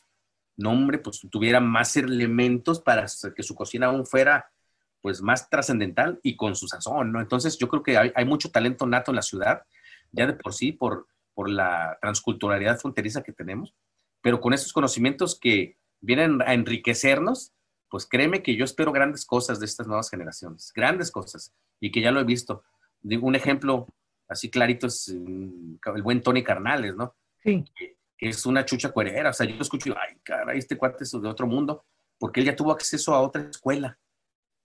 No, 0.57 0.71
hombre, 0.71 0.99
pues 0.99 1.21
tuviera 1.31 1.61
más 1.61 1.97
elementos 1.97 2.81
para 2.81 3.07
que 3.35 3.43
su 3.43 3.55
cocina 3.55 3.87
aún 3.87 4.07
fuera 4.07 4.53
pues 5.01 5.21
más 5.21 5.51
trascendental 5.51 6.21
y 6.23 6.37
con 6.37 6.55
su 6.55 6.69
sazón, 6.69 7.11
¿no? 7.13 7.21
Entonces 7.21 7.59
yo 7.59 7.69
creo 7.69 7.83
que 7.83 7.99
hay, 7.99 8.25
mucho 8.25 8.51
talento 8.51 8.87
nato 8.87 9.11
en 9.11 9.17
la 9.17 9.23
ciudad, 9.23 9.65
ya 10.13 10.27
de 10.29 10.35
por 10.35 10.55
sí, 10.55 10.71
por, 10.71 11.09
por 11.35 11.51
la 11.51 11.99
transculturalidad 12.01 12.79
fronteriza 12.79 13.23
que 13.23 13.33
tenemos, 13.33 13.75
pero 14.23 14.41
con 14.41 14.55
esos 14.55 14.73
conocimientos 14.73 15.39
que 15.39 15.77
vienen 16.01 16.41
a 16.43 16.55
enriquecernos, 16.55 17.53
pues 17.91 18.07
créeme 18.07 18.43
que 18.43 18.57
yo 18.57 18.65
espero 18.65 18.93
grandes 18.93 19.27
cosas 19.27 19.61
de 19.61 19.67
estas 19.67 19.87
nuevas 19.87 20.09
generaciones, 20.09 20.73
grandes 20.75 21.11
cosas, 21.11 21.53
y 21.79 21.91
que 21.91 22.01
ya 22.01 22.11
lo 22.11 22.21
he 22.21 22.25
visto. 22.25 22.65
Digo, 23.03 23.27
un 23.27 23.35
ejemplo 23.35 23.87
así 24.29 24.49
clarito 24.51 24.87
es 24.87 25.15
mm, 25.15 25.75
el 25.95 26.03
buen 26.03 26.23
Tony 26.23 26.43
Carnales, 26.43 26.97
¿no? 26.97 27.15
Sí. 27.43 27.65
Que, 27.77 27.97
es 28.19 28.47
una 28.47 28.65
chucha 28.65 28.93
cuerera, 28.93 29.31
o 29.31 29.33
sea, 29.33 29.49
yo 29.49 29.57
lo 29.57 29.63
escucho 29.63 29.91
y, 29.91 29.93
ay, 29.93 30.17
caray, 30.23 30.57
este 30.57 30.77
cuate 30.77 31.03
es 31.03 31.11
de 31.11 31.29
otro 31.29 31.45
mundo, 31.45 31.85
porque 32.19 32.39
él 32.39 32.47
ya 32.47 32.55
tuvo 32.55 32.71
acceso 32.71 33.13
a 33.17 33.21
otra 33.21 33.43
escuela, 33.43 33.99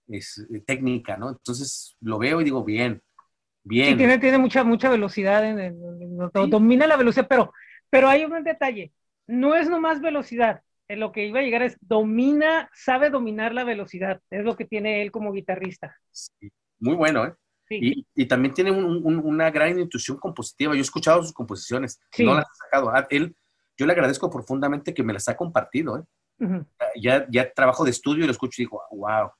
es, 0.06 0.46
eh, 0.54 0.60
técnica, 0.60 1.16
¿no? 1.16 1.30
Entonces 1.30 1.96
lo 2.00 2.18
veo 2.18 2.40
y 2.40 2.44
digo, 2.44 2.62
bien, 2.62 3.02
bien. 3.64 3.90
Sí, 3.90 3.96
tiene, 3.96 4.18
tiene 4.18 4.38
mucha, 4.38 4.62
mucha 4.62 4.88
velocidad, 4.88 5.44
en 5.44 6.18
domina 6.48 6.86
la 6.86 6.96
velocidad, 6.96 7.26
pero, 7.28 7.52
pero 7.90 8.08
hay 8.08 8.24
un 8.24 8.44
detalle, 8.44 8.92
no 9.28 9.54
es 9.54 9.68
nomás 9.68 10.00
velocidad, 10.00 10.62
en 10.88 11.00
lo 11.00 11.12
que 11.12 11.26
iba 11.26 11.38
a 11.38 11.42
llegar 11.42 11.62
es 11.62 11.76
domina, 11.80 12.68
sabe 12.74 13.10
dominar 13.10 13.54
la 13.54 13.62
velocidad, 13.62 14.20
es 14.30 14.44
lo 14.44 14.56
que 14.56 14.64
tiene 14.64 15.02
él 15.02 15.12
como 15.12 15.32
guitarrista. 15.32 15.94
Sí, 16.10 16.50
muy 16.80 16.96
bueno, 16.96 17.26
¿eh? 17.26 17.34
Y, 17.70 18.06
y, 18.14 18.26
también 18.26 18.54
tiene 18.54 18.70
un, 18.70 18.84
un, 19.04 19.18
una 19.18 19.50
gran 19.50 19.78
intuición 19.78 20.16
compositiva. 20.16 20.72
Yo 20.72 20.78
he 20.78 20.80
escuchado 20.80 21.22
sus 21.22 21.34
composiciones, 21.34 22.00
no 22.18 22.34
las 22.34 22.46
ha 22.46 22.54
sacado. 22.64 22.88
A 22.88 23.00
ah, 23.00 23.06
él, 23.10 23.36
yo 23.76 23.84
le 23.84 23.92
agradezco 23.92 24.30
profundamente 24.30 24.94
que 24.94 25.02
me 25.02 25.12
las 25.12 25.28
ha 25.28 25.36
compartido. 25.36 25.98
¿eh? 25.98 26.64
ya, 26.96 27.26
ya 27.28 27.52
trabajo 27.52 27.84
de 27.84 27.90
estudio 27.90 28.24
y 28.24 28.26
lo 28.26 28.32
escucho 28.32 28.62
y 28.62 28.64
digo, 28.64 28.80
wow, 28.92 29.30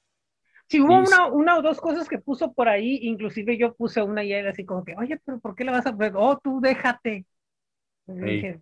si 0.68 0.80
hubo 0.80 0.98
una, 0.98 1.26
una, 1.28 1.56
o 1.56 1.62
dos 1.62 1.80
cosas 1.80 2.08
que 2.08 2.18
puso 2.18 2.52
por 2.52 2.68
ahí, 2.68 2.98
inclusive 3.02 3.56
yo 3.56 3.74
puse 3.74 4.02
una 4.02 4.22
y 4.22 4.34
era 4.34 4.50
así 4.50 4.66
como 4.66 4.84
que, 4.84 4.94
oye, 4.96 5.18
pero 5.24 5.40
¿por 5.40 5.54
qué 5.54 5.64
la 5.64 5.72
vas 5.72 5.86
a 5.86 5.92
poner? 5.92 6.12
Oh, 6.14 6.38
tú 6.38 6.60
déjate. 6.60 7.24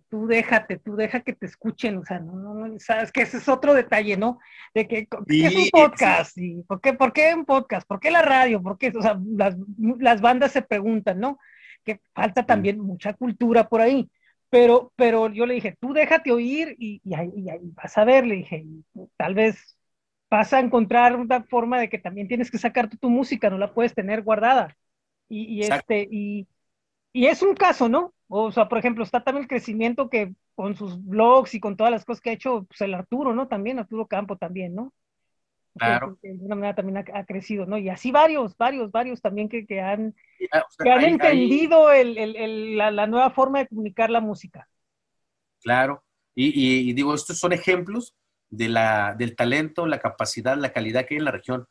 Tú 0.09 0.27
déjate, 0.27 0.77
tú 0.77 0.95
deja 0.95 1.21
que 1.21 1.33
te 1.33 1.45
escuchen, 1.45 1.97
o 1.97 2.05
sea, 2.05 2.19
no, 2.19 2.35
no, 2.35 2.79
sabes 2.79 3.11
que 3.11 3.21
ese 3.21 3.37
es 3.37 3.47
otro 3.47 3.73
detalle, 3.73 4.17
¿no? 4.17 4.39
De 4.73 4.87
que, 4.87 5.07
¿qué 5.27 5.47
es 5.47 5.55
un 5.55 5.69
podcast? 5.71 6.37
¿Y 6.37 6.63
por, 6.63 6.81
qué, 6.81 6.93
¿Por 6.93 7.13
qué 7.13 7.33
un 7.33 7.45
podcast? 7.45 7.87
¿Por 7.87 7.99
qué 7.99 8.11
la 8.11 8.21
radio? 8.21 8.61
¿Por 8.61 8.77
qué? 8.77 8.91
O 8.95 9.01
sea, 9.01 9.19
las, 9.25 9.55
las 9.99 10.21
bandas 10.21 10.51
se 10.51 10.61
preguntan, 10.61 11.19
¿no? 11.19 11.39
Que 11.85 12.01
falta 12.13 12.45
también 12.45 12.79
mucha 12.79 13.13
cultura 13.13 13.69
por 13.69 13.79
ahí. 13.79 14.09
Pero, 14.49 14.91
pero 14.95 15.29
yo 15.29 15.45
le 15.45 15.55
dije, 15.55 15.77
tú 15.79 15.93
déjate 15.93 16.31
oír 16.31 16.75
y, 16.77 17.01
y, 17.03 17.13
ahí, 17.13 17.31
vas 17.73 17.97
a 17.97 18.05
ver, 18.05 18.25
le 18.25 18.35
dije, 18.35 18.65
tal 19.17 19.33
vez 19.33 19.77
vas 20.29 20.51
a 20.53 20.59
encontrar 20.59 21.15
una 21.15 21.43
forma 21.43 21.79
de 21.79 21.89
que 21.89 21.99
también 21.99 22.27
tienes 22.27 22.51
que 22.51 22.57
sacar 22.57 22.89
tu, 22.89 22.97
tu 22.97 23.09
música, 23.09 23.49
no 23.49 23.57
la 23.57 23.73
puedes 23.73 23.93
tener 23.93 24.23
guardada. 24.23 24.75
Y, 25.29 25.43
y 25.55 25.61
este, 25.63 26.07
y, 26.09 26.47
y 27.13 27.27
es 27.27 27.41
un 27.41 27.55
caso, 27.55 27.89
¿no? 27.89 28.13
O 28.29 28.51
sea, 28.51 28.67
por 28.67 28.77
ejemplo, 28.77 29.03
está 29.03 29.23
también 29.23 29.43
el 29.43 29.49
crecimiento 29.49 30.09
que 30.09 30.33
con 30.55 30.75
sus 30.75 31.03
blogs 31.03 31.53
y 31.53 31.59
con 31.59 31.77
todas 31.77 31.91
las 31.91 32.03
cosas 32.03 32.21
que 32.21 32.29
ha 32.31 32.33
hecho 32.33 32.65
pues, 32.65 32.81
el 32.81 32.93
Arturo, 32.93 33.33
¿no? 33.33 33.47
También, 33.47 33.79
Arturo 33.79 34.07
Campo 34.07 34.37
también, 34.37 34.75
¿no? 34.75 34.93
Claro. 35.75 36.17
de 36.23 36.31
alguna 36.31 36.55
manera 36.55 36.75
también 36.75 36.97
ha, 36.97 37.25
crecido, 37.25 37.67
¿no? 37.67 37.77
Y 37.77 37.89
así 37.89 38.11
varios, 38.11 38.57
varios, 38.57 38.91
varios 38.91 39.21
también 39.21 39.47
que, 39.47 39.67
que 39.67 39.79
han, 39.79 40.15
que 40.79 40.89
han 40.89 41.03
entendido 41.03 41.91
El, 41.91 42.17
el, 42.17 42.77
la, 42.77 42.89
la, 42.89 43.05
nueva 43.05 43.29
forma 43.29 43.59
de 43.59 43.67
comunicar 43.67 44.09
la 44.09 44.19
música. 44.19 44.67
Claro. 45.61 46.03
Y, 46.33 46.89
y, 46.89 46.93
digo, 46.93 47.13
estos 47.13 47.37
son 47.37 47.53
ejemplos 47.53 48.15
de 48.49 48.69
la, 48.69 49.15
del 49.17 49.35
talento, 49.35 49.85
la 49.85 49.99
capacidad, 49.99 50.57
la 50.57 50.73
calidad 50.73 51.05
que 51.05 51.15
hay 51.15 51.19
en 51.19 51.25
la 51.25 51.31
región. 51.31 51.67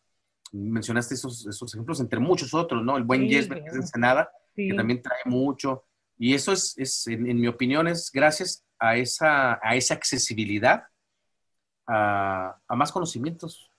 Mencionaste 0.53 1.15
esos, 1.15 1.47
esos 1.47 1.75
ejemplos 1.75 2.01
entre 2.01 2.21
muchos 2.21 2.55
otros, 2.55 2.85
¿no? 2.85 2.97
El 2.97 3.05
buen 3.05 3.23
sí, 3.23 3.29
Yes, 3.29 3.49
Ensenada, 3.51 4.31
que 4.55 4.75
también 4.75 5.03
trae 5.03 5.23
mucho. 5.25 5.86
Y 6.19 6.35
eso 6.35 6.53
es, 6.53 6.77
es 6.79 7.07
en, 7.07 7.41
mi 7.41 7.47
opinión, 7.47 7.87
es 7.89 8.11
gracias 8.13 8.65
a 8.79 8.97
esa, 8.97 9.59
a 9.63 9.77
esa 9.77 9.95
accesibilidad 9.95 10.85
a, 11.87 12.59
a 12.67 12.77
más 12.77 12.91
conocimientos, 12.93 13.71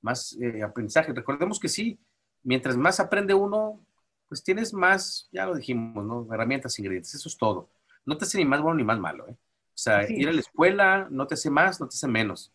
más 0.00 0.36
eh, 0.40 0.62
aprendizaje. 0.62 1.12
Recordemos 1.12 1.60
que 1.60 1.68
sí, 1.68 2.00
mientras 2.42 2.76
más 2.76 3.00
aprende 3.00 3.34
uno, 3.34 3.84
pues 4.28 4.42
tienes 4.42 4.72
más, 4.72 5.28
ya 5.32 5.46
lo 5.46 5.54
dijimos, 5.54 6.04
¿no? 6.04 6.26
Herramientas, 6.32 6.78
ingredientes, 6.78 7.14
eso 7.14 7.28
es 7.28 7.36
todo. 7.36 7.70
No 8.04 8.16
te 8.16 8.24
hace 8.24 8.38
ni 8.38 8.44
más 8.44 8.60
bueno 8.60 8.78
ni 8.78 8.84
más 8.84 8.98
malo, 8.98 9.28
¿eh? 9.28 9.36
O 9.74 9.78
sea, 9.82 10.08
ir 10.10 10.28
a 10.28 10.32
la 10.32 10.40
escuela 10.40 11.08
no 11.10 11.26
te 11.26 11.34
hace 11.34 11.50
más, 11.50 11.80
no 11.80 11.88
te 11.88 11.94
hace 11.94 12.06
menos. 12.06 12.52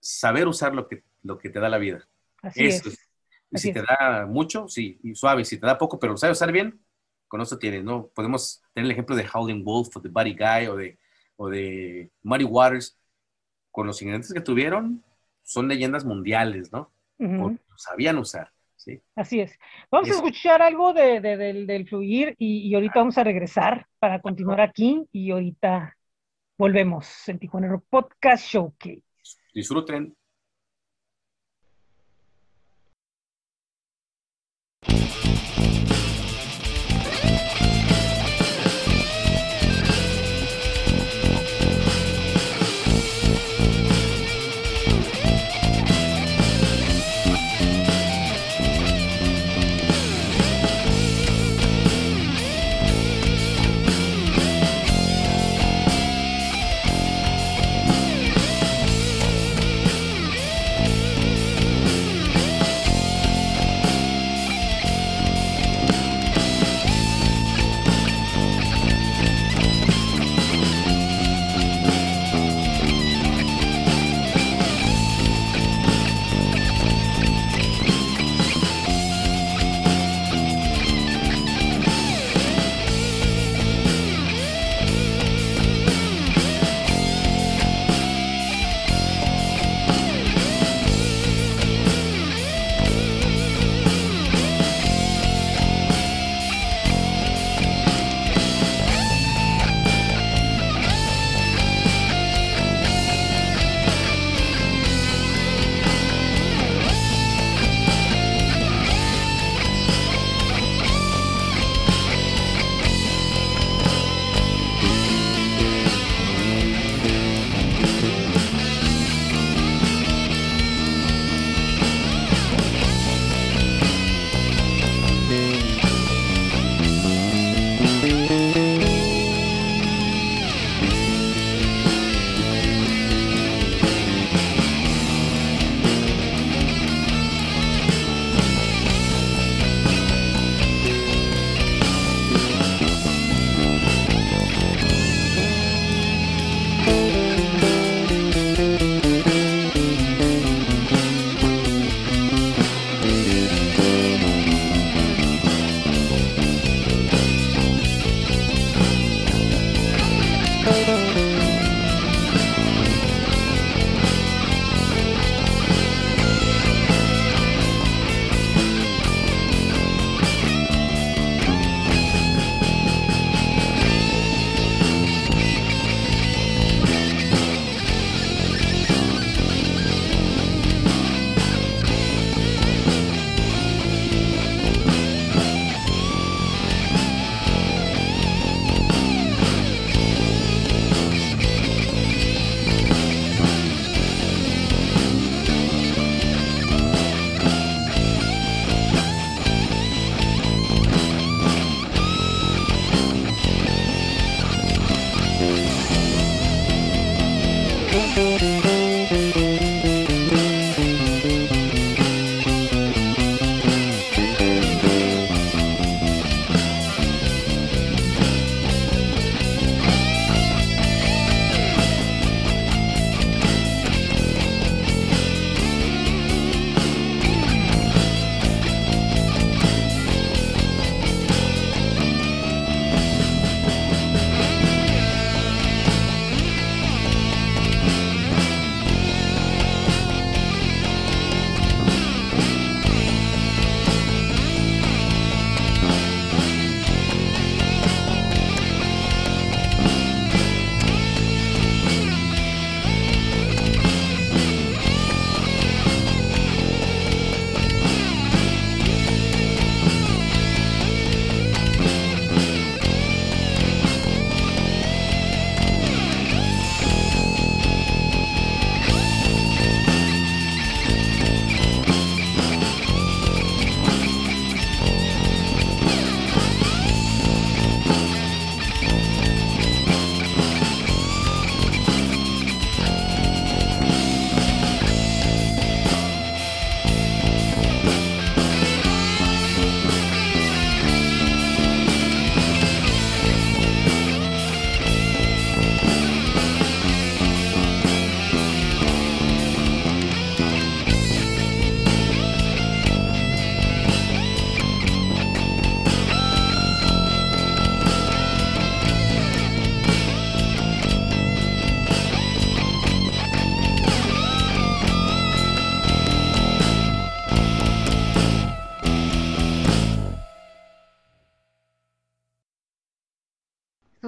Saber 0.00 0.48
usar 0.48 0.74
lo 0.74 0.88
que, 0.88 1.04
lo 1.22 1.38
que 1.38 1.50
te 1.50 1.60
da 1.60 1.68
la 1.68 1.78
vida. 1.78 2.08
Así 2.42 2.64
eso 2.64 2.88
es. 2.88 2.98
Y 3.50 3.58
si 3.58 3.72
te 3.72 3.82
da 3.82 4.26
mucho, 4.26 4.68
sí, 4.68 4.98
y 5.02 5.14
suave. 5.14 5.44
Si 5.44 5.58
te 5.58 5.66
da 5.66 5.76
poco, 5.76 5.98
pero 5.98 6.14
lo 6.14 6.16
sabes 6.16 6.38
usar 6.38 6.50
bien, 6.50 6.82
con 7.32 7.40
eso 7.40 7.56
tienes, 7.56 7.82
¿no? 7.82 8.08
Podemos 8.08 8.62
tener 8.74 8.84
el 8.84 8.90
ejemplo 8.90 9.16
de 9.16 9.26
Howling 9.26 9.64
Wolf 9.64 9.96
o 9.96 10.00
de 10.00 10.10
Buddy 10.10 10.34
Guy 10.34 10.66
o 10.66 10.76
de, 10.76 10.98
o 11.36 11.48
de 11.48 12.10
Muddy 12.22 12.44
Waters. 12.44 12.98
Con 13.70 13.86
los 13.86 14.02
ingredientes 14.02 14.34
que 14.34 14.42
tuvieron, 14.42 15.02
son 15.42 15.66
leyendas 15.66 16.04
mundiales, 16.04 16.70
¿no? 16.70 16.92
Uh 17.18 17.56
sabían 17.74 18.18
usar. 18.18 18.52
¿sí? 18.76 19.00
Así 19.16 19.40
es. 19.40 19.58
Vamos 19.90 20.10
a 20.10 20.12
escuchar 20.12 20.60
algo 20.60 20.92
de, 20.92 21.22
de, 21.22 21.38
del, 21.38 21.66
del, 21.66 21.88
fluir 21.88 22.36
y, 22.38 22.68
y, 22.68 22.74
ahorita 22.74 22.98
vamos 22.98 23.16
a 23.16 23.24
regresar 23.24 23.86
para 23.98 24.20
continuar 24.20 24.60
aquí 24.60 25.02
y 25.10 25.30
ahorita 25.30 25.96
volvemos 26.58 27.26
en 27.30 27.38
Tijuana 27.38 27.68
Rock 27.68 27.86
Podcast 27.88 28.44
Showcase. 28.46 29.02
Disfruten. 29.54 30.14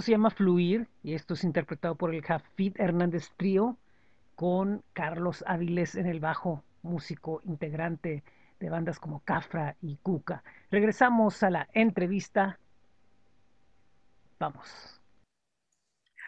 Se 0.04 0.12
llama 0.12 0.28
Fluir 0.28 0.86
y 1.02 1.14
esto 1.14 1.32
es 1.32 1.44
interpretado 1.44 1.94
por 1.94 2.14
el 2.14 2.22
Jafid 2.22 2.78
Hernández 2.78 3.30
Trío 3.38 3.78
con 4.34 4.82
Carlos 4.92 5.42
Áviles 5.46 5.94
en 5.94 6.06
el 6.06 6.20
bajo, 6.20 6.62
músico 6.82 7.40
integrante 7.44 8.22
de 8.60 8.68
bandas 8.68 8.98
como 8.98 9.20
Cafra 9.20 9.76
y 9.80 9.96
Cuca. 9.96 10.44
Regresamos 10.70 11.42
a 11.42 11.48
la 11.48 11.68
entrevista. 11.72 12.58
Vamos. 14.38 15.00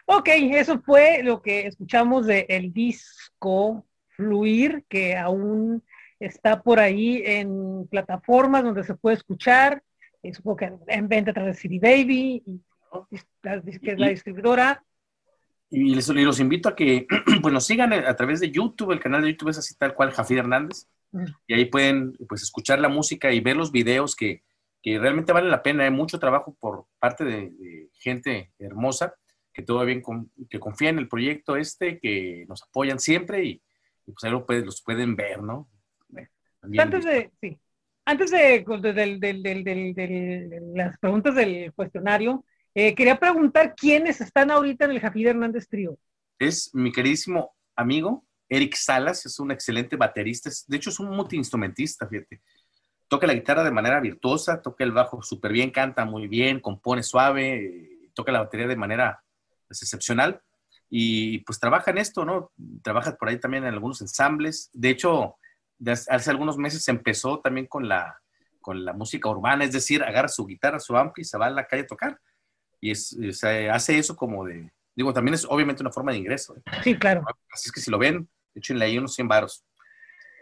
Ok, 0.07 0.29
eso 0.29 0.79
fue 0.79 1.21
lo 1.21 1.43
que 1.43 1.67
escuchamos 1.67 2.25
del 2.25 2.45
el 2.49 2.73
disco 2.73 3.85
Fluir, 4.09 4.85
que 4.89 5.15
aún 5.15 5.83
está 6.19 6.63
por 6.63 6.79
ahí 6.79 7.21
en 7.23 7.87
plataformas 7.87 8.63
donde 8.63 8.83
se 8.83 8.95
puede 8.95 9.17
escuchar. 9.17 9.83
Eh, 10.23 10.33
supongo 10.33 10.57
que 10.57 10.73
en 10.87 11.07
venta 11.07 11.29
a 11.29 11.33
través 11.35 11.57
de 11.57 11.61
CD 11.61 11.79
Baby 11.79 12.41
y 12.43 12.61
que 13.09 13.91
es 13.91 13.99
la 13.99 14.09
distribuidora. 14.09 14.83
Y 15.69 15.95
les, 15.95 16.07
los 16.07 16.39
invito 16.39 16.69
a 16.69 16.75
que 16.75 17.07
pues, 17.41 17.53
nos 17.53 17.65
sigan 17.65 17.93
a 17.93 18.15
través 18.15 18.39
de 18.39 18.51
YouTube, 18.51 18.91
el 18.91 18.99
canal 18.99 19.21
de 19.21 19.31
YouTube 19.31 19.49
es 19.49 19.57
así 19.57 19.75
tal 19.75 19.93
cual, 19.93 20.11
Jafid 20.11 20.37
Hernández, 20.37 20.87
y 21.47 21.53
ahí 21.53 21.65
pueden 21.65 22.13
pues, 22.27 22.43
escuchar 22.43 22.79
la 22.79 22.89
música 22.89 23.31
y 23.31 23.39
ver 23.39 23.57
los 23.57 23.71
videos 23.71 24.15
que, 24.15 24.43
que 24.81 24.99
realmente 24.99 25.33
vale 25.33 25.49
la 25.49 25.63
pena, 25.63 25.83
hay 25.83 25.91
mucho 25.91 26.19
trabajo 26.19 26.55
por 26.59 26.85
parte 26.99 27.23
de, 27.25 27.89
gente 27.93 28.51
hermosa 28.59 29.13
que 29.53 29.63
todavía 29.63 29.99
que 30.49 30.59
confía 30.59 30.89
en 30.89 30.99
el 30.99 31.07
proyecto 31.07 31.55
este, 31.57 31.99
que 31.99 32.45
nos 32.47 32.61
apoyan 32.63 32.99
siempre 32.99 33.43
y, 33.43 33.61
pues 34.05 34.23
ahí 34.23 34.31
los 34.31 34.81
pueden 34.83 35.15
ver, 35.15 35.41
¿no? 35.41 35.67
Antes 36.77 37.05
de, 37.05 37.31
sí, 37.41 37.59
antes 38.05 38.31
de, 38.31 38.63
de, 39.19 40.61
las 40.75 40.97
preguntas 40.99 41.35
del 41.35 41.73
cuestionario, 41.73 42.45
eh, 42.79 42.93
quería 42.93 43.19
preguntar 43.19 43.73
quiénes 43.75 44.21
están 44.21 44.51
ahorita 44.51 44.85
en 44.85 44.91
el 44.91 44.99
Jafid 44.99 45.25
Hernández 45.25 45.67
Trío. 45.67 45.97
Es 46.37 46.69
mi 46.75 46.91
queridísimo 46.91 47.55
amigo 47.75 48.23
Eric 48.47 48.75
Salas, 48.75 49.25
es 49.25 49.39
un 49.39 49.49
excelente 49.49 49.95
baterista, 49.95 50.51
de 50.67 50.77
hecho 50.77 50.91
es 50.91 50.99
un 50.99 51.09
multiinstrumentista, 51.09 52.07
fíjate. 52.07 52.39
Toca 53.07 53.25
la 53.25 53.33
guitarra 53.33 53.63
de 53.63 53.71
manera 53.71 53.99
virtuosa, 53.99 54.61
toca 54.61 54.83
el 54.83 54.91
bajo 54.91 55.23
súper 55.23 55.53
bien, 55.53 55.71
canta 55.71 56.05
muy 56.05 56.27
bien, 56.27 56.59
compone 56.59 57.01
suave, 57.01 58.11
toca 58.13 58.31
la 58.31 58.41
batería 58.41 58.67
de 58.67 58.75
manera 58.75 59.23
pues, 59.67 59.81
excepcional 59.81 60.39
y 60.87 61.39
pues 61.39 61.59
trabaja 61.59 61.89
en 61.89 61.97
esto, 61.97 62.25
¿no? 62.25 62.51
Trabaja 62.83 63.15
por 63.15 63.29
ahí 63.29 63.39
también 63.39 63.63
en 63.63 63.73
algunos 63.73 64.01
ensambles. 64.01 64.69
De 64.71 64.91
hecho, 64.91 65.37
hace 66.09 66.29
algunos 66.29 66.57
meses 66.59 66.87
empezó 66.89 67.39
también 67.39 67.65
con 67.65 67.89
la, 67.89 68.21
con 68.61 68.85
la 68.85 68.93
música 68.93 69.29
urbana, 69.29 69.63
es 69.63 69.71
decir, 69.71 70.03
agarra 70.03 70.27
su 70.27 70.45
guitarra, 70.45 70.79
su 70.79 70.95
ampli 70.95 71.23
y 71.23 71.25
se 71.25 71.39
va 71.39 71.47
a 71.47 71.49
la 71.49 71.65
calle 71.65 71.81
a 71.81 71.87
tocar 71.87 72.19
y 72.79 72.91
es, 72.91 73.17
hace 73.71 73.97
eso 73.97 74.15
como 74.15 74.45
de, 74.45 74.71
digo, 74.95 75.13
también 75.13 75.35
es 75.35 75.45
obviamente 75.45 75.83
una 75.83 75.91
forma 75.91 76.11
de 76.11 76.19
ingreso. 76.19 76.55
¿eh? 76.57 76.61
Sí, 76.83 76.97
claro. 76.97 77.23
Así 77.51 77.69
es 77.69 77.71
que 77.71 77.81
si 77.81 77.91
lo 77.91 77.97
ven, 77.97 78.27
échenle 78.55 78.85
ahí 78.85 78.97
unos 78.97 79.15
100 79.15 79.27
varos. 79.27 79.63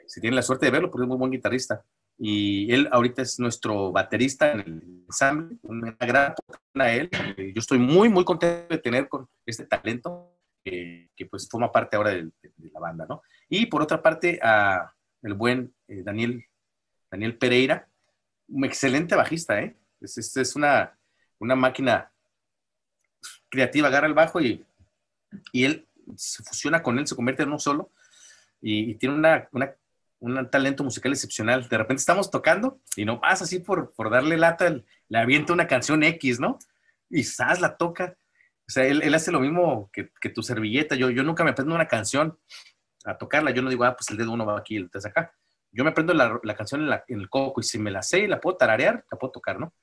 Si 0.08 0.22
tienen 0.22 0.36
la 0.36 0.42
suerte 0.42 0.66
de 0.66 0.72
verlo, 0.72 0.92
porque 0.92 1.04
es 1.04 1.08
muy 1.08 1.18
buen 1.18 1.32
guitarrista. 1.32 1.84
Y 2.18 2.72
él 2.72 2.88
ahorita 2.92 3.22
es 3.22 3.40
nuestro 3.40 3.92
baterista 3.92 4.52
en 4.52 4.60
el 4.62 5.04
ensamble, 5.08 5.58
una 5.64 5.92
gran 6.00 6.34
a 6.76 6.92
él. 6.94 7.10
Yo 7.54 7.60
estoy 7.60 7.80
muy, 7.80 8.08
muy 8.08 8.24
contento 8.24 8.74
de 8.74 8.82
tener 8.82 9.10
con 9.10 9.28
este 9.46 9.66
talento 9.66 10.32
que, 10.64 11.10
pues 11.30 11.50
forma 11.50 11.72
parte 11.72 11.98
ahora 11.98 12.12
de, 12.12 12.32
la 12.74 12.80
banda, 12.80 13.06
¿no? 13.08 13.22
Y 13.50 13.66
por 13.66 13.82
otra 13.82 14.02
parte, 14.02 14.40
a 14.42 14.94
el 15.22 15.34
buen 15.34 15.74
eh, 15.88 16.04
Daniel, 16.04 16.46
Daniel 17.12 17.38
Pereira, 17.38 17.88
un 18.48 18.64
excelente 18.64 19.16
bajista, 19.16 19.62
¿eh? 19.62 19.76
Es, 20.00 20.18
es, 20.18 20.38
es 20.38 20.56
una, 20.56 20.98
una 21.40 21.56
máquina 21.56 22.12
creativa, 23.50 23.88
agarra 23.88 24.08
el 24.08 24.14
bajo 24.14 24.42
y, 24.42 24.66
y 25.52 25.66
él 25.66 25.88
se 26.16 26.44
fusiona 26.44 26.84
con 26.84 27.00
él, 27.00 27.08
se 27.08 27.16
convierte 27.16 27.44
en 27.44 27.50
uno 27.50 27.60
solo 27.60 27.92
y, 28.62 28.96
tiene 28.96 29.16
una, 29.16 29.50
un 30.20 30.50
talento 30.50 30.84
musical 30.84 31.12
excepcional. 31.12 31.68
De 31.68 31.78
repente 31.78 32.00
estamos 32.00 32.32
tocando 32.32 32.80
y 32.96 33.06
no 33.06 33.20
pasa 33.20 33.44
así 33.44 33.60
por, 33.60 33.94
por 33.94 34.10
darle 34.10 34.38
lata, 34.38 34.82
le 35.08 35.18
avienta 35.18 35.54
una 35.54 35.68
canción 35.68 36.04
X, 36.04 36.40
¿no? 36.40 36.58
Y 37.10 37.24
¡zas! 37.24 37.62
la 37.62 37.78
toca. 37.78 38.18
O 38.68 38.72
sea, 38.72 38.86
él, 38.86 39.02
él 39.04 39.14
hace 39.14 39.32
lo 39.32 39.40
mismo 39.40 39.90
que, 39.94 40.12
que, 40.20 40.30
tu 40.30 40.42
servilleta. 40.42 40.96
Yo, 40.96 41.12
yo 41.12 41.22
nunca 41.22 41.44
me 41.44 41.52
aprendo 41.52 41.76
una 41.76 41.88
canción 41.88 42.40
a 43.06 43.18
tocarla. 43.18 43.52
Yo 43.52 43.62
no 43.62 43.70
digo, 43.70 43.84
ah, 43.84 43.96
pues 43.96 44.10
el 44.10 44.18
dedo 44.18 44.32
uno 44.32 44.46
va 44.46 44.58
aquí, 44.58 44.76
el 44.76 44.90
tres 44.90 45.06
acá. 45.06 45.32
Yo 45.72 45.84
me 45.84 45.92
aprendo 45.92 46.14
la, 46.14 46.40
la 46.42 46.56
canción 46.56 46.82
en, 46.82 46.90
la, 46.90 47.04
en, 47.08 47.20
el 47.20 47.30
coco 47.30 47.62
y 47.62 47.64
si 47.64 47.78
me 47.78 47.92
la 47.92 48.02
sé 48.02 48.20
y 48.20 48.28
la 48.28 48.40
puedo 48.40 48.58
tararear, 48.58 49.06
la 49.12 49.18
puedo 49.20 49.32
tocar, 49.32 49.60
¿no? 49.60 49.74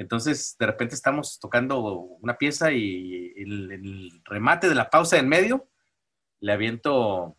Entonces, 0.00 0.56
de 0.58 0.64
repente 0.64 0.94
estamos 0.94 1.38
tocando 1.38 1.78
una 1.82 2.38
pieza 2.38 2.72
y 2.72 3.34
el, 3.36 4.22
remate 4.24 4.66
de 4.66 4.74
la 4.74 4.88
pausa 4.88 5.18
en 5.18 5.28
medio, 5.28 5.68
le 6.40 6.52
aviento 6.52 7.36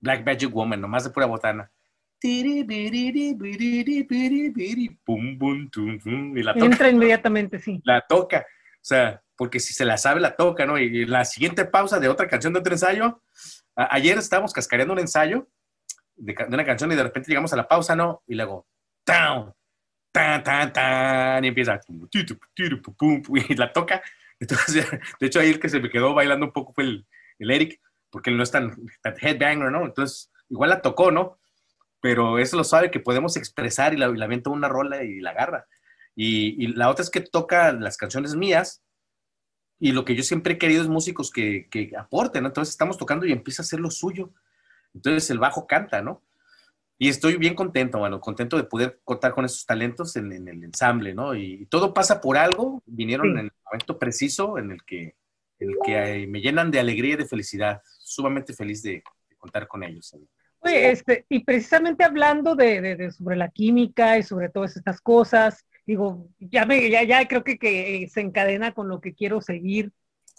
Black 0.00 0.24
Magic 0.24 0.50
Woman, 0.50 0.80
nomás 0.80 1.04
de 1.04 1.10
pura 1.10 1.26
botana. 1.26 1.70
Y 6.34 6.42
la 6.42 6.54
toca. 6.54 6.64
Entra 6.64 6.88
inmediatamente, 6.88 7.58
sí. 7.58 7.78
La 7.84 8.00
toca. 8.00 8.38
O 8.38 8.80
sea, 8.80 9.22
porque 9.36 9.60
si 9.60 9.74
se 9.74 9.84
la 9.84 9.98
sabe, 9.98 10.22
la 10.22 10.36
toca, 10.36 10.64
¿no? 10.64 10.78
Y 10.78 11.04
la 11.04 11.26
siguiente 11.26 11.66
pausa 11.66 12.00
de 12.00 12.08
otra 12.08 12.26
canción 12.26 12.54
de 12.54 12.60
otro 12.60 12.72
ensayo. 12.72 13.20
ayer 13.76 14.16
estábamos 14.16 14.54
cascareando 14.54 14.94
un 14.94 15.00
ensayo 15.00 15.46
de, 16.16 16.32
de, 16.32 16.54
una 16.54 16.64
canción 16.64 16.90
y 16.90 16.96
de 16.96 17.02
repente 17.02 17.28
llegamos 17.28 17.52
a 17.52 17.56
la 17.56 17.68
pausa, 17.68 17.94
¿no? 17.94 18.22
Y 18.26 18.34
luego, 18.34 18.66
¡down! 19.04 19.52
Tan, 20.14 20.44
tan, 20.44 20.72
tan, 20.72 21.44
y 21.44 21.48
empieza, 21.48 21.80
y 23.48 23.54
la 23.56 23.72
toca. 23.72 24.00
Entonces, 24.38 24.86
de 25.20 25.26
hecho, 25.26 25.40
ahí 25.40 25.50
el 25.50 25.58
que 25.58 25.68
se 25.68 25.80
me 25.80 25.90
quedó 25.90 26.14
bailando 26.14 26.46
un 26.46 26.52
poco 26.52 26.72
fue 26.72 26.84
el, 26.84 27.06
el 27.40 27.50
Eric, 27.50 27.80
porque 28.10 28.30
él 28.30 28.36
no 28.36 28.44
es 28.44 28.52
tan, 28.52 28.76
headbanger, 29.02 29.72
¿no? 29.72 29.84
Entonces, 29.84 30.30
igual 30.48 30.70
la 30.70 30.82
tocó, 30.82 31.10
¿no? 31.10 31.36
Pero 32.00 32.38
eso 32.38 32.56
lo 32.56 32.62
sabe 32.62 32.92
que 32.92 33.00
podemos 33.00 33.36
expresar 33.36 33.92
y 33.92 33.96
la, 33.96 34.08
y 34.08 34.16
la 34.16 34.26
avienta 34.26 34.50
una 34.50 34.68
rola 34.68 35.02
y 35.02 35.18
la 35.18 35.30
agarra. 35.30 35.66
Y, 36.14 36.62
y, 36.64 36.68
la 36.68 36.90
otra 36.90 37.02
es 37.02 37.10
que 37.10 37.20
toca 37.20 37.72
las 37.72 37.96
canciones 37.96 38.36
mías 38.36 38.84
y 39.80 39.90
lo 39.90 40.04
que 40.04 40.14
yo 40.14 40.22
siempre 40.22 40.54
he 40.54 40.58
querido 40.58 40.82
es 40.82 40.88
músicos 40.88 41.32
que, 41.32 41.66
que 41.68 41.90
aporten, 41.98 42.44
¿no? 42.44 42.50
Entonces 42.50 42.72
estamos 42.72 42.98
tocando 42.98 43.26
y 43.26 43.32
empieza 43.32 43.62
a 43.62 43.64
hacer 43.64 43.80
lo 43.80 43.90
suyo. 43.90 44.30
Entonces 44.94 45.28
el 45.30 45.40
bajo 45.40 45.66
canta, 45.66 46.02
¿no? 46.02 46.22
Y 46.98 47.08
estoy 47.08 47.36
bien 47.36 47.54
contento, 47.54 47.98
bueno, 47.98 48.20
contento 48.20 48.56
de 48.56 48.64
poder 48.64 49.00
contar 49.04 49.32
con 49.32 49.44
esos 49.44 49.66
talentos 49.66 50.14
en, 50.16 50.32
el 50.32 50.62
ensamble, 50.62 51.14
¿no? 51.14 51.34
Y, 51.34 51.66
todo 51.66 51.92
pasa 51.92 52.20
por 52.20 52.38
algo, 52.38 52.82
vinieron 52.86 53.30
en 53.32 53.46
el 53.46 53.52
momento 53.64 53.98
preciso 53.98 54.58
en 54.58 54.70
el 54.70 54.84
que, 54.84 55.16
el 55.58 55.76
que 55.84 56.22
eh, 56.22 56.26
me 56.26 56.40
llenan 56.40 56.70
de 56.70 56.78
alegría 56.78 57.14
y 57.14 57.16
de 57.16 57.26
felicidad, 57.26 57.82
sumamente 57.98 58.52
feliz 58.52 58.82
de, 58.82 59.02
contar 59.38 59.66
con 59.68 59.82
ellos. 59.82 60.16
Oye, 60.60 60.90
este, 60.90 61.26
y 61.28 61.44
precisamente 61.44 62.02
hablando 62.02 62.54
de, 62.54 62.80
de, 62.80 63.10
sobre 63.10 63.36
la 63.36 63.50
química 63.50 64.16
y 64.16 64.22
sobre 64.22 64.48
todas 64.48 64.74
estas 64.76 65.02
cosas, 65.02 65.66
digo, 65.86 66.28
ya, 66.38 66.64
me, 66.64 66.88
ya, 66.88 67.02
ya 67.02 67.28
creo 67.28 67.44
que, 67.44 67.58
que 67.58 68.08
se 68.10 68.22
encadena 68.22 68.72
con 68.72 68.88
lo 68.88 69.02
que 69.02 69.14
quiero 69.14 69.42
seguir, 69.42 69.92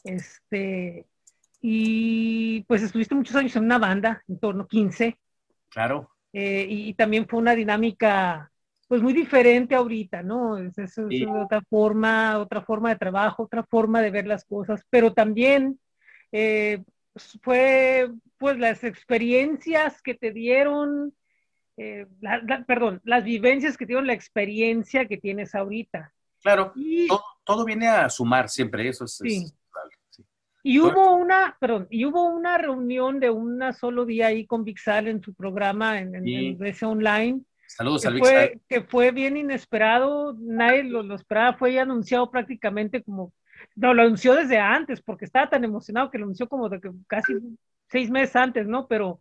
este, 0.04 1.06
y 1.62 2.64
pues 2.64 2.82
estuviste 2.82 3.14
muchos 3.14 3.36
años 3.36 3.56
en 3.56 3.66
una 3.66 3.78
banda, 3.78 4.24
en 4.28 4.40
torno 4.40 4.64
a 4.64 4.68
15. 4.68 5.18
Claro. 5.70 6.15
Eh, 6.38 6.68
y, 6.70 6.94
también 6.96 7.26
fue 7.30 7.40
una 7.40 7.56
dinámica 7.56 8.52
pues 8.90 9.02
muy 9.02 9.14
diferente 9.14 9.74
ahorita, 9.74 10.22
¿no? 10.22 10.58
Es, 10.58 10.78
es, 10.78 10.98
otra 10.98 11.62
forma, 11.70 12.40
otra 12.40 12.62
forma 12.62 12.90
de 12.90 12.98
trabajo, 12.98 13.44
otra 13.44 13.64
forma 13.64 14.02
de 14.02 14.12
ver 14.12 14.28
las 14.28 14.44
cosas, 14.44 14.82
pero 14.90 15.14
también 15.14 15.80
eh, 16.34 16.84
fue 17.42 18.12
pues 18.38 18.60
las 18.60 18.84
experiencias 18.84 20.02
que 20.02 20.14
te 20.14 20.32
dieron, 20.32 21.16
eh, 21.78 22.06
perdón, 22.68 23.00
las 23.06 23.24
vivencias 23.24 23.78
que 23.78 23.86
te 23.86 23.94
dieron 23.94 24.08
la 24.08 24.14
experiencia 24.14 25.06
que 25.06 25.16
tienes 25.16 25.56
ahorita. 25.56 26.14
Claro, 26.42 26.74
y, 26.76 27.08
todo, 27.46 27.64
viene 27.64 27.88
a 27.88 28.10
sumar 28.10 28.50
siempre, 28.50 28.90
eso 28.90 29.06
es, 29.06 29.16
sí. 29.16 29.54
Y 30.68 30.80
hubo 30.80 31.14
una, 31.14 31.56
perdón, 31.60 31.86
y 31.92 32.06
hubo 32.06 32.28
una 32.28 32.58
reunión 32.58 33.20
de 33.20 33.30
un 33.30 33.62
solo 33.72 34.04
día 34.04 34.28
ahí 34.28 34.48
con 34.48 34.64
Vixal 34.64 35.08
en 35.08 35.22
su 35.22 35.36
programa 35.36 36.00
en, 36.00 36.16
en, 36.16 36.86
online. 36.86 37.42
Saludos 37.68 38.02
que 38.02 38.08
al 38.08 38.18
fue, 38.18 38.60
Que 38.68 38.82
fue 38.82 39.12
bien 39.12 39.38
inesperado, 39.38 40.36
nadie 40.40 40.84
lo, 40.86 41.14
esperaba, 41.14 41.56
fue 41.56 41.78
anunciado 41.78 42.32
prácticamente 42.32 43.04
como, 43.04 43.32
no, 43.76 43.94
lo 43.94 44.02
anunció 44.02 44.34
desde 44.34 44.58
antes, 44.58 45.04
porque 45.04 45.26
estaba 45.26 45.52
tan 45.52 45.64
emocionado 45.64 46.10
que 46.10 46.18
lo 46.18 46.24
anunció 46.24 46.50
como 46.50 46.68
de 46.68 46.82
que 46.82 46.90
casi 47.06 47.36
seis 47.92 48.10
meses 48.10 48.36
antes, 48.36 48.66
¿no? 48.66 48.88
Pero, 48.88 49.20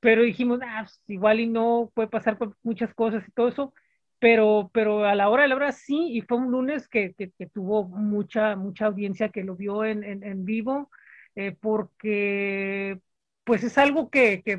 pero 0.00 0.22
dijimos, 0.22 0.60
ah, 0.62 0.84
pues, 0.84 0.98
igual 1.08 1.40
y 1.40 1.46
no 1.46 1.92
puede 1.92 2.08
pasar 2.08 2.38
con 2.38 2.56
muchas 2.62 2.94
cosas 2.94 3.22
y 3.28 3.32
todo 3.32 3.48
eso 3.48 3.74
pero, 4.18 4.70
pero 4.72 5.04
a 5.04 5.14
la 5.14 5.28
hora 5.28 5.42
de 5.42 5.48
la 5.48 5.56
hora 5.56 5.72
sí, 5.72 6.12
y 6.12 6.22
fue 6.22 6.38
un 6.38 6.50
lunes 6.50 6.88
que, 6.88 7.14
tuvo 7.52 7.84
mucha, 7.84 8.56
mucha 8.56 8.86
audiencia 8.86 9.28
que 9.28 9.44
lo 9.44 9.56
vio 9.56 9.84
en, 9.84 10.02
en, 10.04 10.22
en 10.24 10.44
vivo, 10.44 10.90
eh, 11.34 11.56
porque 11.60 13.00
pues 13.44 13.64
es 13.64 13.78
algo 13.78 14.10
que, 14.10 14.42
que, 14.42 14.56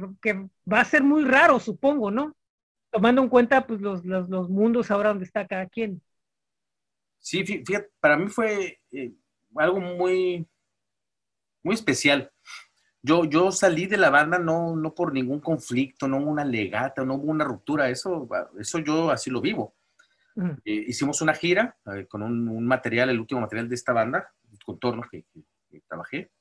va 0.72 0.82
a 0.82 0.86
ser 0.86 1.04
muy 1.04 1.24
raro, 1.24 1.60
supongo, 1.60 2.10
¿no? 2.10 2.36
Tomando 2.90 3.22
en 3.22 3.30
cuenta 3.30 3.68
pues 3.68 3.82
los, 3.82 4.04
los, 4.04 4.30
los, 4.30 4.50
mundos 4.50 4.90
ahora 4.90 5.10
donde 5.10 5.26
está 5.26 5.46
cada 5.46 5.68
quien. 5.68 6.02
Sí, 7.20 7.46
fíjate, 7.46 7.90
para 8.00 8.18
mí 8.18 8.30
fue 8.30 8.80
eh, 8.92 9.12
algo 9.56 9.80
muy, 9.80 10.48
muy 11.62 11.76
especial. 11.76 12.32
Yo, 13.02 13.24
yo 13.26 13.52
salí 13.52 13.86
de 13.86 13.98
la 13.98 14.10
banda 14.10 14.40
no, 14.40 14.76
no 14.76 14.94
por 14.94 15.14
ningún 15.14 15.40
conflicto, 15.40 16.08
no 16.08 16.18
hubo 16.18 16.32
una 16.32 16.44
legata, 16.44 17.06
no 17.06 17.16
hubo 17.16 17.32
una 17.32 17.46
ruptura, 17.46 17.90
eso, 17.90 18.28
eso 18.60 18.80
yo 18.80 19.10
así 19.10 19.30
lo 19.30 19.42
vivo. 19.42 19.76
Eh, 20.64 20.86
hicimos 20.88 21.22
una 21.22 21.34
gira 21.34 21.78
eh, 21.94 22.06
con 22.08 22.22
un, 22.22 22.66
material, 22.66 23.10
el 23.10 23.20
último 23.20 23.42
material 23.42 23.68
de 23.68 23.76
esta 23.76 23.94
banda, 23.94 24.32
Contorno, 24.66 25.04
que, 25.10 25.26
que, 25.70 25.82
trabajé, 25.88 26.32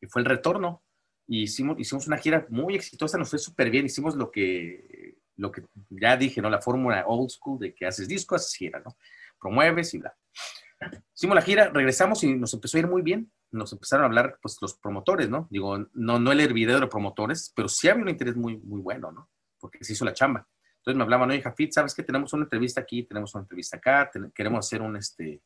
y 0.00 0.06
fue 0.06 0.22
el 0.22 0.26
retorno. 0.26 0.82
Y 1.28 1.42
hicimos, 1.42 1.78
hicimos 1.78 2.06
una 2.06 2.18
gira 2.18 2.46
muy 2.50 2.76
exitosa, 2.76 3.18
nos 3.18 3.30
fue 3.30 3.38
súper 3.38 3.70
bien, 3.70 3.86
hicimos 3.86 4.14
lo 4.14 4.30
que, 4.30 5.18
lo 5.36 5.50
que 5.50 5.64
ya 5.90 6.16
dije, 6.16 6.40
¿no? 6.40 6.48
La 6.48 6.62
fórmula 6.62 7.04
old 7.06 7.30
school 7.30 7.58
de 7.58 7.74
que 7.74 7.86
haces 7.86 8.06
disco, 8.06 8.36
haces 8.36 8.54
gira, 8.54 8.80
¿no? 8.80 8.96
Promueves 9.40 9.92
y 9.94 9.98
bla. 9.98 10.16
Hicimos 11.14 11.34
la 11.34 11.42
gira, 11.42 11.70
regresamos 11.70 12.22
y 12.24 12.34
nos 12.34 12.52
empezó 12.54 12.76
a 12.76 12.80
ir 12.80 12.86
muy 12.86 13.02
bien. 13.02 13.32
Nos 13.50 13.72
empezaron 13.72 14.04
a 14.04 14.06
hablar, 14.06 14.38
pues, 14.42 14.58
los 14.60 14.74
promotores, 14.74 15.30
¿no? 15.30 15.46
Digo, 15.50 15.78
no, 15.94 16.18
no 16.18 16.32
el 16.32 16.40
hervidero 16.40 16.80
de 16.80 16.86
promotores, 16.88 17.52
pero 17.54 17.68
sí 17.68 17.88
había 17.88 18.02
un 18.02 18.08
interés 18.08 18.36
muy, 18.36 18.58
muy 18.58 18.80
bueno, 18.80 19.12
¿no? 19.12 19.30
Porque 19.58 19.82
se 19.82 19.92
hizo 19.94 20.04
la 20.04 20.12
chamba. 20.12 20.46
Entonces 20.78 20.96
me 20.98 21.04
hablaban, 21.04 21.30
oye, 21.30 21.42
Jafit, 21.42 21.72
¿sabes 21.72 21.94
que 21.94 22.02
tenemos 22.02 22.32
una 22.32 22.44
entrevista 22.44 22.80
aquí, 22.80 23.04
tenemos 23.04 23.34
una 23.34 23.42
entrevista 23.42 23.76
acá, 23.76 24.10
queremos 24.34 24.66
hacer 24.66 24.82
un, 24.82 24.96
este, 24.96 25.42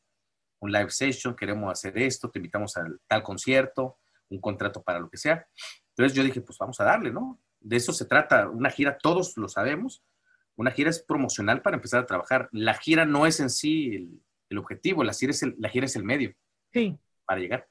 un 0.59 0.71
live 0.71 0.89
session, 0.89 1.35
queremos 1.35 1.71
hacer 1.71 1.97
esto, 1.97 2.29
te 2.29 2.39
invitamos 2.39 2.77
a 2.77 2.85
tal 3.07 3.23
concierto, 3.23 3.97
un 4.29 4.39
contrato 4.39 4.83
para 4.83 4.99
lo 4.99 5.09
que 5.09 5.17
sea. 5.17 5.47
Entonces 5.89 6.15
yo 6.15 6.23
dije, 6.23 6.41
pues 6.41 6.57
vamos 6.59 6.79
a 6.79 6.83
darle, 6.83 7.11
¿no? 7.11 7.39
De 7.59 7.75
eso 7.77 7.91
se 7.93 8.05
trata. 8.05 8.49
Una 8.49 8.69
gira, 8.69 8.97
todos 8.97 9.35
lo 9.37 9.47
sabemos. 9.47 10.03
Una 10.55 10.71
gira 10.71 10.89
es 10.89 11.01
promocional 11.01 11.61
para 11.61 11.77
empezar 11.77 12.01
a 12.01 12.05
trabajar. 12.05 12.49
La 12.51 12.73
gira 12.75 13.05
no 13.05 13.25
es 13.25 13.39
en 13.39 13.49
sí 13.49 13.95
el, 13.95 14.21
objetivo, 14.57 15.03
la 15.03 15.13
gira, 15.13 15.31
es 15.31 15.43
el, 15.43 15.55
la 15.59 15.69
gira 15.69 15.85
es 15.85 15.95
el 15.95 16.03
medio 16.03 16.33
sí. 16.71 16.97
para 17.25 17.39
llegar. 17.39 17.67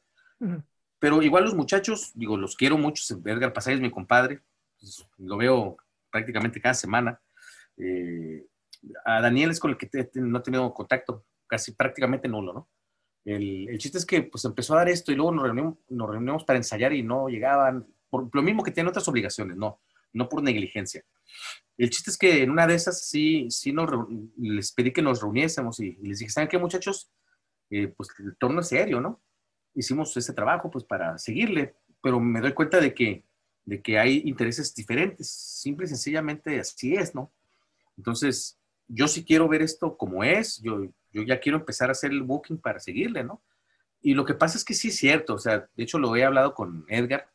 Pero 0.98 1.22
igual 1.22 1.44
los 1.44 1.54
muchachos, 1.54 2.12
digo, 2.14 2.36
los 2.36 2.56
quiero 2.56 2.78
mucho. 2.78 3.02
Edgar 3.24 3.52
Pasay 3.52 3.74
es 3.74 3.80
mi 3.80 3.90
compadre. 3.90 4.42
Pues, 4.78 5.06
lo 5.18 5.36
veo 5.36 5.76
prácticamente 6.10 6.60
cada 6.60 6.74
semana. 6.74 7.20
Eh, 7.76 8.46
a 9.04 9.20
Daniel 9.20 9.50
es 9.50 9.60
con 9.60 9.70
el 9.70 9.76
que 9.76 9.88
no 10.14 10.38
he 10.38 10.42
tenido 10.42 10.72
contacto, 10.72 11.24
casi 11.46 11.72
prácticamente 11.72 12.28
nulo, 12.28 12.52
¿no? 12.52 12.68
El, 13.24 13.76
chiste 13.78 13.98
es 13.98 14.06
que 14.06 14.22
pues 14.22 14.44
empezó 14.46 14.74
a 14.74 14.78
dar 14.78 14.88
esto 14.88 15.12
y 15.12 15.14
luego 15.14 15.32
nos 15.32 15.44
reunimos, 15.44 15.76
nos 15.88 16.08
reunimos 16.08 16.44
para 16.44 16.56
ensayar 16.56 16.92
y 16.94 17.02
no 17.02 17.28
llegaban, 17.28 17.86
por 18.08 18.30
lo 18.32 18.42
mismo 18.42 18.62
que 18.62 18.70
tienen 18.70 18.88
otras 18.88 19.06
obligaciones, 19.08 19.56
no, 19.56 19.80
no 20.12 20.28
por 20.28 20.42
negligencia. 20.42 21.04
El 21.76 21.90
chiste 21.90 22.10
es 22.10 22.18
que 22.18 22.42
en 22.42 22.50
una 22.50 22.66
de 22.66 22.74
esas 22.74 23.08
sí, 23.08 23.46
sí 23.50 23.72
nos, 23.72 23.90
les 24.36 24.72
pedí 24.72 24.92
que 24.92 25.02
nos 25.02 25.22
reuniésemos 25.22 25.80
y, 25.80 25.92
les 26.02 26.18
dije, 26.18 26.30
¿saben 26.30 26.48
qué 26.48 26.58
muchachos? 26.58 27.10
Eh, 27.70 27.88
pues 27.88 28.10
el 28.18 28.36
torno 28.36 28.60
es 28.60 28.68
serio, 28.68 29.00
¿no? 29.00 29.22
Hicimos 29.74 30.14
ese 30.16 30.32
trabajo 30.32 30.70
pues 30.70 30.84
para 30.84 31.16
seguirle, 31.16 31.76
pero 32.02 32.20
me 32.20 32.40
doy 32.40 32.52
cuenta 32.52 32.80
de 32.80 32.92
que, 32.92 33.24
de 33.64 33.80
que 33.80 33.98
hay 33.98 34.22
intereses 34.26 34.74
diferentes, 34.74 35.30
simple 35.30 35.86
y 35.86 35.88
sencillamente 35.88 36.60
así 36.60 36.94
es, 36.96 37.14
¿no? 37.14 37.32
Entonces, 37.96 38.58
yo 38.86 39.08
sí 39.08 39.24
quiero 39.24 39.48
ver 39.48 39.62
esto 39.62 39.96
como 39.96 40.24
es, 40.24 40.60
yo, 40.60 40.84
yo 41.12 41.22
ya 41.22 41.40
quiero 41.40 41.58
empezar 41.58 41.88
a 41.88 41.92
hacer 41.92 42.10
el 42.10 42.22
booking 42.22 42.58
para 42.58 42.80
seguirle, 42.80 43.24
¿no? 43.24 43.42
Y 44.02 44.14
lo 44.14 44.24
que 44.24 44.34
pasa 44.34 44.58
es 44.58 44.64
que 44.64 44.74
sí 44.74 44.88
es 44.88 44.96
cierto, 44.96 45.34
o 45.34 45.38
sea, 45.38 45.68
de 45.74 45.82
hecho 45.82 45.98
lo 45.98 46.14
he 46.16 46.24
hablado 46.24 46.54
con 46.54 46.84
Edgar 46.88 47.30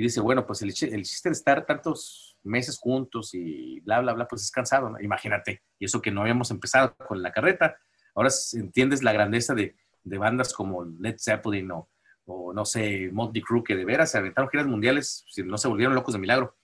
y 0.00 0.04
dice, 0.04 0.22
bueno, 0.22 0.46
pues 0.46 0.62
el, 0.62 0.68
el 0.68 1.02
chiste 1.02 1.28
de 1.28 1.34
estar 1.34 1.66
tantos 1.66 2.38
meses 2.42 2.78
juntos 2.78 3.34
y 3.34 3.80
bla, 3.80 4.00
bla, 4.00 4.14
bla, 4.14 4.26
pues 4.26 4.40
es 4.40 4.50
cansado, 4.50 4.88
¿no? 4.88 4.98
Imagínate, 4.98 5.62
y 5.78 5.84
eso 5.84 6.00
que 6.00 6.10
no 6.10 6.22
habíamos 6.22 6.50
empezado 6.50 6.96
con 7.06 7.22
la 7.22 7.32
carreta, 7.32 7.76
ahora 8.14 8.30
entiendes 8.54 9.02
la 9.02 9.12
grandeza 9.12 9.54
de, 9.54 9.76
de 10.02 10.16
bandas 10.16 10.54
como 10.54 10.86
Led 10.86 11.16
Zeppelin 11.18 11.70
o, 11.70 11.90
o 12.24 12.54
no 12.54 12.64
sé, 12.64 13.10
Motley 13.12 13.42
Crue, 13.42 13.62
que 13.62 13.76
de 13.76 13.84
veras 13.84 14.10
se 14.10 14.16
aventaron 14.16 14.48
giras 14.48 14.66
mundiales, 14.66 15.22
si 15.28 15.42
no 15.42 15.58
se 15.58 15.68
volvieron 15.68 15.94
locos 15.94 16.14
de 16.14 16.20
milagro. 16.20 16.56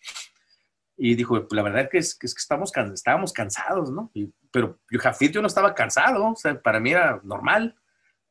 Y 0.96 1.14
dijo, 1.14 1.46
la 1.50 1.60
verdad 1.62 1.90
que 1.90 1.98
es 1.98 2.14
que, 2.14 2.26
es 2.26 2.34
que 2.34 2.40
estamos, 2.40 2.72
estábamos 2.94 3.34
cansados, 3.34 3.90
¿no? 3.90 4.10
pero 4.50 4.80
yo, 4.90 4.98
Jafit, 4.98 5.32
yo 5.32 5.42
no 5.42 5.48
estaba 5.48 5.74
cansado, 5.74 6.30
o 6.30 6.36
sea, 6.36 6.58
para 6.58 6.80
mí 6.80 6.92
era 6.92 7.20
normal, 7.22 7.76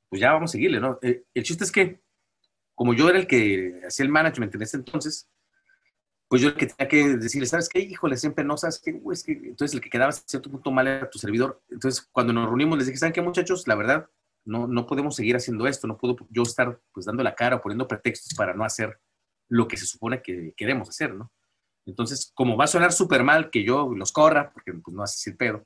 pues 0.09 0.19
ya 0.19 0.33
vamos 0.33 0.49
a 0.49 0.53
seguirle, 0.53 0.79
¿no? 0.79 0.97
Eh, 1.03 1.25
el, 1.35 1.43
chiste 1.43 1.63
es 1.63 1.71
que, 1.71 2.01
como 2.75 2.93
yo 2.93 3.09
era 3.09 3.17
el 3.17 3.27
que 3.27 3.81
hacía 3.87 4.05
el 4.05 4.11
management 4.11 4.53
en 4.53 4.61
ese 4.61 4.77
entonces, 4.77 5.29
pues 6.27 6.41
yo 6.41 6.49
el 6.49 6.55
que 6.55 6.67
tenía 6.67 6.87
que 6.87 7.17
decirle, 7.17 7.47
¿sabes 7.47 7.69
qué? 7.69 7.79
Híjole, 7.79 8.17
siempre 8.17 8.43
no, 8.43 8.57
¿sabes 8.57 8.79
qué? 8.83 8.99
Es 9.11 9.23
que, 9.23 9.31
entonces 9.31 9.73
el 9.73 9.81
que 9.81 9.89
quedaba 9.89 10.09
a 10.09 10.13
cierto 10.13 10.49
punto 10.51 10.71
mal 10.71 10.87
era 10.87 11.09
tu 11.09 11.19
servidor. 11.19 11.61
Entonces, 11.69 12.07
cuando 12.11 12.33
nos 12.33 12.45
reunimos, 12.45 12.77
les 12.77 12.87
dije, 12.87 12.97
¿saben 12.97 13.13
qué, 13.13 13.21
muchachos? 13.21 13.67
La 13.67 13.75
verdad, 13.75 14.09
no, 14.43 14.67
no 14.67 14.85
podemos 14.85 15.15
seguir 15.15 15.35
haciendo 15.35 15.67
esto, 15.67 15.87
no 15.87 15.97
puedo 15.97 16.15
yo 16.29 16.43
estar 16.43 16.79
pues 16.91 17.05
dando 17.05 17.23
la 17.23 17.35
cara, 17.35 17.61
poniendo 17.61 17.87
pretextos 17.87 18.35
para 18.35 18.53
no 18.53 18.63
hacer 18.63 18.99
lo 19.49 19.67
que 19.67 19.77
se 19.77 19.85
supone 19.85 20.21
que 20.21 20.53
queremos 20.57 20.89
hacer, 20.89 21.13
¿no? 21.13 21.31
Entonces, 21.85 22.31
como 22.33 22.57
va 22.57 22.65
a 22.65 22.67
sonar 22.67 22.91
súper 22.91 23.23
mal 23.23 23.51
que 23.51 23.63
yo 23.63 23.89
los 23.95 24.11
corra, 24.11 24.51
porque 24.51 24.73
pues 24.73 24.95
no 24.95 25.03
hace 25.03 25.29
el 25.29 25.37
pedo, 25.37 25.65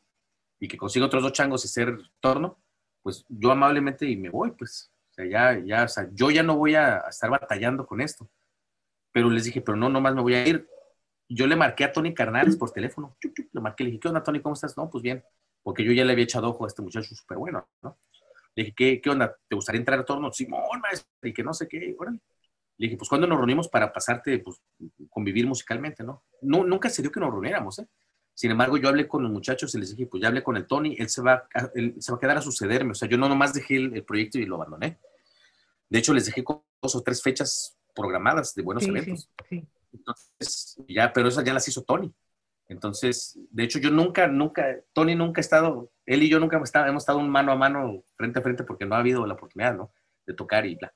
y 0.60 0.68
que 0.68 0.78
consiga 0.78 1.06
otros 1.06 1.24
dos 1.24 1.34
changos 1.34 1.64
y 1.64 1.70
ser 1.70 1.98
torno, 2.20 2.62
pues 3.02 3.26
yo 3.30 3.52
amablemente 3.52 4.06
y 4.06 4.18
me 4.18 4.30
voy, 4.30 4.52
pues. 4.52 4.92
Ya, 5.28 5.60
ya, 5.60 5.84
o 5.84 5.88
sea, 5.88 6.08
yo 6.12 6.32
ya 6.32 6.44
no 6.44 6.56
voy 6.58 6.76
a 6.76 7.00
estar 7.10 7.30
batallando 7.30 7.86
con 7.86 8.02
esto. 8.02 8.30
Pero 9.12 9.30
les 9.30 9.46
dije, 9.46 9.62
pero 9.62 9.76
no, 9.78 9.90
nomás 9.90 10.16
me 10.16 10.22
voy 10.22 10.36
a 10.36 10.48
ir. 10.48 10.68
Yo 11.28 11.48
le 11.48 11.56
marqué 11.56 11.84
a 11.84 11.92
Tony 11.92 12.14
Carnales 12.14 12.56
por 12.56 12.72
teléfono. 12.72 13.18
le 13.22 13.62
marqué, 13.62 13.84
le 13.84 13.92
dije, 13.92 14.00
¿qué 14.00 14.08
onda, 14.08 14.24
Tony? 14.24 14.42
¿Cómo 14.42 14.54
estás? 14.54 14.78
No, 14.78 14.90
pues 14.90 15.02
bien. 15.02 15.24
Porque 15.64 15.84
yo 15.84 15.92
ya 15.92 16.06
le 16.06 16.14
había 16.14 16.24
echado 16.24 16.50
ojo 16.50 16.66
a 16.66 16.68
este 16.68 16.82
muchacho 16.82 17.14
súper 17.16 17.38
bueno, 17.38 17.68
¿no? 17.82 17.98
Le 18.56 18.64
dije, 18.64 18.76
¿qué, 18.76 19.02
¿qué 19.02 19.10
onda? 19.10 19.36
¿Te 19.48 19.56
gustaría 19.56 19.80
entrar 19.80 20.00
a 20.00 20.06
torno? 20.06 20.32
Simón, 20.32 20.80
maestro, 20.82 21.10
y 21.24 21.34
que 21.34 21.44
no 21.44 21.54
sé 21.54 21.68
qué, 21.68 21.96
órale. 21.98 22.20
Le 22.78 22.88
dije, 22.88 22.98
pues 22.98 23.10
¿cuándo 23.10 23.28
nos 23.28 23.38
reunimos 23.38 23.68
para 23.68 23.92
pasarte, 23.92 24.40
pues, 24.40 24.62
convivir 25.10 25.46
musicalmente, 25.46 26.04
¿no? 26.04 26.24
no 26.42 26.64
nunca 26.64 26.90
se 26.90 27.02
dio 27.02 27.12
que 27.12 27.20
nos 27.20 27.32
reuniéramos, 27.32 27.80
¿eh? 27.80 27.88
Sin 28.40 28.52
embargo, 28.52 28.78
yo 28.78 28.88
hablé 28.88 29.06
con 29.06 29.22
los 29.22 29.34
muchachos 29.34 29.76
y 29.76 29.80
les 29.80 29.90
dije, 29.90 30.06
pues 30.10 30.22
ya 30.22 30.30
hablé 30.30 30.42
con 30.42 30.56
el 30.56 30.66
Tony, 30.66 30.96
él 30.98 31.10
se 31.10 31.22
va, 31.22 31.46
él 31.76 31.96
se 32.00 32.10
va 32.10 32.16
a 32.16 32.20
quedar 32.22 32.38
a 32.38 32.42
sucederme. 32.42 32.92
O 32.92 32.96
sea, 32.96 33.10
yo 33.10 33.18
no 33.18 33.28
nomás 33.28 33.54
dejé 33.54 33.76
el, 33.76 34.04
proyecto 34.06 34.40
y 34.40 34.46
lo 34.46 34.56
abandoné. 34.56 34.98
De 35.90 36.00
hecho, 36.00 36.14
les 36.14 36.26
dejé 36.26 36.44
dos 36.82 36.96
o 36.96 37.02
tres 37.02 37.22
fechas 37.22 37.78
programadas 37.96 38.54
de 38.54 38.62
buenos 38.62 38.88
eventos. 38.88 39.30
Sí, 39.50 39.68
Entonces, 39.92 40.78
ya, 40.88 41.12
pero 41.12 41.30
esas 41.30 41.44
ya 41.44 41.54
las 41.54 41.68
hizo 41.68 41.84
Tony. 41.84 42.14
Entonces, 42.68 43.38
de 43.50 43.64
hecho, 43.64 43.80
yo 43.80 43.90
nunca, 43.90 44.28
nunca, 44.28 44.78
Tony 44.94 45.16
nunca 45.16 45.40
ha 45.40 45.42
estado, 45.42 45.92
él 46.06 46.22
y 46.22 46.30
yo 46.30 46.40
nunca 46.40 46.58
hemos 46.58 46.70
estado, 46.70 46.86
hemos 46.86 47.02
estado 47.02 47.20
mano 47.22 47.52
a 47.52 47.56
mano, 47.56 48.04
frente 48.16 48.40
a 48.40 48.44
frente, 48.44 48.64
porque 48.64 48.86
no 48.86 48.96
ha 48.96 49.00
habido 49.00 49.26
la 49.26 49.34
oportunidad, 49.34 49.76
¿no? 49.76 49.92
De 50.28 50.36
tocar 50.36 50.68
y 50.68 50.76
bla. 50.76 50.94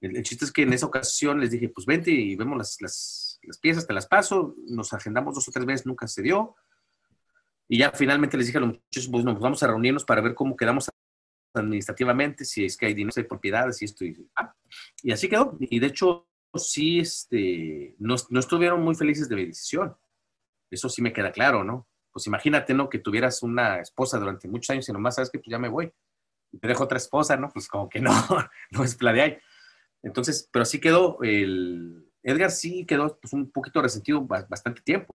El, 0.00 0.20
chiste 0.24 0.44
es 0.44 0.50
que 0.50 0.62
en 0.62 0.72
esa 0.72 0.86
ocasión 0.86 1.38
les 1.38 1.52
dije, 1.52 1.68
pues 1.68 1.86
vente 1.86 2.10
y 2.10 2.34
vemos 2.34 2.58
las, 2.58 2.76
las, 2.80 3.38
las, 3.44 3.58
piezas, 3.58 3.86
te 3.86 3.92
las 3.92 4.06
paso, 4.08 4.56
nos 4.66 4.92
agendamos 4.92 5.36
dos 5.36 5.46
o 5.46 5.52
tres 5.52 5.64
veces, 5.64 5.86
nunca 5.86 6.08
se 6.08 6.22
dio. 6.22 6.56
Y 7.68 7.78
ya 7.78 7.92
finalmente 7.92 8.36
les 8.36 8.46
dije 8.46 8.58
a 8.58 8.62
los 8.62 8.70
muchachos, 8.70 9.08
pues 9.08 9.24
nos 9.24 9.38
vamos 9.38 9.62
a 9.62 9.68
reunirnos 9.68 10.04
para 10.04 10.20
ver 10.20 10.34
cómo 10.34 10.56
quedamos 10.56 10.88
administrativamente, 11.54 12.44
si 12.44 12.64
es 12.64 12.76
que 12.76 12.86
hay 12.86 12.94
dinero, 12.94 13.12
si 13.12 13.20
hay 13.20 13.26
propiedades 13.26 13.80
y 13.82 13.84
esto. 13.84 14.04
Y, 14.04 14.28
ah, 14.36 14.54
y 15.02 15.12
así 15.12 15.28
quedó. 15.28 15.56
Y 15.60 15.78
de 15.78 15.86
hecho, 15.86 16.28
sí, 16.54 17.00
este, 17.00 17.94
no, 17.98 18.16
no 18.30 18.40
estuvieron 18.40 18.82
muy 18.82 18.94
felices 18.94 19.28
de 19.28 19.36
mi 19.36 19.46
decisión. 19.46 19.96
Eso 20.70 20.88
sí 20.88 21.02
me 21.02 21.12
queda 21.12 21.32
claro, 21.32 21.64
¿no? 21.64 21.88
Pues 22.12 22.26
imagínate, 22.26 22.74
¿no? 22.74 22.88
Que 22.88 22.98
tuvieras 22.98 23.42
una 23.42 23.80
esposa 23.80 24.18
durante 24.18 24.48
muchos 24.48 24.70
años 24.70 24.88
y 24.88 24.92
nomás 24.92 25.16
sabes 25.16 25.30
que 25.30 25.38
pues 25.38 25.50
ya 25.50 25.58
me 25.58 25.68
voy. 25.68 25.92
Y 26.50 26.58
te 26.58 26.68
dejo 26.68 26.84
otra 26.84 26.98
esposa, 26.98 27.36
¿no? 27.36 27.50
Pues 27.50 27.68
como 27.68 27.88
que 27.88 28.00
no, 28.00 28.10
no 28.70 28.84
es 28.84 28.94
plan 28.94 29.14
de 29.14 29.22
ahí. 29.22 29.38
Entonces, 30.02 30.48
pero 30.52 30.64
sí 30.64 30.80
quedó, 30.80 31.18
el 31.22 32.10
Edgar 32.22 32.50
sí 32.50 32.84
quedó 32.86 33.18
pues, 33.20 33.32
un 33.32 33.50
poquito 33.50 33.80
resentido 33.80 34.20
bastante 34.22 34.82
tiempo. 34.82 35.14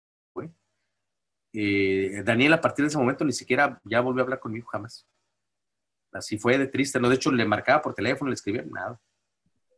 Eh, 1.55 2.23
Daniel 2.25 2.53
a 2.53 2.61
partir 2.61 2.83
de 2.83 2.87
ese 2.87 2.97
momento 2.97 3.23
ni 3.23 3.31
siquiera 3.31 3.79
ya 3.83 4.01
volvió 4.01 4.21
a 4.21 4.25
hablar 4.25 4.39
conmigo 4.39 4.67
jamás. 4.67 5.07
Así 6.13 6.37
fue 6.37 6.57
de 6.57 6.67
triste, 6.67 6.99
¿no? 6.99 7.09
De 7.09 7.15
hecho, 7.15 7.31
le 7.31 7.45
marcaba 7.45 7.81
por 7.81 7.93
teléfono, 7.93 8.29
le 8.29 8.35
escribía, 8.35 8.63
nada. 8.69 8.99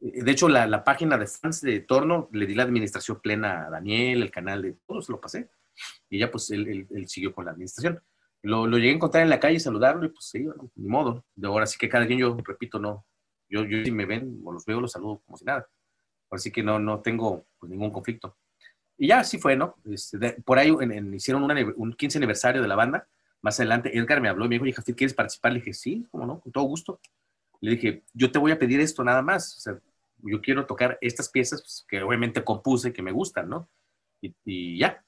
Eh, 0.01 0.23
de 0.23 0.31
hecho, 0.31 0.49
la, 0.49 0.83
página 0.83 1.17
de 1.17 1.27
fans 1.27 1.61
de 1.61 1.79
Torno 1.81 2.29
le 2.31 2.45
di 2.45 2.55
la 2.55 2.63
administración 2.63 3.19
plena 3.21 3.67
a 3.67 3.69
Daniel, 3.69 4.23
el 4.23 4.31
canal 4.31 4.61
de 4.61 4.77
todo, 4.85 5.01
se 5.01 5.11
lo 5.11 5.21
pasé. 5.21 5.49
Y 6.09 6.19
ya 6.19 6.31
pues 6.31 6.49
él, 6.51 6.87
siguió 7.07 7.33
con 7.33 7.45
la 7.45 7.51
administración. 7.51 8.01
Lo, 8.41 8.67
llegué 8.67 8.91
a 8.91 8.95
encontrar 8.95 9.23
en 9.23 9.29
la 9.29 9.39
calle, 9.39 9.59
saludarlo 9.59 10.05
y 10.05 10.09
pues 10.09 10.25
sí, 10.25 10.45
ni 10.75 10.87
modo. 10.87 11.25
De 11.35 11.47
ahora 11.47 11.65
sí 11.65 11.77
que 11.77 11.89
cada 11.89 12.05
quien, 12.05 12.19
yo 12.19 12.37
repito, 12.43 12.79
no, 12.79 13.05
yo, 13.49 13.65
yo 13.65 13.83
si 13.83 13.91
me 13.91 14.05
ven 14.05 14.41
o 14.43 14.51
los 14.51 14.65
veo, 14.65 14.79
los 14.79 14.91
saludo 14.91 15.21
como 15.25 15.37
si 15.37 15.45
nada. 15.45 15.67
Así 16.29 16.51
que 16.51 16.63
no, 16.63 16.79
no 16.79 17.01
tengo 17.01 17.45
pues, 17.59 17.69
ningún 17.69 17.91
conflicto. 17.91 18.37
Y 18.97 19.07
ya 19.07 19.19
así 19.19 19.37
fue, 19.37 19.55
¿no? 19.55 19.75
Este, 19.85 20.41
por 20.43 20.57
ahí 20.57 20.73
hicieron 21.13 21.43
un 21.75 21.93
15 21.93 22.17
aniversario 22.17 22.61
de 22.61 22.67
la 22.67 22.75
banda. 22.75 23.07
Más 23.41 23.59
adelante 23.59 23.97
Edgar 23.97 24.21
me 24.21 24.29
habló 24.29 24.45
y 24.45 24.49
me 24.49 24.55
dijo, 24.55 24.65
hija, 24.65 24.81
¿quieres 24.83 25.13
participar? 25.13 25.53
Le 25.53 25.59
dije, 25.59 25.73
sí, 25.73 26.07
cómo 26.11 26.25
no, 26.25 26.39
con 26.39 26.51
todo 26.51 26.63
gusto. 26.63 26.99
Le 27.61 27.71
dije, 27.71 28.03
yo 28.13 28.31
te 28.31 28.39
voy 28.39 28.51
a 28.51 28.59
pedir 28.59 28.79
esto 28.79 29.03
nada 29.03 29.21
más. 29.21 29.57
O 29.57 29.59
sea, 29.59 29.79
yo 30.23 30.41
quiero 30.41 30.65
tocar 30.65 30.97
estas 31.01 31.29
piezas 31.29 31.61
pues, 31.61 31.85
que 31.87 32.01
obviamente 32.01 32.43
compuse, 32.43 32.93
que 32.93 33.01
me 33.01 33.11
gustan, 33.11 33.49
¿no? 33.49 33.69
Y, 34.21 34.35
y, 34.45 34.79
ya. 34.79 35.03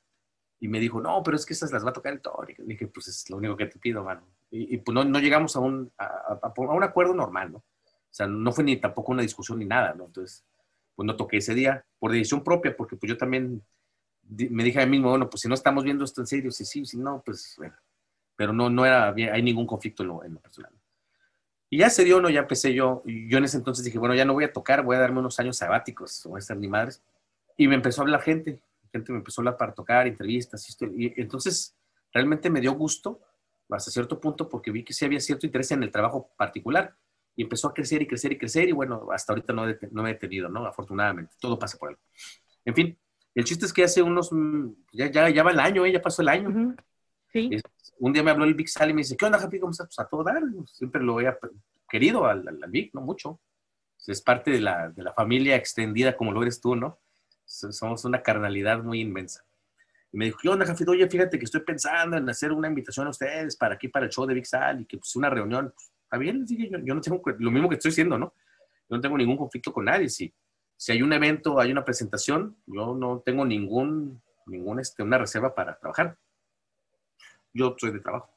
Y 0.59 0.67
me 0.67 0.79
dijo, 0.79 1.01
no, 1.01 1.21
pero 1.23 1.37
es 1.37 1.45
que 1.45 1.53
esas 1.53 1.71
las 1.71 1.85
va 1.85 1.89
a 1.89 1.93
tocar 1.93 2.13
el 2.13 2.21
Tony. 2.21 2.53
Le 2.57 2.65
dije, 2.65 2.87
pues 2.87 3.07
es 3.07 3.29
lo 3.29 3.37
único 3.37 3.55
que 3.55 3.67
te 3.67 3.79
pido, 3.79 4.03
mano. 4.03 4.27
Y, 4.49 4.77
pues 4.77 4.93
no, 4.93 5.03
no, 5.03 5.19
llegamos 5.19 5.55
a 5.55 5.59
un, 5.59 5.91
a, 5.97 6.05
a, 6.41 6.53
un 6.57 6.83
acuerdo 6.83 7.13
normal, 7.13 7.51
¿no? 7.51 7.57
O 7.57 8.13
sea, 8.17 8.27
no 8.27 8.51
fue 8.51 8.63
ni 8.63 8.77
tampoco 8.77 9.11
una 9.11 9.21
discusión 9.21 9.59
ni 9.59 9.65
nada, 9.65 9.93
¿no? 9.93 10.05
Entonces, 10.05 10.45
pues 10.95 11.05
no 11.05 11.15
toqué 11.15 11.37
ese 11.37 11.53
día 11.53 11.85
por 11.99 12.11
decisión 12.11 12.43
propia, 12.43 12.75
porque 12.75 12.95
pues 12.95 13.09
yo 13.09 13.17
también 13.17 13.61
me 14.29 14.63
dije 14.63 14.81
a 14.81 14.85
mí 14.85 14.91
mismo, 14.91 15.09
bueno, 15.09 15.29
pues 15.29 15.41
si 15.41 15.47
no 15.47 15.53
estamos 15.53 15.83
viendo 15.83 16.03
esto 16.03 16.21
en 16.21 16.27
serio, 16.27 16.51
si 16.51 16.65
sí, 16.65 16.85
si 16.85 16.97
no, 16.97 17.21
pues 17.25 17.55
bueno. 17.57 17.75
Pero 18.37 18.53
no, 18.53 18.69
no 18.69 18.85
era, 18.85 19.13
hay 19.13 19.43
ningún 19.43 19.67
conflicto 19.67 20.03
en 20.03 20.09
lo, 20.09 20.23
en 20.23 20.35
lo 20.35 20.39
personal. 20.39 20.71
Y 21.69 21.79
ya 21.79 21.89
se 21.89 22.05
dio, 22.05 22.21
¿no? 22.21 22.29
Ya 22.29 22.39
empecé 22.39 22.73
yo. 22.73 23.03
Yo 23.05 23.37
en 23.37 23.43
ese 23.43 23.57
entonces 23.57 23.83
dije, 23.83 23.99
bueno, 23.99 24.15
ya 24.15 24.23
no 24.23 24.33
voy 24.33 24.45
a 24.45 24.53
tocar, 24.53 24.83
voy 24.83 24.95
a 24.95 24.99
darme 24.99 25.19
unos 25.19 25.37
años 25.39 25.57
sabáticos, 25.57 26.23
voy 26.25 26.37
a 26.37 26.39
estar 26.39 26.55
mi 26.55 26.69
madre. 26.69 26.93
Y 27.57 27.67
me 27.67 27.75
empezó 27.75 28.01
a 28.01 28.03
hablar 28.05 28.21
gente, 28.21 28.61
gente 28.93 29.11
me 29.11 29.17
empezó 29.17 29.41
a 29.41 29.43
hablar 29.43 29.57
para 29.57 29.73
tocar, 29.73 30.07
entrevistas, 30.07 30.77
y, 30.79 31.07
y 31.07 31.13
entonces 31.17 31.75
realmente 32.13 32.49
me 32.49 32.61
dio 32.61 32.71
gusto 32.73 33.19
hasta 33.69 33.91
cierto 33.91 34.19
punto 34.19 34.47
porque 34.47 34.71
vi 34.71 34.83
que 34.83 34.93
sí 34.93 35.03
había 35.03 35.19
cierto 35.19 35.45
interés 35.45 35.71
en 35.71 35.83
el 35.83 35.91
trabajo 35.91 36.31
particular 36.37 36.95
y 37.35 37.43
empezó 37.43 37.67
a 37.67 37.73
crecer 37.73 38.01
y 38.01 38.07
crecer 38.07 38.31
y 38.31 38.37
crecer 38.37 38.69
y 38.69 38.71
bueno, 38.71 39.07
hasta 39.11 39.33
ahorita 39.33 39.53
no, 39.53 39.65
no 39.91 40.03
me 40.03 40.09
he 40.09 40.13
detenido, 40.13 40.49
¿no? 40.49 40.65
Afortunadamente, 40.65 41.35
todo 41.39 41.59
pasa 41.59 41.77
por 41.77 41.89
algo. 41.89 42.01
En 42.65 42.73
fin, 42.73 42.97
el 43.35 43.43
chiste 43.43 43.65
es 43.65 43.73
que 43.73 43.83
hace 43.83 44.01
unos, 44.01 44.31
ya, 44.91 45.11
ya, 45.11 45.29
ya 45.29 45.43
va 45.43 45.51
el 45.51 45.59
año, 45.59 45.85
¿eh? 45.85 45.91
ya 45.91 46.01
pasó 46.01 46.23
el 46.23 46.29
año. 46.29 46.75
Sí. 47.31 47.49
Un 47.99 48.13
día 48.13 48.23
me 48.23 48.31
habló 48.31 48.45
el 48.45 48.53
Big 48.53 48.69
Sal 48.69 48.89
y 48.89 48.93
me 48.93 49.01
dice, 49.01 49.15
¿qué 49.17 49.25
onda, 49.25 49.39
Javi? 49.39 49.59
¿Cómo 49.59 49.71
estás? 49.71 49.87
Pues 49.87 49.99
a 49.99 50.09
todo 50.09 50.23
dar. 50.23 50.41
Siempre 50.65 51.01
lo 51.01 51.15
había 51.15 51.37
querido 51.89 52.25
al, 52.25 52.47
al, 52.47 52.71
Big, 52.71 52.91
¿no? 52.93 53.01
Mucho. 53.01 53.39
Es 54.05 54.21
parte 54.21 54.51
de 54.51 54.61
la, 54.61 54.89
de 54.89 55.03
la 55.03 55.13
familia 55.13 55.55
extendida 55.55 56.15
como 56.15 56.31
lo 56.31 56.41
eres 56.41 56.61
tú, 56.61 56.75
¿no? 56.75 56.99
Somos 57.45 58.05
una 58.05 58.21
carnalidad 58.21 58.83
muy 58.83 59.01
inmensa. 59.01 59.43
Y 60.11 60.17
me 60.17 60.25
dijo, 60.25 60.39
¿qué 60.41 60.49
onda, 60.49 60.65
Jafito? 60.65 60.91
Oye, 60.91 61.09
fíjate 61.09 61.37
que 61.37 61.45
estoy 61.45 61.61
pensando 61.61 62.17
en 62.17 62.29
hacer 62.29 62.51
una 62.51 62.67
invitación 62.67 63.07
a 63.07 63.09
ustedes 63.09 63.55
para 63.57 63.75
aquí, 63.75 63.87
para 63.87 64.05
el 64.05 64.11
show 64.11 64.25
de 64.25 64.33
Big 64.33 64.45
Sal 64.45 64.81
y 64.81 64.85
que 64.85 64.97
pues 64.97 65.15
una 65.15 65.29
reunión. 65.29 65.73
Pues, 65.73 65.91
está 66.03 66.17
bien, 66.17 66.45
yo, 66.47 66.77
yo, 66.79 66.95
no 66.95 67.01
tengo 67.01 67.21
lo 67.39 67.51
mismo 67.51 67.67
que 67.67 67.75
estoy 67.75 67.91
diciendo, 67.91 68.17
¿no? 68.17 68.33
Yo 68.89 68.95
no 68.95 69.01
tengo 69.01 69.17
ningún 69.17 69.37
conflicto 69.37 69.73
con 69.73 69.85
nadie. 69.85 70.07
Si, 70.07 70.33
si 70.77 70.91
hay 70.91 71.01
un 71.01 71.11
evento, 71.11 71.59
hay 71.59 71.71
una 71.71 71.83
presentación, 71.83 72.55
yo 72.65 72.95
no 72.95 73.21
tengo 73.25 73.43
ningún, 73.43 74.21
ningún 74.45 74.79
este, 74.79 75.03
una 75.03 75.17
reserva 75.17 75.53
para 75.53 75.77
trabajar. 75.77 76.17
Yo 77.57 77.75
soy 77.77 77.91
de 77.91 77.99
trabajo. 77.99 78.29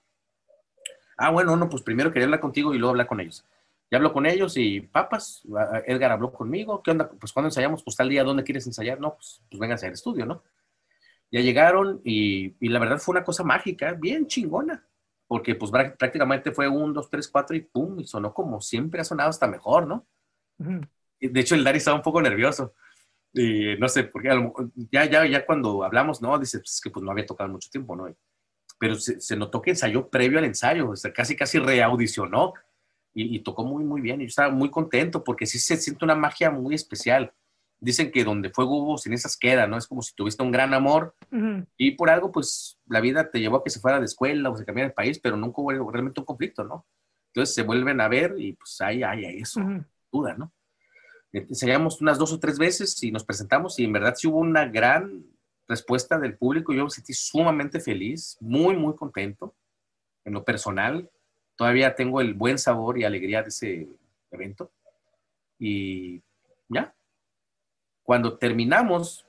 Ah, 1.18 1.30
bueno, 1.30 1.54
no, 1.54 1.68
pues 1.68 1.82
primero 1.82 2.10
quería 2.10 2.24
hablar 2.24 2.40
contigo 2.40 2.74
y 2.74 2.78
luego 2.78 2.90
hablar 2.90 3.06
con 3.06 3.20
ellos. 3.20 3.44
Ya 3.90 3.98
hablo 3.98 4.12
con 4.12 4.24
ellos 4.24 4.56
y 4.56 4.80
papas, 4.80 5.42
Edgar 5.84 6.12
habló 6.12 6.32
conmigo, 6.32 6.82
¿qué 6.82 6.92
onda? 6.92 7.10
Pues 7.10 7.32
cuando 7.32 7.48
ensayamos, 7.48 7.82
pues 7.82 7.96
tal 7.96 8.08
día, 8.08 8.24
¿dónde 8.24 8.44
quieres 8.44 8.66
ensayar? 8.66 9.00
No, 9.00 9.16
pues, 9.16 9.42
pues 9.50 9.60
vengan 9.60 9.72
a 9.72 9.74
hacer 9.74 9.92
estudio, 9.92 10.24
¿no? 10.24 10.42
Ya 11.30 11.40
llegaron 11.40 12.00
y, 12.04 12.54
y, 12.60 12.68
la 12.68 12.78
verdad 12.78 12.98
fue 12.98 13.12
una 13.12 13.24
cosa 13.24 13.44
mágica, 13.44 13.92
bien 13.92 14.26
chingona, 14.26 14.84
porque 15.26 15.54
pues 15.56 15.70
prácticamente 15.70 16.52
fue 16.52 16.68
un, 16.68 16.94
dos, 16.94 17.10
tres, 17.10 17.28
cuatro 17.28 17.54
y 17.54 17.60
pum, 17.60 18.00
y 18.00 18.06
sonó 18.06 18.32
como 18.32 18.60
siempre 18.60 19.00
ha 19.00 19.04
sonado 19.04 19.30
hasta 19.30 19.46
mejor, 19.46 19.86
¿no? 19.86 20.06
De 21.20 21.40
hecho, 21.40 21.54
el 21.54 21.64
Dari 21.64 21.78
estaba 21.78 21.96
un 21.96 22.02
poco 22.02 22.22
nervioso. 22.22 22.74
Y 23.32 23.76
no 23.78 23.88
sé, 23.88 24.04
porque 24.04 24.28
ya, 24.90 25.04
ya, 25.04 25.26
ya 25.26 25.46
cuando 25.46 25.84
hablamos, 25.84 26.22
¿no? 26.22 26.38
Dice, 26.38 26.58
pues, 26.58 26.74
es 26.74 26.80
que 26.80 26.90
pues 26.90 27.04
no 27.04 27.12
había 27.12 27.26
tocado 27.26 27.50
mucho 27.50 27.70
tiempo, 27.70 27.94
¿no? 27.94 28.08
Pero 28.80 28.96
se, 28.96 29.20
se 29.20 29.36
notó 29.36 29.62
que 29.62 29.70
ensayó 29.70 30.08
previo 30.08 30.40
al 30.40 30.44
ensayo, 30.46 30.90
o 30.90 30.96
sea, 30.96 31.12
casi, 31.12 31.36
casi 31.36 31.60
reaudicionó 31.60 32.54
y, 33.14 33.36
y, 33.36 33.38
tocó 33.40 33.64
muy, 33.64 33.84
muy 33.84 34.00
bien. 34.00 34.20
Y 34.20 34.24
yo 34.24 34.28
estaba 34.28 34.50
muy 34.50 34.70
contento 34.70 35.22
porque 35.22 35.46
sí 35.46 35.60
se 35.60 35.76
siente 35.76 36.04
una 36.04 36.16
magia 36.16 36.50
muy 36.50 36.74
especial 36.74 37.32
dicen 37.80 38.10
que 38.10 38.24
donde 38.24 38.50
fuego 38.50 38.76
hubo, 38.76 38.98
sin 38.98 39.14
esas 39.14 39.36
queda, 39.36 39.66
¿no? 39.66 39.76
Es 39.76 39.86
como 39.86 40.02
si 40.02 40.14
tuviste 40.14 40.42
un 40.42 40.52
gran 40.52 40.74
amor 40.74 41.14
y 41.76 41.92
por 41.92 42.10
algo, 42.10 42.30
pues 42.30 42.78
la 42.86 43.00
vida 43.00 43.30
te 43.30 43.40
llevó 43.40 43.56
a 43.58 43.64
que 43.64 43.70
se 43.70 43.80
fuera 43.80 43.98
de 43.98 44.04
escuela 44.04 44.50
o 44.50 44.56
se 44.56 44.64
cambiara 44.64 44.90
de 44.90 44.94
país, 44.94 45.18
pero 45.18 45.36
nunca 45.36 45.60
hubo 45.60 45.90
realmente 45.90 46.20
un 46.20 46.26
conflicto, 46.26 46.62
¿no? 46.62 46.86
Entonces 47.28 47.54
se 47.54 47.62
vuelven 47.62 48.00
a 48.00 48.08
ver 48.08 48.34
y 48.38 48.52
pues 48.52 48.80
ahí 48.80 49.02
hay 49.02 49.24
eso, 49.40 49.60
duda, 50.12 50.34
¿no? 50.36 50.52
Ensayamos 51.32 52.00
unas 52.00 52.18
dos 52.18 52.32
o 52.32 52.40
tres 52.40 52.58
veces 52.58 53.02
y 53.02 53.10
nos 53.10 53.24
presentamos 53.24 53.78
y 53.78 53.84
en 53.84 53.92
verdad 53.92 54.14
sí 54.16 54.26
hubo 54.26 54.38
una 54.38 54.66
gran 54.66 55.24
respuesta 55.70 56.18
del 56.18 56.36
público. 56.36 56.74
Yo 56.74 56.84
me 56.84 56.90
sentí 56.90 57.14
sumamente 57.14 57.80
feliz, 57.80 58.36
muy, 58.40 58.76
muy 58.76 58.94
contento. 58.96 59.54
En 60.24 60.34
lo 60.34 60.44
personal, 60.44 61.08
todavía 61.56 61.94
tengo 61.94 62.20
el 62.20 62.34
buen 62.34 62.58
sabor 62.58 62.98
y 62.98 63.04
alegría 63.04 63.42
de 63.42 63.48
ese 63.48 63.88
evento. 64.30 64.70
Y 65.58 66.20
ya, 66.68 66.94
cuando 68.02 68.36
terminamos, 68.36 69.26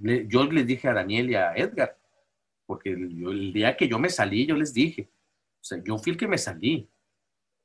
eh, 0.00 0.26
yo 0.28 0.44
les 0.44 0.66
dije 0.66 0.88
a 0.88 0.94
Daniel 0.94 1.30
y 1.30 1.34
a 1.34 1.54
Edgar, 1.54 1.96
porque 2.64 2.90
el, 2.90 3.52
día 3.52 3.76
que 3.76 3.88
yo 3.88 3.98
me 3.98 4.08
salí, 4.08 4.46
yo 4.46 4.56
les 4.56 4.72
dije, 4.72 5.08
o 5.60 5.64
sea, 5.64 5.82
yo 5.84 5.98
fui 5.98 6.12
el 6.12 6.18
que 6.18 6.26
me 6.26 6.38
salí. 6.38 6.88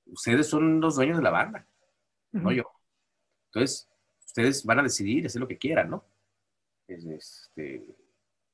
Ustedes 0.05 0.47
son 0.47 0.81
los 0.81 0.95
dueños 0.95 1.17
de 1.17 1.23
la 1.23 1.29
banda, 1.29 1.65
no 2.31 2.51
yo. 2.51 2.65
Entonces, 3.47 3.89
ustedes 4.25 4.65
van 4.65 4.79
a 4.79 4.83
decidir, 4.83 5.25
hacer 5.25 5.39
lo 5.39 5.47
que 5.47 5.57
quieran, 5.57 5.89
¿no? 5.89 6.03
Este, 6.87 7.85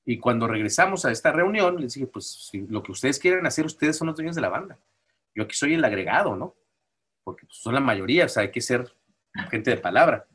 y 0.09 0.19
cuando 0.19 0.47
regresamos 0.47 1.03
a 1.03 1.11
esta 1.11 1.33
reunión, 1.33 1.81
les 1.81 1.95
dije, 1.95 2.07
pues 2.07 2.49
si 2.49 2.61
lo 2.61 2.81
que 2.81 2.93
ustedes 2.93 3.19
quieren 3.19 3.45
hacer, 3.45 3.65
ustedes 3.65 3.97
son 3.97 4.07
los 4.07 4.15
dueños 4.15 4.37
de 4.37 4.41
la 4.41 4.47
banda. 4.47 4.79
Yo 5.35 5.43
aquí 5.43 5.53
soy 5.53 5.73
el 5.73 5.83
agregado, 5.83 6.33
¿no? 6.33 6.55
Porque 7.25 7.45
pues, 7.45 7.59
son 7.59 7.73
la 7.73 7.81
mayoría, 7.81 8.23
o 8.23 8.29
sea, 8.29 8.43
hay 8.43 8.51
que 8.51 8.61
ser 8.61 8.89
gente 9.51 9.71
de 9.71 9.75
palabra. 9.75 10.25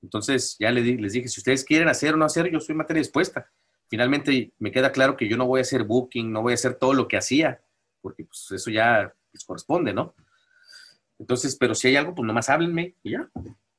Entonces 0.00 0.56
ya 0.58 0.70
les, 0.70 0.98
les 0.98 1.12
dije, 1.12 1.28
si 1.28 1.38
ustedes 1.38 1.66
quieren 1.66 1.90
hacer 1.90 2.14
o 2.14 2.16
no 2.16 2.24
hacer, 2.24 2.50
yo 2.50 2.60
soy 2.60 2.74
materia 2.74 3.02
dispuesta. 3.02 3.52
Finalmente 3.88 4.54
me 4.58 4.72
queda 4.72 4.90
claro 4.90 5.18
que 5.18 5.28
yo 5.28 5.36
no 5.36 5.46
voy 5.46 5.58
a 5.58 5.62
hacer 5.62 5.84
booking, 5.84 6.32
no 6.32 6.40
voy 6.40 6.52
a 6.52 6.54
hacer 6.54 6.76
todo 6.76 6.94
lo 6.94 7.06
que 7.06 7.18
hacía, 7.18 7.60
porque 8.00 8.24
pues 8.24 8.50
eso 8.52 8.70
ya 8.70 9.14
les 9.34 9.44
corresponde, 9.44 9.92
¿no? 9.92 10.14
Entonces, 11.18 11.56
pero 11.56 11.74
si 11.74 11.88
hay 11.88 11.96
algo, 11.96 12.14
pues 12.14 12.26
nomás 12.26 12.48
háblenme 12.48 12.94
y 13.02 13.10
ya. 13.10 13.28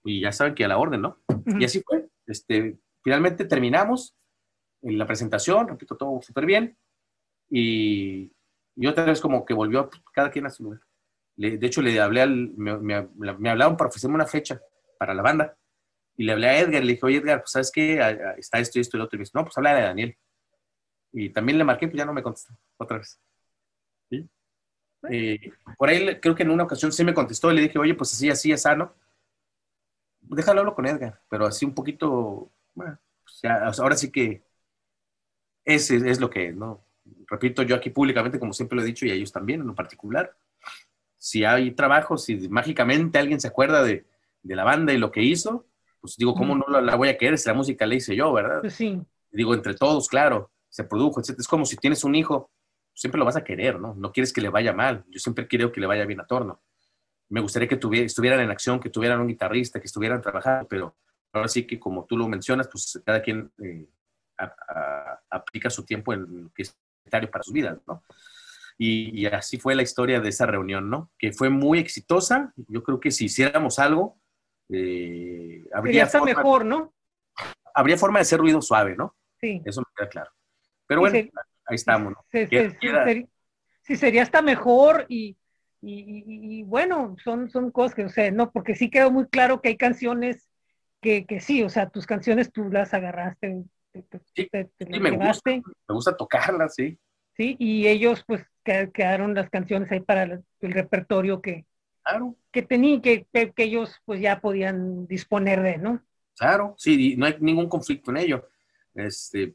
Y 0.03 0.21
ya 0.21 0.31
saben 0.31 0.53
que 0.53 0.65
a 0.65 0.67
la 0.67 0.77
orden, 0.77 1.01
¿no? 1.01 1.17
Y 1.47 1.65
así 1.65 1.81
fue. 1.81 2.07
Este, 2.27 2.77
finalmente 3.01 3.45
terminamos 3.45 4.15
en 4.81 4.97
la 4.97 5.05
presentación, 5.05 5.67
repito, 5.67 5.95
todo 5.95 6.21
súper 6.21 6.45
bien. 6.45 6.77
Y, 7.49 8.31
y, 8.75 8.87
otra 8.87 9.05
vez 9.05 9.19
como 9.21 9.45
que 9.45 9.53
volvió 9.53 9.89
cada 10.13 10.31
quien 10.31 10.45
a 10.45 10.49
su 10.49 10.63
lugar. 10.63 10.81
de 11.35 11.65
hecho, 11.65 11.81
le 11.81 11.99
hablé 11.99 12.21
al, 12.21 12.51
me, 12.55 12.77
me, 12.77 13.07
me 13.37 13.49
hablaron 13.49 13.77
para 13.77 13.89
ofrecerme 13.89 14.15
una 14.15 14.25
fecha 14.25 14.61
para 14.97 15.13
la 15.13 15.21
banda. 15.21 15.57
Y 16.15 16.23
le 16.23 16.33
hablé 16.33 16.47
a 16.47 16.59
Edgar, 16.59 16.83
le 16.83 16.93
dije, 16.93 17.05
oye 17.05 17.17
Edgar, 17.17 17.39
pues 17.41 17.51
sabes 17.51 17.71
qué, 17.71 17.99
está 18.37 18.59
esto 18.59 18.77
y 18.77 18.81
esto 18.81 18.95
y 18.95 18.99
lo 18.99 19.05
otro. 19.05 19.17
Y 19.17 19.19
me 19.19 19.23
dice, 19.23 19.31
no, 19.33 19.43
pues 19.43 19.57
habla 19.57 19.73
de 19.73 19.81
Daniel. 19.81 20.17
Y 21.11 21.29
también 21.29 21.57
le 21.57 21.63
marqué, 21.63 21.87
pues 21.87 21.97
ya 21.97 22.05
no 22.05 22.13
me 22.13 22.23
contestó 22.23 22.53
otra 22.77 22.99
vez. 22.99 23.19
¿Sí? 24.09 24.29
Eh, 25.09 25.51
por 25.77 25.89
ahí 25.89 26.19
creo 26.19 26.35
que 26.35 26.43
en 26.43 26.51
una 26.51 26.63
ocasión 26.63 26.91
sí 26.91 27.03
me 27.03 27.13
contestó 27.13 27.51
y 27.51 27.55
le 27.55 27.61
dije, 27.61 27.79
oye, 27.79 27.95
pues 27.95 28.13
así, 28.13 28.29
así, 28.29 28.51
es 28.51 28.61
sano. 28.61 28.93
Déjalo 30.21 30.59
hablo 30.61 30.75
con 30.75 30.85
Edgar, 30.85 31.19
pero 31.29 31.45
así 31.45 31.65
un 31.65 31.73
poquito, 31.73 32.51
bueno, 32.73 32.99
pues 33.23 33.79
ahora 33.79 33.95
sí 33.95 34.11
que 34.11 34.43
ese 35.65 36.09
es 36.09 36.19
lo 36.19 36.29
que, 36.29 36.51
¿no? 36.51 36.83
Repito 37.27 37.63
yo 37.63 37.75
aquí 37.75 37.89
públicamente, 37.89 38.39
como 38.39 38.53
siempre 38.53 38.75
lo 38.75 38.81
he 38.81 38.85
dicho, 38.85 39.05
y 39.05 39.11
a 39.11 39.13
ellos 39.13 39.31
también 39.31 39.61
en 39.61 39.67
lo 39.67 39.75
particular. 39.75 40.35
Si 41.17 41.43
hay 41.43 41.71
trabajo, 41.71 42.17
si 42.17 42.49
mágicamente 42.49 43.19
alguien 43.19 43.39
se 43.39 43.47
acuerda 43.47 43.83
de, 43.83 44.05
de 44.43 44.55
la 44.55 44.63
banda 44.63 44.93
y 44.93 44.97
lo 44.97 45.11
que 45.11 45.21
hizo, 45.21 45.65
pues 45.99 46.17
digo, 46.17 46.33
¿cómo 46.33 46.55
no 46.55 46.81
la, 46.81 46.95
voy 46.95 47.09
a 47.09 47.17
querer 47.17 47.37
si 47.37 47.47
la 47.47 47.53
música 47.53 47.85
la 47.85 47.95
hice 47.95 48.15
yo, 48.15 48.33
verdad? 48.33 48.61
Pues 48.61 48.73
sí. 48.73 48.99
Digo, 49.31 49.53
entre 49.53 49.75
todos, 49.75 50.09
claro, 50.09 50.51
se 50.67 50.83
produjo, 50.83 51.19
etc. 51.19 51.39
Es 51.39 51.47
como 51.47 51.65
si 51.65 51.77
tienes 51.77 52.03
un 52.03 52.15
hijo, 52.15 52.49
siempre 52.93 53.19
lo 53.19 53.25
vas 53.25 53.35
a 53.35 53.43
querer, 53.43 53.79
¿no? 53.79 53.93
No 53.93 54.11
quieres 54.11 54.33
que 54.33 54.41
le 54.41 54.49
vaya 54.49 54.73
mal. 54.73 55.05
Yo 55.09 55.19
siempre 55.19 55.47
quiero 55.47 55.71
que 55.71 55.79
le 55.79 55.87
vaya 55.87 56.05
bien 56.05 56.19
a 56.19 56.25
Torno. 56.25 56.61
Me 57.29 57.39
gustaría 57.39 57.67
que 57.67 57.79
estuvieran 58.03 58.41
en 58.41 58.49
acción, 58.49 58.79
que 58.79 58.89
tuvieran 58.89 59.21
un 59.21 59.27
guitarrista, 59.27 59.79
que 59.79 59.85
estuvieran 59.85 60.21
trabajando, 60.21 60.67
pero 60.67 60.95
ahora 61.31 61.47
sí 61.47 61.65
que 61.65 61.79
como 61.79 62.05
tú 62.05 62.17
lo 62.17 62.27
mencionas, 62.27 62.67
pues 62.67 63.01
cada 63.05 63.21
quien 63.21 63.51
eh, 63.63 63.87
aplica 65.29 65.69
su 65.69 65.85
tiempo 65.85 66.13
en 66.13 66.43
lo 66.43 66.49
que 66.53 66.63
es 66.63 66.77
necesario 67.03 67.29
para 67.31 67.43
sus 67.43 67.53
vidas, 67.53 67.79
¿no? 67.87 68.03
Y, 68.77 69.21
y, 69.21 69.25
así 69.27 69.59
fue 69.59 69.75
la 69.75 69.83
historia 69.83 70.19
de 70.19 70.29
esa 70.29 70.47
reunión, 70.47 70.89
¿no? 70.89 71.11
Que 71.19 71.31
fue 71.31 71.49
muy 71.49 71.77
exitosa. 71.77 72.51
Yo 72.67 72.81
creo 72.81 72.99
que 72.99 73.11
si 73.11 73.25
hiciéramos 73.25 73.77
algo, 73.77 74.19
eh, 74.69 75.65
habría 75.73 76.07
forma, 76.07 76.25
mejor, 76.25 76.65
¿no? 76.65 76.93
Habría 77.73 77.97
forma 77.97 78.19
de 78.19 78.23
hacer 78.23 78.39
ruido 78.39 78.61
suave, 78.61 78.95
¿no? 78.95 79.15
Sí. 79.39 79.61
Eso 79.65 79.81
me 79.81 79.87
queda 79.95 80.09
claro. 80.09 80.31
Pero 80.87 81.01
bueno, 81.01 81.17
ahí 81.17 81.75
estamos, 81.75 82.13
¿no? 82.13 82.25
Sí, 83.83 83.95
sería 83.97 84.23
hasta 84.23 84.41
mejor 84.41 85.05
y, 85.09 85.35
y, 85.81 86.63
bueno, 86.63 87.15
son, 87.23 87.49
son 87.49 87.71
cosas 87.71 87.95
que, 87.95 88.05
o 88.05 88.09
sea, 88.09 88.29
no, 88.31 88.51
porque 88.51 88.75
sí 88.75 88.89
quedó 88.89 89.11
muy 89.11 89.27
claro 89.27 89.61
que 89.61 89.69
hay 89.69 89.77
canciones 89.77 90.47
que, 91.01 91.25
que 91.25 91.39
sí, 91.39 91.63
o 91.63 91.69
sea, 91.69 91.89
tus 91.89 92.05
canciones 92.05 92.51
tú 92.51 92.69
las 92.69 92.93
agarraste, 92.93 93.63
sí, 94.35 94.49
me, 94.99 95.11
gusta, 95.11 95.51
me 95.51 95.63
gusta 95.95 96.15
tocarlas, 96.15 96.75
sí. 96.75 96.97
Sí, 97.35 97.55
y 97.59 97.87
ellos 97.87 98.23
pues 98.27 98.45
quedaron 98.63 99.33
las 99.33 99.49
canciones 99.49 99.91
ahí 99.91 100.01
para 100.01 100.23
el 100.23 100.43
repertorio 100.61 101.41
que, 101.41 101.65
Claro. 102.03 102.35
Que 102.51 102.61
tenían, 102.61 103.01
que, 103.01 103.27
que, 103.31 103.53
ellos 103.57 103.95
pues 104.05 104.19
ya 104.21 104.39
podían 104.39 105.07
disponer 105.07 105.61
de, 105.61 105.77
¿no? 105.77 106.01
Claro, 106.35 106.73
sí, 106.77 107.15
no 107.15 107.25
hay 107.25 107.35
ningún 107.39 107.69
conflicto 107.69 108.11
en 108.11 108.17
ello. 108.17 108.47
Este, 108.95 109.53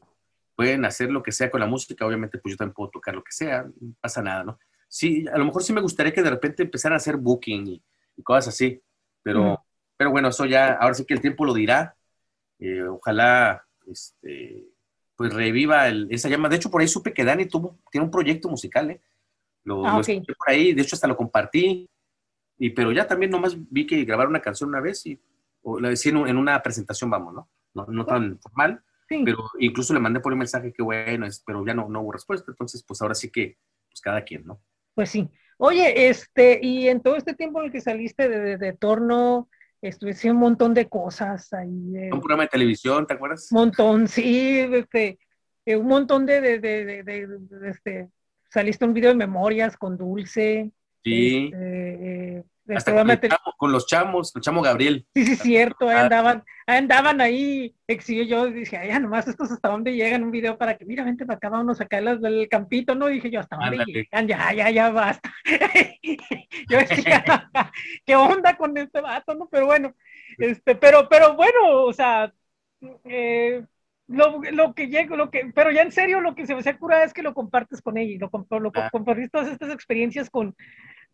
pueden 0.55 0.85
hacer 0.85 1.11
lo 1.11 1.21
que 1.21 1.31
sea 1.31 1.51
con 1.51 1.59
la 1.59 1.67
música, 1.67 2.05
obviamente 2.05 2.37
pues 2.37 2.53
yo 2.53 2.57
también 2.57 2.73
puedo 2.73 2.89
tocar 2.89 3.13
lo 3.15 3.23
que 3.23 3.31
sea, 3.31 3.63
no 3.63 3.93
pasa 3.99 4.21
nada, 4.21 4.43
¿no? 4.43 4.59
Sí, 4.87 5.25
a 5.31 5.37
lo 5.37 5.45
mejor 5.45 5.63
sí 5.63 5.73
me 5.73 5.81
gustaría 5.81 6.13
que 6.13 6.23
de 6.23 6.29
repente 6.29 6.63
empezaran 6.63 6.93
a 6.93 6.97
hacer 6.97 7.17
booking 7.17 7.67
y, 7.67 7.83
cosas 8.23 8.47
así, 8.47 8.81
pero, 9.21 9.63
pero 9.95 10.09
bueno, 10.09 10.29
eso 10.29 10.45
ya, 10.45 10.73
ahora 10.73 10.95
sí 10.95 11.05
que 11.05 11.13
el 11.13 11.21
tiempo 11.21 11.45
lo 11.45 11.53
dirá, 11.53 11.95
eh, 12.57 12.81
ojalá, 12.83 13.66
este, 13.87 14.65
pues 15.15 15.33
reviva 15.33 15.87
esa 16.09 16.29
llama. 16.29 16.49
De 16.49 16.57
hecho, 16.57 16.69
por 16.69 16.81
ahí 16.81 16.87
supe 16.87 17.13
que 17.13 17.23
Dani 17.23 17.45
tuvo, 17.45 17.79
tiene 17.91 18.05
un 18.05 18.11
proyecto 18.11 18.49
musical, 18.49 18.91
¿eh? 18.91 19.01
Lo, 19.63 19.85
ah, 19.85 20.01
por 20.01 20.49
ahí, 20.49 20.73
de 20.73 20.81
hecho 20.81 20.95
hasta 20.95 21.07
lo 21.07 21.17
compartí, 21.17 21.89
y, 22.57 22.69
pero 22.69 22.91
ya 22.91 23.05
también 23.05 23.31
nomás 23.31 23.57
vi 23.69 23.85
que 23.85 24.05
grabaron 24.05 24.31
una 24.31 24.41
canción 24.41 24.69
una 24.69 24.79
vez 24.79 25.05
y 25.05 25.19
o 25.61 25.79
la 25.79 25.89
decía 25.89 26.11
en 26.11 26.37
una 26.37 26.61
presentación, 26.63 27.09
vamos, 27.09 27.33
¿no? 27.33 27.49
No, 27.73 27.85
no 27.87 28.05
tan 28.05 28.39
formal, 28.39 28.81
pero 29.07 29.51
incluso 29.59 29.93
le 29.93 29.99
mandé 29.99 30.21
por 30.21 30.31
un 30.31 30.39
mensaje 30.39 30.71
que 30.71 30.81
bueno, 30.81 31.25
es, 31.25 31.43
pero 31.45 31.65
ya 31.65 31.73
no, 31.73 31.89
no 31.89 32.01
hubo 32.01 32.13
respuesta, 32.13 32.49
entonces 32.49 32.83
pues 32.83 33.01
ahora 33.01 33.13
sí 33.13 33.29
que, 33.29 33.57
pues 33.89 33.99
cada 34.01 34.23
quien, 34.23 34.45
¿no? 34.45 34.61
Pues 34.95 35.09
sí. 35.09 35.29
Oye, 35.57 36.07
este, 36.07 36.59
y 36.61 36.87
en 36.87 37.01
todo 37.01 37.15
este 37.15 37.33
tiempo 37.33 37.59
en 37.59 37.65
el 37.65 37.71
que 37.71 37.81
saliste 37.81 38.29
de, 38.29 38.57
de, 38.57 38.73
torno, 38.73 39.49
estuviste 39.81 40.31
un 40.31 40.37
montón 40.37 40.73
de 40.73 40.87
cosas 40.87 41.51
ahí. 41.53 42.09
un 42.11 42.19
programa 42.19 42.43
de 42.43 42.49
televisión, 42.49 43.05
¿te 43.05 43.13
acuerdas? 43.13 43.51
Un 43.51 43.59
montón, 43.59 44.07
sí, 44.07 44.59
este, 44.59 45.19
eh, 45.65 45.75
un 45.75 45.87
montón 45.87 46.25
de, 46.25 46.41
de, 46.41 46.59
de, 46.59 47.03
de, 47.03 47.69
este, 47.69 48.09
saliste 48.49 48.85
un 48.85 48.93
video 48.93 49.09
de 49.09 49.15
memorias 49.15 49.77
con 49.77 49.97
Dulce. 49.97 50.71
Sí. 51.03 51.45
Este, 51.45 52.37
eh, 52.37 52.43
hasta 52.75 52.93
con, 53.57 53.71
los 53.71 53.87
chamos, 53.87 54.35
el 54.35 54.41
chamo 54.41 54.61
Gabriel. 54.61 55.05
Sí, 55.13 55.25
sí, 55.25 55.35
cierto, 55.35 55.89
andaban, 55.89 56.43
andaban 56.65 57.21
ahí, 57.21 57.75
exigió 57.87 58.23
yo, 58.23 58.45
dije, 58.47 58.77
ay, 58.77 58.99
nomás 58.99 59.27
estos 59.27 59.51
hasta 59.51 59.69
dónde 59.69 59.95
llegan 59.95 60.23
un 60.23 60.31
video 60.31 60.57
para 60.57 60.77
que, 60.77 60.85
mira, 60.85 61.03
vente 61.03 61.25
para 61.25 61.37
acá, 61.37 61.49
vamos 61.49 61.77
a 61.77 61.83
sacarlas 61.83 62.21
del 62.21 62.47
campito, 62.49 62.95
¿no? 62.95 63.07
Dije 63.07 63.29
yo, 63.29 63.39
hasta 63.39 63.57
dónde 63.57 63.83
llegan, 63.85 64.27
ya, 64.27 64.53
ya, 64.53 64.69
ya, 64.69 64.89
basta. 64.89 65.33
yo 66.69 66.77
decía, 66.77 67.23
¿qué 68.05 68.15
onda 68.15 68.57
con 68.57 68.77
este 68.77 69.01
vato, 69.01 69.35
no? 69.35 69.47
Pero 69.49 69.65
bueno, 69.65 69.95
este, 70.37 70.75
pero, 70.75 71.07
pero 71.09 71.35
bueno, 71.35 71.83
o 71.83 71.93
sea, 71.93 72.33
eh, 73.05 73.63
lo, 74.07 74.41
lo, 74.51 74.73
que 74.73 74.87
llega, 74.87 75.15
lo 75.15 75.29
que, 75.29 75.51
pero 75.53 75.71
ya 75.71 75.81
en 75.81 75.91
serio, 75.91 76.21
lo 76.21 76.35
que 76.35 76.45
se 76.45 76.53
me 76.53 76.61
hace 76.61 76.77
cura 76.77 77.03
es 77.03 77.13
que 77.13 77.23
lo 77.23 77.33
compartes 77.33 77.81
con 77.81 77.97
ella 77.97 78.13
y 78.13 78.17
lo, 78.17 78.29
lo, 78.59 78.71
ah. 78.75 78.89
compartís 78.91 79.31
todas 79.31 79.49
estas 79.49 79.71
experiencias 79.71 80.29
con, 80.29 80.55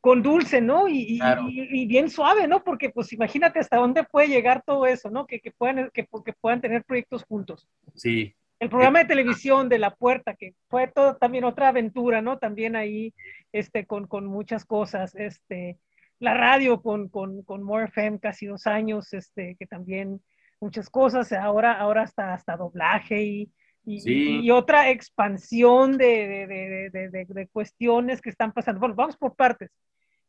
con 0.03 0.21
dulce, 0.21 0.59
¿no? 0.59 0.89
Y, 0.89 1.17
y, 1.47 1.85
bien 1.87 2.09
suave, 2.09 2.45
¿no? 2.45 2.61
Porque 2.61 2.89
pues 2.89 3.13
imagínate 3.13 3.59
hasta 3.59 3.77
dónde 3.77 4.03
puede 4.03 4.27
llegar 4.27 4.61
todo 4.61 4.85
eso, 4.85 5.09
¿no? 5.09 5.25
Que, 5.25 5.39
que 5.39 5.51
puedan, 5.51 5.89
que, 5.93 6.05
que, 6.25 6.33
puedan 6.33 6.59
tener 6.59 6.83
proyectos 6.83 7.23
juntos. 7.23 7.69
Sí. 7.95 8.35
El 8.59 8.67
programa 8.67 8.99
de 8.99 9.05
televisión 9.05 9.69
de 9.69 9.79
La 9.79 9.95
Puerta, 9.95 10.35
que 10.35 10.55
fue 10.67 10.89
todo 10.89 11.15
también 11.15 11.45
otra 11.45 11.69
aventura, 11.69 12.21
¿no? 12.21 12.37
También 12.37 12.75
ahí, 12.75 13.13
este, 13.53 13.85
con, 13.85 14.05
con 14.07 14.25
muchas 14.25 14.65
cosas, 14.65 15.15
este, 15.15 15.77
la 16.19 16.33
radio 16.33 16.81
con, 16.81 17.07
con, 17.07 17.41
con 17.43 17.63
More 17.63 17.85
FM 17.85 18.19
casi 18.19 18.45
dos 18.45 18.67
años, 18.67 19.13
este, 19.13 19.55
que 19.57 19.67
también 19.67 20.21
muchas 20.59 20.89
cosas, 20.89 21.31
ahora, 21.31 21.79
ahora 21.79 22.01
hasta, 22.01 22.33
hasta 22.33 22.57
doblaje 22.57 23.23
y, 23.23 23.49
y, 23.85 24.51
otra 24.51 24.89
expansión 24.89 25.97
de, 25.97 26.27
de, 26.45 26.89
de, 26.91 27.25
de, 27.25 27.47
cuestiones 27.47 28.19
que 28.21 28.31
están 28.31 28.51
pasando. 28.51 28.81
Bueno, 28.81 28.95
vamos 28.95 29.15
por 29.15 29.33
partes. 29.33 29.71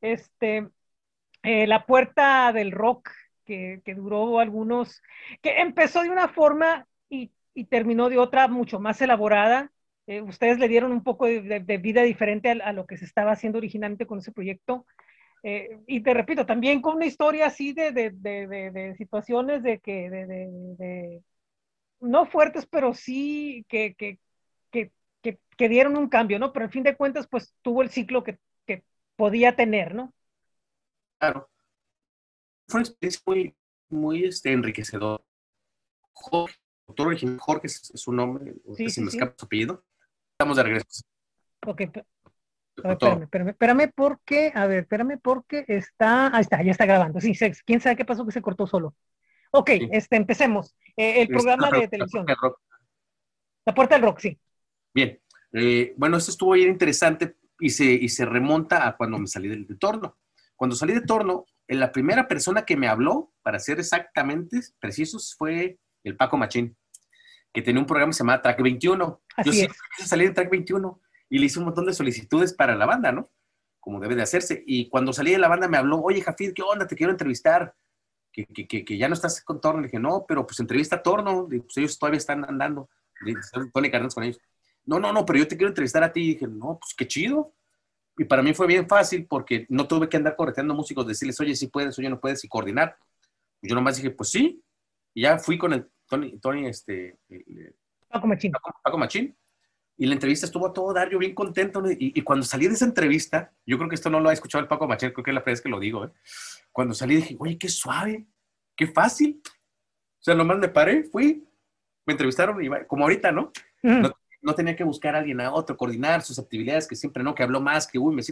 Este, 0.05 0.69
eh, 1.43 1.67
la 1.67 1.87
puerta 1.87 2.53
del 2.53 2.73
rock, 2.73 3.11
que, 3.45 3.81
que, 3.85 3.95
duró 3.95 4.39
algunos, 4.39 5.03
que 5.43 5.61
empezó 5.61 6.03
de 6.03 6.11
una 6.11 6.29
forma 6.29 6.87
y, 7.09 7.33
y 7.55 7.65
terminó 7.65 8.09
de 8.11 8.19
otra 8.19 8.49
mucho 8.49 8.81
más 8.81 9.01
elaborada. 9.01 9.73
Eh, 10.07 10.21
ustedes 10.21 10.59
le 10.59 10.69
dieron 10.69 10.93
un 10.93 11.03
poco 11.03 11.27
de, 11.27 11.79
vida 11.79 12.03
diferente 12.03 12.51
a, 12.51 12.73
lo 12.73 12.87
que 12.87 12.99
se 12.99 13.07
estaba 13.07 13.33
haciendo 13.33 13.59
originalmente 13.59 14.07
con 14.07 14.19
ese 14.19 14.33
proyecto. 14.33 14.87
Eh, 15.43 15.79
y 15.87 16.03
te 16.03 16.15
repito, 16.15 16.47
también 16.47 16.81
con 16.83 16.97
una 16.97 17.07
historia 17.07 17.47
así 17.47 17.73
de, 17.73 17.93
de 17.93 18.95
situaciones 18.99 19.63
de 19.63 19.79
que, 19.81 20.11
de, 20.11 21.23
no 22.01 22.27
fuertes, 22.27 22.67
pero 22.67 22.95
sí 22.95 23.65
que, 23.69 23.95
que, 23.95 24.19
que, 24.71 24.91
que, 25.57 25.69
dieron 25.69 25.97
un 25.97 26.09
cambio, 26.09 26.39
¿no? 26.39 26.53
Pero 26.53 26.67
al 26.67 26.71
fin 26.71 26.83
de 26.83 26.97
cuentas, 26.97 27.27
pues 27.27 27.55
tuvo 27.63 27.83
el 27.83 27.91
ciclo 27.91 28.23
que, 28.23 28.35
que 28.35 28.39
podía 29.17 29.57
tener, 29.57 29.95
¿no? 29.95 30.13
Claro. 31.19 31.49
Fue 32.69 32.81
una 32.81 32.89
experiencia 32.89 33.23
muy, 33.27 33.57
muy 33.89 34.25
este, 34.25 34.53
enriquecedora. 34.53 35.23
Jorge, 36.13 36.57
doctor 36.87 37.39
Jorge 37.39 37.67
es 37.67 37.93
su 37.95 38.13
nombre, 38.13 38.55
sí, 38.77 38.89
si 38.89 39.01
me 39.01 39.09
escapa 39.09 39.35
su 39.37 39.47
apellido. 39.47 39.85
Estamos 40.33 40.57
de 40.57 40.63
regreso. 40.63 41.03
Ok, 41.67 41.81
espérame, 42.77 43.23
espérame, 43.23 43.49
espérame, 43.51 43.93
porque, 43.95 44.53
a 44.55 44.67
ver, 44.67 44.81
espérame 44.81 45.19
porque 45.21 45.65
está, 45.69 46.35
ahí 46.35 46.43
está, 46.43 46.63
ya 46.63 46.73
está 46.73 46.87
grabando. 46.87 47.21
Sí, 47.21 47.35
quién 47.65 47.81
sabe 47.81 47.97
qué 47.97 48.05
pasó 48.05 48.25
que 48.25 48.33
se 48.33 48.43
cortó 48.43 48.67
solo. 48.67 48.95
Ok, 49.51 49.71
este, 49.93 50.17
empecemos. 50.17 50.77
Eh, 50.97 51.23
el 51.23 51.29
programa 51.29 51.71
de 51.71 51.89
televisión. 51.89 52.27
La 53.65 53.75
Puerta 53.75 53.95
del 53.95 54.05
Rock, 54.05 54.19
sí. 54.19 54.39
Bien. 54.93 55.21
Eh, 55.53 55.95
bueno, 55.97 56.17
esto 56.17 56.33
estuvo 56.33 56.53
bien 56.53 56.71
interesante 56.71 57.37
y 57.59 57.71
se, 57.71 57.85
y 57.85 58.09
se 58.09 58.25
remonta 58.25 58.87
a 58.87 58.97
cuando 58.97 59.19
me 59.19 59.27
salí 59.27 59.49
del 59.49 59.67
de 59.67 59.77
torno. 59.77 60.19
Cuando 60.57 60.77
salí 60.77 60.95
de 60.95 61.01
torno, 61.01 61.47
eh, 61.67 61.75
la 61.75 61.93
primera 61.93 62.29
persona 62.29 62.65
que 62.65 62.77
me 62.77 62.89
habló, 62.89 63.33
para 63.43 63.59
ser 63.59 63.81
exactamente 63.81 64.61
precisos, 64.79 65.35
fue 65.37 65.79
el 66.03 66.17
Paco 66.17 66.37
Machín, 66.37 66.77
que 67.53 67.63
tenía 67.63 67.81
un 67.81 67.87
programa 67.87 68.11
que 68.11 68.15
se 68.15 68.23
llamaba 68.23 68.43
Track 68.43 68.63
21. 68.63 69.23
Yo 69.45 69.53
sí 69.53 69.67
salí 69.99 70.27
de 70.27 70.33
Track 70.33 70.51
21 70.51 71.01
y 71.31 71.39
le 71.39 71.47
hice 71.47 71.59
un 71.59 71.67
montón 71.67 71.87
de 71.87 71.95
solicitudes 71.95 72.53
para 72.53 72.75
la 72.75 72.87
banda, 72.87 73.13
¿no? 73.13 73.31
Como 73.81 74.01
debe 74.01 74.15
de 74.15 74.23
hacerse. 74.23 74.63
Y 74.67 74.89
cuando 74.89 75.13
salí 75.13 75.33
de 75.33 75.39
la 75.39 75.49
banda 75.49 75.69
me 75.69 75.77
habló, 75.77 76.01
oye, 76.01 76.21
Jafid, 76.21 76.53
¿qué 76.53 76.63
onda? 76.63 76.87
Te 76.87 76.97
quiero 76.97 77.13
entrevistar 77.13 77.75
que, 78.33 78.47
que, 78.47 78.85
que, 78.85 78.99
ya 78.99 79.09
no 79.09 79.15
estás 79.15 79.43
con 79.43 79.61
Torno. 79.61 79.81
Le 79.81 79.87
dije, 79.87 80.01
no, 80.01 80.25
pero 80.27 80.47
pues 80.47 80.59
entrevista 80.61 80.97
a 80.97 81.03
Torno, 81.03 81.47
pues 81.49 81.77
ellos 81.77 81.99
todavía 81.99 82.19
están 82.19 82.45
andando. 82.45 82.89
Tony 83.73 83.91
Cárdenas 83.91 84.15
con 84.15 84.25
ellos. 84.25 84.41
No, 84.87 84.99
no, 84.99 85.13
no, 85.13 85.25
pero 85.25 85.39
yo 85.39 85.49
te 85.49 85.57
quiero 85.57 85.69
entrevistar 85.69 86.03
a 86.03 86.13
ti. 86.13 86.21
Y 86.21 86.35
dije, 86.35 86.47
no, 86.47 86.79
pues 86.81 86.95
qué 86.97 87.07
chido. 87.07 87.55
Y 88.17 88.25
para 88.25 88.43
mí 88.43 88.55
fue 88.55 88.67
bien 88.67 88.87
fácil 88.89 89.27
porque 89.27 89.67
no 89.69 89.89
tuve 89.89 90.09
que 90.09 90.17
andar 90.17 90.37
correteando 90.37 90.75
músicos, 90.75 91.07
decirles, 91.07 91.41
oye, 91.41 91.57
si 91.57 91.67
puedes, 91.69 91.99
oye, 91.99 92.09
no 92.09 92.21
puedes, 92.21 92.45
y 92.45 92.49
coordinar. 92.49 92.97
Pues 93.61 93.71
yo 93.71 93.75
nomás 93.75 93.97
dije, 93.97 94.11
pues 94.11 94.31
sí. 94.31 94.63
Y 95.15 95.23
ya 95.23 95.39
fui 95.39 95.59
con 95.59 95.73
el 95.73 95.89
Tony, 96.09 96.39
Tony 96.39 96.67
este. 96.67 97.19
Paco 98.09 98.27
Machín. 98.27 98.53
Paco, 98.83 98.99
Machín. 98.99 99.37
Y 99.97 100.07
la 100.07 100.15
entrevista 100.15 100.47
estuvo 100.47 100.67
a 100.67 100.73
todo 100.73 100.93
dar, 100.93 101.11
yo 101.11 101.19
bien 101.19 101.35
contento. 101.35 101.83
Y, 101.91 102.13
y, 102.15 102.23
cuando 102.23 102.45
salí 102.45 102.67
de 102.67 102.75
esa 102.75 102.85
entrevista, 102.85 103.53
yo 103.65 103.77
creo 103.79 103.89
que 103.89 103.95
esto 103.95 104.11
no 104.11 104.21
lo 104.21 104.29
ha 104.29 104.33
escuchado 104.33 104.63
el 104.63 104.69
Paco 104.69 104.87
Machín, 104.87 105.11
creo 105.11 105.25
que 105.25 105.31
es 105.31 105.35
la 105.35 105.43
primera 105.43 105.55
vez 105.55 105.63
que 105.63 105.69
lo 105.69 105.81
digo, 105.81 106.05
¿eh? 106.05 106.11
Cuando 106.73 106.95
salí 106.95 107.17
dije, 107.17 107.37
oye, 107.39 107.57
qué 107.57 107.69
suave, 107.69 108.27
qué 108.77 108.89
fácil. 108.89 109.41
O 109.45 110.23
sea, 110.25 110.35
nomás 110.35 110.59
me 110.59 110.69
paré, 110.69 111.05
fui, 111.05 111.47
me 112.07 112.13
entrevistaron 112.13 112.63
y 112.65 112.69
como 112.87 113.05
ahorita, 113.05 113.31
¿no? 113.31 113.53
no, 113.83 114.11
tenía 114.53 114.75
que 114.75 114.83
buscar 114.83 115.15
a 115.15 115.19
alguien 115.19 115.41
a 115.41 115.53
otro, 115.53 115.77
coordinar 115.77 116.23
sus 116.23 116.39
actividades, 116.39 116.89
que 116.89 116.97
siempre 116.97 117.23
no, 117.23 117.35
que 117.35 117.45
habló 117.45 117.61
más, 117.61 117.87
que 117.87 117.99
uy, 117.99 118.15
me 118.15 118.23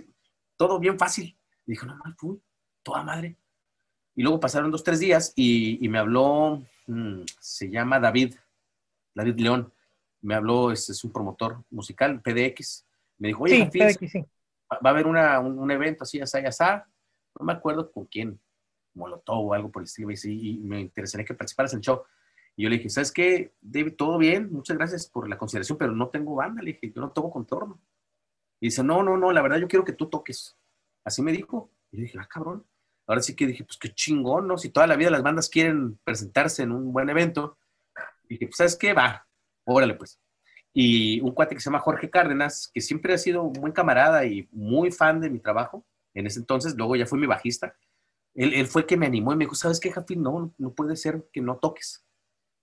todo 0.56 0.78
bien 0.78 0.98
fácil. 0.98 1.36
Y 1.66 1.72
dije, 1.72 1.86
no, 1.86 1.96
mal, 1.96 2.14
fui, 2.16 2.40
toda 2.82 3.02
madre. 3.04 3.36
Y 4.14 4.22
luego 4.22 4.40
pasaron 4.40 4.70
dos, 4.70 4.84
tres 4.84 5.00
días 5.00 5.32
y, 5.36 5.88
me 5.88 5.98
habló, 5.98 6.62
mm, 6.86 7.22
se 7.40 7.70
llama 7.70 7.98
David, 7.98 8.34
David 9.14 9.38
León. 9.38 9.72
Me 10.20 10.34
habló, 10.34 10.70
es, 10.70 10.90
es 10.90 11.02
un 11.04 11.12
promotor 11.12 11.64
musical, 11.70 12.20
PDX. 12.20 12.84
Me 13.18 13.28
dijo, 13.28 13.44
oye, 13.44 13.70
va 14.70 14.90
a 14.90 14.92
haber 14.92 15.06
una, 15.06 15.40
un, 15.40 15.70
evento 15.70 16.04
así, 16.04 16.20
así, 16.20 16.38
así, 16.38 16.64
no 17.38 17.46
me 17.46 17.52
acuerdo 17.52 17.90
con 17.90 18.06
quién, 18.06 18.38
Molotov 18.94 19.46
o 19.46 19.54
algo 19.54 19.70
por 19.70 19.82
el 19.82 19.86
estilo, 19.86 20.10
y, 20.10 20.58
me 20.58 20.80
interesaría 20.80 21.24
que 21.24 21.34
participaras 21.34 21.72
en 21.72 21.78
el 21.78 21.84
show. 21.84 22.02
Y 22.56 22.64
yo 22.64 22.68
le 22.68 22.76
dije, 22.76 22.90
¿sabes 22.90 23.12
qué, 23.12 23.54
David? 23.60 23.94
Todo 23.96 24.18
bien, 24.18 24.52
muchas 24.52 24.76
gracias 24.76 25.06
por 25.06 25.28
la 25.28 25.38
consideración, 25.38 25.78
pero 25.78 25.92
no 25.92 26.08
tengo 26.08 26.34
banda. 26.34 26.62
Le 26.62 26.72
dije, 26.72 26.92
yo 26.94 27.00
no 27.00 27.10
toco 27.10 27.30
contorno. 27.30 27.80
Y 28.60 28.66
dice, 28.66 28.84
no, 28.84 29.02
no, 29.02 29.16
no, 29.16 29.32
la 29.32 29.42
verdad 29.42 29.58
yo 29.58 29.68
quiero 29.68 29.84
que 29.84 29.92
tú 29.92 30.08
toques. 30.08 30.56
Así 31.04 31.22
me 31.22 31.32
dijo. 31.32 31.70
Y 31.90 31.98
yo 31.98 32.02
dije, 32.02 32.18
ah, 32.20 32.28
cabrón. 32.28 32.64
Ahora 33.06 33.22
sí 33.22 33.34
que 33.34 33.46
dije, 33.46 33.64
pues 33.64 33.78
qué 33.78 33.92
chingón, 33.92 34.46
¿no? 34.46 34.56
Si 34.58 34.68
toda 34.68 34.86
la 34.86 34.96
vida 34.96 35.10
las 35.10 35.22
bandas 35.22 35.48
quieren 35.48 35.98
presentarse 36.04 36.62
en 36.62 36.72
un 36.72 36.92
buen 36.92 37.08
evento. 37.10 37.58
Y 38.24 38.34
dije, 38.34 38.46
pues, 38.46 38.56
¿sabes 38.56 38.76
qué? 38.76 38.92
Va, 38.92 39.26
órale, 39.64 39.94
pues. 39.94 40.20
Y 40.72 41.20
un 41.20 41.32
cuate 41.32 41.54
que 41.54 41.60
se 41.60 41.66
llama 41.66 41.80
Jorge 41.80 42.08
Cárdenas, 42.08 42.70
que 42.72 42.80
siempre 42.80 43.12
ha 43.14 43.18
sido 43.18 43.42
un 43.42 43.52
buen 43.52 43.72
camarada 43.72 44.24
y 44.24 44.48
muy 44.52 44.90
fan 44.90 45.20
de 45.20 45.28
mi 45.28 45.40
trabajo, 45.40 45.84
en 46.14 46.26
ese 46.26 46.38
entonces, 46.38 46.74
luego 46.76 46.96
ya 46.96 47.06
fue 47.06 47.18
mi 47.18 47.26
bajista, 47.26 47.74
él, 48.34 48.54
él 48.54 48.66
fue 48.66 48.86
que 48.86 48.96
me 48.96 49.06
animó 49.06 49.32
y 49.32 49.36
me 49.36 49.44
dijo, 49.44 49.54
¿sabes 49.54 49.80
qué, 49.80 49.90
Jafi? 49.90 50.16
No, 50.16 50.54
no 50.56 50.72
puede 50.72 50.96
ser 50.96 51.28
que 51.32 51.40
no 51.40 51.56
toques. 51.56 52.04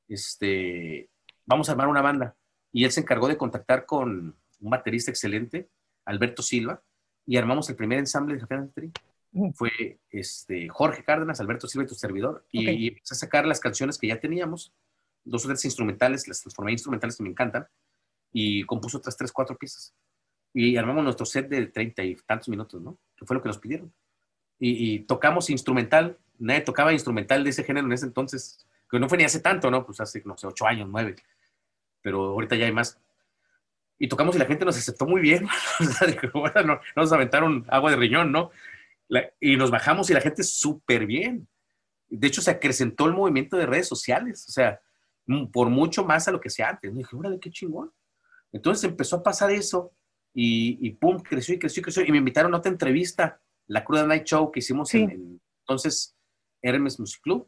Este, 0.09 1.09
vamos 1.45 1.69
a 1.69 1.71
armar 1.71 1.87
una 1.87 2.01
banda. 2.01 2.35
Y 2.73 2.83
él 2.83 2.91
se 2.91 3.01
encargó 3.01 3.27
de 3.27 3.37
contactar 3.37 3.85
con 3.85 4.35
un 4.59 4.69
baterista 4.69 5.11
excelente, 5.11 5.69
Alberto 6.05 6.41
Silva, 6.41 6.81
y 7.25 7.37
armamos 7.37 7.69
el 7.69 7.75
primer 7.75 7.99
ensamble 7.99 8.35
de 8.35 8.41
Jafi 8.41 8.91
Fue 9.53 9.99
este, 10.09 10.67
Jorge 10.67 11.03
Cárdenas, 11.03 11.39
Alberto 11.39 11.67
Silva 11.67 11.85
y 11.85 11.87
tu 11.87 11.95
servidor. 11.95 12.45
Y, 12.51 12.87
empecé 12.87 13.13
a 13.13 13.17
sacar 13.17 13.45
las 13.45 13.59
canciones 13.59 13.97
que 13.97 14.07
ya 14.07 14.19
teníamos, 14.19 14.73
dos 15.23 15.45
o 15.45 15.47
tres 15.47 15.63
instrumentales, 15.65 16.27
las 16.27 16.41
transformé 16.41 16.71
en 16.71 16.73
instrumentales 16.73 17.15
que 17.15 17.23
me 17.23 17.29
encantan. 17.29 17.67
y 18.31 18.63
compuso 18.63 18.99
otras 18.99 19.17
tres, 19.17 19.31
cuatro 19.31 19.57
piezas. 19.57 19.95
Y 20.53 20.77
armamos 20.77 21.03
nuestro 21.03 21.25
set 21.25 21.47
de 21.49 21.67
treinta 21.67 22.03
y 22.03 22.15
tantos 22.15 22.49
minutos, 22.49 22.81
¿no? 22.81 22.97
Que 23.15 23.25
fue 23.25 23.35
lo 23.35 23.41
que 23.41 23.49
nos 23.49 23.57
pidieron. 23.57 23.93
Y, 24.59 24.99
tocamos 24.99 25.49
instrumental, 25.49 26.17
nadie 26.37 26.61
tocaba 26.61 26.91
instrumental 26.91 27.43
de 27.43 27.51
ese 27.51 27.63
género 27.63 27.87
en 27.87 27.93
ese 27.93 28.05
entonces, 28.05 28.67
que 28.89 28.99
no 28.99 29.07
fue 29.07 29.17
ni 29.17 29.23
hace 29.23 29.39
tanto, 29.39 29.69
¿no? 29.69 29.85
Pues 29.85 29.99
hace, 30.01 30.21
no 30.25 30.37
sé, 30.37 30.47
ocho 30.47 30.65
años, 30.65 30.87
nueve. 30.89 31.15
Pero 32.01 32.29
ahorita 32.29 32.55
ya 32.55 32.65
hay 32.65 32.71
más. 32.71 32.99
Y 33.97 34.07
tocamos 34.07 34.35
y 34.35 34.39
la 34.39 34.45
gente 34.45 34.65
nos 34.65 34.77
aceptó 34.77 35.05
muy 35.05 35.21
bien. 35.21 35.45
o 36.33 36.47
sea, 36.49 36.63
no, 36.63 36.79
nos 36.95 37.11
aventaron 37.11 37.65
agua 37.69 37.91
de 37.91 37.97
riñón, 37.97 38.31
¿no? 38.31 38.51
y 39.39 39.55
nos 39.57 39.71
bajamos 39.71 40.07
y 40.11 40.13
la 40.13 40.21
gente 40.21 40.43
súper 40.43 41.07
bien. 41.07 41.47
De 42.09 42.27
hecho, 42.27 42.43
se 42.43 42.51
acrecentó 42.51 43.07
el 43.07 43.13
movimiento 43.13 43.57
de 43.57 43.65
redes 43.65 43.87
sociales. 43.87 44.45
O 44.47 44.51
sea, 44.51 44.79
por 45.51 45.69
mucho 45.69 46.05
más 46.05 46.27
a 46.27 46.31
lo 46.31 46.39
que 46.39 46.49
sea 46.49 46.69
antes. 46.69 46.91
Me 46.91 46.99
dije, 46.99 47.15
órale, 47.15 47.39
qué 47.39 47.51
chingón. 47.51 47.91
Entonces 48.51 48.83
empezó 48.83 49.17
a 49.17 49.23
pasar 49.23 49.51
eso 49.51 49.91
y, 50.33 50.91
pum, 50.91 51.19
creció 51.19 51.55
y 51.55 51.59
creció 51.59 51.81
y 51.81 51.83
creció. 51.83 52.05
Y 52.05 52.11
me 52.11 52.17
invitaron 52.17 52.53
a 52.53 52.57
otra 52.57 52.71
entrevista, 52.71 53.41
la 53.67 53.83
Cruda 53.83 54.07
Night 54.07 54.25
Show 54.25 54.51
que 54.51 54.59
hicimos 54.59 54.93
en, 54.95 55.41
entonces 55.61 56.15
Hermes 56.61 56.99
Music 56.99 57.21
Club. 57.21 57.47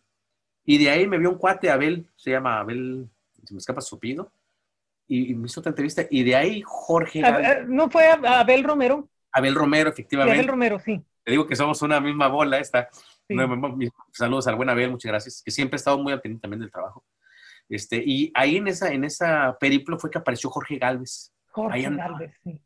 Y 0.66 0.78
de 0.78 0.89
ahí 0.89 1.07
me 1.07 1.18
vio 1.18 1.30
un 1.30 1.38
cuate, 1.38 1.70
Abel, 1.70 2.07
se 2.16 2.32
llama 2.32 2.59
Abel, 2.59 3.09
se 3.43 3.53
me 3.53 3.57
escapa 3.57 3.82
su 3.82 3.99
pido, 3.99 4.32
y, 5.07 5.34
me 5.36 5.47
hizo 5.47 5.59
otra 5.59 5.72
entrevista. 5.72 6.03
Y 6.09 6.24
de 6.24 6.36
ahí 6.36 6.62
Jorge. 6.66 7.22
¿No 7.68 7.89
fue 7.89 8.07
Abel 8.07 8.64
Romero? 8.64 9.09
Abel 9.32 9.55
Romero, 9.55 9.89
efectivamente. 9.89 10.39
Abel 10.39 10.47
Romero, 10.47 10.80
sí. 10.80 11.03
Te 11.24 11.32
digo 11.32 11.45
que 11.45 11.55
somos 11.55 11.82
una 11.82 11.99
misma 11.99 12.28
bola 12.28 12.59
esta. 12.59 12.89
Saludos 14.12 14.47
al 14.47 14.55
buen 14.55 14.70
Abel, 14.70 14.91
muchas 14.91 15.12
gracias, 15.12 15.41
que 15.43 15.51
siempre 15.51 15.76
ha 15.76 15.78
estado 15.78 15.97
muy 15.97 16.14
al 16.14 16.22
pendiente 16.22 16.41
también 16.41 16.62
del 16.62 16.72
trabajo. 16.72 17.03
Este, 17.70 18.03
y 18.05 18.32
ahí 18.36 18.57
en 18.57 18.68
esa, 18.68 18.91
en 18.91 19.05
esa 19.05 19.57
periplo 19.59 19.97
fue 19.97 20.09
que 20.09 20.18
apareció 20.18 20.49
Jorge 20.49 20.78
Galvez. 20.78 21.34
Jorge 21.47 21.89
Galvez, 21.89 22.34
sí. 22.43 22.62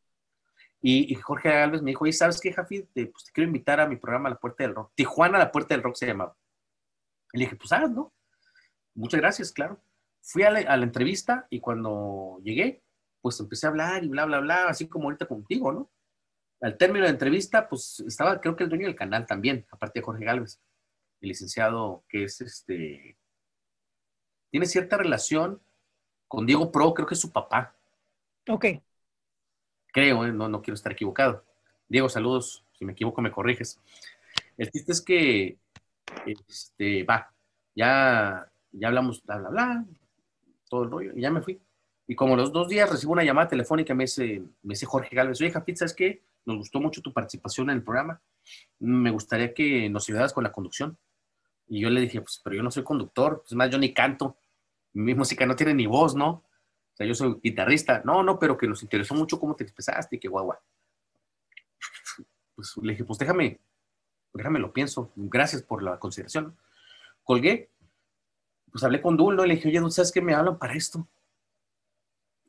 Y, 0.87 1.15
Jorge 1.15 1.49
Galvez 1.49 1.81
me 1.81 1.91
dijo, 1.91 2.05
¿y 2.05 2.13
¿sabes 2.13 2.39
qué, 2.39 2.53
Jafi? 2.53 2.83
Te, 2.93 3.07
pues, 3.07 3.25
te 3.25 3.31
quiero 3.31 3.47
invitar 3.47 3.79
a 3.79 3.87
mi 3.87 3.95
programa 3.95 4.29
La 4.29 4.35
Puerta 4.35 4.63
del 4.63 4.75
Rock. 4.75 4.91
Tijuana, 4.93 5.39
La 5.39 5.51
Puerta 5.51 5.73
del 5.73 5.81
Rock 5.81 5.95
se 5.95 6.05
llamaba. 6.05 6.35
Y 7.36 7.39
le 7.39 7.45
dije, 7.45 7.57
pues, 7.57 7.69
¿no? 7.91 8.13
Muchas 8.93 9.19
gracias, 9.19 9.51
claro. 9.51 9.81
Fui 10.21 10.43
a 10.43 10.51
la, 10.51 10.59
a 10.61 10.77
la, 10.77 10.86
entrevista 10.86 11.47
y 11.49 11.59
cuando 11.59 12.39
llegué, 12.43 12.81
pues 13.21 13.38
empecé 13.41 13.65
a 13.65 13.69
hablar 13.69 14.05
y 14.05 14.07
bla, 14.07 14.23
bla, 14.23 14.39
bla, 14.39 14.69
así 14.69 14.88
como 14.88 15.05
ahorita 15.05 15.25
contigo, 15.25 15.73
¿no? 15.73 15.91
Al 16.61 16.77
término 16.77 17.03
de 17.03 17.09
la 17.09 17.13
entrevista, 17.13 17.67
pues 17.67 17.99
estaba, 18.07 18.39
creo 18.39 18.55
que 18.55 18.63
el 18.63 18.69
dueño 18.69 18.88
del 18.88 18.95
canal 18.95 19.27
también, 19.27 19.67
aparte 19.69 19.99
de 19.99 20.05
Jorge 20.05 20.23
Galvez, 20.23 20.61
el 21.19 21.27
licenciado 21.27 22.05
que 22.07 22.23
es 22.23 22.39
este, 22.39 23.17
tiene 24.49 24.65
cierta 24.65 24.95
relación 24.95 25.61
con 26.29 26.45
Diego 26.45 26.71
Pro, 26.71 26.93
creo 26.93 27.05
que 27.05 27.15
es 27.15 27.19
su 27.19 27.33
papá. 27.33 27.75
Ok. 28.47 28.65
Creo, 29.88 30.25
¿eh? 30.25 30.31
no, 30.31 30.47
no 30.47 30.61
quiero 30.61 30.75
estar 30.75 30.93
equivocado. 30.93 31.43
Diego, 31.89 32.07
saludos. 32.07 32.65
Si 32.79 32.86
me 32.86 32.93
equivoco, 32.93 33.21
me 33.21 33.31
corriges. 33.31 33.81
El 34.57 34.71
chiste 34.71 34.93
es 34.93 35.01
que, 35.01 35.59
este, 36.26 37.03
va, 37.03 37.34
ya, 37.76 38.51
ya 38.72 38.88
hablamos, 38.88 39.24
bla, 39.24 39.38
bla, 39.38 39.49
bla, 39.49 39.86
todo 40.70 40.84
el 40.84 40.91
rollo, 40.91 41.12
y 41.16 41.22
ya 41.22 41.32
me 41.32 41.41
fui. 41.41 41.60
Y 42.08 42.16
como 42.16 42.36
los 42.36 42.51
dos 42.51 42.68
días 42.68 42.89
recibo 42.89 43.14
una 43.14 43.24
llamada 43.24 43.47
telefónica, 43.47 43.93
me 43.95 44.03
dice, 44.03 44.43
me 44.62 44.74
dice 44.74 44.86
Jorge 44.86 45.16
Galvez, 45.16 45.41
oye, 45.41 45.51
Japit, 45.51 45.78
¿sabes 45.78 45.93
qué? 45.93 46.22
Nos 46.45 46.58
gustó 46.58 46.80
mucho 46.80 47.01
tu 47.01 47.12
participación 47.12 47.70
en 47.72 47.78
el 47.78 47.84
programa. 47.84 48.22
Me 48.80 49.10
gustaría 49.10 49.53
que 49.53 49.89
nos 49.89 50.08
ayudaras 50.08 50.32
con 50.32 50.43
la 50.43 50.51
conducción. 50.51 50.97
Y 51.68 51.82
yo 51.82 51.89
le 51.89 52.01
dije, 52.01 52.22
pues, 52.22 52.39
pero 52.43 52.56
yo 52.56 52.62
no 52.62 52.70
soy 52.70 52.84
conductor, 52.84 53.41
pues 53.41 53.53
más, 53.53 53.72
yo 53.72 53.80
ni 53.80 53.91
canto 53.91 54.38
mi 54.95 55.14
música 55.14 55.45
no 55.45 55.56
tiene 55.56 55.74
ni 55.74 55.86
voz, 55.86 56.16
¿no? 56.16 56.30
O 56.30 56.95
sea, 56.95 57.06
yo 57.06 57.14
soy 57.14 57.38
guitarrista. 57.43 58.01
No, 58.06 58.24
no, 58.24 58.39
pero 58.39 58.58
que 58.58 58.68
nos 58.68 58.82
interesó 58.82 59.14
mucho 59.14 59.39
cómo 59.39 59.56
te 59.56 59.64
expresaste 59.64 60.16
y 60.16 60.20
que 60.20 60.30
guagua. 60.30 60.60
Pues 62.56 62.78
le 62.82 62.93
dije, 62.93 63.03
pues 63.03 63.20
déjame, 63.20 63.60
déjame 64.36 64.59
lo 64.59 64.71
pienso. 64.71 65.11
Gracias 65.15 65.63
por 65.63 65.81
la 65.81 65.97
consideración. 65.97 66.55
Colgué. 67.23 67.69
Pues 68.71 68.83
hablé 68.83 69.01
con 69.01 69.15
Dulno 69.15 69.45
y 69.45 69.47
le 69.47 69.55
dije, 69.55 69.69
oye, 69.69 69.79
¿no 69.79 69.89
sabes 69.89 70.11
qué 70.11 70.21
me 70.21 70.33
hablan 70.33 70.59
para 70.59 70.73
esto? 70.73 71.07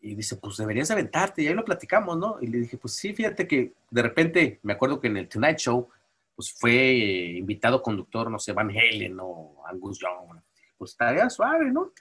Y 0.00 0.14
dice, 0.16 0.36
pues 0.36 0.56
deberías 0.56 0.90
aventarte. 0.90 1.42
Y 1.42 1.46
ahí 1.46 1.54
lo 1.54 1.64
platicamos, 1.64 2.18
¿no? 2.18 2.38
Y 2.40 2.48
le 2.48 2.58
dije, 2.58 2.76
pues 2.76 2.94
sí, 2.94 3.14
fíjate 3.14 3.46
que 3.46 3.74
de 3.90 4.02
repente, 4.02 4.58
me 4.62 4.72
acuerdo 4.72 5.00
que 5.00 5.06
en 5.06 5.16
el 5.16 5.28
Tonight 5.28 5.58
Show, 5.58 5.88
pues 6.34 6.52
fue 6.52 7.36
invitado 7.38 7.80
conductor, 7.80 8.30
no 8.30 8.38
sé, 8.38 8.52
Van 8.52 8.70
Halen 8.70 9.16
o 9.20 9.62
Angus 9.66 10.00
Young. 10.00 10.40
Pues 10.76 10.90
estaría 10.90 11.30
suave, 11.30 11.70
¿no? 11.70 11.92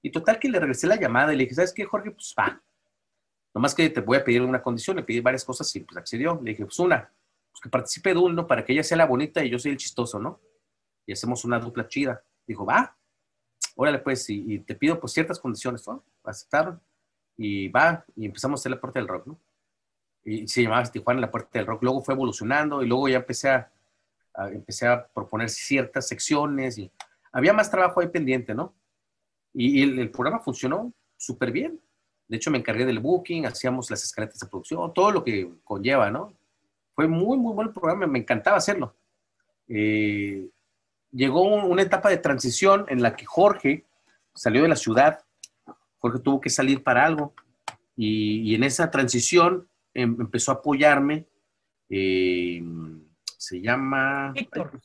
Y 0.00 0.10
total 0.10 0.38
que 0.38 0.48
le 0.48 0.60
regresé 0.60 0.86
la 0.86 0.96
llamada 0.96 1.34
y 1.34 1.36
le 1.36 1.44
dije, 1.44 1.56
¿sabes 1.56 1.74
qué, 1.74 1.84
Jorge? 1.84 2.12
Pues 2.12 2.34
va. 2.38 2.62
Nomás 3.52 3.74
que 3.74 3.90
te 3.90 4.00
voy 4.00 4.18
a 4.18 4.24
pedir 4.24 4.42
una 4.42 4.62
condición, 4.62 4.96
le 4.96 5.02
pedí 5.02 5.20
varias 5.20 5.44
cosas 5.44 5.74
y 5.74 5.80
pues 5.80 5.96
accedió. 5.96 6.40
Le 6.42 6.52
dije, 6.52 6.64
pues 6.64 6.78
una, 6.78 7.10
pues 7.54 7.62
que 7.62 7.68
participe 7.68 8.12
Dul, 8.12 8.46
Para 8.46 8.64
que 8.64 8.72
ella 8.72 8.82
sea 8.82 8.96
la 8.96 9.06
bonita 9.06 9.44
y 9.44 9.50
yo 9.50 9.60
soy 9.60 9.70
el 9.70 9.76
chistoso, 9.76 10.18
¿no? 10.18 10.40
Y 11.06 11.12
hacemos 11.12 11.44
una 11.44 11.60
dupla 11.60 11.86
chida. 11.86 12.24
Dijo, 12.44 12.66
va, 12.66 12.96
órale 13.76 14.00
pues, 14.00 14.28
y, 14.28 14.58
te 14.58 14.74
pido 14.74 14.98
pues 14.98 15.12
ciertas 15.12 15.38
condiciones, 15.38 15.86
¿no? 15.86 16.04
Aceptaron. 16.24 16.80
Y 17.36 17.68
va, 17.68 18.04
y 18.16 18.26
empezamos 18.26 18.58
a 18.58 18.62
hacer 18.62 18.72
la 18.72 18.80
puerta 18.80 18.98
del 18.98 19.08
rock, 19.08 19.26
¿no? 19.28 19.38
Y 20.24 20.48
se 20.48 20.62
llamaba 20.62 20.82
Tijuana 20.84 21.20
la 21.20 21.30
puerta 21.30 21.50
del 21.52 21.66
rock. 21.66 21.82
Luego 21.84 22.02
fue 22.02 22.14
evolucionando 22.14 22.82
y 22.82 22.86
luego 22.86 23.08
ya 23.08 23.18
empecé 23.18 23.50
a, 23.50 23.72
empecé 24.52 24.88
a 24.88 25.06
proponer 25.06 25.48
ciertas 25.48 26.08
secciones 26.08 26.78
y 26.78 26.90
había 27.32 27.52
más 27.52 27.70
trabajo 27.70 28.00
ahí 28.00 28.08
pendiente, 28.08 28.52
¿no? 28.52 28.74
Y, 29.52 29.82
el, 29.82 30.10
programa 30.10 30.40
funcionó 30.40 30.92
súper 31.16 31.52
bien. 31.52 31.80
De 32.26 32.36
hecho, 32.36 32.50
me 32.50 32.58
encargué 32.58 32.84
del 32.84 32.98
booking, 32.98 33.46
hacíamos 33.46 33.90
las 33.90 34.02
escaletas 34.02 34.40
de 34.40 34.48
producción, 34.48 34.92
todo 34.92 35.12
lo 35.12 35.22
que 35.22 35.48
conlleva, 35.62 36.10
¿no? 36.10 36.32
Fue 36.94 37.08
muy, 37.08 37.36
muy 37.38 37.54
buen 37.54 37.72
programa, 37.72 38.06
me 38.06 38.18
encantaba 38.18 38.56
hacerlo. 38.56 38.94
Eh, 39.68 40.48
llegó 41.10 41.42
una 41.42 41.82
etapa 41.82 42.08
de 42.08 42.18
transición 42.18 42.86
en 42.88 43.02
la 43.02 43.16
que 43.16 43.24
Jorge 43.24 43.84
salió 44.34 44.62
de 44.62 44.68
la 44.68 44.76
ciudad, 44.76 45.24
Jorge 45.98 46.18
tuvo 46.20 46.40
que 46.40 46.50
salir 46.50 46.82
para 46.82 47.04
algo, 47.04 47.34
y, 47.96 48.54
en 48.54 48.64
esa 48.64 48.90
transición 48.90 49.68
em, 49.94 50.16
empezó 50.20 50.50
a 50.50 50.56
apoyarme. 50.56 51.26
Eh, 51.88 52.62
se 53.36 53.60
llama. 53.60 54.32
Víctor. 54.32 54.80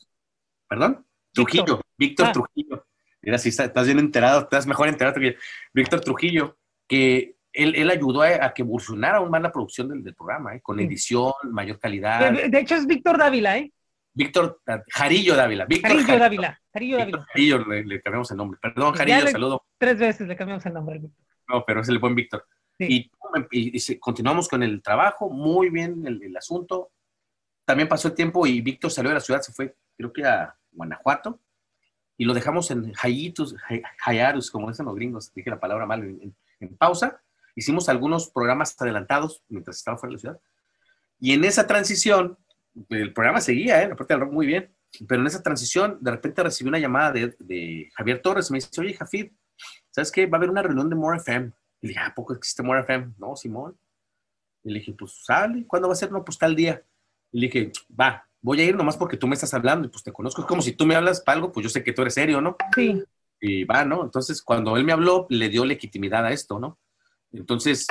¿Perdón? 0.68 1.04
Trujillo, 1.32 1.80
Víctor 1.96 2.26
ah. 2.28 2.32
Trujillo. 2.32 2.86
Mira, 3.22 3.38
si 3.38 3.48
estás 3.48 3.86
bien 3.86 3.98
enterado, 3.98 4.42
estás 4.42 4.66
mejor 4.66 4.88
enterado 4.88 5.20
que 5.20 5.36
Víctor 5.74 6.00
Trujillo, 6.00 6.56
que 6.86 7.36
él, 7.52 7.74
él 7.76 7.90
ayudó 7.90 8.22
a, 8.22 8.52
que 8.52 8.62
evolucionara 8.62 9.18
aún 9.18 9.30
más 9.30 9.42
la 9.42 9.52
producción 9.52 9.88
del, 9.88 10.14
programa, 10.14 10.54
¿eh? 10.54 10.60
con 10.60 10.78
edición, 10.80 11.32
mayor 11.50 11.78
calidad. 11.78 12.32
De, 12.32 12.58
hecho, 12.58 12.76
es 12.76 12.86
Víctor 12.86 13.18
Dávila, 13.18 13.58
¿eh? 13.58 13.72
Víctor 14.12 14.60
ah, 14.66 14.82
Jarillo 14.88 15.36
Dávila. 15.36 15.66
Víctor 15.66 15.90
Jarillo, 15.90 16.18
Dávila. 16.18 16.60
Jarillo 16.72 16.98
Dávila. 16.98 17.26
Jarillo 17.28 17.58
le, 17.66 18.02
cambiamos 18.02 18.30
el 18.30 18.36
nombre. 18.36 18.58
Perdón, 18.60 18.94
Jarillo, 18.94 19.28
saludo. 19.28 19.64
Tres 19.78 19.98
veces 19.98 20.28
le 20.28 20.36
cambiamos 20.36 20.66
el 20.66 20.74
nombre. 20.74 20.98
Víctor. 20.98 21.24
No, 21.48 21.64
pero 21.64 21.80
es 21.80 21.88
el 21.88 21.98
buen 21.98 22.14
Víctor. 22.14 22.46
Y, 22.78 23.10
y, 23.50 23.98
continuamos 23.98 24.48
con 24.48 24.62
el 24.62 24.82
trabajo, 24.82 25.28
muy 25.28 25.70
bien 25.70 26.06
el, 26.06 26.22
el 26.22 26.36
asunto. 26.36 26.90
También 27.64 27.88
pasó 27.88 28.08
el 28.08 28.14
tiempo 28.14 28.46
y 28.46 28.60
Víctor 28.62 28.90
salió 28.90 29.10
de 29.10 29.14
la 29.14 29.20
ciudad, 29.20 29.42
se 29.42 29.52
fue, 29.52 29.76
creo 29.96 30.12
que 30.12 30.24
a 30.24 30.54
Guanajuato 30.72 31.40
y 32.20 32.26
lo 32.26 32.34
dejamos 32.34 32.70
en 32.70 32.92
hiatus, 32.92 33.56
hiatus, 34.06 34.50
como 34.50 34.68
dicen 34.68 34.84
los 34.84 34.94
gringos, 34.94 35.32
dije 35.32 35.48
la 35.48 35.58
palabra 35.58 35.86
mal, 35.86 36.02
en, 36.02 36.76
pausa. 36.76 37.18
Hicimos 37.60 37.90
algunos 37.90 38.30
programas 38.30 38.74
adelantados 38.80 39.42
mientras 39.48 39.76
estaba 39.76 39.98
fuera 39.98 40.10
de 40.10 40.14
la 40.14 40.20
ciudad. 40.20 40.40
Y 41.18 41.34
en 41.34 41.44
esa 41.44 41.66
transición, 41.66 42.38
el 42.88 43.12
programa 43.12 43.42
seguía, 43.42 43.82
¿eh? 43.82 43.88
la 43.90 43.96
parte 43.96 44.14
del 44.14 44.22
rock 44.22 44.32
muy 44.32 44.46
bien, 44.46 44.74
pero 45.06 45.20
en 45.20 45.26
esa 45.26 45.42
transición, 45.42 45.98
de 46.00 46.10
repente 46.10 46.42
recibí 46.42 46.68
una 46.68 46.78
llamada 46.78 47.12
de, 47.12 47.36
de 47.38 47.90
Javier 47.94 48.22
Torres, 48.22 48.50
me 48.50 48.56
dice, 48.56 48.80
oye, 48.80 48.94
Jafid, 48.94 49.32
¿sabes 49.90 50.10
qué? 50.10 50.24
Va 50.26 50.36
a 50.36 50.38
haber 50.38 50.48
una 50.48 50.62
reunión 50.62 50.88
de 50.88 50.96
More 50.96 51.18
FM. 51.18 51.52
Y 51.82 51.86
le 51.86 51.88
dije, 51.88 52.00
¿a 52.00 52.14
poco 52.14 52.32
existe 52.32 52.62
More 52.62 52.80
FM? 52.80 53.12
No, 53.18 53.36
Simón. 53.36 53.78
Y 54.64 54.72
le 54.72 54.78
dije, 54.78 54.94
pues 54.98 55.22
sale, 55.22 55.66
¿cuándo 55.66 55.88
va 55.88 55.92
a 55.92 55.96
ser? 55.96 56.10
No, 56.10 56.24
pues 56.24 56.38
tal 56.38 56.56
día. 56.56 56.82
Y 57.30 57.40
le 57.40 57.46
dije, 57.48 57.72
va, 57.98 58.26
voy 58.40 58.62
a 58.62 58.64
ir 58.64 58.74
nomás 58.74 58.96
porque 58.96 59.18
tú 59.18 59.26
me 59.26 59.34
estás 59.34 59.52
hablando 59.52 59.86
y 59.86 59.90
pues 59.90 60.02
te 60.02 60.12
conozco. 60.12 60.40
Es 60.40 60.48
como 60.48 60.62
si 60.62 60.72
tú 60.72 60.86
me 60.86 60.94
hablas 60.96 61.20
para 61.20 61.36
algo, 61.36 61.52
pues 61.52 61.64
yo 61.64 61.68
sé 61.68 61.84
que 61.84 61.92
tú 61.92 62.00
eres 62.00 62.14
serio, 62.14 62.40
¿no? 62.40 62.56
Sí. 62.74 63.02
Y 63.38 63.64
va, 63.64 63.84
¿no? 63.84 64.02
Entonces, 64.02 64.40
cuando 64.40 64.78
él 64.78 64.84
me 64.84 64.92
habló, 64.92 65.26
le 65.28 65.50
dio 65.50 65.66
legitimidad 65.66 66.24
a 66.24 66.32
esto, 66.32 66.58
¿no? 66.58 66.78
Entonces, 67.32 67.86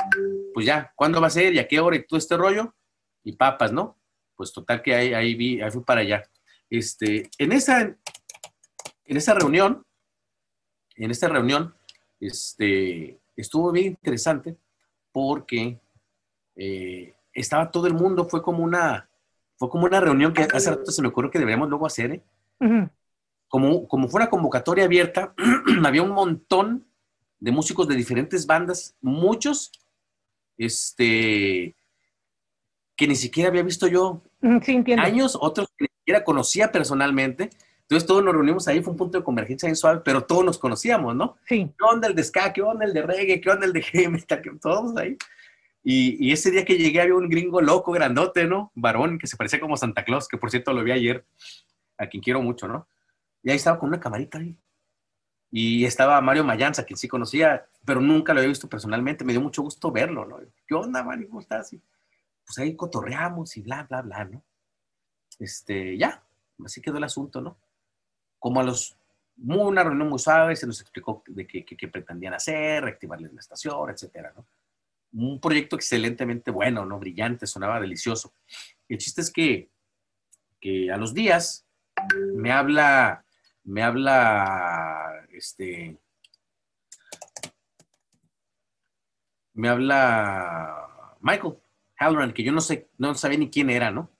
pues 0.52 0.66
ya, 0.66 0.92
¿cuándo 0.94 1.20
va 1.20 1.28
a 1.28 1.30
ser 1.30 1.54
y 1.54 1.58
a 1.58 1.66
qué 1.68 1.80
hora 1.80 1.96
y 1.96 2.06
todo 2.06 2.18
este 2.18 2.36
rollo? 2.36 2.74
Y 3.24 3.32
papas, 3.32 3.72
¿no? 3.72 3.96
Pues 4.34 4.52
total 4.52 4.82
que 4.82 4.94
ahí, 4.94 5.14
ahí 5.14 5.34
vi, 5.34 5.60
ahí 5.60 5.70
fui 5.70 5.82
para 5.82 6.02
allá. 6.02 6.22
Este, 6.68 7.28
en 7.38 7.52
esa, 7.52 7.80
en 7.80 9.16
esa 9.16 9.34
reunión, 9.34 9.84
en 10.96 11.10
esta 11.10 11.28
reunión, 11.28 11.74
este, 12.20 13.18
estuvo 13.36 13.72
bien 13.72 13.86
interesante 13.86 14.56
porque 15.12 15.80
eh, 16.56 17.14
estaba 17.32 17.70
todo 17.70 17.86
el 17.86 17.94
mundo, 17.94 18.28
fue 18.28 18.42
como 18.42 18.62
una, 18.62 19.08
fue 19.56 19.68
como 19.68 19.86
una 19.86 20.00
reunión 20.00 20.32
que 20.32 20.42
hace 20.42 20.70
rato 20.70 20.90
se 20.90 21.02
me 21.02 21.08
ocurrió 21.08 21.30
que 21.30 21.38
deberíamos 21.38 21.68
luego 21.68 21.86
hacer, 21.86 22.12
¿eh? 22.12 22.22
como, 23.48 23.88
como 23.88 24.08
fue 24.08 24.20
una 24.20 24.30
convocatoria 24.30 24.84
abierta, 24.84 25.34
había 25.84 26.02
un 26.02 26.12
montón 26.12 26.86
de 27.40 27.50
músicos 27.50 27.88
de 27.88 27.96
diferentes 27.96 28.46
bandas, 28.46 28.94
muchos 29.00 29.72
este, 30.58 31.74
que 32.94 33.08
ni 33.08 33.16
siquiera 33.16 33.48
había 33.48 33.62
visto 33.62 33.86
yo 33.88 34.22
sí, 34.62 34.84
años, 34.98 35.36
otros 35.40 35.68
que 35.76 35.84
ni 35.84 35.98
siquiera 36.00 36.22
conocía 36.22 36.70
personalmente. 36.70 37.48
Entonces 37.80 38.06
todos 38.06 38.22
nos 38.22 38.34
reunimos 38.34 38.68
ahí, 38.68 38.82
fue 38.82 38.92
un 38.92 38.98
punto 38.98 39.18
de 39.18 39.24
convergencia 39.24 39.66
bien 39.66 39.74
suave, 39.74 40.02
pero 40.04 40.22
todos 40.24 40.44
nos 40.44 40.58
conocíamos, 40.58 41.16
¿no? 41.16 41.38
Sí. 41.48 41.68
¿Qué 41.76 41.84
onda 41.84 42.06
el 42.06 42.14
de 42.14 42.22
ska? 42.22 42.52
¿Qué 42.52 42.62
onda 42.62 42.84
el 42.84 42.92
de 42.92 43.02
reggae? 43.02 43.40
¿Qué 43.40 43.50
onda 43.50 43.66
el 43.66 43.72
de 43.72 43.82
heavy 43.82 44.22
Todos 44.60 44.96
ahí. 44.96 45.16
Y, 45.82 46.28
y, 46.28 46.30
ese 46.30 46.50
día 46.50 46.64
que 46.66 46.76
llegué 46.76 47.00
había 47.00 47.14
un 47.14 47.30
gringo 47.30 47.62
loco, 47.62 47.90
grandote, 47.90 48.46
¿no? 48.46 48.70
Varón, 48.74 49.18
que 49.18 49.26
se 49.26 49.38
parecía 49.38 49.58
como 49.58 49.78
Santa 49.78 50.04
Claus, 50.04 50.28
que 50.28 50.36
por 50.36 50.50
cierto 50.50 50.74
lo 50.74 50.84
vi 50.84 50.92
ayer, 50.92 51.24
a 51.96 52.06
quien 52.06 52.22
quiero 52.22 52.42
mucho, 52.42 52.68
¿no? 52.68 52.86
Y 53.42 53.50
ahí 53.50 53.56
estaba 53.56 53.78
con 53.78 53.88
una 53.88 53.98
camarita 53.98 54.38
ahí. 54.38 54.54
Y 55.50 55.84
estaba 55.84 56.20
Mario 56.20 56.44
Mayanza, 56.44 56.84
quien 56.84 56.96
sí 56.96 57.08
conocía, 57.08 57.66
pero 57.84 58.00
nunca 58.00 58.32
lo 58.32 58.40
había 58.40 58.48
visto 58.48 58.68
personalmente. 58.68 59.24
Me 59.24 59.32
dio 59.32 59.40
mucho 59.40 59.62
gusto 59.62 59.90
verlo, 59.90 60.24
¿no? 60.24 60.38
¿Qué 60.66 60.74
onda, 60.74 61.02
Mario? 61.02 61.28
¿Cómo 61.28 61.40
estás? 61.40 61.72
Y, 61.72 61.80
pues 62.44 62.58
ahí 62.58 62.76
cotorreamos 62.76 63.56
y 63.56 63.62
bla, 63.62 63.84
bla, 63.84 64.02
bla, 64.02 64.24
¿no? 64.24 64.42
Este, 65.38 65.96
ya, 65.96 66.22
así 66.64 66.80
quedó 66.80 66.98
el 66.98 67.04
asunto, 67.04 67.40
¿no? 67.40 67.56
como 68.40 68.58
a 68.58 68.64
los, 68.64 68.96
una 69.46 69.84
reunión 69.84 70.08
muy 70.08 70.18
suave, 70.18 70.56
se 70.56 70.66
nos 70.66 70.80
explicó 70.80 71.22
de 71.28 71.46
qué, 71.46 71.88
pretendían 71.88 72.34
hacer, 72.34 72.82
reactivarles 72.82 73.32
la 73.32 73.40
estación, 73.40 73.90
etcétera, 73.90 74.32
¿no? 74.34 74.44
Un 75.12 75.40
proyecto 75.40 75.76
excelentemente 75.76 76.50
bueno, 76.50 76.84
¿no? 76.86 76.98
Brillante, 76.98 77.46
sonaba 77.46 77.80
delicioso. 77.80 78.32
El 78.88 78.98
chiste 78.98 79.20
es 79.20 79.30
que, 79.30 79.68
que 80.60 80.90
a 80.90 80.96
los 80.96 81.14
días 81.14 81.66
me 82.34 82.50
habla, 82.50 83.24
me 83.64 83.82
habla, 83.82 85.19
este, 85.40 85.98
me 89.54 89.68
habla 89.70 91.16
Michael 91.20 91.56
Halloran, 91.98 92.32
que 92.34 92.44
yo 92.44 92.52
no 92.52 92.60
sé, 92.60 92.90
no 92.98 93.14
sabía 93.14 93.38
ni 93.38 93.50
quién 93.50 93.70
era, 93.70 93.90
¿no? 93.90 94.10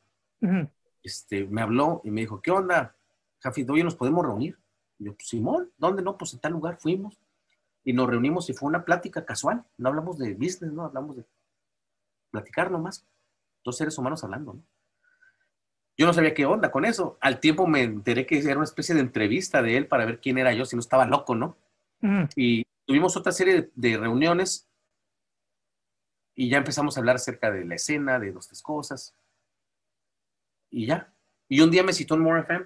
Este, 1.02 1.46
me 1.46 1.60
habló 1.60 2.00
y 2.04 2.10
me 2.10 2.22
dijo, 2.22 2.40
¿qué 2.40 2.50
onda? 2.50 2.96
Jafi, 3.40 3.66
hoy 3.68 3.82
nos 3.82 3.96
podemos 3.96 4.24
reunir. 4.24 4.58
Y 4.98 5.04
yo, 5.04 5.14
pues, 5.14 5.28
Simón, 5.28 5.70
¿dónde 5.76 6.02
no? 6.02 6.16
Pues 6.16 6.32
en 6.32 6.40
tal 6.40 6.52
lugar 6.52 6.78
fuimos. 6.78 7.20
Y 7.84 7.92
nos 7.92 8.08
reunimos 8.08 8.48
y 8.48 8.54
fue 8.54 8.68
una 8.68 8.84
plática 8.84 9.24
casual. 9.24 9.64
No 9.76 9.90
hablamos 9.90 10.18
de 10.18 10.34
business, 10.34 10.72
no 10.72 10.84
hablamos 10.84 11.16
de 11.16 11.24
platicar 12.30 12.70
nomás. 12.70 13.06
Dos 13.62 13.76
seres 13.76 13.96
humanos 13.98 14.24
hablando, 14.24 14.54
¿no? 14.54 14.62
Yo 16.00 16.06
no 16.06 16.14
sabía 16.14 16.32
qué 16.32 16.46
onda 16.46 16.70
con 16.70 16.86
eso. 16.86 17.18
Al 17.20 17.40
tiempo 17.40 17.66
me 17.66 17.82
enteré 17.82 18.24
que 18.24 18.38
era 18.38 18.56
una 18.56 18.64
especie 18.64 18.94
de 18.94 19.02
entrevista 19.02 19.60
de 19.60 19.76
él 19.76 19.86
para 19.86 20.06
ver 20.06 20.18
quién 20.18 20.38
era 20.38 20.54
yo, 20.54 20.64
si 20.64 20.74
no 20.74 20.80
estaba 20.80 21.04
loco, 21.04 21.34
¿no? 21.34 21.58
Y 22.34 22.64
tuvimos 22.86 23.18
otra 23.18 23.32
serie 23.32 23.68
de, 23.74 23.98
reuniones 23.98 24.66
y 26.34 26.48
ya 26.48 26.56
empezamos 26.56 26.96
a 26.96 27.00
hablar 27.00 27.16
acerca 27.16 27.50
de 27.50 27.66
la 27.66 27.74
escena, 27.74 28.18
de 28.18 28.32
dos, 28.32 28.46
tres 28.46 28.62
cosas. 28.62 29.14
Y 30.70 30.86
ya. 30.86 31.12
Y 31.50 31.60
un 31.60 31.70
día 31.70 31.82
me 31.82 31.92
citó 31.92 32.14
en 32.14 32.22
More 32.22 32.40
FM 32.40 32.64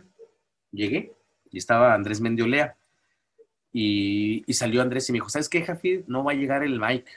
llegué 0.71 1.13
y 1.51 1.59
estaba 1.59 1.93
Andrés 1.93 2.21
Mendiolea. 2.21 2.77
Y, 3.73 4.45
y, 4.47 4.53
salió 4.55 4.81
Andrés 4.81 5.09
y 5.09 5.13
me 5.13 5.17
dijo, 5.17 5.29
¿sabes 5.29 5.49
qué, 5.49 5.63
Jafid? 5.63 6.05
No 6.07 6.23
va 6.23 6.31
a 6.31 6.37
llegar 6.37 6.63
el 6.63 6.79
Mike, 6.79 7.11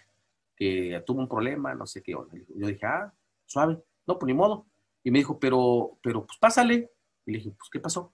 que 0.56 1.04
tuvo 1.06 1.20
un 1.20 1.28
problema, 1.28 1.76
no 1.76 1.86
sé 1.86 2.02
qué. 2.02 2.14
Yo 2.14 2.28
dije, 2.68 2.88
ah, 2.88 3.14
suave. 3.46 3.78
No, 4.08 4.18
pues 4.18 4.26
ni 4.26 4.34
modo. 4.34 4.66
Y 5.08 5.12
me 5.12 5.20
dijo, 5.20 5.40
pero, 5.40 5.98
pero, 6.04 6.26
pues 6.26 6.38
pásale. 6.38 6.92
Y 7.26 7.32
le 7.32 7.38
dije, 7.38 7.52
pues, 7.52 7.70
¿qué 7.72 7.80
pasó? 7.80 8.14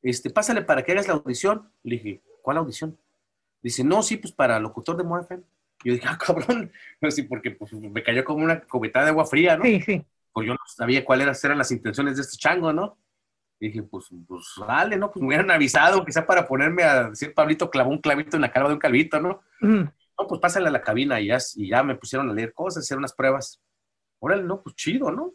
Este, 0.00 0.30
pásale 0.30 0.62
para 0.62 0.82
que 0.82 0.92
hagas 0.92 1.06
la 1.06 1.12
audición. 1.12 1.70
Y 1.82 1.90
le 1.90 1.96
dije, 1.96 2.22
¿cuál 2.40 2.56
audición? 2.56 2.98
Dice, 3.60 3.84
no, 3.84 4.02
sí, 4.02 4.16
pues 4.16 4.32
para 4.32 4.58
locutor 4.58 4.96
de 4.96 5.04
Morphen. 5.04 5.44
Y 5.82 5.90
yo 5.90 5.94
dije, 5.96 6.06
ah, 6.10 6.16
cabrón. 6.16 6.72
No, 7.02 7.10
sí, 7.10 7.24
porque 7.24 7.50
pues, 7.50 7.74
me 7.74 8.02
cayó 8.02 8.24
como 8.24 8.42
una 8.42 8.62
cobetada 8.62 9.04
de 9.04 9.10
agua 9.10 9.26
fría, 9.26 9.58
¿no? 9.58 9.64
Sí, 9.64 9.82
sí. 9.82 10.02
Pues 10.32 10.46
yo 10.46 10.54
no 10.54 10.60
sabía 10.66 11.04
cuáles 11.04 11.44
eran 11.44 11.58
las 11.58 11.70
intenciones 11.70 12.16
de 12.16 12.22
este 12.22 12.38
chango, 12.38 12.72
¿no? 12.72 12.96
dije, 13.60 13.82
pues, 13.82 14.06
pues 14.26 14.54
vale, 14.66 14.96
¿no? 14.96 15.10
Pues 15.10 15.20
me 15.20 15.28
hubieran 15.28 15.50
avisado, 15.50 16.06
quizá 16.06 16.26
para 16.26 16.48
ponerme 16.48 16.84
a 16.84 17.10
decir, 17.10 17.34
Pablito 17.34 17.70
clavó 17.70 17.90
un 17.90 17.98
clavito 17.98 18.38
en 18.38 18.42
la 18.42 18.50
cara 18.50 18.68
de 18.68 18.74
un 18.74 18.80
calvito, 18.80 19.20
¿no? 19.20 19.42
No, 19.60 20.26
pues 20.26 20.40
pásale 20.40 20.68
a 20.68 20.70
la 20.70 20.80
cabina 20.80 21.20
y 21.20 21.26
ya, 21.26 21.38
y 21.56 21.68
ya 21.68 21.82
me 21.82 21.96
pusieron 21.96 22.30
a 22.30 22.32
leer 22.32 22.54
cosas, 22.54 22.84
hacer 22.84 22.96
unas 22.96 23.12
pruebas. 23.12 23.60
Órale, 24.20 24.42
no, 24.42 24.62
pues 24.62 24.74
chido, 24.74 25.10
¿no? 25.10 25.34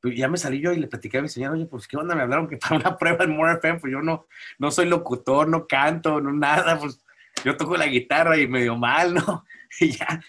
Pues 0.00 0.16
ya 0.16 0.28
me 0.28 0.36
salí 0.36 0.60
yo 0.60 0.72
y 0.72 0.78
le 0.78 0.86
platicé 0.86 1.18
a 1.18 1.22
mi 1.22 1.28
señora, 1.28 1.54
oye, 1.54 1.66
pues 1.66 1.88
qué 1.88 1.96
onda, 1.96 2.14
me 2.14 2.22
hablaron 2.22 2.48
que 2.48 2.56
para 2.58 2.76
una 2.76 2.96
prueba 2.96 3.24
en 3.24 3.36
More 3.36 3.54
FM, 3.54 3.80
pues 3.80 3.92
yo 3.92 4.00
no, 4.00 4.26
no 4.58 4.70
soy 4.70 4.86
locutor, 4.86 5.48
no 5.48 5.66
canto, 5.66 6.20
no 6.20 6.32
nada, 6.32 6.78
pues 6.78 7.04
yo 7.44 7.56
toco 7.56 7.76
la 7.76 7.86
guitarra 7.86 8.38
y 8.38 8.48
medio 8.48 8.76
mal, 8.76 9.14
¿no? 9.14 9.44
Y 9.80 9.90
ya, 9.90 10.22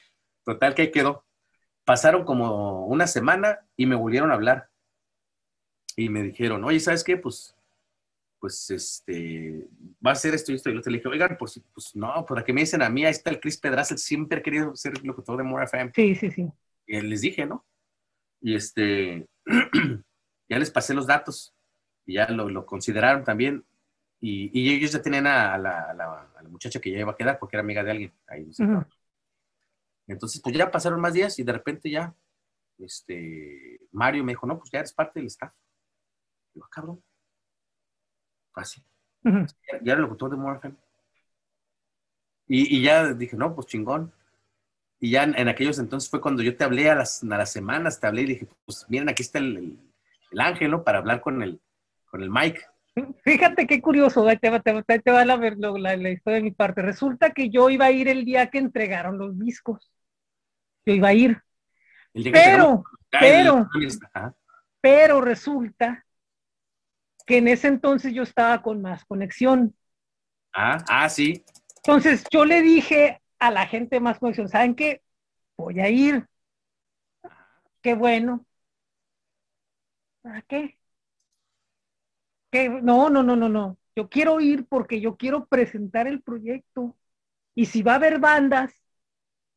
total 0.44 0.76
que 0.76 0.84
ahí 0.84 0.92
quedó. 0.92 1.26
Pasaron 1.86 2.24
como 2.24 2.86
una 2.86 3.08
semana 3.08 3.60
y 3.76 3.86
me 3.86 3.96
volvieron 3.96 4.32
a 4.32 4.36
hablar 4.36 4.70
y 5.96 6.10
me 6.10 6.24
dijeron, 6.24 6.64
oye, 6.64 6.80
¿sabes 6.80 7.04
qué? 7.04 7.18
Pues, 7.18 7.56
pues, 8.40 8.70
este, 8.70 9.68
va 10.06 10.12
a 10.12 10.16
ser 10.16 10.34
esto 10.34 10.52
y 10.52 10.56
esto. 10.56 10.70
Y 10.70 10.76
yo 10.76 10.82
te 10.82 10.90
dije, 10.92 11.08
oigan, 11.08 11.36
pues, 11.38 11.62
pues 11.74 11.96
no, 11.96 12.26
¿para 12.26 12.44
qué 12.44 12.54
me 12.54 12.62
dicen 12.62 12.82
a 12.82 12.90
mí? 12.90 13.06
Ahí 13.06 13.12
está 13.12 13.32
el 13.32 13.40
Chris 13.40 13.58
Pedraza, 13.58 13.98
siempre 13.98 14.40
ha 14.40 14.44
querido 14.44 14.76
ser 14.76 15.04
locutor 15.04 15.38
de 15.38 15.44
More 15.44 15.66
FM. 15.66 15.92
Sí, 15.94 16.16
sí, 16.16 16.32
sí. 16.32 16.48
Y 16.88 17.02
les 17.02 17.22
dije, 17.22 17.46
¿no? 17.46 17.66
Y 18.42 18.56
este, 18.56 19.28
ya 20.50 20.60
les 20.60 20.72
pasé 20.72 20.94
los 20.94 21.08
datos 21.08 21.56
y 22.06 22.16
ya 22.16 22.30
lo, 22.30 22.50
lo 22.50 22.66
consideraron 22.66 23.24
también. 23.24 23.66
Y, 24.22 24.52
y, 24.54 24.74
ellos 24.76 24.92
ya 24.92 25.02
tenían 25.02 25.28
a 25.28 25.58
la, 25.58 25.82
a, 25.84 25.94
la, 25.94 26.30
a 26.36 26.44
la, 26.44 26.50
muchacha 26.50 26.80
que 26.82 26.92
ya 26.92 27.00
iba 27.00 27.12
a 27.12 27.16
quedar 27.16 27.40
porque 27.40 27.56
era 27.56 27.64
amiga 27.64 27.84
de 27.84 27.92
alguien. 27.92 28.14
Ahí, 28.28 28.52
Entonces, 30.08 30.42
pues 30.42 30.58
ya 30.58 30.70
pasaron 30.70 31.00
más 31.00 31.14
días 31.14 31.40
y 31.40 31.44
de 31.44 31.54
repente 31.54 31.90
ya, 31.90 32.14
este, 32.80 33.80
Mario 33.92 34.24
me 34.24 34.34
dijo, 34.34 34.46
no, 34.46 34.58
pues 34.58 34.72
ya 34.72 34.80
eres 34.80 34.94
parte 34.94 35.20
del 35.20 35.28
staff. 35.28 35.54
Digo, 36.54 36.66
ah, 36.66 36.70
cabrón. 36.72 37.02
Así. 38.54 38.84
Ya 39.24 39.94
era 39.94 40.02
locutor 40.02 40.32
de 40.32 40.38
Morphin. 40.38 40.78
Y, 42.48 42.78
y, 42.78 42.84
ya 42.84 43.14
dije, 43.14 43.38
no, 43.38 43.56
pues 43.56 43.68
chingón. 43.68 44.12
Y 45.00 45.12
ya 45.12 45.24
en, 45.24 45.48
aquellos 45.48 45.80
entonces 45.80 46.10
fue 46.10 46.20
cuando 46.20 46.44
yo 46.44 46.56
te 46.58 46.64
hablé 46.66 46.90
a 46.90 46.96
las, 46.96 47.24
a 47.24 47.38
las 47.38 47.52
semanas, 47.52 48.00
te 48.00 48.08
hablé 48.08 48.24
y 48.24 48.26
dije, 48.26 48.48
pues 48.66 48.86
miren, 48.90 49.08
aquí 49.08 49.24
está 49.24 49.40
el, 49.40 49.80
el, 50.32 50.40
ángel, 50.40 50.72
¿no? 50.72 50.84
Para 50.84 50.98
hablar 50.98 51.22
con 51.22 51.42
el, 51.42 51.62
con 52.06 52.22
el 52.22 52.30
Mike. 52.30 52.62
Fíjate 53.24 53.66
qué 53.66 53.82
curioso, 53.82 54.26
te 54.42 54.50
va, 54.50 54.60
te 54.60 54.74
va, 54.74 54.84
te 54.84 55.12
va 55.12 55.24
la, 55.24 55.38
la, 55.38 55.96
la, 55.96 56.10
historia 56.10 56.38
de 56.38 56.44
mi 56.44 56.52
parte. 56.52 56.82
Resulta 56.82 57.32
que 57.32 57.50
yo 57.50 57.70
iba 57.70 57.86
a 57.86 57.92
ir 57.92 58.10
el 58.10 58.26
día 58.26 58.50
que 58.50 58.58
entregaron 58.58 59.18
los 59.18 59.40
discos. 59.40 59.90
Yo 60.86 60.94
iba 60.94 61.08
a 61.08 61.14
ir. 61.14 61.42
pero, 62.14 62.84
pero, 63.10 63.70
pero 64.82 65.22
resulta 65.22 66.06
que 67.26 67.38
en 67.38 67.48
ese 67.48 67.68
entonces 67.68 68.14
yo 68.14 68.24
estaba 68.24 68.62
con 68.62 68.82
más 68.82 69.06
conexión. 69.06 69.74
Ah, 70.54 70.84
ah, 70.90 71.08
sí. 71.08 71.46
Entonces 71.84 72.26
yo 72.32 72.44
le 72.44 72.62
dije 72.62 73.22
a 73.40 73.52
la 73.52 73.68
gente 73.68 74.00
más 74.00 74.20
conexión, 74.20 74.50
¿saben 74.50 74.76
qué? 74.76 75.02
Voy 75.58 75.80
a 75.82 75.90
ir. 75.90 76.28
Qué 77.82 77.94
bueno. 77.96 78.46
¿Para 80.22 80.42
qué? 80.44 80.78
¿Qué? 82.52 82.70
No, 82.70 83.10
no, 83.10 83.24
no, 83.24 83.36
no, 83.36 83.50
no. 83.50 83.78
Yo 83.96 84.10
quiero 84.10 84.40
ir 84.40 84.66
porque 84.68 85.02
yo 85.02 85.18
quiero 85.18 85.46
presentar 85.48 86.08
el 86.08 86.22
proyecto. 86.22 86.96
Y 87.56 87.68
si 87.68 87.84
va 87.84 87.94
a 87.94 87.96
haber 87.96 88.20
bandas, 88.20 88.74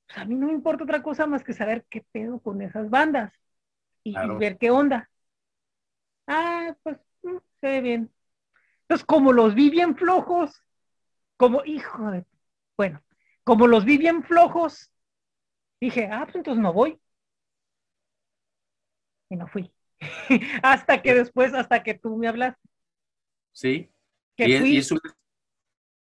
pues 0.06 0.18
a 0.18 0.24
mí 0.24 0.34
no 0.36 0.48
me 0.48 0.52
importa 0.54 0.84
otra 0.84 1.02
cosa 1.02 1.26
más 1.26 1.44
que 1.44 1.54
saber 1.54 1.86
qué 1.90 2.02
pedo 2.12 2.40
con 2.40 2.62
esas 2.62 2.90
bandas 2.90 3.32
y 4.04 4.14
ver 4.38 4.58
qué 4.58 4.70
onda. 4.70 5.10
Ah, 6.26 6.76
pues 6.82 6.98
se 7.60 7.66
ve 7.68 7.80
bien. 7.80 8.12
Entonces, 8.82 9.06
como 9.06 9.32
los 9.32 9.54
vi 9.54 9.70
bien 9.70 9.96
flojos, 9.96 10.62
como, 11.36 11.64
hijo 11.64 12.10
de, 12.10 12.26
bueno, 12.76 13.02
como 13.44 13.66
los 13.66 13.84
vi 13.84 13.98
bien 13.98 14.22
flojos, 14.22 14.92
dije, 15.80 16.08
ah, 16.10 16.22
pues 16.24 16.36
entonces 16.36 16.62
no 16.62 16.72
voy. 16.72 16.98
Y 19.28 19.36
no 19.36 19.46
fui. 19.46 19.72
hasta 20.62 21.00
que 21.02 21.14
después, 21.14 21.54
hasta 21.54 21.82
que 21.82 21.94
tú 21.94 22.16
me 22.16 22.28
hablaste. 22.28 22.60
Sí. 23.52 23.90
Que 24.36 24.48
y, 24.48 24.82
fui, 24.82 24.98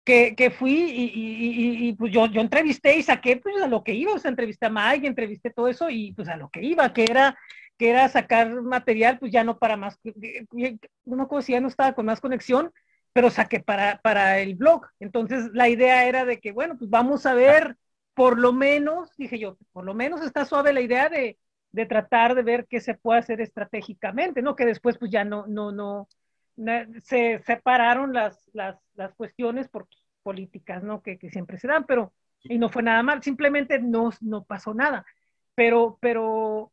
que, 0.05 0.35
que, 0.35 0.51
fui 0.51 0.73
y, 0.73 1.05
y, 1.15 1.89
y, 1.89 1.93
pues 1.94 2.12
yo, 2.12 2.27
yo 2.27 2.40
entrevisté 2.40 2.97
y 2.97 3.02
saqué 3.02 3.36
pues 3.36 3.62
a 3.62 3.66
lo 3.66 3.85
que 3.85 3.93
iba, 3.93 4.12
o 4.12 4.19
sea, 4.19 4.31
entrevisté 4.31 4.66
a 4.66 4.70
Mike, 4.70 5.06
entrevisté 5.06 5.51
todo 5.51 5.69
eso 5.69 5.90
y 5.90 6.12
pues 6.12 6.28
a 6.28 6.36
lo 6.36 6.48
que 6.51 6.62
iba, 6.62 6.93
que 6.93 7.05
era 7.05 7.36
que 7.77 7.90
era 7.90 8.09
sacar 8.09 8.62
material, 8.62 9.19
pues 9.19 9.32
ya 9.32 9.43
no 9.44 9.59
para 9.59 9.77
más, 9.77 9.98
no 10.05 11.16
me 11.16 11.23
acuerdo 11.23 11.43
si 11.43 11.52
ya 11.52 11.61
no 11.61 11.69
estaba 11.69 11.93
con 11.93 12.06
más 12.06 12.20
conexión, 12.20 12.73
pero 13.14 13.30
saqué 13.30 13.60
para, 13.60 14.00
para 14.02 14.40
el 14.40 14.56
blog. 14.56 14.88
Entonces 15.00 15.50
la 15.54 15.68
idea 15.68 16.06
era 16.06 16.24
de 16.26 16.40
que, 16.40 16.52
bueno, 16.52 16.76
pues 16.76 16.90
vamos 16.90 17.24
a 17.26 17.34
ver, 17.34 17.78
por 18.12 18.38
lo 18.38 18.52
menos, 18.52 19.16
dije 19.16 19.38
yo, 19.38 19.56
por 19.72 19.84
lo 19.84 19.94
menos 19.94 20.20
está 20.22 20.44
suave 20.44 20.72
la 20.72 20.80
idea 20.80 21.08
de, 21.08 21.38
de 21.70 21.86
tratar 21.86 22.34
de 22.34 22.42
ver 22.42 22.66
qué 22.68 22.80
se 22.80 22.94
puede 22.94 23.20
hacer 23.20 23.40
estratégicamente, 23.40 24.42
¿no? 24.42 24.56
Que 24.56 24.66
después 24.66 24.98
pues 24.98 25.12
ya 25.12 25.24
no, 25.24 25.46
no, 25.46 25.70
no, 25.72 26.08
se 27.04 27.40
separaron 27.46 28.12
las, 28.12 28.50
las, 28.52 28.76
las 28.94 29.14
cuestiones 29.14 29.68
por 29.68 29.86
políticas, 30.24 30.82
¿no? 30.82 31.00
Que, 31.00 31.16
que, 31.16 31.30
siempre 31.30 31.58
se 31.58 31.68
dan, 31.68 31.86
pero, 31.86 32.12
y 32.42 32.58
no 32.58 32.68
fue 32.68 32.82
nada 32.82 33.02
mal, 33.04 33.22
simplemente 33.22 33.78
no, 33.78 34.10
no 34.22 34.42
pasó 34.44 34.74
nada. 34.74 35.06
pero, 35.54 35.98
pero, 36.00 36.72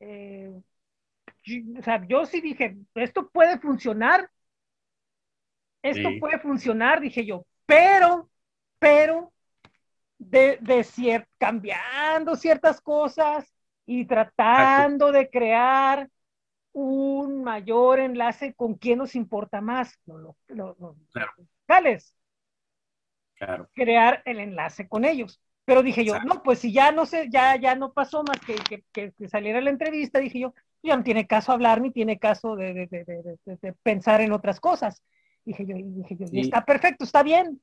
eh, 0.00 0.52
o 1.78 1.82
sea, 1.82 2.04
yo 2.08 2.26
sí 2.26 2.40
dije, 2.40 2.76
esto 2.96 3.30
puede 3.30 3.58
funcionar, 3.60 4.30
esto 5.82 6.08
puede 6.18 6.38
funcionar, 6.38 7.00
dije 7.00 7.24
yo, 7.24 7.44
pero, 7.66 8.28
pero, 8.78 9.32
de, 10.18 10.58
de 10.60 11.26
cambiando 11.38 12.36
ciertas 12.36 12.80
cosas 12.80 13.50
y 13.86 14.04
tratando 14.04 15.10
de 15.10 15.30
crear 15.30 16.08
un 16.72 17.42
mayor 17.42 18.00
enlace 18.00 18.54
con 18.54 18.74
quien 18.74 18.98
nos 18.98 19.14
importa 19.14 19.60
más, 19.60 19.98
lo, 20.06 20.36
claro. 21.12 21.32
Claro. 23.34 23.68
Crear 23.72 24.22
el 24.26 24.38
enlace 24.38 24.86
con 24.86 25.04
ellos. 25.04 25.40
Pero 25.64 25.82
dije 25.82 26.04
yo, 26.04 26.20
no, 26.20 26.42
pues 26.42 26.58
si 26.58 26.72
ya 26.72 26.92
no 26.92 27.06
sé, 27.06 27.28
ya, 27.30 27.56
ya 27.56 27.74
no 27.74 27.92
pasó 27.92 28.22
más 28.22 28.38
que, 28.40 28.56
que, 28.92 29.12
que, 29.12 29.28
saliera 29.28 29.60
la 29.60 29.70
entrevista, 29.70 30.18
dije 30.18 30.40
yo, 30.40 30.54
ya 30.82 30.96
no 30.96 31.02
tiene 31.02 31.26
caso 31.26 31.52
hablar 31.52 31.80
ni 31.80 31.90
tiene 31.90 32.18
caso 32.18 32.56
de, 32.56 32.74
de, 32.74 32.86
de, 32.86 33.38
de 33.44 33.72
pensar 33.82 34.20
en 34.20 34.32
otras 34.32 34.60
cosas. 34.60 35.02
Dije 35.44 35.66
yo, 35.66 35.74
dije 35.76 36.16
yo, 36.18 36.26
está 36.32 36.64
perfecto, 36.64 37.04
está 37.04 37.22
bien. 37.22 37.60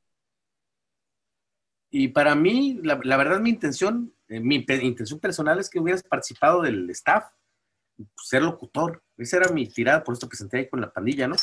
Y 1.89 2.09
para 2.09 2.35
mí, 2.35 2.79
la, 2.83 2.99
la 3.03 3.17
verdad, 3.17 3.39
mi 3.39 3.49
intención, 3.49 4.13
eh, 4.27 4.39
mi 4.39 4.55
intención 4.55 5.19
personal 5.19 5.59
es 5.59 5.69
que 5.69 5.79
hubieras 5.79 6.03
participado 6.03 6.61
del 6.61 6.89
staff, 6.89 7.25
ser 8.21 8.43
locutor. 8.43 9.03
Esa 9.17 9.37
era 9.37 9.51
mi 9.51 9.67
tirada, 9.67 10.03
por 10.03 10.13
esto 10.13 10.27
presenté 10.27 10.57
ahí 10.57 10.69
con 10.69 10.81
la 10.81 10.91
pandilla, 10.91 11.27
¿no? 11.27 11.35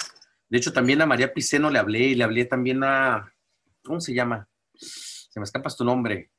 De 0.49 0.59
hecho, 0.59 0.73
también 0.73 1.01
a 1.01 1.07
María 1.07 1.33
Piceno 1.33 1.71
le 1.71 1.79
hablé 1.79 2.01
y 2.01 2.15
le 2.15 2.25
hablé 2.25 2.45
también 2.45 2.85
a, 2.85 3.33
¿cómo 3.83 4.01
se 4.01 4.15
llama? 4.15 4.49
Se 4.75 5.41
me 5.41 5.45
escapas 5.45 5.77
tu 5.77 5.85
nombre. 5.85 6.31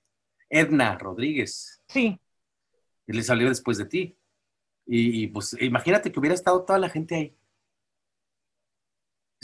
Edna 0.49 0.97
Rodríguez. 0.97 1.81
Sí. 1.87 2.19
Y 3.07 3.13
le 3.13 3.23
salió 3.23 3.49
después 3.49 3.77
de 3.77 3.85
ti. 3.85 4.17
Y, 4.87 5.27
pues 5.27 5.57
imagínate 5.59 6.11
que 6.11 6.19
hubiera 6.19 6.35
estado 6.35 6.63
toda 6.63 6.77
la 6.77 6.89
gente 6.89 7.15
ahí. 7.15 7.37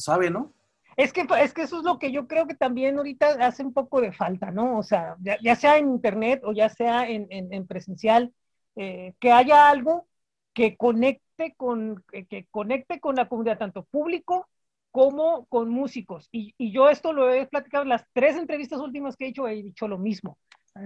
Sabe, 0.02 0.30
¿no? 0.30 0.54
Es 0.98 1.14
que, 1.14 1.26
es 1.40 1.54
que 1.54 1.64
eso 1.64 1.78
es 1.80 1.84
lo 1.84 2.00
que 2.00 2.12
yo 2.12 2.28
creo 2.28 2.48
que 2.48 2.56
también 2.56 2.98
ahorita 2.98 3.46
hace 3.46 3.64
un 3.64 3.74
poco 3.74 4.02
de 4.02 4.12
falta, 4.12 4.52
¿no? 4.52 4.78
O 4.78 4.84
sea, 4.84 5.16
ya, 5.20 5.56
sea 5.56 5.78
en 5.78 5.90
internet 5.90 6.42
o 6.44 6.52
ya 6.52 6.70
sea 6.70 7.08
en, 7.10 7.28
en, 7.30 7.68
presencial, 7.68 8.34
eh, 8.76 9.14
que 9.20 9.32
haya 9.32 9.70
algo 9.70 10.08
que 10.54 10.76
conecte 10.76 11.54
con, 11.56 12.04
que 12.08 12.46
conecte 12.52 13.00
con 13.00 13.16
la 13.16 13.30
comunidad, 13.30 13.58
tanto 13.58 13.84
público 13.84 14.50
como 14.92 15.46
con 15.46 15.70
músicos. 15.70 16.28
Y, 16.32 16.54
y, 16.58 16.72
yo 16.72 16.90
esto 16.90 17.14
lo 17.14 17.32
he 17.32 17.46
platicado 17.48 17.84
en 17.84 17.90
las 17.90 18.06
tres 18.14 18.36
entrevistas 18.36 18.80
últimas 18.80 19.16
que 19.16 19.26
he 19.26 19.30
hecho, 19.30 19.48
he 19.48 19.64
dicho 19.64 19.88
lo 19.88 19.98
mismo. 19.98 20.38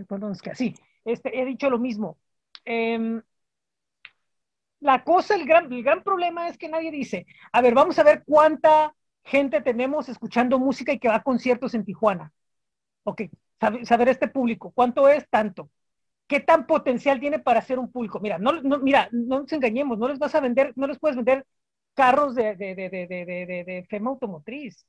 Perdón, 0.08 0.34
es 0.34 0.42
que 0.42 0.52
así, 0.52 0.76
este, 1.04 1.40
he 1.40 1.46
dicho 1.46 1.70
lo 1.70 1.80
mismo. 1.80 2.18
Em, 2.64 3.22
la 4.80 5.04
cosa, 5.04 5.36
el 5.36 5.46
gran, 5.46 5.72
el 5.72 5.84
gran 5.84 6.04
problema 6.04 6.48
es 6.48 6.58
que 6.58 6.70
nadie 6.70 6.92
dice, 6.92 7.26
a 7.52 7.62
ver, 7.62 7.74
vamos 7.74 7.98
a 7.98 8.04
ver 8.04 8.24
cuánta 8.26 8.94
gente 9.26 9.62
tenemos 9.62 10.08
escuchando 10.08 10.60
música 10.60 10.94
y 10.94 11.00
que 11.00 11.10
va 11.10 11.16
a 11.16 11.24
conciertos 11.24 11.74
en 11.74 11.84
Tijuana. 11.84 12.32
Ok, 13.04 13.24
saber, 13.60 14.10
este 14.10 14.28
público, 14.28 14.72
¿cuánto 14.72 15.10
es? 15.10 15.28
Tanto. 15.30 15.70
¿Qué 16.28 16.40
tan 16.40 16.66
potencial 16.66 17.20
tiene 17.20 17.40
para 17.40 17.62
ser 17.62 17.80
un 17.80 17.92
público? 17.92 18.20
Mira, 18.20 18.38
no, 18.40 18.62
mira, 18.80 19.10
no 19.12 19.42
nos 19.42 19.54
engañemos, 19.54 19.98
no 19.98 20.08
les 20.08 20.20
vas 20.20 20.34
a 20.36 20.40
vender, 20.40 20.74
no 20.76 20.88
les 20.88 21.00
puedes 21.00 21.16
vender 21.16 21.46
carros 21.94 22.36
de, 22.36 22.56
de, 22.56 22.76
de, 22.76 22.90
de, 22.90 23.86
FEMA 23.90 24.12
automotriz. 24.12 24.86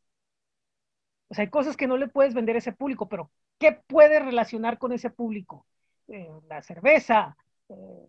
O 1.29 1.35
sea, 1.35 1.43
hay 1.45 1.51
cosas 1.51 1.77
que 1.77 1.87
no 1.87 1.97
le 1.97 2.09
puedes 2.09 2.35
vender 2.35 2.57
a 2.57 2.59
ese 2.61 2.73
público, 2.73 3.09
pero 3.09 3.31
¿qué 3.59 3.73
puede 3.73 4.21
relacionar 4.21 4.79
con 4.79 4.93
ese 4.93 5.11
público? 5.11 5.67
Eh, 6.09 6.29
la 6.49 6.63
cerveza, 6.63 7.37
eh, 7.69 8.09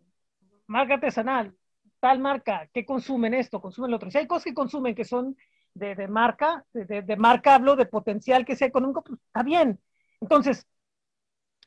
marca 0.67 0.95
artesanal, 0.95 1.55
tal 1.99 2.19
marca, 2.19 2.69
¿qué 2.73 2.85
consumen 2.85 3.33
esto? 3.33 3.59
Consumen 3.61 3.91
lo 3.91 3.97
otro. 3.97 4.11
Si 4.11 4.17
hay 4.17 4.27
cosas 4.27 4.45
que 4.45 4.53
consumen 4.53 4.95
que 4.95 5.05
son 5.05 5.35
de, 5.77 6.07
marca, 6.07 6.65
de, 6.73 7.15
marca 7.17 7.55
hablo 7.55 7.75
de 7.75 7.85
potencial 7.85 8.45
que 8.45 8.55
sea 8.55 8.67
económico, 8.67 9.03
pues 9.03 9.19
está 9.25 9.43
bien. 9.43 9.79
Entonces, 10.19 10.67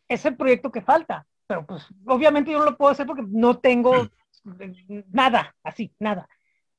es 0.08 0.24
el 0.24 0.36
proyecto 0.36 0.72
que 0.72 0.82
falta, 0.82 1.26
pero 1.46 1.66
pues 1.66 1.86
obviamente 2.06 2.50
yo 2.50 2.58
no 2.58 2.64
lo 2.64 2.76
puedo 2.76 2.92
hacer 2.92 3.06
porque 3.06 3.24
no 3.26 3.58
tengo 3.58 4.08
nada, 5.12 5.54
así, 5.62 5.92
nada. 5.98 6.28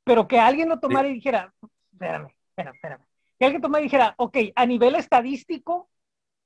Pero 0.04 0.28
que 0.28 0.40
alguien 0.40 0.70
lo 0.70 0.80
tomara 0.80 1.08
y 1.08 1.14
dijera, 1.14 1.54
espérame, 1.92 2.28
espérame, 2.50 2.76
espérame. 2.76 3.06
Que 3.40 3.46
alguien 3.46 3.62
tomara 3.62 3.82
y 3.82 3.86
dijera, 3.86 4.14
ok, 4.18 4.38
a 4.56 4.66
nivel 4.66 4.96
estadístico 4.96 5.90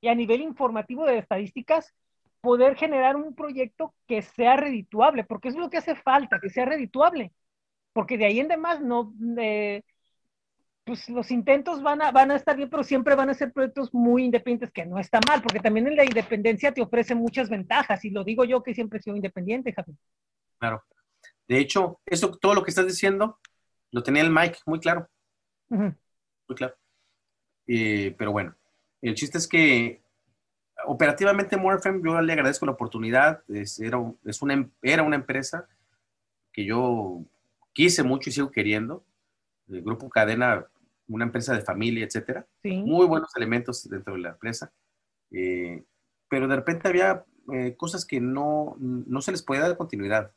y 0.02 0.07
a 0.07 0.16
nivel 0.16 0.41
informativo 0.41 1.06
de 1.06 1.18
estadísticas, 1.18 1.94
poder 2.41 2.76
generar 2.76 3.16
un 3.16 3.34
proyecto 3.34 3.95
que 4.07 4.22
sea 4.22 4.56
redituable, 4.56 5.24
porque 5.24 5.48
es 5.48 5.56
lo 5.56 5.70
que 5.70 5.78
hace 5.78 5.95
falta, 5.95 6.40
que 6.40 6.49
sea 6.49 6.66
redituable. 6.66 7.34
Porque 7.91 8.18
de 8.18 8.26
ahí 8.26 8.40
en 8.40 8.49
demás 8.49 8.82
no, 8.82 9.14
eh, 9.40 9.82
pues 10.86 11.10
los 11.10 11.32
intentos 11.32 11.82
van 11.82 12.02
a, 12.02 12.12
van 12.12 12.30
a 12.30 12.36
estar 12.36 12.56
bien, 12.56 12.70
pero 12.70 12.84
siempre 12.84 13.16
van 13.16 13.30
a 13.30 13.34
ser 13.34 13.52
proyectos 13.52 13.91
muy 13.91 14.24
independientes, 14.24 14.72
que 14.72 14.86
no 14.86 14.99
está 14.99 15.20
mal, 15.28 15.41
porque 15.41 15.60
también 15.60 15.88
en 15.88 15.95
la 15.95 16.06
independencia 16.06 16.72
te 16.72 16.82
ofrece 16.82 17.16
muchas 17.16 17.49
ventajas, 17.49 18.06
y 18.06 18.12
lo 18.12 18.24
digo 18.24 18.45
yo 18.45 18.62
que 18.62 18.76
siempre 18.76 18.99
he 18.99 19.02
sido 19.02 19.16
independiente, 19.16 19.74
Javi. 19.74 19.98
Claro. 20.60 20.84
De 21.48 21.57
hecho, 21.57 21.99
eso, 22.06 22.32
todo 22.38 22.53
lo 22.53 22.64
que 22.64 22.70
estás 22.70 22.86
diciendo, 22.86 23.40
lo 23.91 24.03
tenía 24.03 24.22
el 24.22 24.32
Mike 24.32 24.60
muy 24.68 24.80
claro. 24.80 25.10
Muy 25.70 26.56
claro. 26.56 26.76
Eh, 27.68 28.14
pero 28.18 28.32
bueno, 28.32 28.56
el 29.02 29.16
chiste 29.16 29.40
es 29.40 29.48
que 29.48 30.02
operativamente 30.86 31.57
Morphem, 31.57 32.03
yo 32.03 32.22
le 32.22 32.34
agradezco 32.34 32.68
la 32.68 32.74
oportunidad, 32.74 33.41
es, 33.48 33.80
era, 33.80 33.99
es 34.24 34.41
una, 34.44 34.53
em, 34.53 34.70
era 34.84 35.02
una 35.02 35.16
empresa 35.16 35.68
que 36.53 36.64
yo 36.64 37.24
quise 37.74 38.03
mucho 38.03 38.30
y 38.30 38.34
sigo 38.34 38.52
queriendo. 38.52 39.03
El 39.68 39.82
Grupo 39.82 40.10
Cadena 40.10 40.68
una 41.07 41.26
empresa 41.26 41.53
de 41.53 41.61
familia, 41.61 42.06
etcétera. 42.06 42.48
Muy 42.64 43.06
buenos 43.06 43.30
elementos 43.36 43.88
dentro 43.90 44.14
de 44.14 44.19
la 44.19 44.30
empresa. 44.30 44.73
Eh, 45.32 45.84
pero 46.30 46.48
de 46.48 46.56
repente 46.56 46.88
había 46.88 47.26
eh, 47.53 47.76
cosas 47.76 48.06
que 48.06 48.19
no, 48.19 48.76
no, 48.80 49.22
se 49.22 49.32
les 49.32 49.44
podía 49.44 49.61
dar 49.61 49.77
continuidad. 49.77 50.34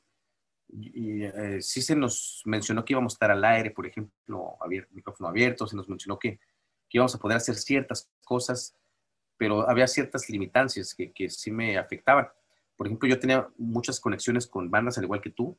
Y, 0.68 1.24
eh, 1.24 1.62
sí 1.62 1.80
se 1.80 1.96
nos 1.96 2.42
mencionó 2.44 2.84
que 2.84 2.92
íbamos 2.92 3.14
a 3.14 3.16
estar 3.16 3.30
al 3.30 3.44
aire, 3.44 3.70
por 3.70 3.86
ejemplo, 3.86 4.56
abierto, 4.60 4.94
micrófono 4.94 5.28
abierto, 5.28 5.66
se 5.66 5.76
nos 5.76 5.88
mencionó 5.88 6.18
que, 6.18 6.38
que, 6.88 6.98
íbamos 6.98 7.14
a 7.14 7.18
poder 7.18 7.38
hacer 7.38 7.54
ciertas 7.54 8.10
cosas, 8.24 8.76
pero 9.38 9.68
había 9.68 9.86
ciertas 9.86 10.28
limitancias 10.28 10.94
que, 10.94 11.12
que 11.12 11.30
sí 11.30 11.50
me 11.50 11.78
afectaban. 11.78 12.28
Por 12.76 12.86
ejemplo, 12.86 13.08
yo 13.08 13.18
tenía 13.18 13.48
muchas 13.56 13.98
conexiones 13.98 14.46
con 14.46 14.70
bandas 14.70 14.98
al 14.98 15.04
igual 15.04 15.22
que 15.22 15.30
tú, 15.30 15.58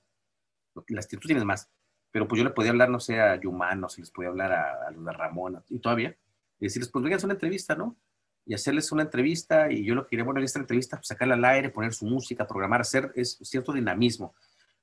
las 0.87 1.07
que 1.07 1.17
tú 1.17 1.27
tienes 1.27 1.43
más, 1.43 1.69
pero 2.11 2.27
pues 2.27 2.39
yo 2.39 2.43
le 2.43 2.53
podía 2.53 2.71
hablar, 2.71 2.89
no 2.89 2.99
sé, 2.99 3.19
a 3.19 3.39
Yumano, 3.39 3.89
si 3.89 4.01
les 4.01 4.11
podía 4.11 4.29
hablar 4.29 4.51
a, 4.51 4.87
a 4.87 4.91
de 4.91 5.13
Ramón, 5.13 5.63
y 5.69 5.79
todavía, 5.79 6.15
y 6.59 6.65
decirles, 6.65 6.89
pues 6.89 7.03
vengan 7.03 7.19
a 7.21 7.25
una 7.25 7.33
entrevista, 7.33 7.75
¿no? 7.75 7.97
Y 8.45 8.53
hacerles 8.53 8.91
una 8.91 9.03
entrevista, 9.03 9.71
y 9.71 9.85
yo 9.85 9.95
lo 9.95 10.03
que 10.03 10.11
quería, 10.11 10.25
bueno, 10.25 10.39
en 10.39 10.45
esta 10.45 10.59
entrevista, 10.59 10.97
pues 10.97 11.07
sacarla 11.07 11.35
al 11.35 11.45
aire, 11.45 11.69
poner 11.69 11.93
su 11.93 12.05
música, 12.05 12.47
programar, 12.47 12.81
hacer 12.81 13.11
es, 13.15 13.37
cierto 13.43 13.73
dinamismo. 13.73 14.33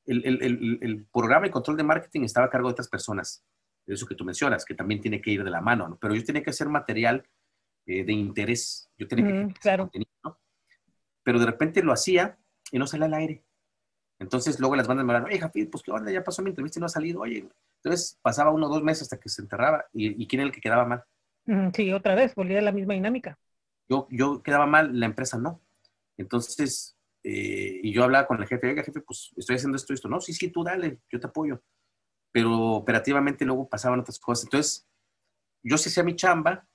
El, 0.04 0.24
el, 0.24 0.42
el, 0.42 0.78
el, 0.82 1.06
programa 1.06 1.48
y 1.48 1.50
control 1.50 1.76
de 1.76 1.82
marketing 1.82 2.22
estaba 2.22 2.46
a 2.46 2.50
cargo 2.50 2.68
de 2.68 2.72
otras 2.72 2.88
personas, 2.88 3.44
eso 3.86 4.06
que 4.06 4.14
tú 4.14 4.24
mencionas, 4.24 4.64
que 4.64 4.74
también 4.74 5.00
tiene 5.00 5.20
que 5.20 5.32
ir 5.32 5.42
de 5.42 5.50
la 5.50 5.60
mano, 5.60 5.88
¿no? 5.88 5.98
Pero 5.98 6.14
yo 6.14 6.24
tenía 6.24 6.44
que 6.44 6.50
hacer 6.50 6.68
material 6.68 7.28
eh, 7.86 8.04
de 8.04 8.12
interés, 8.12 8.88
yo 8.96 9.08
tenía 9.08 9.26
que 9.26 9.54
claro. 9.60 9.84
contenido, 9.84 10.12
¿no? 10.22 10.38
Pero 11.24 11.40
de 11.40 11.46
repente 11.46 11.82
lo 11.82 11.92
hacía 11.92 12.38
y 12.70 12.78
no 12.78 12.86
salía 12.86 13.06
al 13.06 13.14
aire. 13.14 13.45
Entonces 14.18 14.58
luego 14.58 14.76
las 14.76 14.86
bandas 14.86 15.04
me 15.04 15.12
hablaban, 15.12 15.30
oye, 15.30 15.40
Jafid, 15.40 15.68
pues 15.70 15.82
qué 15.82 15.90
onda, 15.90 16.10
ya 16.10 16.24
pasó 16.24 16.42
mi 16.42 16.50
entrevista 16.50 16.78
y 16.78 16.80
no 16.80 16.86
ha 16.86 16.90
salido, 16.90 17.20
oye. 17.20 17.48
Entonces 17.82 18.18
pasaba 18.22 18.50
uno 18.50 18.66
o 18.66 18.70
dos 18.70 18.82
meses 18.82 19.02
hasta 19.02 19.18
que 19.18 19.28
se 19.28 19.42
enterraba 19.42 19.84
y, 19.92 20.26
quién 20.26 20.40
era 20.40 20.48
el 20.48 20.54
que 20.54 20.60
quedaba 20.60 20.86
mal. 20.86 21.04
Sí, 21.74 21.92
otra 21.92 22.14
vez, 22.14 22.34
volvía 22.34 22.58
a 22.58 22.62
la 22.62 22.72
misma 22.72 22.94
dinámica. 22.94 23.38
Yo, 23.88 24.08
yo 24.10 24.42
quedaba 24.42 24.66
mal, 24.66 24.98
la 24.98 25.06
empresa 25.06 25.38
no. 25.38 25.60
Entonces, 26.16 26.96
eh, 27.22 27.80
y 27.82 27.92
yo 27.92 28.04
hablaba 28.04 28.26
con 28.26 28.40
el 28.40 28.48
jefe, 28.48 28.68
oiga, 28.68 28.82
jefe, 28.82 29.00
pues 29.00 29.32
estoy 29.36 29.56
haciendo 29.56 29.76
esto, 29.76 29.92
esto. 29.92 30.08
No, 30.08 30.20
sí, 30.20 30.32
sí, 30.32 30.48
tú 30.50 30.64
dale, 30.64 31.00
yo 31.10 31.20
te 31.20 31.26
apoyo. 31.26 31.62
Pero 32.32 32.72
operativamente 32.72 33.44
luego 33.44 33.68
pasaban 33.68 34.00
otras 34.00 34.18
cosas. 34.18 34.44
Entonces, 34.44 34.88
yo 35.62 35.78
sí 35.78 35.88
hacía 35.88 36.02
mi 36.02 36.16
chamba 36.16 36.66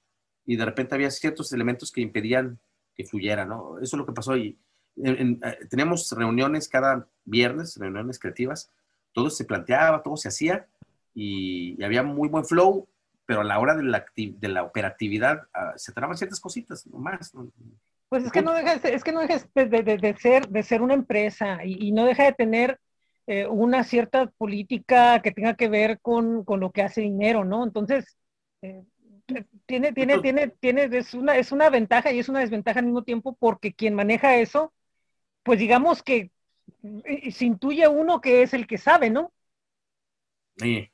y 0.46 0.56
de 0.56 0.66
repente 0.66 0.96
había 0.96 1.12
ciertos 1.12 1.52
elementos 1.54 1.92
que 1.92 2.02
impedían 2.02 2.60
que 2.96 3.06
fluyera, 3.06 3.46
¿no? 3.46 3.78
Eso 3.80 3.96
es 3.96 4.00
lo 4.00 4.06
que 4.06 4.14
pasó 4.14 4.38
y 4.38 4.60
eh, 4.98 5.38
teníamos 5.70 6.12
reuniones 6.12 6.68
cada 6.68 7.08
viernes, 7.26 7.78
reuniones 7.78 8.20
creativas, 8.20 8.72
todo 9.14 9.30
se 9.30 9.46
planteaba, 9.46 10.04
todo 10.04 10.18
se 10.18 10.30
hacía 10.30 10.68
y, 11.14 11.82
había 11.84 12.04
muy 12.04 12.30
buen 12.30 12.46
flow, 12.46 12.88
pero 13.26 13.42
a 13.42 13.44
la 13.44 13.60
hora 13.60 13.76
de 13.76 13.84
la, 13.84 14.06
de 14.16 14.48
la 14.48 14.64
operatividad 14.64 15.48
ah, 15.54 15.74
se 15.76 15.92
traban 15.94 16.18
ciertas 16.18 16.40
cositas, 16.40 16.86
no 16.88 16.98
más. 16.98 17.34
Pues 18.10 18.26
es 18.26 18.32
que 18.32 18.42
no 18.42 18.54
deja, 18.54 18.74
es 18.74 19.04
que 19.04 19.12
no 19.12 19.22
deja 19.22 19.38
de, 19.56 19.84
de, 19.84 20.16
ser, 20.18 20.48
de 20.50 20.64
ser 20.64 20.82
una 20.82 20.94
empresa 20.94 21.60
y, 21.64 21.92
no 21.92 22.06
deja 22.06 22.26
de 22.26 22.34
tener 22.34 22.80
eh, 23.28 23.48
una 23.48 23.84
cierta 23.84 24.28
política 24.38 25.22
que 25.22 25.32
tenga 25.32 25.56
que 25.56 25.70
ver 25.70 26.00
con, 26.02 26.44
con, 26.44 26.60
lo 26.60 26.72
que 26.72 26.82
hace 26.82 27.02
dinero, 27.02 27.46
¿no? 27.46 27.64
Entonces, 27.64 28.18
eh, 28.62 28.84
tiene, 29.66 29.94
tiene, 29.94 30.20
tiene, 30.20 30.48
tiene, 30.50 30.90
es 30.92 31.14
una, 31.14 31.38
es 31.38 31.54
una 31.54 31.70
ventaja 31.70 32.12
y 32.12 32.20
es 32.20 32.28
una 32.28 32.42
desventaja 32.42 32.80
al 32.80 32.86
mismo 32.86 33.04
tiempo 33.04 33.38
porque 33.40 33.74
quien 33.74 33.94
maneja 33.94 34.36
eso 34.36 34.74
pues 35.44 35.60
digamos 35.60 36.04
que 36.04 36.32
y 36.84 37.32
se 37.32 37.46
intuye 37.46 37.88
uno 37.88 38.22
que 38.22 38.44
es 38.44 38.54
el 38.54 38.68
que 38.68 38.78
sabe, 38.78 39.10
¿no? 39.10 39.32
Sí. 40.58 40.90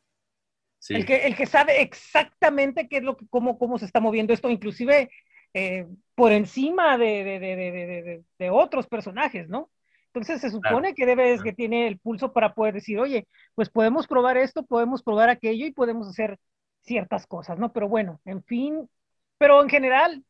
El, 0.89 1.05
que, 1.05 1.27
el 1.27 1.35
que 1.35 1.45
sabe 1.45 1.81
exactamente 1.81 2.87
qué 2.87 2.97
es 2.97 3.03
lo 3.03 3.17
que, 3.17 3.27
cómo, 3.29 3.57
cómo 3.57 3.77
se 3.77 3.85
está 3.85 3.99
moviendo 3.99 4.33
esto, 4.33 4.49
inclusive 4.49 5.09
eh, 5.53 5.87
por 6.15 6.31
encima 6.31 6.97
de, 6.97 7.23
de, 7.23 7.39
de, 7.39 8.23
de, 8.37 8.49
otros 8.49 8.87
personajes, 8.87 9.49
¿no? 9.49 9.69
Entonces 10.07 10.41
se 10.41 10.49
supone 10.49 10.93
que 10.93 11.05
debe, 11.05 11.37
que 11.43 11.53
tiene 11.53 11.87
el 11.87 11.99
pulso 11.99 12.31
para 12.33 12.53
poder 12.53 12.73
decir, 12.73 12.99
oye, 12.99 13.27
pues 13.55 13.69
podemos 13.69 14.07
probar 14.07 14.37
esto, 14.37 14.65
podemos 14.65 15.03
probar 15.03 15.29
aquello 15.29 15.65
y 15.65 15.71
podemos 15.71 16.07
hacer 16.07 16.39
ciertas 16.81 17.27
cosas, 17.27 17.59
¿no? 17.59 17.71
Pero 17.73 17.87
bueno, 17.89 18.21
en 18.25 18.43
fin, 18.43 18.89
pero 19.37 19.61
en 19.61 19.69
general, 19.69 20.23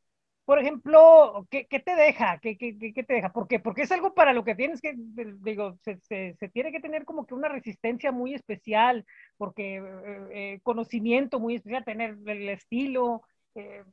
por 0.48 0.60
ejemplo, 0.60 1.46
¿qué, 1.52 1.66
te 1.66 1.94
deja? 1.98 2.40
¿Qué, 2.40 2.58
qué, 2.58 2.78
qué, 2.80 3.04
te 3.04 3.16
deja? 3.16 3.34
¿Por 3.34 3.50
qué? 3.50 3.60
Porque 3.60 3.82
es 3.82 3.92
algo 3.92 4.14
para 4.14 4.32
lo 4.32 4.46
que 4.46 4.56
tienes 4.56 4.80
que, 4.80 4.94
digo, 4.96 5.78
se, 5.84 6.00
se, 6.00 6.50
tiene 6.54 6.72
que 6.72 6.80
tener 6.80 7.04
como 7.04 7.28
que 7.28 7.34
una 7.34 7.50
resistencia 7.50 8.14
muy 8.14 8.34
especial, 8.34 9.06
porque 9.36 9.76
eh, 9.76 10.28
eh, 10.32 10.60
conocimiento 10.64 11.42
muy 11.42 11.56
especial, 11.56 11.84
tener 11.84 12.16
el 12.26 12.48
estilo, 12.48 13.24
eh, 13.56 13.84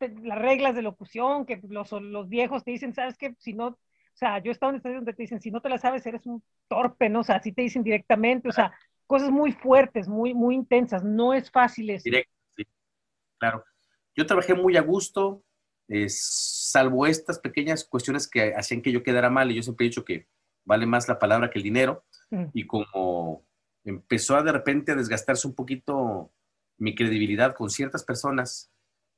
las 0.00 0.38
reglas 0.40 0.74
de 0.74 0.82
locución, 0.82 1.46
que 1.46 1.60
los, 1.68 1.92
los 1.92 2.28
viejos 2.28 2.64
te 2.64 2.72
dicen, 2.72 2.92
¿sabes 2.92 3.16
qué? 3.16 3.36
Si 3.38 3.52
no, 3.52 3.68
o 3.68 3.78
sea, 4.14 4.40
yo 4.40 4.50
he 4.50 4.52
estado 4.52 4.70
en 4.70 4.78
estadio 4.78 4.96
donde 4.96 5.14
te 5.14 5.22
dicen, 5.22 5.40
si 5.40 5.52
no 5.52 5.60
te 5.60 5.68
la 5.68 5.78
sabes, 5.78 6.04
eres 6.06 6.26
un 6.26 6.42
torpe, 6.66 7.08
¿no? 7.08 7.20
O 7.20 7.24
sea, 7.24 7.36
así 7.36 7.52
te 7.52 7.62
dicen 7.62 7.84
directamente, 7.84 8.48
o 8.48 8.52
sea, 8.52 8.72
cosas 9.06 9.30
muy 9.30 9.52
fuertes, 9.52 10.08
muy, 10.08 10.34
muy 10.34 10.56
intensas, 10.56 11.04
no 11.04 11.34
es 11.34 11.52
fácil 11.52 11.88
eso. 11.90 12.02
Directo, 12.02 12.34
sí, 12.56 12.66
claro. 13.38 13.64
Yo 14.16 14.26
trabajé 14.26 14.54
muy 14.54 14.76
a 14.76 14.82
gusto, 14.82 15.44
salvo 16.08 17.06
estas 17.06 17.38
pequeñas 17.38 17.84
cuestiones 17.84 18.28
que 18.28 18.54
hacían 18.54 18.82
que 18.82 18.92
yo 18.92 19.02
quedara 19.02 19.30
mal, 19.30 19.50
y 19.50 19.56
yo 19.56 19.62
siempre 19.62 19.86
he 19.86 19.88
dicho 19.88 20.04
que 20.04 20.28
vale 20.64 20.86
más 20.86 21.08
la 21.08 21.18
palabra 21.18 21.50
que 21.50 21.58
el 21.58 21.64
dinero, 21.64 22.04
mm. 22.30 22.46
y 22.52 22.66
como 22.66 23.44
empezó 23.84 24.36
a 24.36 24.42
de 24.42 24.52
repente 24.52 24.92
a 24.92 24.96
desgastarse 24.96 25.46
un 25.46 25.54
poquito 25.54 26.32
mi 26.78 26.94
credibilidad 26.94 27.54
con 27.54 27.70
ciertas 27.70 28.04
personas, 28.04 28.70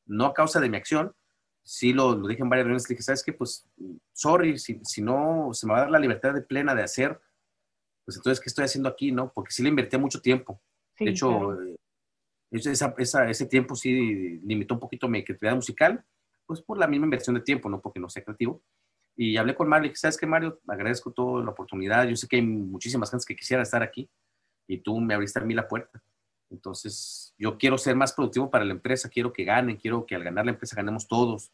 no 0.06 0.26
a 0.26 0.34
causa 0.34 0.60
de 0.60 0.68
mi 0.68 0.76
acción, 0.76 1.14
sí 1.62 1.92
lo, 1.92 2.16
lo 2.16 2.26
dije 2.26 2.42
en 2.42 2.48
varias 2.48 2.64
reuniones, 2.64 2.88
dije, 2.88 3.02
¿sabes 3.02 3.22
qué? 3.22 3.32
Pues, 3.32 3.68
sorry, 4.12 4.58
si, 4.58 4.80
si, 4.84 5.00
no 5.00 5.50
se 5.52 5.66
me 5.66 5.72
va 5.72 5.78
a 5.78 5.82
dar 5.82 5.90
la 5.90 5.98
libertad 5.98 6.34
de 6.34 6.42
plena 6.42 6.74
de 6.74 6.82
hacer, 6.82 7.20
pues 8.04 8.16
entonces, 8.16 8.42
¿qué 8.42 8.48
estoy 8.48 8.64
haciendo 8.64 8.88
aquí, 8.88 9.12
no? 9.12 9.32
Porque 9.32 9.52
sí 9.52 9.62
le 9.62 9.68
invertí 9.68 9.96
mucho 9.96 10.20
tiempo. 10.20 10.60
de 10.98 11.10
hecho, 11.10 11.52
eh, 11.62 11.76
esa, 12.50 12.94
esa, 12.98 13.30
ese 13.30 13.46
tiempo 13.46 13.76
sí 13.76 14.40
limitó 14.44 14.74
un 14.74 14.80
poquito 14.80 15.08
mi 15.08 15.24
creatividad 15.24 15.54
musical, 15.54 16.04
pues 16.52 16.62
por 16.62 16.78
la 16.78 16.86
misma 16.86 17.06
inversión 17.06 17.34
de 17.34 17.42
tiempo, 17.42 17.68
no 17.68 17.80
porque 17.80 18.00
no 18.00 18.08
sea 18.08 18.22
creativo. 18.22 18.62
Y 19.16 19.36
hablé 19.36 19.54
con 19.54 19.68
Mario 19.68 19.86
y 19.86 19.88
dije, 19.90 20.00
¿sabes 20.00 20.16
qué, 20.16 20.26
Mario? 20.26 20.60
Agradezco 20.66 21.12
toda 21.12 21.44
la 21.44 21.50
oportunidad. 21.50 22.06
Yo 22.06 22.16
sé 22.16 22.26
que 22.28 22.36
hay 22.36 22.42
muchísimas 22.42 23.10
gente 23.10 23.24
que 23.26 23.36
quisiera 23.36 23.62
estar 23.62 23.82
aquí 23.82 24.08
y 24.66 24.78
tú 24.78 25.00
me 25.00 25.14
abriste 25.14 25.38
a 25.38 25.42
mí 25.42 25.54
la 25.54 25.68
puerta. 25.68 26.02
Entonces, 26.50 27.34
yo 27.38 27.56
quiero 27.58 27.78
ser 27.78 27.96
más 27.96 28.12
productivo 28.12 28.50
para 28.50 28.64
la 28.64 28.72
empresa, 28.72 29.08
quiero 29.08 29.32
que 29.32 29.44
ganen, 29.44 29.76
quiero 29.76 30.04
que 30.06 30.14
al 30.14 30.24
ganar 30.24 30.44
la 30.44 30.52
empresa 30.52 30.76
ganemos 30.76 31.08
todos. 31.08 31.50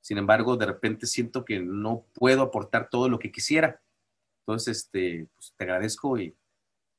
Sin 0.00 0.18
embargo, 0.18 0.56
de 0.56 0.66
repente 0.66 1.06
siento 1.06 1.44
que 1.44 1.58
no 1.58 2.06
puedo 2.14 2.42
aportar 2.42 2.88
todo 2.88 3.08
lo 3.08 3.18
que 3.18 3.32
quisiera. 3.32 3.80
Entonces, 4.42 4.78
este, 4.78 5.28
pues, 5.34 5.52
te 5.56 5.64
agradezco 5.64 6.18
y, 6.18 6.36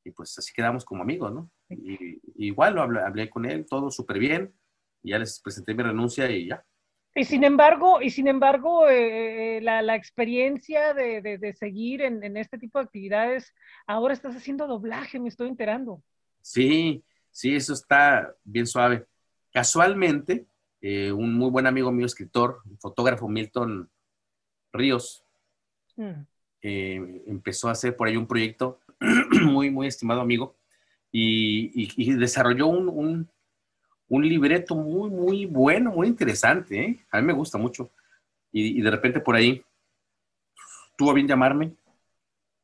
y, 0.03 0.11
pues 0.11 0.38
así 0.38 0.52
quedamos 0.53 0.84
como 0.84 1.03
amigos, 1.03 1.34
¿no? 1.34 1.49
Y, 1.69 2.19
igual 2.36 2.76
lo 2.76 2.82
hablé, 2.82 2.99
hablé, 2.99 3.30
con 3.30 3.45
él, 3.45 3.65
todo 3.65 3.90
súper 3.91 4.19
bien, 4.19 4.53
y 5.02 5.11
ya 5.11 5.19
les 5.19 5.40
presenté 5.40 5.74
mi 5.74 5.84
renuncia 5.84 6.30
y 6.30 6.48
ya, 6.48 6.65
y 7.18 7.26
sin 7.26 7.44
embargo, 7.44 8.02
y 8.02 8.11
sin 8.11 8.27
embargo 8.27 8.88
eh, 8.88 9.57
eh, 9.57 9.61
la, 9.61 9.81
la, 9.81 9.95
experiencia 9.95 10.94
de, 10.94 11.22
de, 11.22 11.38
de 11.39 11.53
seguir 11.53 12.02
en, 12.02 12.23
en, 12.23 12.38
este 12.38 12.57
tipo 12.60 12.77
de 12.77 12.85
actividades, 12.85 13.53
ahora 13.88 14.14
estás 14.14 14.35
haciendo 14.35 14.68
doblaje, 14.68 15.19
me 15.19 15.30
estoy 15.30 15.49
enterando. 15.49 16.03
Sí, 16.41 17.03
sí, 17.31 17.56
eso 17.56 17.73
está 17.73 18.35
bien 18.44 18.68
suave. 18.68 19.06
Casualmente, 19.52 20.45
eh, 20.80 21.11
un 21.11 21.34
muy 21.34 21.49
buen 21.49 21.65
amigo 21.65 21.91
mío, 21.91 22.06
escritor, 22.06 22.61
fotógrafo, 22.80 23.27
Milton 23.27 23.89
Ríos, 24.72 25.26
mm. 25.95 26.22
empezó 26.61 27.68
a 27.68 27.72
hacer 27.72 27.95
por 27.95 28.07
ahí 28.07 28.15
un 28.15 28.27
proyecto 28.27 28.80
muy, 29.44 29.72
muy 29.72 29.88
estimado 29.88 30.22
amigo 30.22 30.56
y, 31.11 31.72
y, 31.84 31.89
y 31.98 32.14
desarrolló 32.14 32.68
un, 32.68 32.89
un 32.89 33.30
un 34.10 34.28
libreto 34.28 34.76
muy, 34.76 35.10
muy 35.10 35.46
bueno, 35.46 35.92
muy 35.92 36.08
interesante. 36.08 36.80
¿eh? 36.80 37.00
A 37.12 37.20
mí 37.20 37.28
me 37.28 37.34
gusta 37.34 37.58
mucho. 37.58 37.92
Y, 38.52 38.82
de 38.82 38.90
repente 38.90 39.20
por 39.20 39.36
ahí 39.36 39.64
tuvo 40.98 41.14
bien 41.14 41.28
llamarme. 41.28 41.74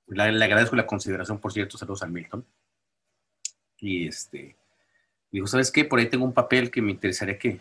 Le, 0.07 0.24
agradezco 0.24 0.76
la 0.76 0.88
consideración, 0.88 1.40
por 1.40 1.52
cierto, 1.52 1.78
saludos 1.78 2.03
al 2.03 2.11
Milton. 2.11 2.45
Y 3.80 4.07
este, 4.07 4.56
dijo, 5.32 5.48
¿sabes 5.48 5.72
qué? 5.72 5.86
Por 5.86 5.99
ahí 5.99 6.07
tengo 6.07 6.26
un 6.26 6.34
papel 6.34 6.72
que 6.72 6.82
me 6.82 6.91
interesaría 6.91 7.38
que, 7.38 7.60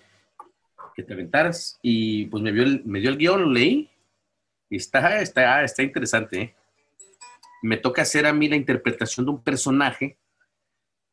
que 0.95 1.03
te 1.03 1.13
aventaras. 1.13 1.79
Y 1.83 2.27
pues 2.27 2.43
me, 2.43 2.53
vio 2.53 2.65
me 2.85 3.01
dio 3.01 3.11
el 3.11 3.19
guion, 3.19 3.43
lo 3.43 3.51
leí. 3.51 3.91
Y 4.71 4.77
está, 4.77 5.21
está, 5.21 5.63
está 5.65 5.83
interesante. 5.83 6.41
¿eh? 6.41 6.55
Me 7.63 7.77
toca 7.77 8.03
hacer 8.03 8.27
a 8.27 8.33
mí 8.33 8.49
la 8.49 8.57
interpretación 8.57 9.27
de 9.27 9.33
un 9.33 9.43
personaje 9.43 10.17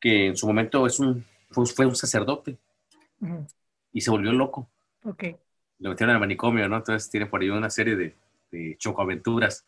que 0.00 0.28
en 0.28 0.36
su 0.36 0.46
momento 0.46 0.86
es 0.86 0.98
un 0.98 1.24
fue 1.50 1.86
un 1.86 1.96
sacerdote 1.96 2.58
y 3.92 4.00
se 4.00 4.10
volvió 4.10 4.32
loco. 4.32 4.70
Lo 5.78 5.90
metieron 5.90 6.14
al 6.14 6.20
manicomio, 6.20 6.68
¿no? 6.68 6.76
Entonces 6.76 7.10
tiene 7.10 7.26
por 7.26 7.40
ahí 7.40 7.50
una 7.50 7.70
serie 7.70 7.96
de, 7.96 8.14
de 8.50 8.76
chocoaventuras 8.78 9.64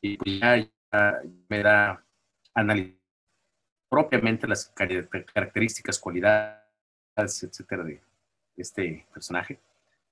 y 0.00 0.16
pues 0.16 0.40
ya, 0.40 0.68
me 1.48 1.62
da 1.62 2.02
analizar 2.54 2.96
propiamente 3.88 4.46
las 4.46 4.72
características, 4.74 5.98
cualidades, 5.98 6.62
etcétera, 7.16 7.84
de 7.84 8.00
este 8.56 9.06
personaje. 9.12 9.58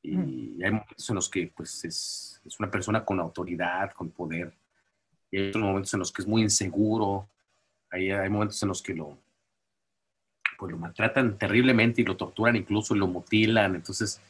Y 0.03 0.63
hay 0.63 0.71
momentos 0.71 1.09
en 1.09 1.15
los 1.15 1.29
que 1.29 1.53
pues, 1.55 1.85
es, 1.85 2.41
es, 2.45 2.61
una 2.61 2.71
persona 2.71 3.05
con 3.05 3.19
autoridad, 3.21 3.93
con 3.93 4.11
poder. 4.11 4.53
Y 5.31 5.39
hay 5.39 5.49
otros 5.49 5.65
momentos 5.65 5.93
en 5.95 6.01
los 6.01 6.13
que 6.13 6.23
es 6.23 6.29
muy 6.29 6.43
inseguro. 6.43 7.29
Hay, 7.91 8.11
hay 8.11 8.29
momentos 8.29 8.63
en 8.63 8.69
los 8.69 8.83
que 8.83 8.95
lo, 8.95 9.19
pues 10.59 10.73
lo 10.73 10.79
maltratan 10.79 11.39
terriblemente 11.39 12.03
y 12.03 12.05
lo 12.05 12.17
torturan 12.17 12.57
incluso 12.57 12.95
y 12.95 12.99
lo 12.99 13.07
mutilan. 13.07 13.75
Entonces, 13.75 14.21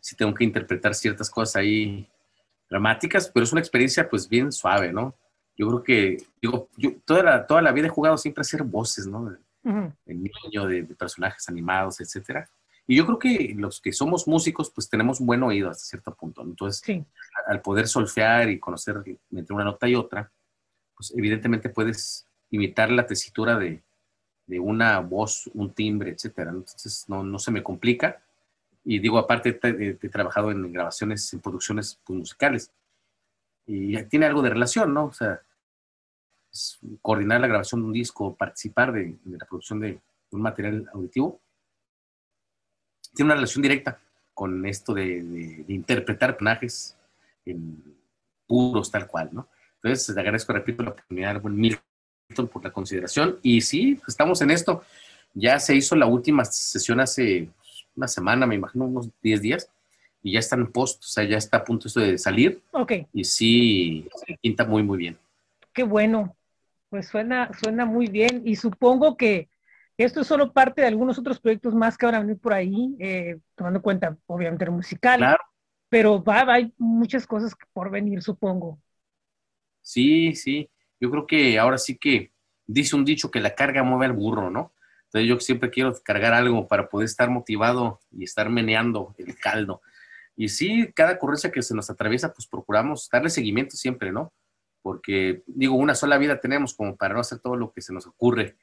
sí 0.00 0.16
tengo 0.16 0.34
que 0.34 0.44
interpretar 0.44 0.94
ciertas 0.94 1.30
cosas 1.30 1.56
ahí 1.56 2.08
dramáticas, 2.68 3.30
pero 3.32 3.44
es 3.44 3.52
una 3.52 3.60
experiencia 3.60 4.08
pues 4.08 4.28
bien 4.28 4.52
suave, 4.52 4.92
¿no? 4.92 5.14
Yo 5.56 5.68
creo 5.68 5.82
que, 5.82 6.24
digo, 6.40 6.68
yo 6.76 6.92
toda 7.04 7.22
la, 7.22 7.46
toda 7.46 7.60
la 7.60 7.72
vida 7.72 7.88
he 7.88 7.90
jugado 7.90 8.16
siempre 8.16 8.40
a 8.40 8.42
hacer 8.42 8.62
voces, 8.62 9.06
¿no? 9.06 9.30
De, 9.30 10.14
niño, 10.14 10.66
de, 10.66 10.84
personajes 10.84 11.48
animados, 11.48 12.00
etcétera. 12.00 12.48
Y 12.86 12.96
yo 12.96 13.04
creo 13.04 13.18
que 13.18 13.54
los 13.56 13.80
que 13.80 13.92
somos 13.92 14.26
músicos, 14.26 14.70
pues 14.70 14.88
tenemos 14.88 15.20
un 15.20 15.26
buen 15.26 15.42
oído 15.42 15.68
hasta 15.68 15.84
cierto 15.84 16.14
punto. 16.14 16.42
Entonces, 16.42 17.04
al 17.46 17.60
poder 17.60 17.86
solfear 17.86 18.48
y 18.48 18.58
conocer 18.58 19.02
entre 19.30 19.54
una 19.54 19.64
nota 19.64 19.86
y 19.86 19.94
otra, 19.94 20.30
pues 20.96 21.12
evidentemente 21.16 21.68
puedes 21.68 22.26
imitar 22.50 22.90
la 22.90 23.06
tesitura 23.06 23.58
de, 23.58 23.82
de 24.50 24.58
una 24.58 24.98
voz, 24.98 25.48
un 25.54 25.72
timbre, 25.72 26.10
etcétera. 26.10 26.50
Entonces 26.50 27.04
no, 27.08 27.22
no 27.22 27.38
se 27.38 27.52
me 27.52 27.62
complica. 27.62 28.20
Y 28.84 28.98
digo, 28.98 29.16
aparte 29.18 29.60
he, 29.62 30.08
trabajado 30.08 30.50
en 30.50 30.72
grabaciones, 30.72 31.32
en 31.32 31.40
producciones 31.40 32.00
pues, 32.04 32.18
musicales. 32.18 32.72
Y 33.64 34.02
tiene 34.04 34.26
algo 34.26 34.42
de 34.42 34.50
relación, 34.50 34.92
¿no? 34.92 35.04
O 35.04 35.12
sea, 35.12 35.40
coordinar 37.00 37.40
la 37.40 37.46
grabación 37.46 37.82
de 37.82 37.86
un 37.86 37.92
disco, 37.92 38.34
participar 38.34 38.92
de, 38.92 39.16
la 39.24 39.46
producción 39.46 39.78
de 39.78 40.00
un 40.32 40.42
material 40.42 40.90
auditivo, 40.92 41.40
tiene 43.14 43.26
una 43.26 43.36
relación 43.36 43.62
directa 43.62 44.00
con 44.34 44.66
esto 44.66 44.92
de, 44.94 45.64
interpretar 45.68 46.32
personajes 46.32 46.96
en 47.44 47.84
puros 48.48 48.90
tal 48.90 49.06
cual, 49.06 49.30
¿no? 49.32 49.48
Entonces, 49.76 50.12
le 50.12 50.20
agradezco, 50.20 50.52
repito, 50.52 50.82
la 50.82 50.90
oportunidad, 50.90 51.40
mil 51.42 51.78
por 52.34 52.64
la 52.64 52.72
consideración. 52.72 53.38
Y 53.42 53.60
sí, 53.60 54.00
estamos 54.06 54.40
en 54.42 54.50
esto. 54.50 54.82
Ya 55.34 55.58
se 55.58 55.74
hizo 55.74 55.96
la 55.96 56.06
última 56.06 56.44
sesión 56.44 57.00
hace 57.00 57.48
una 57.96 58.08
semana, 58.08 58.46
me 58.46 58.54
imagino, 58.54 58.86
unos 58.86 59.08
10 59.22 59.42
días, 59.42 59.70
y 60.22 60.32
ya 60.32 60.38
está 60.38 60.56
en 60.56 60.70
post, 60.70 61.02
o 61.04 61.06
sea, 61.06 61.24
ya 61.24 61.36
está 61.36 61.58
a 61.58 61.64
punto 61.64 61.88
de 61.88 62.18
salir. 62.18 62.62
Ok. 62.72 62.92
Y 63.12 63.24
sí, 63.24 64.08
se 64.26 64.38
pinta 64.40 64.64
muy, 64.64 64.82
muy 64.82 64.98
bien. 64.98 65.18
Qué 65.72 65.82
bueno. 65.82 66.36
Pues 66.88 67.06
suena, 67.06 67.50
suena 67.62 67.84
muy 67.84 68.08
bien. 68.08 68.42
Y 68.44 68.56
supongo 68.56 69.16
que 69.16 69.48
esto 69.96 70.22
es 70.22 70.26
solo 70.26 70.52
parte 70.52 70.80
de 70.80 70.88
algunos 70.88 71.18
otros 71.18 71.38
proyectos 71.38 71.74
más 71.74 71.96
que 71.96 72.06
van 72.06 72.16
a 72.16 72.20
venir 72.20 72.38
por 72.38 72.52
ahí, 72.52 72.96
eh, 72.98 73.38
tomando 73.54 73.78
en 73.78 73.82
cuenta, 73.82 74.16
obviamente, 74.26 74.64
el 74.64 74.72
musical. 74.72 75.18
Claro. 75.18 75.42
Pero 75.88 76.22
va, 76.22 76.44
va, 76.44 76.54
hay 76.54 76.72
muchas 76.78 77.26
cosas 77.26 77.52
por 77.72 77.90
venir, 77.90 78.22
supongo. 78.22 78.78
Sí, 79.82 80.34
sí 80.34 80.68
yo 81.00 81.10
creo 81.10 81.26
que 81.26 81.58
ahora 81.58 81.78
sí 81.78 81.96
que 81.98 82.32
dice 82.66 82.94
un 82.94 83.04
dicho 83.04 83.30
que 83.30 83.40
la 83.40 83.54
carga 83.54 83.82
mueve 83.82 84.06
al 84.06 84.12
burro, 84.12 84.50
¿no? 84.50 84.74
Entonces 85.06 85.28
yo 85.28 85.40
siempre 85.40 85.70
quiero 85.70 85.92
cargar 86.04 86.34
algo 86.34 86.68
para 86.68 86.88
poder 86.88 87.06
estar 87.06 87.30
motivado 87.30 88.00
y 88.12 88.24
estar 88.24 88.48
meneando 88.48 89.14
el 89.18 89.36
caldo. 89.36 89.82
Y 90.36 90.48
sí, 90.48 90.92
cada 90.94 91.14
ocurrencia 91.14 91.50
que 91.50 91.62
se 91.62 91.74
nos 91.74 91.90
atraviesa, 91.90 92.32
pues 92.32 92.46
procuramos 92.46 93.08
darle 93.10 93.30
seguimiento 93.30 93.76
siempre, 93.76 94.12
¿no? 94.12 94.32
porque 94.82 95.42
digo, 95.46 95.74
una 95.74 95.94
sola 95.94 96.18
vida 96.18 96.40
tenemos 96.40 96.74
como 96.74 96.96
para 96.96 97.14
no 97.14 97.20
hacer 97.20 97.38
todo 97.38 97.56
lo 97.56 97.72
que 97.72 97.82
se 97.82 97.92
nos 97.92 98.06
ocurre, 98.06 98.56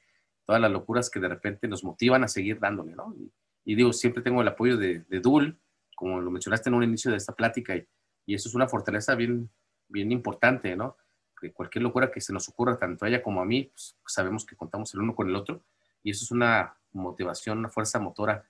todas 0.44 0.60
las 0.60 0.70
locuras 0.70 1.10
que 1.10 1.20
de 1.20 1.28
repente 1.28 1.68
nos 1.68 1.84
motivan 1.84 2.24
a 2.24 2.28
seguir 2.28 2.58
dándole, 2.58 2.94
¿no? 2.94 3.14
Y, 3.64 3.74
digo, 3.74 3.92
siempre 3.92 4.22
tengo 4.22 4.40
el 4.40 4.48
apoyo 4.48 4.78
de, 4.78 5.00
de, 5.00 5.20
Dul, 5.20 5.58
como 5.94 6.20
lo 6.20 6.30
mencionaste 6.30 6.70
en 6.70 6.74
un 6.74 6.84
inicio 6.84 7.10
de 7.10 7.18
esta 7.18 7.34
plática, 7.34 7.76
y, 7.76 7.86
y, 8.24 8.34
eso 8.34 8.48
es 8.48 8.54
una 8.54 8.66
fortaleza 8.66 9.14
bien, 9.14 9.50
bien 9.88 10.10
importante, 10.10 10.74
¿no? 10.74 10.96
Que 11.40 11.52
cualquier 11.52 11.82
locura 11.82 12.10
que 12.10 12.20
se 12.20 12.32
nos 12.32 12.48
ocurra, 12.48 12.78
tanto 12.78 13.04
a 13.04 13.08
ella 13.08 13.22
como 13.22 13.40
a 13.40 13.44
mí, 13.44 13.64
pues, 13.64 13.96
sabemos 14.06 14.44
que 14.44 14.56
contamos 14.56 14.92
el 14.94 15.00
uno 15.00 15.14
con 15.14 15.28
el 15.28 15.36
otro, 15.36 15.62
y 16.02 16.10
eso 16.10 16.24
es 16.24 16.30
una 16.30 16.74
motivación, 16.92 17.58
una 17.58 17.68
fuerza 17.68 17.98
motora, 17.98 18.44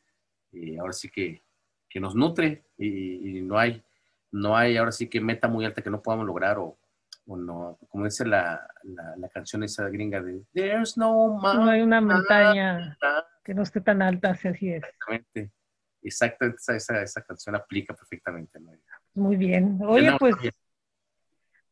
eh, 0.52 0.78
ahora 0.78 0.92
sí 0.92 1.10
que, 1.10 1.42
que 1.88 2.00
nos 2.00 2.14
nutre, 2.14 2.64
y, 2.76 3.38
y 3.38 3.42
no 3.42 3.58
hay 3.58 3.82
no 4.30 4.56
hay 4.56 4.76
ahora 4.76 4.92
sí 4.92 5.08
que 5.08 5.20
meta 5.20 5.48
muy 5.48 5.64
alta 5.64 5.82
que 5.82 5.90
no 5.90 6.02
podamos 6.02 6.26
lograr 6.26 6.58
o, 6.58 6.78
no, 7.26 7.78
como 7.90 8.06
dice 8.06 8.24
la, 8.24 8.66
la, 8.84 9.28
canción 9.28 9.62
esa 9.62 9.86
gringa 9.90 10.22
de 10.22 10.44
There's 10.54 10.96
no 10.96 11.38
No 11.42 11.70
hay 11.70 11.82
una 11.82 12.00
montaña 12.00 12.96
que 13.44 13.52
no 13.52 13.64
esté 13.64 13.82
tan 13.82 14.00
alta, 14.00 14.30
así 14.30 14.46
es. 14.70 14.82
Exactamente, 14.82 15.52
exactamente 16.02 16.56
esa, 16.74 17.02
esa, 17.02 17.22
canción 17.22 17.54
aplica 17.54 17.94
perfectamente. 17.94 18.58
Muy 19.12 19.36
bien. 19.36 19.78
Oye, 19.82 20.16
pues, 20.18 20.36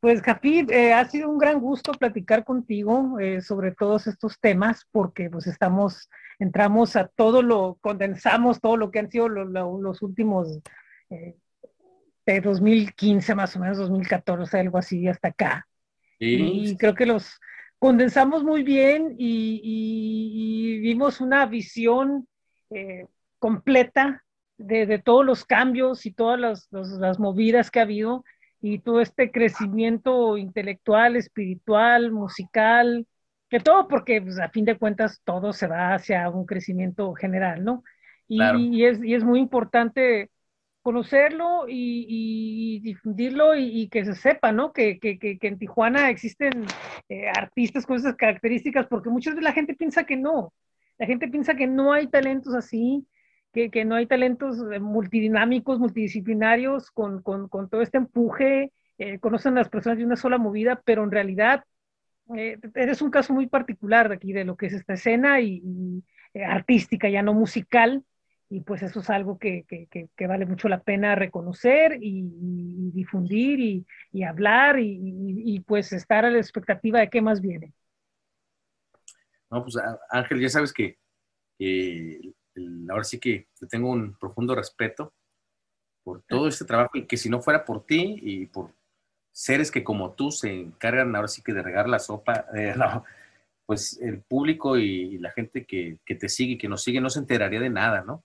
pues 0.01 0.21
Jafid, 0.23 0.71
eh, 0.71 0.93
ha 0.93 1.05
sido 1.07 1.29
un 1.29 1.39
gran 1.39 1.61
gusto 1.61 1.93
platicar 1.93 2.45
contigo 2.45 3.19
eh, 3.19 3.41
sobre 3.41 3.73
todos 3.73 4.07
estos 4.07 4.39
temas 4.39 4.87
porque 4.91 5.31
pues 5.31 5.47
estamos, 5.47 6.09
entramos 6.39 6.97
a 6.97 7.09
todo 7.09 7.43
lo, 7.43 7.79
condensamos 7.81 8.61
todo 8.61 8.77
lo 8.77 8.91
que 8.91 8.99
han 8.99 9.11
sido 9.11 9.29
los 9.29 10.03
últimos 10.03 10.61
eh, 11.11 11.37
de 12.27 12.41
2015 12.41 13.35
más 13.35 13.57
o 13.57 13.61
menos, 13.61 13.79
2014, 13.79 14.59
algo 14.59 14.79
así, 14.79 15.09
hasta 15.09 15.29
acá. 15.29 15.67
Y 16.19 16.77
creo 16.77 16.95
que 16.95 17.07
los 17.07 17.39
condensamos 17.79 18.43
muy 18.43 18.63
bien 18.63 19.15
y, 19.19 20.81
vimos 20.81 21.21
una 21.21 21.45
visión 21.47 22.27
completa 23.39 24.25
de, 24.59 24.99
todos 24.99 25.25
los 25.25 25.45
cambios 25.45 26.07
y 26.07 26.13
todas 26.13 26.67
las, 26.71 27.19
movidas 27.19 27.71
que 27.71 27.81
ha 27.81 27.83
habido 27.83 28.25
y 28.75 28.81
todo 28.81 29.01
este 29.01 29.31
crecimiento 29.31 30.37
intelectual, 30.37 31.15
espiritual, 31.15 32.11
musical, 32.11 33.07
que 33.49 33.61
todo 33.61 33.87
porque 33.87 34.21
pues, 34.21 34.41
a 34.41 34.49
fin 34.49 34.65
de 34.65 34.77
cuentas 34.77 35.21
todo 35.25 35.53
se 35.53 35.69
va 35.69 35.95
hacia 35.95 36.29
un 36.31 36.47
crecimiento 36.47 37.15
general, 37.15 37.65
¿no? 37.65 37.85
Y, 38.27 38.83
es, 38.85 39.03
y 39.05 39.15
es 39.15 39.23
muy 39.23 39.39
importante 39.39 40.31
conocerlo 40.83 41.67
y, 41.69 42.81
difundirlo 42.81 43.55
y, 43.55 43.89
que 43.89 44.05
se 44.05 44.15
sepa, 44.15 44.51
¿no? 44.51 44.73
Que, 44.73 44.99
que, 44.99 45.17
que, 45.17 45.39
en 45.43 45.59
Tijuana 45.59 46.11
existen 46.11 46.67
eh, 47.09 47.29
artistas 47.29 47.87
con 47.87 47.97
esas 47.99 48.17
características, 48.17 48.89
porque 48.89 49.11
muchas 49.11 49.35
veces 49.35 49.45
la 49.45 49.53
gente 49.53 49.75
piensa 49.75 50.03
que 50.05 50.17
no. 50.17 50.53
La 50.99 51.07
gente 51.07 51.29
piensa 51.29 51.55
que 51.55 51.69
no 51.69 51.93
hay 51.93 52.09
talentos 52.09 52.53
así, 52.53 53.07
que, 53.71 53.85
no 53.85 53.95
hay 53.95 54.07
talentos 54.07 54.59
eh, 54.71 54.81
multidinámicos, 54.81 55.79
multidisciplinarios, 55.79 56.91
con, 56.91 57.23
con, 57.23 57.49
con 57.49 57.69
todo 57.69 57.83
este 57.83 57.97
empuje, 57.97 58.73
eh, 58.99 59.19
conocen 59.19 59.55
a 59.55 59.61
las 59.61 59.69
personas 59.69 59.99
de 59.99 60.05
una 60.05 60.17
sola 60.17 60.39
movida, 60.39 60.83
pero 60.85 61.03
en 61.05 61.11
realidad 61.11 61.65
eres 62.75 63.03
un 63.03 63.11
caso 63.11 63.33
muy 63.33 63.47
particular 63.47 64.09
de 64.09 64.17
aquí, 64.17 64.33
de 64.33 64.45
lo 64.45 64.57
que 64.57 64.67
es 64.67 64.73
esta 64.73 64.95
escena 64.95 65.41
y, 65.41 65.63
y 65.65 66.05
artística, 66.41 67.09
ya 67.09 67.23
no 67.23 67.35
musical, 67.35 68.05
y 68.49 68.61
pues 68.61 68.83
eso 68.83 69.01
es 69.01 69.11
algo 69.11 69.39
que, 69.39 69.65
que, 69.69 69.89
que, 70.15 70.27
vale 70.27 70.47
mucho 70.47 70.69
la 70.69 70.83
pena 70.83 71.15
reconocer 71.15 71.99
y, 72.01 72.23
difundir 72.93 73.59
y, 73.61 73.87
y 74.13 74.23
hablar 74.23 74.79
y, 74.79 75.61
pues 75.67 75.93
estar 75.93 76.25
a 76.25 76.31
la 76.31 76.39
expectativa 76.39 77.01
de 77.01 77.11
qué 77.11 77.21
más 77.21 77.41
viene. 77.41 77.73
No, 79.51 79.63
pues 79.63 79.77
Ángel, 80.11 80.41
ya 80.41 80.49
sabes 80.49 80.73
que 80.73 80.99
ahora 82.91 83.05
sí 83.05 83.19
que 83.19 83.49
te 83.59 83.67
tengo 83.67 83.91
un 83.91 84.15
profundo 84.15 84.55
respeto 84.55 85.13
por 86.03 86.23
todo 86.23 86.49
este 86.49 86.65
trabajo 86.65 86.93
y 86.95 87.07
que 87.07 87.17
si 87.17 87.29
no 87.29 87.41
fuera 87.41 87.65
por 87.65 87.85
ti 87.85 88.19
y 88.23 88.47
por 88.47 88.73
seres 89.33 89.71
que 89.71 89.85
como 89.85 90.13
tú 90.13 90.31
se 90.31 90.53
encargan 90.53 91.15
ahora 91.15 91.29
sí 91.29 91.43
que 91.43 91.53
de 91.53 91.63
regar 91.63 91.89
la 91.89 91.99
sopa, 91.99 92.47
eh, 92.57 92.75
pues 93.67 93.99
el 94.01 94.21
público 94.21 94.79
y 94.79 95.19
la 95.19 95.31
gente 95.33 95.67
que, 95.67 95.99
que 96.05 96.15
te 96.15 96.29
sigue, 96.29 96.59
que 96.59 96.69
nos 96.69 96.83
sigue, 96.83 97.01
no 97.01 97.11
se 97.11 97.19
enteraría 97.19 97.61
de 97.61 97.71
nada, 97.71 98.03
¿no? 98.03 98.25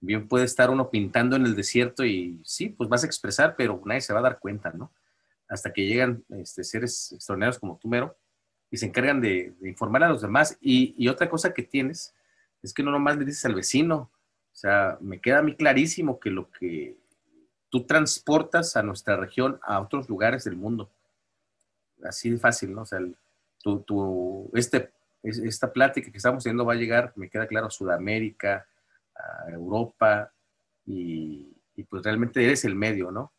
bien 0.00 0.28
puede 0.28 0.44
estar 0.44 0.70
uno 0.70 0.90
pintando 0.90 1.36
en 1.36 1.46
el 1.46 1.54
desierto 1.54 2.04
y 2.04 2.40
sí, 2.44 2.68
pues 2.68 2.88
vas 2.88 3.02
a 3.02 3.06
expresar, 3.06 3.56
pero 3.56 3.80
nadie 3.84 4.00
se 4.00 4.12
va 4.12 4.20
a 4.20 4.22
dar 4.22 4.38
cuenta, 4.38 4.70
¿no? 4.70 4.92
Hasta 5.48 5.72
que 5.72 5.86
llegan 5.86 6.24
este, 6.30 6.64
seres 6.64 7.12
extraordinarios 7.12 7.58
como 7.58 7.78
tú, 7.78 7.88
Mero, 7.88 8.16
y 8.70 8.76
se 8.76 8.86
encargan 8.86 9.20
de, 9.20 9.54
informar 9.62 10.04
a 10.04 10.08
los 10.08 10.22
demás. 10.22 10.56
Y, 10.60 11.08
otra 11.08 11.28
cosa 11.28 11.54
que 11.54 11.62
tienes 11.62 12.14
es 12.66 12.74
que 12.74 12.82
no 12.82 12.90
nomás 12.90 13.16
le 13.16 13.24
dices 13.24 13.44
al 13.44 13.54
vecino, 13.54 14.10
o 14.52 14.56
sea, 14.56 14.98
me 15.00 15.20
queda 15.20 15.38
a 15.38 15.42
mí 15.42 15.54
clarísimo 15.54 16.18
que 16.18 16.30
lo 16.30 16.50
que 16.50 16.96
tú 17.70 17.86
transportas 17.86 18.76
a 18.76 18.82
nuestra 18.82 19.16
región, 19.16 19.60
a 19.62 19.80
otros 19.80 20.08
lugares 20.08 20.44
del 20.44 20.56
mundo, 20.56 20.90
así 22.02 22.30
de 22.30 22.38
fácil, 22.38 22.74
¿no? 22.74 22.82
O 22.82 22.86
sea, 22.86 22.98
tu, 23.62 24.50
este, 24.54 24.90
esta 25.22 25.72
plática 25.72 26.10
que 26.10 26.16
estamos 26.16 26.42
teniendo 26.42 26.64
va 26.64 26.72
a 26.72 26.76
llegar, 26.76 27.12
me 27.14 27.30
queda 27.30 27.46
claro, 27.46 27.66
a 27.66 27.70
Sudamérica, 27.70 28.66
a 29.14 29.50
Europa 29.50 30.32
y, 30.84 31.52
pues 31.88 32.02
realmente 32.02 32.42
eres 32.42 32.64
el 32.64 32.74
medio, 32.74 33.12
¿no? 33.12 33.32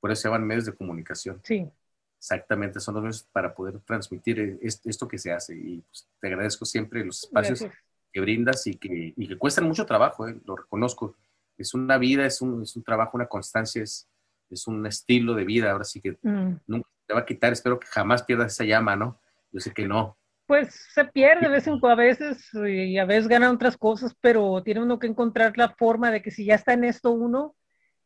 Por 0.00 0.10
eso 0.10 0.22
se 0.22 0.28
llaman 0.28 0.46
medios 0.46 0.66
de 0.66 0.74
comunicación. 0.74 1.40
Sí. 1.44 1.70
Exactamente, 2.18 2.80
son 2.80 2.94
los 2.94 3.02
medios 3.04 3.22
para 3.30 3.54
poder 3.54 3.78
transmitir 3.80 4.58
esto 4.62 5.06
que 5.06 5.18
se 5.18 5.30
hace 5.30 5.54
y 5.54 5.82
pues, 5.82 6.08
te 6.18 6.26
agradezco 6.26 6.64
siempre 6.64 7.04
los 7.04 7.22
espacios 7.24 7.66
que 8.14 8.20
brindas 8.20 8.66
y 8.68 8.76
que, 8.76 9.12
y 9.16 9.28
que 9.28 9.36
cuestan 9.36 9.64
mucho 9.64 9.84
trabajo, 9.84 10.28
¿eh? 10.28 10.36
lo 10.46 10.54
reconozco. 10.56 11.16
Es 11.58 11.74
una 11.74 11.98
vida, 11.98 12.24
es 12.24 12.40
un, 12.40 12.62
es 12.62 12.76
un 12.76 12.84
trabajo, 12.84 13.16
una 13.16 13.26
constancia, 13.26 13.82
es, 13.82 14.08
es 14.48 14.66
un 14.68 14.86
estilo 14.86 15.34
de 15.34 15.44
vida, 15.44 15.72
ahora 15.72 15.84
sí 15.84 16.00
que 16.00 16.12
mm. 16.22 16.60
nunca 16.68 16.88
te 17.06 17.14
va 17.14 17.20
a 17.20 17.26
quitar, 17.26 17.52
espero 17.52 17.80
que 17.80 17.88
jamás 17.88 18.22
pierdas 18.22 18.52
esa 18.52 18.64
llama, 18.64 18.94
¿no? 18.94 19.20
Yo 19.50 19.60
sé 19.60 19.72
que 19.72 19.86
no, 19.86 20.16
pues 20.46 20.74
se 20.92 21.04
pierde 21.06 21.46
a 21.46 21.48
veces, 21.48 21.74
a 21.82 21.94
veces 21.94 22.50
y 22.54 22.98
a 22.98 23.04
veces 23.06 23.28
ganan 23.28 23.54
otras 23.54 23.76
cosas, 23.76 24.14
pero 24.20 24.62
tiene 24.62 24.82
uno 24.82 24.98
que 24.98 25.06
encontrar 25.06 25.56
la 25.56 25.70
forma 25.70 26.10
de 26.10 26.20
que 26.20 26.30
si 26.30 26.44
ya 26.44 26.54
está 26.54 26.74
en 26.74 26.84
esto 26.84 27.10
uno, 27.12 27.56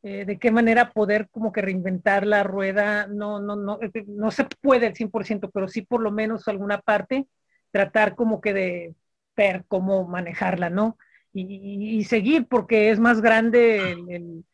eh, 0.02 0.24
de 0.24 0.38
qué 0.38 0.52
manera 0.52 0.92
poder 0.92 1.28
como 1.30 1.52
que 1.52 1.62
reinventar 1.62 2.26
la 2.26 2.44
rueda, 2.44 3.08
no, 3.08 3.40
no, 3.40 3.56
no, 3.56 3.80
no 4.06 4.30
se 4.30 4.44
puede 4.60 4.86
al 4.86 4.94
100%, 4.94 5.50
pero 5.52 5.66
sí 5.66 5.82
por 5.82 6.00
lo 6.00 6.12
menos 6.12 6.46
alguna 6.46 6.80
parte, 6.80 7.26
tratar 7.72 8.14
como 8.14 8.40
que 8.40 8.52
de 8.52 8.94
ver 9.38 9.64
cómo 9.68 10.06
manejarla, 10.06 10.68
¿no? 10.68 10.98
Y, 11.32 12.02
seguir, 12.04 12.48
porque 12.48 12.90
es 12.90 12.98
más 12.98 13.20
grande 13.20 13.92
el, 13.92 14.44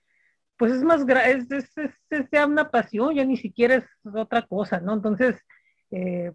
pues 0.59 0.73
es 0.73 0.83
más 0.83 1.07
grande, 1.07 1.57
es, 1.57 1.79
es, 2.11 2.31
ya 2.31 2.47
una 2.47 2.71
pasión, 2.71 3.15
ya 3.15 3.25
ni 3.25 3.39
siquiera 3.39 3.77
es 3.77 3.85
otra 4.15 4.43
cosa, 4.43 4.81
¿no? 4.81 4.93
Entonces, 4.93 5.37
eh, 5.91 6.33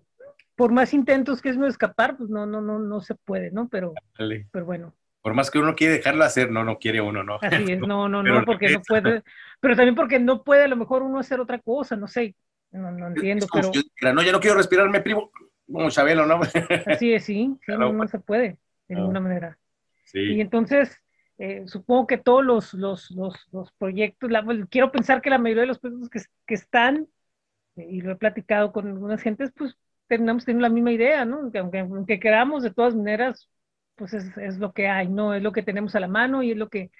por 0.55 0.71
más 0.71 0.93
intentos 0.93 1.41
que 1.41 1.49
es 1.49 1.57
no 1.57 1.67
escapar, 1.67 2.17
pues 2.17 2.31
no, 2.31 2.47
no, 2.47 2.61
no, 2.61 2.79
no 2.79 2.99
se 3.01 3.13
puede, 3.13 3.51
¿no? 3.51 3.69
Pero, 3.69 3.93
pero 4.51 4.65
bueno. 4.65 4.95
Por 5.21 5.35
más 5.35 5.51
que 5.51 5.59
uno 5.59 5.75
quiere 5.75 5.93
dejarlo 5.93 6.23
hacer, 6.23 6.49
no, 6.49 6.63
no 6.63 6.79
quiere 6.79 6.99
uno, 6.99 7.23
¿no? 7.23 7.37
Así 7.41 7.73
es, 7.73 7.79
no, 7.87 8.09
no, 8.09 8.23
no, 8.23 8.43
porque 8.43 8.69
no 8.71 8.81
puede, 8.81 9.21
pero 9.59 9.75
también 9.75 9.95
porque 9.95 10.19
no 10.19 10.43
puede 10.43 10.63
a 10.63 10.67
lo 10.67 10.77
mejor 10.77 11.03
uno 11.03 11.19
hacer 11.19 11.39
otra 11.39 11.59
cosa, 11.59 11.95
no 11.95 12.07
sé, 12.07 12.35
no, 12.71 12.91
no 12.91 13.07
entiendo, 13.09 13.45
pero... 13.53 13.71
no, 14.13 14.23
ya 14.23 14.31
no 14.31 14.39
quiero 14.39 14.57
respirar, 14.57 14.89
me 14.89 15.01
privo, 15.01 15.31
como 15.71 15.89
Chabelo, 15.89 16.25
¿no? 16.25 16.39
Así 16.85 17.13
es, 17.13 17.25
sí, 17.25 17.55
sí 17.65 17.71
no, 17.77 18.07
se 18.07 18.19
puede, 18.19 18.57
de 18.87 18.95
ninguna 18.95 19.19
manera. 19.19 19.57
Sí. 20.05 20.19
Y 20.19 20.41
entonces, 20.41 20.97
eh, 21.37 21.63
supongo 21.67 22.07
que 22.07 22.17
todos 22.17 22.43
los, 22.43 22.73
los, 22.73 23.11
los, 23.11 23.47
los 23.51 23.71
proyectos, 23.73 24.29
quiero 24.69 24.91
pensar 24.91 25.21
que 25.21 25.29
la 25.29 25.37
mayoría 25.37 25.61
de 25.61 25.67
los 25.67 25.79
proyectos 25.79 26.09
que, 26.09 26.21
que 26.45 26.53
están, 26.55 27.07
y 27.75 28.01
lo 28.01 28.11
he 28.11 28.15
platicado 28.15 28.71
con 28.71 28.87
algunas 28.87 29.21
gentes, 29.21 29.51
pues 29.55 29.77
terminamos 30.07 30.43
teniendo 30.43 30.67
la 30.67 30.73
misma 30.73 30.91
idea, 30.91 31.23
¿no? 31.23 31.51
Que 31.51 31.59
aunque, 31.59 31.79
aunque 31.79 32.19
queramos, 32.19 32.63
de 32.63 32.73
todas 32.73 32.95
maneras, 32.95 33.49
pues 33.95 34.13
es, 34.13 34.37
es, 34.37 34.57
lo 34.57 34.73
que 34.73 34.87
hay, 34.87 35.07
¿no? 35.07 35.33
Es 35.33 35.43
lo 35.43 35.51
que 35.51 35.63
tenemos 35.63 35.95
a 35.95 35.99
la 35.99 36.07
mano 36.07 36.41
y 36.43 36.51
es 36.51 36.57
lo 36.57 36.69
que, 36.69 36.91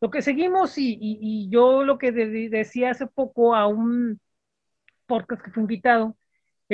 lo 0.00 0.10
que 0.10 0.22
seguimos. 0.22 0.78
Y, 0.78 0.96
y, 1.00 1.48
yo 1.50 1.84
lo 1.84 1.98
que 1.98 2.12
decía 2.12 2.90
hace 2.90 3.06
poco 3.06 3.54
a 3.56 3.66
un 3.66 4.20
podcast 5.06 5.42
que 5.42 5.50
fue 5.50 5.62
invitado, 5.62 6.16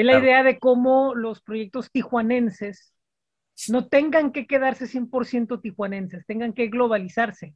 es 0.00 0.06
la 0.06 0.18
idea 0.18 0.42
de 0.44 0.58
cómo 0.58 1.14
los 1.14 1.42
proyectos 1.42 1.90
tijuanenses 1.90 2.94
no 3.68 3.88
tengan 3.88 4.30
que 4.30 4.46
quedarse 4.46 4.86
100% 4.86 5.60
tijuanenses, 5.60 6.24
tengan 6.24 6.52
que 6.52 6.68
globalizarse, 6.68 7.54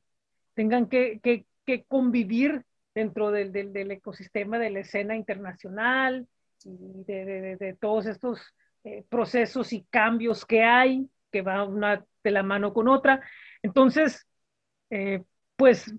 tengan 0.54 0.88
que, 0.88 1.20
que, 1.22 1.46
que 1.64 1.84
convivir 1.84 2.64
dentro 2.94 3.30
del, 3.30 3.52
del, 3.52 3.72
del, 3.72 3.92
ecosistema 3.92 4.58
de 4.58 4.70
la 4.70 4.80
escena 4.80 5.14
internacional, 5.14 6.26
y 6.64 7.04
de, 7.04 7.76
todos 7.80 8.06
estos 8.06 8.40
eh, 8.84 9.04
procesos 9.08 9.72
y 9.72 9.84
cambios 9.90 10.44
que 10.44 10.62
hay, 10.62 11.08
que 11.30 11.42
va 11.42 11.64
una 11.64 12.04
de 12.24 12.30
la 12.30 12.42
mano 12.42 12.72
con 12.72 12.88
otra. 12.88 13.20
Entonces, 13.62 14.26
eh, 14.90 15.22
pues, 15.56 15.94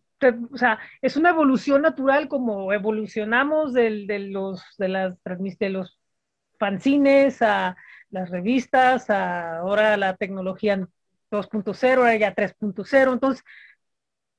o 0.52 0.58
sea, 0.58 0.80
es 1.02 1.18
una 1.18 1.30
evolución 1.30 1.82
natural 1.82 2.28
como 2.28 2.72
evolucionamos 2.74 3.74
de, 3.74 3.90
los, 4.30 4.64
de, 4.78 4.88
las, 4.90 5.18
de 5.24 5.70
los 5.70 5.98
fanzines, 6.58 7.42
a 7.42 7.76
las 8.10 8.30
revistas, 8.30 9.10
ahora 9.10 9.98
la 9.98 10.16
tecnología 10.16 10.88
2.0, 11.32 11.98
ahora 11.98 12.16
ya 12.16 12.36
3.0, 12.36 13.14
entonces 13.14 13.44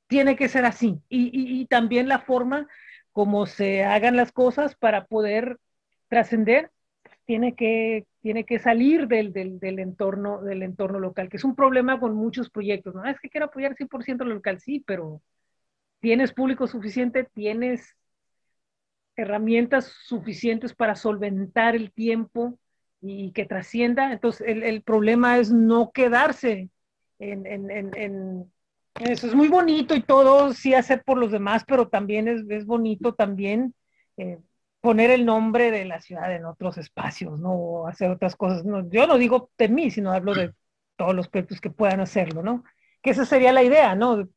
tiene 0.07 0.37
que 0.37 0.49
ser 0.49 0.65
así. 0.65 1.01
Y, 1.09 1.67
también 1.67 2.09
la 2.09 2.21
forma 2.21 2.69
como 3.13 3.47
se 3.47 3.85
hagan 3.85 4.17
las 4.17 4.33
cosas 4.33 4.77
para 4.77 5.07
poder 5.07 5.59
trascender 6.09 6.71
tiene 7.25 7.55
que, 7.55 8.07
tiene 8.21 8.45
que 8.45 8.59
salir 8.59 9.09
del, 9.09 9.33
del, 9.33 9.79
entorno, 9.79 10.43
del 10.43 10.63
entorno 10.63 11.01
local, 11.01 11.29
que 11.29 11.39
es 11.39 11.45
un 11.45 11.57
problema 11.57 11.99
con 11.99 12.15
muchos 12.15 12.51
proyectos. 12.51 12.95
¿no? 12.95 13.05
Es 13.07 13.19
que 13.19 13.31
quiero 13.31 13.47
apoyar 13.47 13.75
100% 13.75 14.25
lo 14.25 14.35
local, 14.35 14.61
sí, 14.61 14.83
pero 14.87 15.23
tienes 16.01 16.33
público 16.33 16.67
suficiente, 16.67 17.25
tienes 17.25 17.97
herramientas 19.17 19.93
suficientes 20.05 20.75
para 20.75 20.97
solventar 20.97 21.77
el 21.77 21.93
tiempo 21.93 22.59
y 23.01 23.33
que 23.33 23.45
trascienda. 23.45 24.13
Entonces, 24.13 24.47
el, 24.47 24.63
el 24.63 24.83
problema 24.83 25.39
es 25.39 25.53
no 25.53 25.93
quedarse 25.93 26.71
en, 27.19 27.47
en, 27.47 27.71
en, 27.95 28.53
eso. 29.01 29.27
Es 29.27 29.35
muy 29.35 29.49
bonito 29.49 29.95
y 29.95 30.03
todo, 30.03 30.53
sí 30.53 30.75
hacer 30.75 31.03
por 31.05 31.19
los 31.19 31.33
demás, 31.33 31.65
pero 31.67 31.89
también 31.89 32.29
es, 32.29 32.43
es 32.49 32.65
bonito 32.65 33.15
también 33.15 33.75
eh, 34.17 34.39
poner 34.81 35.11
el 35.11 35.25
nombre 35.25 35.71
de 35.71 35.85
la 35.85 36.01
ciudad 36.01 36.35
en 36.35 36.45
otros 36.45 36.79
espacios, 36.79 37.39
¿no? 37.39 37.53
O 37.53 37.87
hacer 37.89 38.11
otras 38.11 38.37
cosas. 38.37 38.65
No, 38.65 38.89
yo 38.91 39.07
no 39.07 39.19
digo 39.19 39.51
de 39.59 39.69
mí, 39.69 39.91
sino 39.91 40.13
hablo 40.13 40.35
de 40.35 40.53
todos 40.97 41.15
los 41.15 41.29
proyectos 41.29 41.61
que 41.61 41.71
puedan 41.71 42.01
hacerlo, 42.01 42.43
¿no? 42.43 42.65
Que 43.03 43.11
esa 43.11 43.25
sería 43.25 43.53
la 43.53 43.63
idea, 43.63 43.95
¿no? 43.95 44.29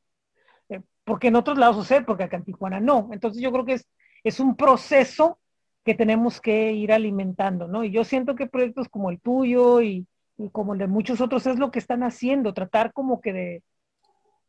Eh, 0.68 0.82
porque 1.04 1.28
en 1.28 1.36
otros 1.36 1.58
lados 1.58 1.76
sucede, 1.76 2.02
porque 2.02 2.24
acá 2.24 2.36
en 2.36 2.44
Tijuana 2.44 2.80
no. 2.80 3.10
Entonces 3.12 3.42
yo 3.42 3.52
creo 3.52 3.64
que 3.64 3.74
es, 3.74 3.88
es 4.24 4.40
un 4.40 4.56
proceso 4.56 5.38
que 5.84 5.94
tenemos 5.94 6.40
que 6.40 6.72
ir 6.72 6.92
alimentando, 6.92 7.66
¿no? 7.68 7.84
Y 7.84 7.90
yo 7.90 8.04
siento 8.04 8.34
que 8.34 8.46
proyectos 8.46 8.88
como 8.88 9.10
el 9.10 9.20
tuyo 9.20 9.80
y, 9.80 10.06
como 10.52 10.74
el 10.74 10.78
de 10.78 10.86
muchos 10.86 11.20
otros 11.20 11.46
es 11.46 11.58
lo 11.58 11.70
que 11.70 11.78
están 11.78 12.02
haciendo, 12.02 12.54
tratar 12.54 12.92
como 12.92 13.20
que 13.20 13.32
de, 13.32 13.62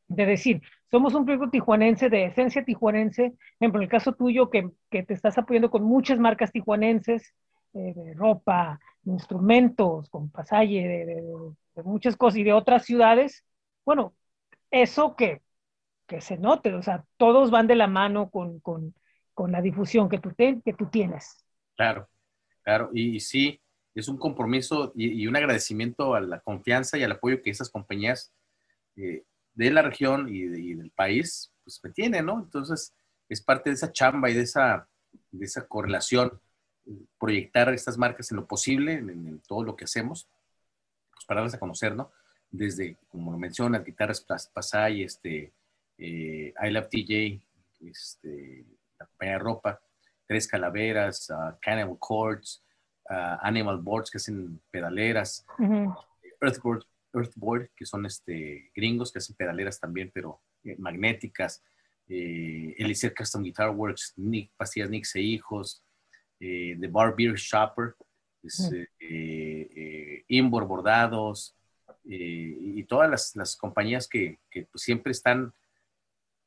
de 0.07 0.25
decir, 0.25 0.61
somos 0.91 1.13
un 1.13 1.25
proyecto 1.25 1.49
tijuanense 1.49 2.09
de 2.09 2.25
esencia 2.25 2.65
tijuanense, 2.65 3.33
en 3.59 3.75
el 3.75 3.87
caso 3.87 4.13
tuyo 4.13 4.49
que, 4.49 4.69
que 4.89 5.03
te 5.03 5.13
estás 5.13 5.37
apoyando 5.37 5.71
con 5.71 5.83
muchas 5.83 6.19
marcas 6.19 6.51
tijuanenses, 6.51 7.33
eh, 7.73 7.93
de 7.95 8.13
ropa, 8.15 8.79
de 9.03 9.11
instrumentos, 9.11 10.09
con 10.09 10.29
pasaje, 10.29 10.65
de, 10.65 11.05
de, 11.05 11.83
muchas 11.83 12.17
cosas 12.17 12.39
y 12.39 12.43
de 12.43 12.51
otras 12.53 12.83
ciudades, 12.83 13.45
bueno, 13.85 14.13
eso 14.71 15.15
que, 15.15 15.41
que 16.07 16.19
se 16.21 16.37
note, 16.37 16.73
o 16.73 16.81
sea, 16.81 17.05
todos 17.17 17.51
van 17.51 17.67
de 17.67 17.75
la 17.75 17.87
mano 17.87 18.29
con, 18.29 18.59
con, 18.59 18.93
con 19.39 19.53
la 19.53 19.61
difusión 19.61 20.09
que 20.09 20.19
tú, 20.19 20.35
que 20.35 20.73
tú 20.77 20.87
tienes. 20.87 21.45
Claro, 21.77 22.09
claro, 22.61 22.89
y, 22.93 23.21
sí, 23.21 23.61
es 23.95 24.09
un 24.09 24.17
compromiso 24.17 24.91
y, 24.97 25.25
un 25.27 25.35
agradecimiento 25.37 26.13
a 26.13 26.19
la 26.19 26.41
confianza 26.41 26.97
y 26.97 27.03
al 27.03 27.13
apoyo 27.13 27.41
que 27.41 27.49
esas 27.49 27.69
compañías 27.69 28.33
eh, 28.97 29.23
de 29.53 29.71
la 29.71 29.81
región 29.81 30.27
y, 30.27 30.43
del 30.43 30.91
país, 30.91 31.53
pues 31.63 31.79
me 31.81 31.89
tienen, 31.89 32.25
¿no? 32.25 32.37
Entonces, 32.37 32.93
es 33.29 33.41
parte 33.41 33.69
de 33.69 33.75
esa 33.75 33.93
chamba 33.93 34.29
y 34.29 34.33
de 34.33 34.41
esa, 34.41 34.89
de 35.31 35.45
esa 35.45 35.65
correlación, 35.65 36.37
proyectar 37.17 37.73
estas 37.73 37.97
marcas 37.97 38.29
en 38.31 38.37
lo 38.39 38.45
posible, 38.45 38.95
en, 38.95 39.41
todo 39.47 39.63
lo 39.63 39.77
que 39.77 39.85
hacemos, 39.85 40.27
pues 41.13 41.25
para 41.25 41.39
darles 41.39 41.55
a 41.55 41.59
conocer, 41.59 41.95
¿no? 41.95 42.11
Desde, 42.51 42.97
como 43.07 43.31
lo 43.31 43.37
mencionas, 43.37 43.85
guitarras 43.85 44.19
Pasay, 44.53 45.03
este, 45.03 45.53
eh, 45.97 46.53
I 46.61 46.71
Love 46.71 46.89
TJ, 46.89 47.41
este, 47.79 48.65
la 48.99 49.05
compañía 49.07 49.33
de 49.33 49.39
ropa, 49.39 49.81
Tres 50.27 50.47
Calaveras, 50.47 51.29
uh, 51.29 51.57
Cannibal 51.59 51.97
Cords, 51.97 52.63
uh, 53.09 53.37
Animal 53.41 53.77
Boards, 53.79 54.11
que 54.11 54.17
hacen 54.17 54.61
pedaleras, 54.69 55.45
Earthboard, 56.41 56.83
Earthboard, 57.13 57.69
que 57.75 57.85
son 57.85 58.05
este, 58.05 58.71
gringos 58.75 59.11
que 59.11 59.19
hacen 59.19 59.35
pedaleras 59.35 59.79
también, 59.79 60.11
pero 60.13 60.41
eh, 60.63 60.75
magnéticas, 60.77 61.63
eh, 62.07 62.75
Elixir 62.77 63.13
Custom 63.13 63.43
Guitar 63.43 63.69
Works, 63.69 64.13
Nick, 64.17 64.51
Pastillas 64.57 64.89
Nix 64.89 65.15
e 65.15 65.21
Hijos, 65.21 65.83
eh, 66.39 66.77
The 66.79 66.87
Bar 66.87 67.15
Beer 67.15 67.35
Shopper, 67.35 67.95
es, 68.41 68.71
eh, 68.99 70.23
Inbor 70.27 70.65
Bordados, 70.65 71.55
y 72.11 72.83
todas 72.85 73.09
las, 73.09 73.35
las 73.35 73.55
compañías 73.55 74.07
que, 74.07 74.39
que 74.49 74.63
pues, 74.63 74.81
siempre 74.81 75.11
están 75.11 75.53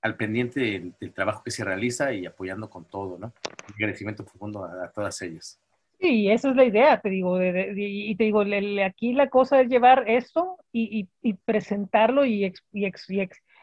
al 0.03 0.17
pendiente 0.17 0.61
del, 1.01 1.13
trabajo 1.13 1.43
que 1.45 1.51
se 1.51 1.65
realiza 1.65 2.13
y 2.13 2.27
apoyando 2.27 2.69
con 2.69 2.85
todo, 2.85 3.19
¿no? 3.19 3.29
Un 3.69 3.75
agradecimiento 3.75 4.25
profundo 4.25 4.65
a, 4.65 4.91
todas 4.91 5.23
ellas. 5.23 5.61
Sí, 6.01 6.29
esa 6.29 6.51
es 6.51 6.57
la 6.57 6.65
idea, 6.65 7.01
te 7.01 7.09
digo, 7.09 7.41
y 7.41 8.17
te 8.17 8.25
digo, 8.25 8.43
aquí 8.85 9.13
la 9.13 9.29
cosa 9.29 9.61
es 9.61 9.69
llevar 9.69 10.05
esto 10.09 10.59
y, 10.73 11.09
y, 11.23 11.35
presentarlo 11.35 12.25
y, 12.25 12.45
y, 12.73 12.91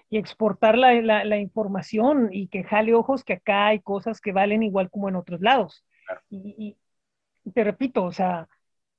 y 0.10 0.18
exportar 0.18 0.78
la, 0.78 1.26
la, 1.26 1.38
información 1.38 2.30
y 2.32 2.48
que 2.48 2.64
jale 2.64 2.94
ojos 2.94 3.26
que 3.26 3.34
acá 3.34 3.68
hay 3.68 3.82
cosas 3.82 4.22
que 4.22 4.32
valen 4.32 4.64
igual 4.64 4.90
como 4.90 5.10
en 5.10 5.18
otros 5.18 5.41
lados. 5.41 5.84
Y, 6.30 6.78
te 7.53 7.64
repito, 7.66 8.06
o 8.06 8.11
sea, 8.14 8.48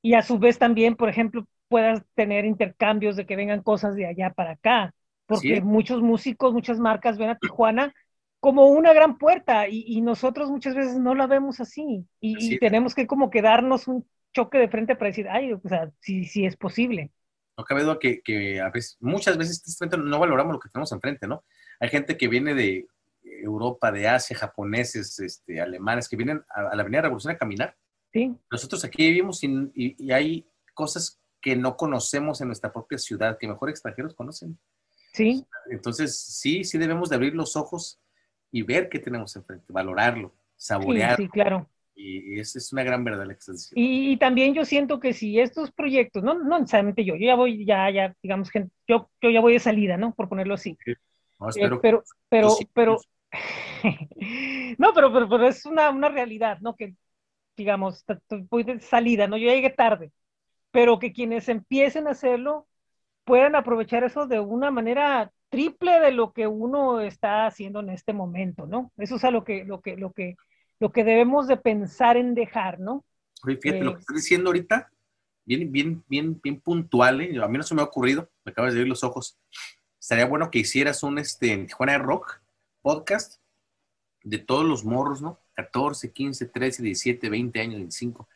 y 0.03 0.15
a 0.15 0.23
su 0.23 0.39
vez 0.39 0.59
también, 0.59 0.95
por 0.95 1.09
ejemplo, 1.09 1.47
puedas 1.69 2.05
tener 2.15 2.45
intercambios 2.45 3.17
de 3.17 3.25
que 3.25 3.37
vengan 3.37 3.63
cosas 3.63 3.95
de 3.95 4.07
allá 4.07 4.31
para 4.35 4.53
acá 4.53 4.95
porque 5.31 5.61
muchos 5.61 6.03
músicos, 6.03 6.53
muchas 6.53 6.81
marcas 6.81 7.17
ven 7.17 7.31
a 7.31 7.39
Tijuana 7.39 7.95
como 8.41 8.67
una 8.67 8.93
gran 8.93 9.17
puerta 9.17 9.69
y, 9.69 10.01
nosotros 10.01 10.51
muchas 10.51 10.75
veces 10.75 10.99
no 10.99 11.15
la 11.15 11.27
vemos 11.27 11.61
así 11.61 12.05
y, 12.21 12.59
tenemos 12.59 12.95
que 12.95 13.07
como 13.07 13.31
que 13.31 13.43
darnos 13.43 13.87
un 13.87 14.07
choque 14.33 14.59
de 14.59 14.69
frente 14.69 14.97
para 14.97 15.09
decir, 15.09 15.29
ay, 15.29 15.53
o 15.53 15.61
sea, 15.69 15.91
sí, 16.01 16.25
sí 16.25 16.45
es 16.45 16.57
posible. 16.57 17.13
No 17.57 17.65
cabe 17.65 17.83
duda 17.83 17.99
que, 18.01 18.23
que 18.23 18.61
a 18.61 18.71
veces, 18.71 18.97
muchas 19.01 19.37
veces 19.37 19.63
no 19.99 20.19
valoramos 20.19 20.55
lo 20.55 20.61
que 20.61 20.71
tenemos 20.71 20.91
enfrente, 20.93 21.29
¿no? 21.29 21.45
Hay 21.79 21.91
gente 21.91 22.17
que 22.17 22.29
viene 22.29 22.55
de 22.55 22.87
Europa, 23.23 23.93
de 23.93 24.09
Asia, 24.09 24.37
japoneses, 24.37 25.19
este, 25.21 25.61
alemanes, 25.61 26.09
que 26.09 26.17
vienen 26.17 26.43
a, 26.49 26.75
la 26.75 26.83
Avenida 26.83 27.03
Revolución 27.03 27.35
a 27.35 27.39
caminar. 27.39 27.77
Sí. 28.13 28.35
Nosotros 28.51 28.85
aquí 28.85 29.07
vivimos 29.07 29.45
y, 29.45 29.71
y 29.75 30.13
hay 30.13 30.47
cosas 30.75 31.21
que 31.41 31.57
no 31.57 31.77
conocemos 31.77 32.41
en 32.41 32.49
nuestra 32.49 32.73
propia 32.73 32.99
ciudad, 32.99 33.37
que 33.39 33.49
mejor 33.49 33.69
extranjeros 33.69 34.15
conocen. 34.15 34.59
Sí. 35.13 35.45
Entonces, 35.71 36.21
sí, 36.21 36.65
sí 36.65 36.79
debemos 36.79 37.09
de 37.09 37.17
abrir 37.17 37.35
los 37.35 37.57
ojos 37.57 38.01
y 38.51 38.63
ver 38.63 38.89
qué 38.89 38.99
tenemos 38.99 39.35
enfrente, 39.37 39.73
valorarlo, 39.73 40.33
saborearlo. 40.57 41.17
Sí, 41.17 41.23
sí 41.25 41.29
claro. 41.29 41.69
Y, 41.95 42.41
esa 42.41 42.59
es 42.59 42.73
una 42.73 42.83
gran 42.83 43.05
verdad 43.05 43.27
la 43.27 43.35
que 43.35 43.41
Y, 43.75 44.17
también 44.17 44.55
yo 44.55 44.65
siento 44.65 45.01
que 45.01 45.13
si 45.13 45.39
estos 45.39 45.71
proyectos, 45.71 46.23
no, 46.23 46.35
no 46.35 46.59
necesariamente 46.59 47.05
yo, 47.05 47.15
yo 47.15 47.27
ya 47.27 47.35
voy, 47.35 47.65
ya, 47.65 47.91
ya, 47.91 48.15
digamos 48.23 48.51
que 48.51 48.67
yo, 48.89 49.11
yo 49.21 49.31
ya 49.31 49.41
voy 49.41 49.53
de 49.55 49.59
salida, 49.59 49.97
¿no? 49.97 50.15
Por 50.15 50.29
ponerlo 50.29 50.55
así. 50.55 50.79
Eh, 50.87 50.97
pero, 51.57 51.81
pero, 52.29 52.57
pero, 52.75 52.99
no, 54.79 54.93
pero, 54.95 55.13
pero, 55.13 55.47
es 55.47 55.67
una, 55.67 55.91
una 55.91 56.09
realidad, 56.09 56.59
¿no? 56.61 56.75
Que, 56.75 56.95
digamos, 57.57 58.05
voy 58.49 58.63
de 58.63 58.81
salida, 58.81 59.27
¿no? 59.27 59.37
Yo 59.37 59.51
llegué 59.51 59.71
tarde, 59.71 60.11
pero 60.71 60.99
que 60.99 61.13
quienes 61.13 61.49
empiecen 61.49 62.07
a 62.07 62.13
hacerlo 62.13 62.67
puedan 63.31 63.55
aprovechar 63.55 64.03
eso 64.03 64.27
de 64.27 64.41
una 64.41 64.73
manera 64.73 65.31
triple 65.51 66.01
de 66.01 66.11
lo 66.11 66.33
que 66.33 66.49
uno 66.49 67.01
está 67.01 67.47
haciendo 67.47 67.79
en 67.79 67.91
este 67.91 68.13
momento, 68.13 68.67
¿no? 68.67 68.91
Eso 68.97 69.15
es 69.15 69.25
a 69.25 69.31
lo 69.31 69.45
que, 69.45 69.65
lo 69.65 69.81
que, 69.81 69.97
lo 69.97 70.11
que, 70.11 70.35
lo 70.81 70.91
que 70.91 71.05
debemos 71.05 71.47
de 71.47 71.57
pensar 71.57 72.17
en 72.17 72.35
dejar, 72.35 72.81
¿no? 72.81 73.05
Oye, 73.45 73.57
fíjate, 73.57 73.85
lo 73.85 73.93
que 73.93 73.99
eh, 73.99 74.01
estás 74.01 74.17
diciendo 74.17 74.49
ahorita, 74.49 74.91
bien, 75.45 75.71
bien, 75.71 76.03
bien, 76.09 76.41
bien 76.43 76.61
puntual, 76.61 77.21
¿eh? 77.21 77.41
a 77.41 77.47
mí 77.47 77.57
no 77.57 77.63
se 77.63 77.73
me 77.73 77.83
ha 77.83 77.85
ocurrido, 77.85 78.29
me 78.45 78.51
acabas 78.51 78.75
de 78.75 78.81
abrir 78.81 78.89
los 78.89 79.05
ojos. 79.05 79.39
Estaría 80.01 80.27
bueno 80.27 80.51
que 80.51 80.59
hicieras 80.59 81.05
un 81.05 81.21
este, 81.21 81.57
Tijuana 81.57 81.93
de 81.93 81.99
Rock 81.99 82.41
podcast 82.83 83.41
de 84.25 84.39
todos 84.39 84.65
los 84.65 84.85
morros, 84.85 85.23
¿no? 85.23 85.39
14, 85.53 86.11
15, 86.11 86.47
13, 86.47 86.83
17, 86.83 87.31
20 87.31 87.61
años, 87.61 87.77
25, 87.77 88.29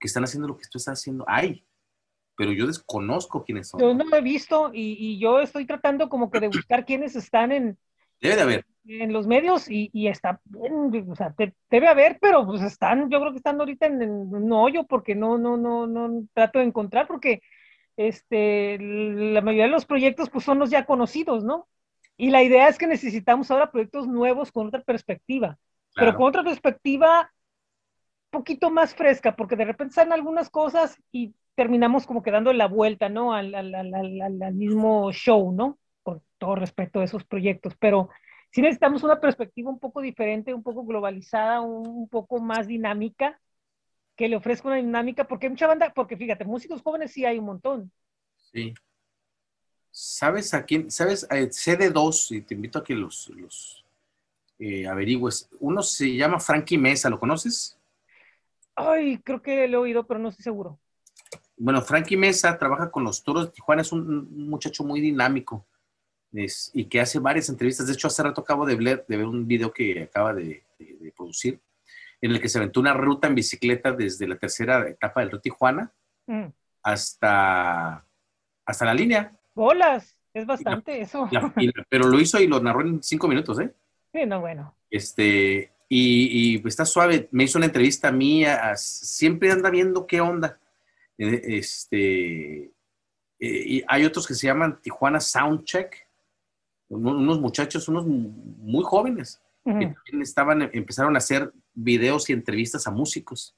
que 0.00 0.06
están 0.06 0.24
haciendo 0.24 0.48
lo 0.48 0.56
que 0.56 0.64
tú 0.70 0.78
estás 0.78 0.98
haciendo. 0.98 1.26
¡Ay! 1.28 1.66
Pero 2.38 2.52
yo 2.52 2.68
desconozco 2.68 3.42
quiénes 3.42 3.68
son. 3.68 3.80
Yo 3.80 3.92
no 3.92 4.04
lo 4.04 4.16
he 4.16 4.20
visto 4.20 4.70
y, 4.72 4.96
y 4.96 5.18
yo 5.18 5.40
estoy 5.40 5.66
tratando 5.66 6.08
como 6.08 6.30
que 6.30 6.38
de 6.38 6.46
buscar 6.46 6.84
quiénes 6.84 7.16
están 7.16 7.50
en... 7.50 7.76
Debe 8.20 8.36
de 8.36 8.42
haber. 8.42 8.66
En 8.86 9.12
los 9.12 9.26
medios 9.26 9.68
y, 9.68 9.90
y 9.92 10.06
está 10.06 10.40
bien, 10.44 11.10
o 11.10 11.16
sea, 11.16 11.34
debe 11.68 11.88
haber, 11.88 12.18
pero 12.20 12.46
pues 12.46 12.62
están, 12.62 13.10
yo 13.10 13.18
creo 13.18 13.32
que 13.32 13.38
están 13.38 13.58
ahorita 13.58 13.86
en, 13.86 14.02
un 14.02 14.52
hoyo 14.52 14.86
porque 14.86 15.16
no, 15.16 15.36
no, 15.36 15.56
no, 15.56 15.88
no 15.88 16.28
trato 16.32 16.60
de 16.60 16.66
encontrar 16.66 17.08
porque 17.08 17.42
este, 17.96 18.78
la 18.78 19.40
mayoría 19.40 19.64
de 19.64 19.72
los 19.72 19.84
proyectos 19.84 20.30
pues 20.30 20.44
son 20.44 20.60
los 20.60 20.70
ya 20.70 20.86
conocidos, 20.86 21.42
¿no? 21.42 21.66
Y 22.16 22.30
la 22.30 22.44
idea 22.44 22.68
es 22.68 22.78
que 22.78 22.86
necesitamos 22.86 23.50
ahora 23.50 23.72
proyectos 23.72 24.06
nuevos 24.06 24.52
con 24.52 24.68
otra 24.68 24.82
perspectiva, 24.82 25.58
pero 25.96 26.14
con 26.14 26.28
otra 26.28 26.44
perspectiva 26.44 27.32
poquito 28.30 28.70
más 28.70 28.94
fresca, 28.94 29.34
porque 29.34 29.56
de 29.56 29.64
repente 29.64 29.94
salen 29.94 30.12
algunas 30.12 30.50
cosas 30.50 31.02
y 31.10 31.34
terminamos 31.58 32.06
como 32.06 32.22
quedando 32.22 32.52
la 32.52 32.68
vuelta, 32.68 33.08
¿no? 33.08 33.34
Al, 33.34 33.52
al, 33.52 33.74
al, 33.74 34.22
al, 34.22 34.54
mismo 34.54 35.10
show, 35.10 35.50
¿no? 35.50 35.76
Con 36.04 36.22
todo 36.38 36.54
respeto 36.54 37.00
a 37.00 37.04
esos 37.04 37.24
proyectos, 37.24 37.74
pero 37.80 38.10
sí 38.52 38.62
necesitamos 38.62 39.02
una 39.02 39.20
perspectiva 39.20 39.68
un 39.68 39.80
poco 39.80 40.00
diferente, 40.00 40.54
un 40.54 40.62
poco 40.62 40.84
globalizada, 40.84 41.60
un, 41.60 42.08
poco 42.08 42.38
más 42.38 42.68
dinámica 42.68 43.40
que 44.14 44.28
le 44.28 44.36
ofrezca 44.36 44.68
una 44.68 44.76
dinámica, 44.76 45.26
porque 45.26 45.46
hay 45.46 45.50
mucha 45.50 45.66
banda, 45.66 45.92
porque 45.92 46.16
fíjate, 46.16 46.44
músicos 46.44 46.80
jóvenes 46.80 47.10
sí 47.10 47.24
hay 47.24 47.40
un 47.40 47.46
montón. 47.46 47.92
Sí. 48.36 48.72
¿Sabes 49.90 50.54
a 50.54 50.64
quién? 50.64 50.92
¿Sabes? 50.92 51.26
Eh, 51.28 51.48
sé 51.50 51.76
de 51.76 51.90
dos 51.90 52.30
y 52.30 52.40
te 52.42 52.54
invito 52.54 52.78
a 52.78 52.84
que 52.84 52.94
los, 52.94 53.30
los 53.30 53.84
eh, 54.60 54.86
averigües. 54.86 55.50
Uno 55.58 55.82
se 55.82 56.14
llama 56.14 56.38
Frankie 56.38 56.78
Mesa, 56.78 57.10
¿lo 57.10 57.18
conoces? 57.18 57.76
Ay, 58.76 59.18
creo 59.24 59.42
que 59.42 59.66
lo 59.66 59.78
he 59.78 59.80
oído, 59.80 60.06
pero 60.06 60.20
no 60.20 60.28
estoy 60.28 60.44
seguro. 60.44 60.78
Bueno, 61.58 61.82
Frankie 61.82 62.16
Mesa 62.16 62.56
trabaja 62.56 62.90
con 62.90 63.04
los 63.04 63.22
Toros 63.22 63.46
de 63.46 63.52
Tijuana, 63.52 63.82
es 63.82 63.92
un 63.92 64.48
muchacho 64.48 64.84
muy 64.84 65.00
dinámico 65.00 65.66
y 66.32 66.84
que 66.84 67.00
hace 67.00 67.18
varias 67.18 67.48
entrevistas. 67.48 67.86
De 67.86 67.92
hecho, 67.94 68.08
hace 68.08 68.22
rato 68.22 68.42
acabo 68.42 68.66
de 68.66 68.76
ver, 68.76 69.04
de 69.08 69.16
ver 69.16 69.26
un 69.26 69.46
video 69.46 69.72
que 69.72 70.02
acaba 70.02 70.34
de, 70.34 70.62
producir, 71.16 71.60
en 72.20 72.32
el 72.32 72.40
que 72.40 72.48
se 72.48 72.58
aventó 72.58 72.80
una 72.80 72.94
ruta 72.94 73.28
en 73.28 73.34
bicicleta 73.34 73.92
desde 73.92 74.28
la 74.28 74.36
tercera 74.36 74.88
etapa 74.88 75.20
del 75.20 75.30
Río 75.30 75.40
Tijuana 75.40 75.92
mm. 76.26 76.44
hasta, 76.82 78.04
hasta 78.64 78.84
la 78.84 78.94
línea. 78.94 79.32
Bolas, 79.54 80.20
es 80.34 80.46
bastante 80.46 81.00
eso. 81.00 81.28
pero 81.88 82.06
lo 82.06 82.20
hizo 82.20 82.38
y 82.40 82.46
lo 82.46 82.60
narró 82.60 82.82
en 82.82 83.02
cinco 83.02 83.26
minutos, 83.26 83.58
¿eh? 83.60 83.72
Sí, 84.12 84.24
no, 84.26 84.40
bueno. 84.40 84.74
Este, 84.90 85.72
y, 85.88 86.66
está 86.66 86.84
suave. 86.84 87.28
Me 87.32 87.44
hizo 87.44 87.58
una 87.58 87.66
entrevista 87.66 88.08
a 88.08 88.12
mí, 88.12 88.44
siempre 88.76 89.50
anda 89.50 89.70
viendo 89.70 90.06
qué 90.06 90.20
onda. 90.20 90.58
Eh, 91.18 91.58
este, 91.58 92.62
eh, 92.62 92.70
y 93.40 93.84
hay 93.86 94.04
otros 94.04 94.26
que 94.26 94.34
se 94.34 94.46
llaman 94.46 94.80
Tijuana 94.80 95.20
Soundcheck, 95.20 96.06
unos 96.88 97.40
muchachos, 97.40 97.88
unos 97.88 98.06
muy 98.06 98.82
jóvenes, 98.84 99.42
que 99.64 99.94
estaban, 100.22 100.70
empezaron 100.72 101.14
a 101.14 101.18
hacer 101.18 101.52
videos 101.74 102.30
y 102.30 102.32
entrevistas 102.32 102.86
a 102.86 102.90
músicos. 102.90 103.54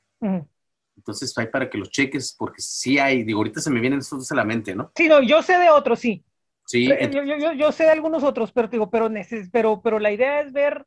Entonces 0.97 1.37
hay 1.39 1.47
para 1.47 1.71
que 1.71 1.79
los 1.79 1.91
cheques, 1.91 2.35
porque 2.37 2.61
sí 2.61 2.99
hay, 2.99 3.23
digo, 3.23 3.39
ahorita 3.39 3.61
se 3.61 3.71
me 3.71 3.81
vienen 3.81 4.01
estos 4.01 4.33
a 4.33 4.35
la 4.35 4.45
mente, 4.45 4.75
¿no? 4.75 4.91
Sí, 4.97 5.07
no, 5.09 5.23
yo 5.23 5.43
sé 5.43 5.59
de 5.59 5.71
otros, 5.71 6.01
sí. 6.01 6.25
Sí. 6.67 6.89
Yo, 6.89 7.23
yo, 7.25 7.53
yo, 7.53 7.73
sé 7.73 7.85
de 7.85 7.91
algunos 7.91 8.23
otros, 8.23 8.53
pero 8.53 8.69
digo, 8.69 8.91
pero, 8.91 9.11
pero, 9.53 9.81
pero 9.83 9.99
la 9.99 10.13
idea 10.13 10.41
es 10.41 10.53
ver 10.53 10.87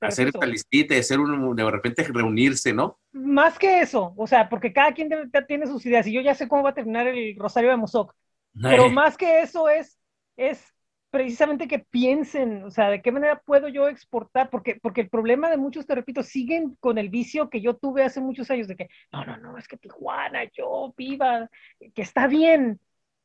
hacer 0.00 0.28
esta 0.28 0.46
listita 0.46 0.94
y 0.94 0.98
hacer 0.98 1.20
un, 1.20 1.56
de 1.56 1.70
repente 1.70 2.02
reunirse, 2.04 2.72
¿no? 2.72 2.98
Más 3.12 3.58
que 3.58 3.80
eso, 3.80 4.14
o 4.16 4.26
sea, 4.26 4.48
porque 4.48 4.72
cada 4.72 4.92
quien 4.92 5.08
tiene 5.48 5.66
sus 5.66 5.84
ideas 5.86 6.06
y 6.06 6.12
yo 6.12 6.20
ya 6.20 6.34
sé 6.34 6.48
cómo 6.48 6.62
va 6.62 6.70
a 6.70 6.74
terminar 6.74 7.06
el 7.06 7.36
Rosario 7.38 7.70
de 7.70 7.76
Mozoc, 7.76 8.14
pero 8.60 8.90
más 8.90 9.16
que 9.16 9.40
eso 9.40 9.68
es, 9.68 9.98
es 10.36 10.64
precisamente 11.10 11.68
que 11.68 11.78
piensen, 11.78 12.64
o 12.64 12.70
sea, 12.70 12.90
de 12.90 13.00
qué 13.00 13.10
manera 13.12 13.40
puedo 13.40 13.68
yo 13.68 13.88
exportar, 13.88 14.50
porque, 14.50 14.76
porque 14.76 15.02
el 15.02 15.08
problema 15.08 15.48
de 15.50 15.56
muchos, 15.56 15.86
te 15.86 15.94
repito, 15.94 16.22
siguen 16.22 16.76
con 16.80 16.98
el 16.98 17.08
vicio 17.08 17.48
que 17.48 17.60
yo 17.60 17.76
tuve 17.76 18.02
hace 18.02 18.20
muchos 18.20 18.50
años 18.50 18.68
de 18.68 18.76
que, 18.76 18.88
no, 19.12 19.24
no, 19.24 19.36
no, 19.38 19.56
es 19.56 19.66
que 19.66 19.78
Tijuana, 19.78 20.44
yo 20.52 20.92
viva, 20.96 21.48
que 21.94 22.02
está 22.02 22.26
bien, 22.26 22.80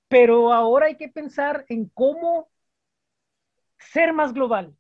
pero 0.08 0.54
ahora 0.54 0.88
hay 0.88 0.96
que 0.96 1.10
pensar 1.10 1.66
en 1.70 1.90
cómo 1.90 2.50
ser 3.78 4.14
más 4.14 4.34
global. 4.34 4.74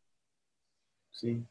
Sí 1.10 1.46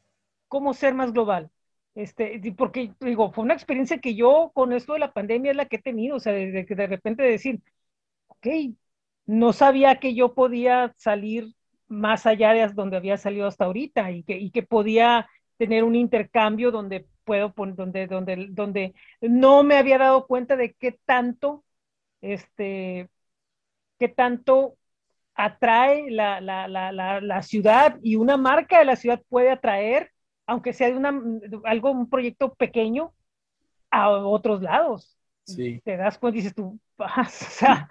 cómo 0.51 0.73
ser 0.73 0.93
más 0.93 1.13
global. 1.13 1.49
Este, 1.95 2.41
porque 2.57 2.93
digo, 2.99 3.31
fue 3.31 3.45
una 3.45 3.53
experiencia 3.53 3.99
que 3.99 4.15
yo 4.15 4.51
con 4.53 4.73
esto 4.73 4.93
de 4.93 4.99
la 4.99 5.13
pandemia 5.13 5.51
es 5.51 5.57
la 5.57 5.65
que 5.67 5.77
he 5.77 5.81
tenido, 5.81 6.17
o 6.17 6.19
sea, 6.19 6.33
de, 6.33 6.51
de 6.51 6.87
repente 6.87 7.23
decir, 7.23 7.61
ok, 8.27 8.47
no 9.25 9.53
sabía 9.53 9.99
que 9.99 10.13
yo 10.15 10.33
podía 10.33 10.93
salir 10.97 11.53
más 11.87 12.25
allá 12.25 12.53
de 12.53 12.67
donde 12.73 12.97
había 12.97 13.17
salido 13.17 13.47
hasta 13.47 13.65
ahorita 13.65 14.11
y 14.11 14.23
que, 14.23 14.37
y 14.37 14.51
que 14.51 14.63
podía 14.63 15.29
tener 15.57 15.83
un 15.85 15.95
intercambio 15.95 16.71
donde 16.71 17.07
puedo, 17.23 17.53
donde, 17.55 18.07
donde, 18.07 18.47
donde 18.51 18.93
no 19.21 19.63
me 19.63 19.77
había 19.77 19.97
dado 19.99 20.27
cuenta 20.27 20.55
de 20.57 20.73
qué 20.73 20.99
tanto, 21.05 21.63
este, 22.21 23.09
qué 23.99 24.09
tanto 24.09 24.77
atrae 25.35 26.11
la, 26.11 26.41
la, 26.41 26.67
la, 26.67 27.21
la, 27.21 27.41
ciudad 27.43 27.97
y 28.03 28.15
una 28.17 28.37
marca 28.37 28.79
de 28.79 28.85
la 28.85 28.95
ciudad 28.97 29.21
puede 29.29 29.51
atraer 29.51 30.11
aunque 30.45 30.73
sea 30.73 30.87
de 30.87 30.97
una, 30.97 31.13
algo, 31.65 31.91
un 31.91 32.09
proyecto 32.09 32.53
pequeño, 32.53 33.13
a 33.91 34.09
otros 34.09 34.61
lados. 34.61 35.17
Sí. 35.43 35.81
Te 35.83 35.97
das 35.97 36.17
cuenta 36.17 36.37
y 36.37 36.41
dices 36.41 36.55
tú, 36.55 36.79
o 36.97 37.25
sea, 37.27 37.89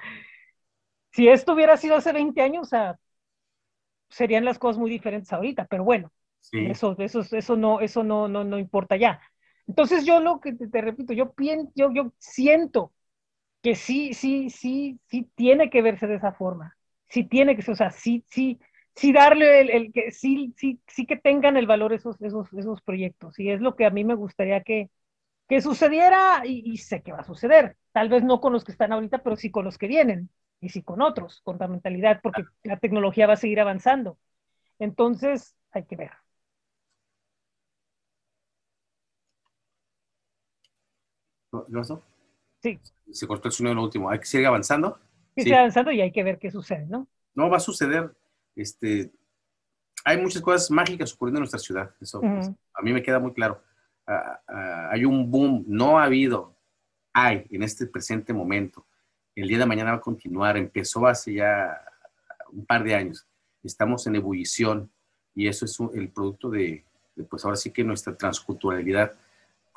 si 1.12 1.28
esto 1.28 1.52
hubiera 1.52 1.76
sido 1.76 1.96
hace 1.96 2.12
20 2.12 2.40
años, 2.40 2.66
o 2.66 2.70
sea, 2.70 2.98
serían 4.08 4.44
las 4.44 4.58
cosas 4.58 4.78
muy 4.78 4.90
diferentes 4.90 5.32
ahorita, 5.32 5.66
pero 5.66 5.84
bueno, 5.84 6.10
eso, 6.52 6.96
eso, 6.98 7.20
eso, 7.20 7.56
no, 7.56 7.80
eso 7.80 8.02
no, 8.02 8.26
no, 8.26 8.44
no 8.44 8.58
importa 8.58 8.96
ya. 8.96 9.20
Entonces 9.66 10.04
yo 10.04 10.20
lo 10.20 10.40
que 10.40 10.52
te, 10.54 10.80
repito, 10.80 11.12
yo, 11.12 11.32
pienso, 11.32 11.70
yo, 11.76 11.92
yo 11.92 12.12
siento 12.18 12.92
que 13.62 13.76
sí, 13.76 14.14
sí, 14.14 14.50
sí, 14.50 14.98
sí 15.06 15.30
tiene 15.34 15.70
que 15.70 15.82
verse 15.82 16.06
de 16.06 16.16
esa 16.16 16.32
forma. 16.32 16.76
Sí 17.08 17.24
tiene 17.24 17.54
que 17.54 17.62
ser, 17.62 17.72
o 17.74 17.76
sea, 17.76 17.90
sí, 17.90 18.24
sí, 18.28 18.58
sí 18.94 19.12
darle 19.12 19.60
el, 19.60 19.92
que 19.92 20.10
sí, 20.12 20.54
sí, 20.56 20.80
sí 20.86 21.06
que 21.06 21.16
tengan 21.16 21.56
el 21.56 21.66
valor 21.66 21.92
esos, 21.92 22.20
esos, 22.20 22.52
esos 22.52 22.82
proyectos. 22.82 23.38
Y 23.38 23.50
es 23.50 23.60
lo 23.60 23.76
que 23.76 23.86
a 23.86 23.90
mí 23.90 24.04
me 24.04 24.14
gustaría 24.14 24.62
que, 24.62 24.90
que 25.48 25.60
sucediera 25.60 26.42
y, 26.44 26.76
sé 26.78 27.02
que 27.02 27.12
va 27.12 27.18
a 27.18 27.24
suceder. 27.24 27.76
Tal 27.92 28.08
vez 28.08 28.22
no 28.22 28.40
con 28.40 28.52
los 28.52 28.64
que 28.64 28.72
están 28.72 28.92
ahorita, 28.92 29.18
pero 29.18 29.36
sí 29.36 29.50
con 29.50 29.64
los 29.64 29.78
que 29.78 29.88
vienen 29.88 30.30
y 30.60 30.68
sí 30.68 30.82
con 30.82 31.02
otros, 31.02 31.40
con 31.42 31.58
la 31.58 31.68
mentalidad, 31.68 32.20
porque 32.22 32.44
la 32.62 32.78
tecnología 32.78 33.26
va 33.26 33.34
a 33.34 33.36
seguir 33.36 33.60
avanzando. 33.60 34.18
Entonces, 34.78 35.56
hay 35.72 35.84
que 35.84 35.96
ver. 35.96 36.10
¿No? 41.52 41.82
Sí. 42.62 42.78
Se 43.10 43.26
cortó 43.26 43.48
el 43.48 43.52
sonido 43.52 43.72
en 43.72 43.76
lo 43.78 43.84
último. 43.84 44.10
Hay 44.10 44.20
que 44.20 44.26
seguir 44.26 44.46
avanzando. 44.46 45.00
Sí, 45.34 45.42
sigue 45.42 45.56
avanzando 45.56 45.90
y 45.90 46.00
hay 46.00 46.12
que 46.12 46.22
ver 46.22 46.38
qué 46.38 46.50
sucede, 46.50 46.86
¿no? 46.86 47.08
No 47.34 47.48
va 47.48 47.56
a 47.56 47.60
suceder 47.60 48.14
este, 48.56 49.10
hay 50.04 50.20
muchas 50.20 50.42
cosas 50.42 50.70
mágicas 50.70 51.12
ocurriendo 51.12 51.38
en 51.38 51.42
nuestra 51.42 51.58
ciudad. 51.58 51.94
Eso 52.00 52.20
pues, 52.20 52.48
a 52.74 52.82
mí 52.82 52.92
me 52.92 53.02
queda 53.02 53.18
muy 53.18 53.32
claro. 53.32 53.62
Ah, 54.06 54.40
ah, 54.48 54.88
hay 54.92 55.04
un 55.04 55.30
boom, 55.30 55.64
no 55.66 55.98
ha 55.98 56.04
habido, 56.04 56.54
hay 57.12 57.46
en 57.50 57.62
este 57.62 57.86
presente 57.86 58.32
momento. 58.32 58.86
El 59.34 59.48
día 59.48 59.58
de 59.58 59.66
mañana 59.66 59.92
va 59.92 59.98
a 59.98 60.00
continuar. 60.00 60.56
Empezó 60.56 61.06
hace 61.06 61.34
ya 61.34 61.80
un 62.52 62.64
par 62.66 62.82
de 62.82 62.94
años. 62.94 63.26
Estamos 63.62 64.06
en 64.06 64.16
ebullición 64.16 64.90
y 65.34 65.46
eso 65.46 65.64
es 65.64 65.78
el 65.94 66.08
producto 66.08 66.50
de, 66.50 66.84
pues 67.28 67.44
ahora 67.44 67.56
sí 67.56 67.70
que 67.70 67.84
nuestra 67.84 68.16
transculturalidad 68.16 69.12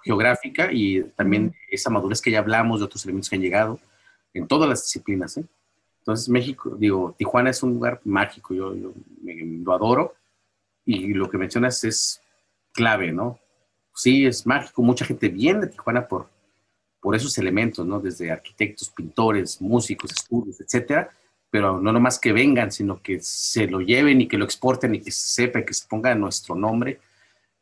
geográfica 0.04 0.70
y 0.72 1.04
también 1.16 1.56
esa 1.70 1.90
madurez 1.90 2.22
que 2.22 2.32
ya 2.32 2.40
hablamos 2.40 2.80
de 2.80 2.86
otros 2.86 3.04
elementos 3.06 3.30
que 3.30 3.36
han 3.36 3.42
llegado 3.42 3.80
en 4.34 4.48
todas 4.48 4.68
las 4.68 4.84
disciplinas. 4.84 5.38
¿eh? 5.38 5.46
Entonces 6.04 6.28
México, 6.28 6.76
digo, 6.78 7.16
Tijuana 7.18 7.50
es 7.50 7.64
un 7.64 7.76
lugar 7.76 8.02
mágico, 8.04 8.54
yo, 8.54 8.74
lo 8.76 9.74
adoro 9.74 10.14
y 10.84 11.14
lo 11.14 11.30
que 11.30 11.38
mencionas 11.38 11.82
es 11.86 12.22
clave, 12.74 13.14
¿no? 13.14 13.40
Sí, 13.96 14.26
es 14.26 14.46
mágico, 14.46 14.82
mucha 14.82 15.06
gente 15.06 15.30
viene 15.30 15.62
de 15.62 15.68
Tijuana 15.68 16.06
por, 16.06 16.28
por 17.00 17.16
esos 17.16 17.38
elementos, 17.38 17.86
¿no? 17.86 18.02
Desde 18.02 18.30
arquitectos, 18.30 18.90
pintores, 18.90 19.62
músicos, 19.62 20.12
estudios, 20.12 20.60
etcétera, 20.60 21.10
pero 21.50 21.80
no 21.80 21.94
nomás 21.94 22.20
que 22.20 22.34
vengan, 22.34 22.70
sino 22.70 23.02
que 23.02 23.22
se 23.22 23.68
lo 23.68 23.80
lleven 23.80 24.20
y 24.20 24.28
que 24.28 24.38
lo 24.38 24.44
exporten 24.44 24.96
y 24.96 25.00
que 25.00 25.12
se 25.12 25.44
sepa 25.44 25.60
y 25.60 25.66
que 25.66 25.74
se 25.74 25.88
ponga 25.88 26.14
nuestro 26.16 26.54
nombre 26.54 27.00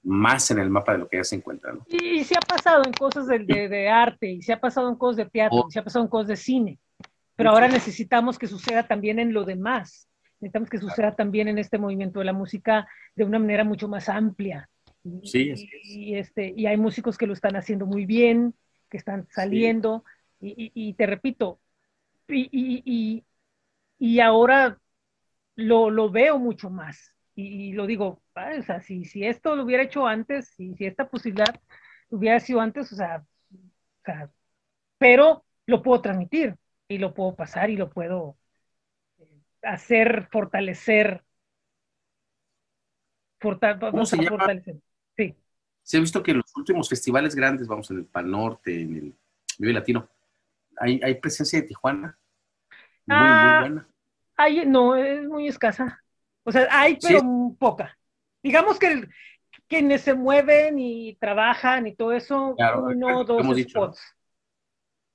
más 0.02 0.50
en 0.50 0.58
el 0.58 0.72
mapa 0.72 0.94
de 0.94 0.98
lo 0.98 1.08
que 1.08 1.18
ya 1.18 1.24
se 1.24 1.36
encuentra. 1.36 1.74
¿no? 1.74 1.86
Y, 1.88 2.24
se 2.24 2.36
ha 2.36 2.42
pasado 2.42 2.84
en 2.86 2.94
cosas 2.94 3.28
de, 3.28 3.38
de, 3.40 3.88
arte, 3.88 4.32
y 4.32 4.42
se 4.42 4.52
ha 4.52 4.60
pasado 4.60 4.90
en 4.90 4.96
cosas 4.96 5.18
de 5.18 5.26
teatro, 5.26 5.60
oh. 5.60 5.68
y 5.70 5.72
se 5.72 5.78
ha 5.78 5.84
pasado 5.84 6.04
en 6.04 6.10
cosas 6.10 6.28
de 6.30 6.38
cine. 6.38 6.80
Pero 7.42 7.54
ahora 7.54 7.68
necesitamos 7.68 8.38
que 8.38 8.46
suceda 8.46 8.88
también 8.88 9.18
en 9.18 9.34
lo 9.34 9.46
demás. 9.46 10.08
Necesitamos 10.40 10.70
que 10.70 10.78
suceda 10.78 11.16
también 11.16 11.48
en 11.48 11.58
este 11.58 11.80
movimiento 11.80 12.20
de 12.20 12.26
la 12.26 12.34
música 12.34 12.88
de 13.16 13.24
una 13.24 13.40
manera 13.40 13.64
mucho 13.64 13.88
más 13.88 14.10
amplia. 14.10 14.70
Sí, 15.24 15.52
y, 15.84 16.16
este, 16.16 16.54
y 16.56 16.68
hay 16.68 16.78
músicos 16.78 17.18
que 17.18 17.26
lo 17.26 17.34
están 17.34 17.56
haciendo 17.56 17.88
muy 17.88 18.06
bien, 18.06 18.54
que 18.92 18.98
están 18.98 19.28
saliendo, 19.32 20.04
y, 20.40 20.94
te 20.94 21.08
repito, 21.08 21.60
y, 22.28 23.24
y 23.98 24.20
ahora 24.20 24.78
lo, 25.56 25.90
lo, 25.90 26.12
veo 26.12 26.38
mucho 26.38 26.70
más. 26.70 27.16
Y, 27.34 27.74
lo 27.74 27.88
digo, 27.88 28.22
o 28.36 28.64
sea, 28.64 28.82
si, 28.82 29.06
si 29.06 29.26
esto 29.26 29.56
lo 29.56 29.64
hubiera 29.64 29.82
hecho 29.82 30.06
antes, 30.06 30.50
si, 30.50 30.76
si 30.76 30.86
esta 30.86 31.10
posibilidad 31.10 31.60
hubiera 32.12 32.40
sido 32.40 32.62
antes, 32.62 32.92
o 32.92 32.96
sea, 32.96 33.26
o 33.52 34.04
sea, 34.06 34.30
pero 35.00 35.44
lo 35.66 35.82
puedo 35.82 36.02
transmitir 36.02 36.56
y 36.92 36.98
lo 36.98 37.14
puedo 37.14 37.36
pasar 37.36 37.70
y 37.70 37.78
lo 37.78 37.90
puedo 37.90 38.38
eh, 39.18 39.28
hacer 39.64 40.28
fortalecer. 40.32 41.24
¿Cómo 43.40 44.06
se 44.06 44.18
llama? 44.18 44.30
fortalecer. 44.30 44.76
Sí. 45.16 45.36
Se 45.82 45.98
ha 45.98 46.00
visto 46.00 46.22
que 46.22 46.32
en 46.32 46.38
los 46.38 46.56
últimos 46.56 46.88
festivales 46.88 47.36
grandes, 47.36 47.68
vamos, 47.68 47.90
en 47.92 47.98
el 47.98 48.06
Pan 48.06 48.30
Norte, 48.30 48.82
en 48.82 48.96
el 48.96 49.16
Vive 49.58 49.74
Latino, 49.74 50.08
hay, 50.78 51.00
hay 51.04 51.16
presencia 51.16 51.62
de 51.62 51.68
Tijuana. 51.68 52.18
Muy, 53.06 53.18
muy 53.18 53.28
ah, 53.28 53.58
buena. 53.62 53.88
Hay, 54.38 54.66
no, 54.66 54.96
es 54.96 55.28
muy 55.28 55.48
escasa. 55.48 56.04
O 56.44 56.52
sea, 56.52 56.68
hay, 56.70 56.98
pero 57.02 57.22
poca. 57.58 57.98
Digamos 58.44 58.80
que 58.80 59.08
quienes 59.68 60.02
se 60.02 60.14
mueven 60.14 60.80
y 60.80 61.16
trabajan 61.16 61.88
y 61.88 61.96
todo 61.96 62.12
eso, 62.12 62.56
uno, 62.78 63.24
dos 63.24 63.46
spots. 63.62 64.02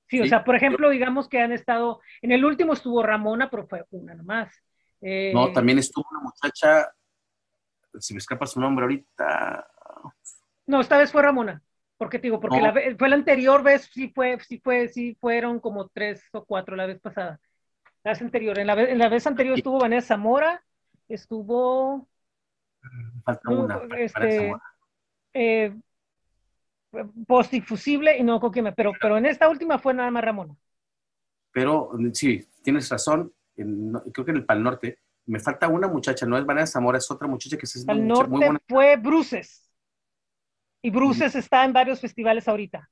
Sí, 0.09 0.21
o 0.21 0.27
sea, 0.27 0.45
por 0.45 0.55
ejemplo, 0.55 0.89
digamos 0.91 1.29
que 1.29 1.41
han 1.41 1.53
estado, 1.53 2.01
en 2.23 2.33
el 2.33 2.45
último 2.45 2.75
estuvo 2.75 3.03
Ramona, 3.03 3.51
pero 3.51 3.67
fue 3.67 3.85
una 3.91 4.15
nomás. 4.15 4.55
Eh, 5.01 5.33
no, 5.35 5.53
también 5.53 5.79
estuvo 5.79 6.07
una 6.11 6.21
muchacha, 6.21 6.89
si 7.99 8.15
me 8.15 8.19
escapa 8.19 8.47
su 8.47 8.61
nombre 8.61 8.85
ahorita. 8.85 9.69
No, 10.67 10.81
esta 10.81 10.99
vez 10.99 11.11
fue 11.11 11.23
Ramona. 11.23 11.63
Porque 11.99 12.19
digo, 12.19 12.39
porque 12.41 12.61
la, 12.61 12.75
fue 12.99 13.09
la 13.09 13.17
anterior 13.17 13.63
vez, 13.63 13.89
sí 13.93 14.13
fue, 14.15 14.39
sí 14.41 14.61
fue, 14.63 14.89
sí 14.89 15.17
fueron 15.19 15.61
como 15.61 15.89
tres 15.89 16.23
o 16.33 16.45
cuatro 16.45 16.77
la 16.77 16.87
vez 16.87 17.01
pasada. 17.01 17.41
La 18.05 18.13
vez 18.13 18.21
anterior. 18.21 18.59
En 18.59 18.67
la 18.67 18.75
vez, 18.75 18.91
en 18.91 18.99
la 18.99 19.09
vez 19.09 19.27
anterior 19.27 19.57
estuvo 19.57 19.81
Vanessa 19.81 20.09
Zamora, 20.09 20.63
estuvo. 21.09 22.07
Falta 23.25 23.51
una. 23.51 23.81
Este, 23.97 24.55
eh, 25.33 25.75
postifusible 27.27 28.17
y 28.17 28.23
no 28.23 28.41
Coquime, 28.41 28.73
pero, 28.73 28.93
pero 29.01 29.19
en 29.19 29.27
esta 29.27 29.49
última 29.49 29.79
fue 29.79 29.95
nada 29.95 30.11
más 30.11 30.25
Ramona. 30.25 30.57
Pero 31.53 31.91
sí, 32.13 32.47
tienes 32.63 32.89
razón, 32.89 33.33
creo 33.55 34.25
que 34.25 34.31
en 34.31 34.37
el 34.37 34.45
Pal 34.45 34.63
Norte 34.63 34.99
me 35.27 35.41
falta 35.41 35.69
una 35.69 35.89
muchacha, 35.89 36.27
no 36.27 36.39
es 36.39 36.45
Vanessa 36.45 36.75
Zamora, 36.75 36.99
es 36.99 37.11
otra 37.11 37.27
muchacha 37.27 37.57
que 37.57 37.67
se 37.67 37.85
Pal 37.85 38.07
Norte 38.07 38.31
muy 38.31 38.39
buena. 38.39 38.61
fue 38.69 38.97
Bruces. 38.97 39.69
Y 40.83 40.91
Bruces 40.91 41.35
está 41.35 41.65
en 41.65 41.73
varios 41.73 42.01
festivales 42.01 42.47
ahorita. 42.47 42.89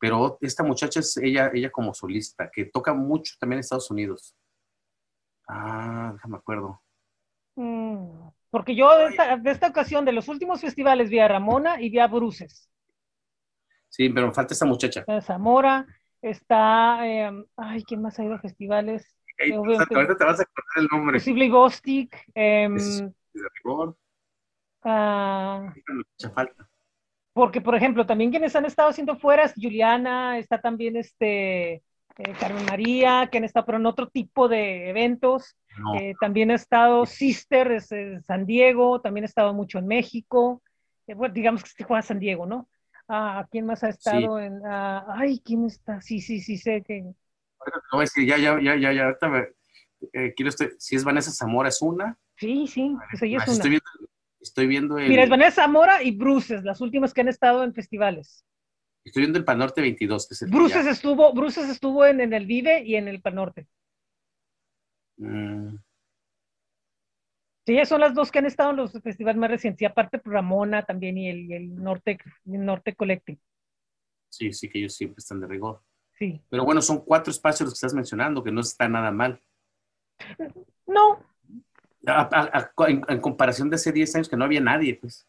Pero 0.00 0.38
esta 0.40 0.64
muchacha 0.64 1.00
es 1.00 1.16
ella, 1.18 1.50
ella 1.52 1.70
como 1.70 1.92
solista, 1.92 2.50
que 2.50 2.64
toca 2.64 2.94
mucho 2.94 3.34
también 3.38 3.58
en 3.58 3.60
Estados 3.60 3.90
Unidos. 3.90 4.34
Ah, 5.46 6.12
déjame 6.14 6.38
acuerdo. 6.38 6.80
Mm, 7.56 8.30
porque 8.48 8.74
yo 8.74 8.88
de 8.96 9.50
esta, 9.50 9.68
ocasión, 9.68 10.06
de 10.06 10.12
los 10.12 10.28
últimos 10.28 10.62
festivales, 10.62 11.10
vi 11.10 11.18
a 11.18 11.28
Ramona 11.28 11.80
y 11.80 11.90
vi 11.90 11.98
a 11.98 12.06
Bruces. 12.06 12.69
Sí, 13.90 14.08
pero 14.08 14.28
me 14.28 14.32
falta 14.32 14.54
esta 14.54 14.64
muchacha. 14.64 15.04
Zamora, 15.20 15.86
está, 16.22 17.06
em, 17.06 17.44
ay, 17.56 17.82
¿quién 17.84 18.00
más 18.00 18.18
ha 18.18 18.24
ido 18.24 18.34
a 18.34 18.38
festivales? 18.38 19.14
ahorita 19.52 19.86
te 20.16 20.24
vas 20.24 20.40
a 20.40 20.42
acordar 20.42 20.76
el 20.76 20.88
nombre. 20.90 21.18
Posible 21.18 21.48
Ghostic. 21.48 22.16
Eh, 22.34 22.68
de 22.70 23.48
rigor. 23.62 23.96
Ah, 24.82 25.72
falta. 26.34 26.68
Porque, 27.32 27.60
por 27.60 27.74
ejemplo, 27.74 28.06
también 28.06 28.30
quienes 28.30 28.56
han 28.56 28.64
estado 28.64 28.88
haciendo 28.90 29.16
fuera 29.16 29.52
Juliana, 29.54 30.38
está 30.38 30.60
también 30.60 30.96
este 30.96 31.82
eh, 32.18 32.34
Carmen 32.38 32.64
María, 32.66 33.28
que 33.30 33.38
han 33.38 33.44
estado 33.44 33.66
pero 33.66 33.78
en 33.78 33.86
otro 33.86 34.08
tipo 34.08 34.48
de 34.48 34.90
eventos. 34.90 35.56
Eh, 35.96 36.14
también 36.20 36.50
ha 36.50 36.54
estado 36.54 37.06
Sister, 37.06 37.72
es, 37.72 37.88
San 38.26 38.46
Diego, 38.46 39.00
también 39.00 39.24
ha 39.24 39.26
estado 39.26 39.54
mucho 39.54 39.78
en 39.78 39.86
México. 39.86 40.62
Eh, 41.06 41.14
bueno, 41.14 41.32
digamos 41.34 41.62
que 41.62 41.70
se 41.70 41.84
juega 41.84 42.02
San 42.02 42.18
Diego, 42.18 42.46
¿no? 42.46 42.68
Ah, 43.12 43.46
¿Quién 43.50 43.66
más 43.66 43.82
ha 43.82 43.88
estado 43.88 44.38
en...? 44.38 44.60
Ah, 44.64 45.04
ay, 45.08 45.40
¿quién 45.44 45.64
está? 45.64 46.00
Sí, 46.00 46.20
sí, 46.20 46.40
sí, 46.40 46.56
sé 46.56 46.82
que... 46.86 47.02
voy 47.92 47.98
a 47.98 48.00
decir, 48.00 48.26
ya, 48.26 48.38
ya, 48.38 48.60
ya, 48.60 48.76
ya, 48.76 48.92
ya, 48.92 49.04
ahorita 49.06 49.28
me, 49.28 49.46
quiero 50.36 50.48
este, 50.48 50.70
si 50.78 50.94
es 50.94 51.02
Vanessa 51.02 51.32
Zamora 51.32 51.68
es 51.68 51.82
una. 51.82 52.16
Sí, 52.36 52.66
sí, 52.68 52.94
pues 53.10 53.22
ella 53.22 53.38
es 53.38 53.48
una. 53.48 53.52
Estoy 53.54 53.70
viendo, 53.70 53.90
Estoy 54.40 54.66
viendo 54.66 54.98
el... 54.98 55.08
Mira, 55.08 55.24
es 55.24 55.28
Vanessa 55.28 55.62
Zamora 55.62 56.02
y 56.02 56.12
Bruces, 56.12 56.64
las 56.64 56.80
últimas 56.80 57.12
que 57.12 57.20
han 57.20 57.28
estado 57.28 57.62
en 57.62 57.74
festivales. 57.74 58.44
Estoy 59.04 59.22
viendo 59.22 59.38
el 59.38 59.44
Panorte 59.44 59.80
22, 59.82 60.28
que 60.28 60.34
es 60.34 60.42
el 60.42 60.50
Bruces 60.50 60.86
estuvo, 60.86 61.32
Bruces 61.34 61.68
estuvo 61.68 62.06
en, 62.06 62.20
el 62.32 62.46
Vive 62.46 62.82
y 62.82 62.96
en 62.96 63.08
el 63.08 63.20
Panorte. 63.20 63.66
Mm. 65.18 65.76
Sí, 67.66 67.84
son 67.84 68.00
las 68.00 68.14
dos 68.14 68.30
que 68.30 68.38
han 68.38 68.46
estado 68.46 68.70
en 68.70 68.76
los 68.76 68.92
festivales 68.92 69.38
más 69.38 69.50
recientes. 69.50 69.82
Y 69.82 69.84
aparte 69.84 70.20
Ramona 70.24 70.84
también 70.84 71.18
y 71.18 71.28
el, 71.28 71.74
Norte, 71.74 72.18
Norte 72.44 72.94
Collective. 72.94 73.38
Sí, 74.28 74.52
sí, 74.52 74.68
que 74.68 74.78
ellos 74.78 74.94
siempre 74.94 75.18
están 75.18 75.40
de 75.40 75.46
rigor. 75.46 75.82
Sí. 76.18 76.40
Pero 76.48 76.64
bueno, 76.64 76.82
son 76.82 77.04
cuatro 77.04 77.30
espacios 77.30 77.66
los 77.66 77.74
que 77.74 77.78
estás 77.78 77.94
mencionando, 77.94 78.42
que 78.42 78.52
no 78.52 78.60
está 78.60 78.88
nada 78.88 79.10
mal. 79.10 79.40
No, 80.86 81.18
en, 82.88 83.20
comparación 83.20 83.70
de 83.70 83.76
hace 83.76 83.92
10 83.92 84.16
años 84.16 84.28
que 84.28 84.36
no 84.36 84.44
había 84.44 84.60
nadie, 84.60 84.94
pues. 84.94 85.26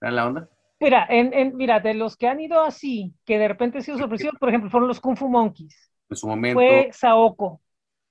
¿Era 0.00 0.10
la 0.12 0.26
onda? 0.26 0.48
Mira, 0.80 1.06
en, 1.08 1.56
mira, 1.56 1.80
de 1.80 1.94
los 1.94 2.16
que 2.16 2.28
han 2.28 2.40
ido 2.40 2.62
así, 2.62 3.12
que 3.24 3.38
de 3.38 3.48
repente 3.48 3.78
han 3.78 3.84
sido 3.84 3.98
sorpresivos, 3.98 4.36
por 4.38 4.48
ejemplo, 4.48 4.70
fueron 4.70 4.88
los 4.88 5.00
Kung 5.00 5.16
Fu 5.16 5.28
Monkeys. 5.28 5.92
En 6.08 6.16
su 6.16 6.28
momento. 6.28 6.60
Fue 6.60 6.90
Saoko, 6.92 7.60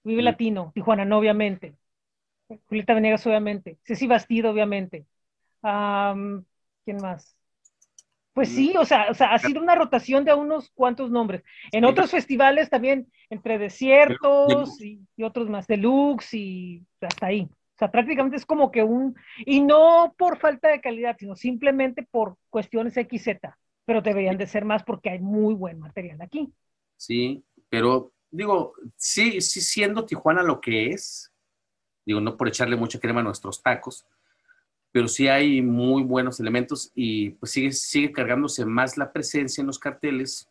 Vive 0.03 0.21
Latino, 0.21 0.71
Tijuana, 0.75 1.05
no, 1.05 1.17
obviamente. 1.17 1.75
Julieta 2.67 2.93
Venegas, 2.93 3.25
obviamente. 3.27 3.77
Ceci 3.83 4.07
Bastido, 4.07 4.51
obviamente. 4.51 5.05
¿Quién 5.61 6.97
más? 7.01 7.35
Pues 8.33 8.49
sí, 8.49 8.75
o 8.77 8.85
sea, 8.85 9.07
o 9.09 9.15
sea, 9.15 9.33
ha 9.33 9.39
sido 9.39 9.59
una 9.59 9.73
rotación 9.73 10.23
de 10.23 10.31
unos 10.31 10.69
cuantos 10.69 11.09
nombres. 11.09 11.43
En 11.71 11.85
otros 11.85 12.11
festivales 12.11 12.69
también, 12.69 13.11
entre 13.31 13.57
desiertos 13.57 14.79
y, 14.79 15.01
otros 15.23 15.49
más, 15.49 15.65
deluxe 15.65 16.35
y 16.35 16.85
hasta 17.01 17.25
ahí. 17.25 17.49
O 17.49 17.77
sea, 17.79 17.89
prácticamente 17.89 18.37
es 18.37 18.45
como 18.45 18.71
que 18.71 18.83
un, 18.83 19.15
y 19.39 19.61
no 19.61 20.13
por 20.19 20.37
falta 20.37 20.69
de 20.69 20.81
calidad, 20.81 21.15
sino 21.19 21.35
simplemente 21.35 22.03
por 22.03 22.37
cuestiones 22.51 22.93
XZ, 22.93 23.39
pero 23.85 24.03
deberían 24.03 24.37
de 24.37 24.45
ser 24.45 24.65
más 24.65 24.83
porque 24.83 25.09
hay 25.09 25.19
muy 25.19 25.55
buen 25.55 25.79
material 25.79 26.21
aquí. 26.21 26.53
Sí, 26.95 27.43
pero 27.69 28.11
digo, 28.29 28.73
sí, 28.95 29.41
sí 29.41 29.61
siendo 29.61 30.05
Tijuana 30.05 30.43
lo 30.43 30.61
que 30.61 30.89
es, 30.89 31.33
digo, 32.07 32.21
no 32.21 32.37
por 32.37 32.47
echarle 32.47 32.77
mucha 32.77 32.99
crema 32.99 33.19
a 33.19 33.23
nuestros 33.23 33.61
tacos, 33.61 34.05
pero 34.93 35.09
sí 35.09 35.27
hay 35.27 35.61
muy 35.61 36.03
buenos 36.03 36.39
elementos 36.39 36.89
y 36.95 37.31
pues 37.31 37.51
sigue, 37.51 37.71
sigue 37.73 38.11
cargándose 38.13 38.65
más 38.65 38.97
la 38.97 39.11
presencia 39.11 39.61
en 39.61 39.67
los 39.67 39.77
carteles, 39.77 40.49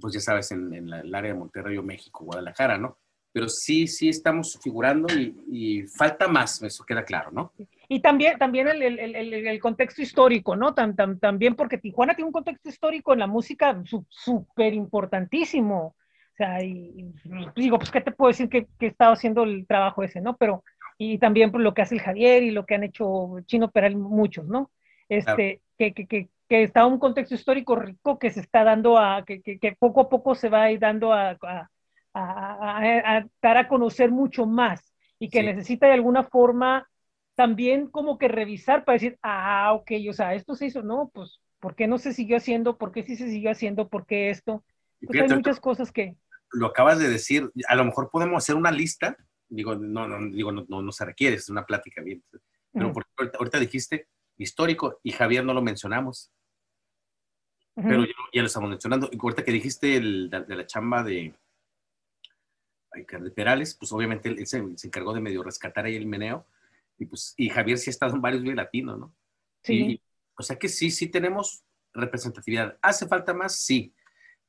pues 0.00 0.12
ya 0.12 0.20
sabes, 0.20 0.50
en, 0.50 0.74
el 0.74 1.14
área 1.14 1.32
de 1.32 1.38
Monterrey 1.38 1.78
o 1.78 1.84
México, 1.84 2.24
Guadalajara, 2.24 2.76
¿no? 2.78 2.98
Pero 3.32 3.48
sí, 3.48 3.86
sí 3.86 4.08
estamos 4.08 4.58
figurando 4.60 5.06
y, 5.14 5.84
falta 5.86 6.26
más, 6.26 6.60
eso 6.62 6.84
queda 6.84 7.04
claro, 7.04 7.30
¿no? 7.30 7.52
Y 7.88 8.00
también, 8.00 8.36
también 8.36 8.66
el, 8.66 8.82
el, 8.82 9.14
el, 9.14 9.60
contexto 9.60 10.02
histórico, 10.02 10.56
¿no? 10.56 10.74
también 10.74 11.54
porque 11.54 11.78
Tijuana 11.78 12.14
tiene 12.14 12.26
un 12.26 12.32
contexto 12.32 12.68
histórico 12.68 13.12
en 13.12 13.20
la 13.20 13.26
música 13.26 13.80
súper 14.08 14.74
importantísimo. 14.74 15.95
O 16.36 16.38
sea, 16.38 16.62
y, 16.62 17.14
digo, 17.54 17.78
pues, 17.78 17.90
¿qué 17.90 18.02
te 18.02 18.12
puedo 18.12 18.28
decir 18.28 18.50
que, 18.50 18.66
que 18.78 18.86
he 18.86 18.88
estado 18.90 19.12
haciendo 19.12 19.44
el 19.44 19.66
trabajo 19.66 20.02
ese, 20.02 20.20
¿no? 20.20 20.36
Pero 20.36 20.62
y 20.98 21.18
también 21.18 21.50
por 21.50 21.62
lo 21.62 21.72
que 21.72 21.82
hace 21.82 21.94
el 21.94 22.02
Javier 22.02 22.42
y 22.42 22.50
lo 22.50 22.66
que 22.66 22.74
han 22.74 22.84
hecho 22.84 23.36
Chino 23.46 23.70
Peral 23.70 23.96
muchos, 23.96 24.46
¿no? 24.46 24.70
Este, 25.08 25.62
que, 25.78 25.94
que, 25.94 26.06
que, 26.06 26.28
que, 26.48 26.62
está 26.62 26.84
un 26.84 26.98
contexto 26.98 27.34
histórico 27.34 27.76
rico 27.76 28.18
que 28.18 28.30
se 28.30 28.40
está 28.40 28.64
dando 28.64 28.98
a, 28.98 29.24
que, 29.24 29.40
que 29.40 29.76
poco 29.78 30.02
a 30.02 30.08
poco 30.08 30.34
se 30.34 30.48
va 30.48 30.64
a 30.64 30.70
ir 30.70 30.78
dando 30.78 31.12
a, 31.12 31.30
a, 31.42 31.70
a, 32.12 33.16
a 33.16 33.26
dar 33.40 33.56
a 33.56 33.68
conocer 33.68 34.10
mucho 34.10 34.46
más 34.46 34.92
y 35.18 35.28
que 35.30 35.42
necesita 35.42 35.86
de 35.86 35.94
alguna 35.94 36.24
forma 36.24 36.86
también 37.34 37.88
como 37.88 38.18
que 38.18 38.28
revisar 38.28 38.84
para 38.84 38.94
decir, 38.94 39.18
ah, 39.22 39.72
ok, 39.74 39.92
o 40.08 40.12
sea, 40.12 40.34
esto 40.34 40.54
se 40.54 40.66
hizo, 40.66 40.82
no, 40.82 41.10
pues, 41.12 41.40
¿por 41.60 41.74
qué 41.74 41.86
no 41.86 41.98
se 41.98 42.12
siguió 42.12 42.38
haciendo? 42.38 42.76
¿Por 42.78 42.92
qué 42.92 43.02
sí 43.02 43.16
se 43.16 43.28
siguió 43.28 43.50
haciendo? 43.50 43.88
¿Por 43.88 44.06
qué 44.06 44.30
esto? 44.30 44.64
Pues 45.06 45.20
hay 45.20 45.28
muchas 45.28 45.60
cosas 45.60 45.92
que... 45.92 46.16
Lo 46.52 46.66
acabas 46.66 46.98
de 46.98 47.08
decir, 47.08 47.50
a 47.68 47.74
lo 47.74 47.84
mejor 47.84 48.10
podemos 48.10 48.42
hacer 48.42 48.54
una 48.54 48.70
lista 48.70 49.16
digo, 49.48 49.74
no, 49.74 50.08
no, 50.08 50.30
digo, 50.30 50.52
no, 50.52 50.64
no, 50.68 50.92
se 50.92 51.04
requiere, 51.04 51.36
es 51.36 51.48
una 51.48 51.64
plática 51.64 52.02
bien. 52.02 52.22
Pero 52.72 52.92
ahorita, 53.38 53.58
dijiste 53.58 54.08
histórico 54.36 55.00
y 55.02 55.12
Javier 55.12 55.44
no 55.44 55.54
lo 55.54 55.62
mencionamos. 55.62 56.30
Pero 57.74 58.04
ya, 58.32 58.40
lo 58.40 58.46
estamos 58.46 58.70
mencionando. 58.70 59.08
Y 59.12 59.18
ahorita 59.20 59.44
que 59.44 59.52
dijiste 59.52 59.96
el, 59.96 60.30
de, 60.30 60.56
la 60.56 60.66
chamba 60.66 61.02
de, 61.02 61.34
de 62.94 63.30
Perales, 63.30 63.74
pues 63.74 63.92
obviamente 63.92 64.30
él, 64.30 64.46
se, 64.46 64.58
encargó 64.58 65.12
de 65.12 65.20
medio 65.20 65.42
rescatar 65.42 65.84
ahí 65.84 65.96
el 65.96 66.06
meneo. 66.06 66.46
Y 66.98 67.06
pues, 67.06 67.34
y 67.36 67.50
Javier 67.50 67.78
sí 67.78 67.90
ha 67.90 67.92
estado 67.92 68.14
en 68.14 68.22
varios 68.22 68.42
bien 68.42 68.56
latinos, 68.56 68.98
¿no? 68.98 69.14
Sí. 69.62 70.00
o 70.38 70.42
sea 70.42 70.56
que 70.56 70.68
sí, 70.68 70.90
sí 70.90 71.08
tenemos 71.08 71.64
representatividad. 71.92 72.78
¿Hace 72.80 73.06
falta 73.06 73.34
más? 73.34 73.56
Sí 73.56 73.92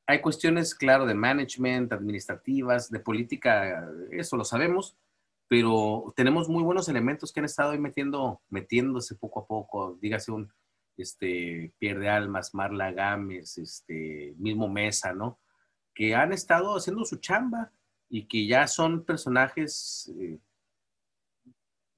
hay 0.08 0.22
cuestiones, 0.22 0.74
claro, 0.74 1.04
de 1.04 1.14
management, 1.14 1.92
administrativas, 1.92 2.90
de 2.90 2.98
política, 2.98 3.86
eso 4.10 4.38
lo 4.38 4.44
sabemos, 4.44 4.96
pero 5.48 6.14
tenemos 6.16 6.48
muy 6.48 6.62
buenos 6.62 6.88
elementos 6.88 7.30
que 7.30 7.40
han 7.40 7.44
estado 7.44 7.72
ahí 7.72 7.78
metiendo, 7.78 8.40
metiéndose 8.48 9.16
poco 9.16 9.40
a 9.40 9.46
poco, 9.46 9.98
dígase 10.00 10.32
un 10.32 10.50
este, 10.96 11.74
Pierre 11.78 12.08
Almas, 12.08 12.54
Marla 12.54 12.90
Gámez, 12.90 13.58
este, 13.58 14.34
mismo 14.38 14.66
Mesa, 14.66 15.12
¿no? 15.12 15.38
Que 15.94 16.14
han 16.14 16.32
estado 16.32 16.74
haciendo 16.74 17.04
su 17.04 17.18
chamba 17.18 17.70
y 18.08 18.24
que 18.24 18.46
ya 18.46 18.66
son 18.66 19.04
personajes, 19.04 20.10
eh, 20.18 20.38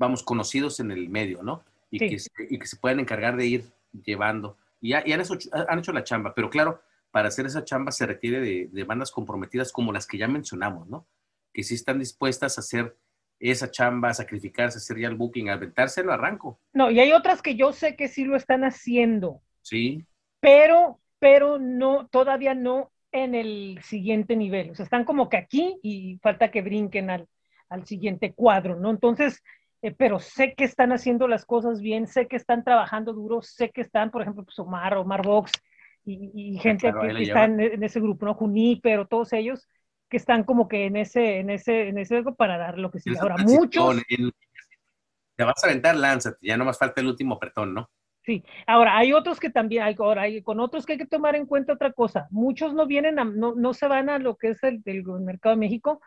vamos, 0.00 0.24
conocidos 0.24 0.80
en 0.80 0.90
el 0.90 1.08
medio, 1.08 1.44
¿no? 1.44 1.62
Y, 1.92 2.00
que, 2.00 2.16
y, 2.50 2.58
que, 2.58 2.66
se 2.66 2.76
pueden 2.76 2.98
encargar 2.98 3.36
de 3.36 3.46
ir 3.46 3.64
llevando. 4.04 4.56
Y, 4.80 4.90
ya, 4.90 4.98
han, 4.98 5.20
hecho, 5.20 5.38
han 5.52 5.78
hecho 5.78 5.92
la 5.92 6.02
chamba, 6.02 6.34
pero 6.34 6.50
claro, 6.50 6.82
para 7.10 7.28
hacer 7.28 7.46
esa 7.46 7.64
chamba 7.64 7.92
se 7.92 8.06
requiere 8.06 8.40
de, 8.40 8.84
bandas 8.84 9.10
comprometidas 9.10 9.72
como 9.72 9.92
las 9.92 10.06
que 10.06 10.18
ya 10.18 10.28
mencionamos, 10.28 10.88
¿no? 10.88 11.06
Que 11.52 11.62
sí 11.62 11.74
están 11.74 11.98
dispuestas 11.98 12.56
a 12.56 12.60
hacer 12.60 12.96
esa 13.38 13.70
chamba, 13.70 14.10
a 14.10 14.14
sacrificarse, 14.14 14.78
hacer 14.78 14.98
ya 14.98 15.08
el 15.08 15.16
booking, 15.16 15.48
a 15.48 15.54
aventárselo 15.54 16.12
arranco. 16.12 16.60
No, 16.72 16.90
y 16.90 17.00
hay 17.00 17.12
otras 17.12 17.42
que 17.42 17.56
yo 17.56 17.72
sé 17.72 17.96
que 17.96 18.08
sí 18.08 18.24
lo 18.24 18.36
están 18.36 18.64
haciendo. 18.64 19.40
Sí. 19.62 20.04
Pero, 20.40 21.00
pero 21.18 21.58
no, 21.58 22.06
todavía 22.08 22.54
no 22.54 22.92
en 23.12 23.34
el 23.34 23.80
siguiente 23.82 24.36
nivel. 24.36 24.70
O 24.70 24.74
sea, 24.74 24.84
están 24.84 25.04
como 25.04 25.28
que 25.28 25.38
aquí 25.38 25.78
y 25.82 26.18
falta 26.22 26.50
que 26.50 26.62
brinquen 26.62 27.10
al, 27.10 27.26
al 27.68 27.86
siguiente 27.86 28.32
cuadro, 28.34 28.76
¿no? 28.76 28.90
Entonces, 28.90 29.42
eh, 29.82 29.92
pero 29.92 30.18
sé 30.18 30.54
que 30.54 30.64
están 30.64 30.92
haciendo 30.92 31.26
las 31.26 31.46
cosas 31.46 31.80
bien, 31.80 32.06
sé 32.06 32.28
que 32.28 32.36
están 32.36 32.62
trabajando 32.62 33.14
duro, 33.14 33.40
sé 33.42 33.70
que 33.70 33.80
están, 33.80 34.10
por 34.10 34.22
ejemplo, 34.22 34.44
pues 34.44 34.58
Omar, 34.58 34.96
Omar 34.96 35.26
Vox 35.26 35.52
y, 36.04 36.58
ah, 36.58 36.62
gente 36.62 36.92
que, 36.92 37.22
está 37.22 37.44
en, 37.44 37.82
ese 37.82 38.00
grupo, 38.00 38.26
¿no? 38.26 38.34
Juní, 38.34 38.80
pero 38.82 39.06
todos 39.06 39.32
ellos 39.32 39.68
que 40.08 40.16
están 40.16 40.44
como 40.44 40.68
que 40.68 40.86
en 40.86 40.96
ese, 40.96 41.38
en 41.38 41.50
ese, 41.50 41.88
en 41.88 41.98
ese 41.98 42.22
para 42.36 42.58
dar 42.58 42.78
lo 42.78 42.90
que 42.90 42.98
sí. 42.98 43.10
Ahora, 43.20 43.36
muchos... 43.38 44.02
te 45.36 45.44
vas 45.44 45.62
a 45.62 45.66
aventar, 45.66 45.96
lánzate, 45.96 46.38
ya 46.40 46.56
no 46.56 46.64
más 46.64 46.78
falta 46.78 47.00
el 47.00 47.06
último 47.06 47.34
apretón, 47.34 47.74
¿no? 47.74 47.90
Sí, 48.22 48.44
ahora 48.66 48.98
hay 48.98 49.12
otros 49.12 49.40
que 49.40 49.50
también, 49.50 49.82
hay, 49.82 49.96
ahora 49.98 50.22
hay 50.22 50.42
con 50.42 50.60
otros 50.60 50.84
que 50.84 50.92
hay 50.92 50.98
que 50.98 51.06
tomar 51.06 51.36
en 51.36 51.46
cuenta 51.46 51.72
otra 51.72 51.92
cosa. 51.92 52.26
Muchos 52.30 52.74
no 52.74 52.86
vienen, 52.86 53.18
a, 53.18 53.24
no, 53.24 53.54
no 53.54 53.72
se 53.72 53.88
van 53.88 54.10
a 54.10 54.18
lo 54.18 54.36
que 54.36 54.50
es 54.50 54.62
el, 54.62 54.82
el 54.84 55.04
mercado 55.04 55.54
de 55.54 55.60
México 55.60 56.00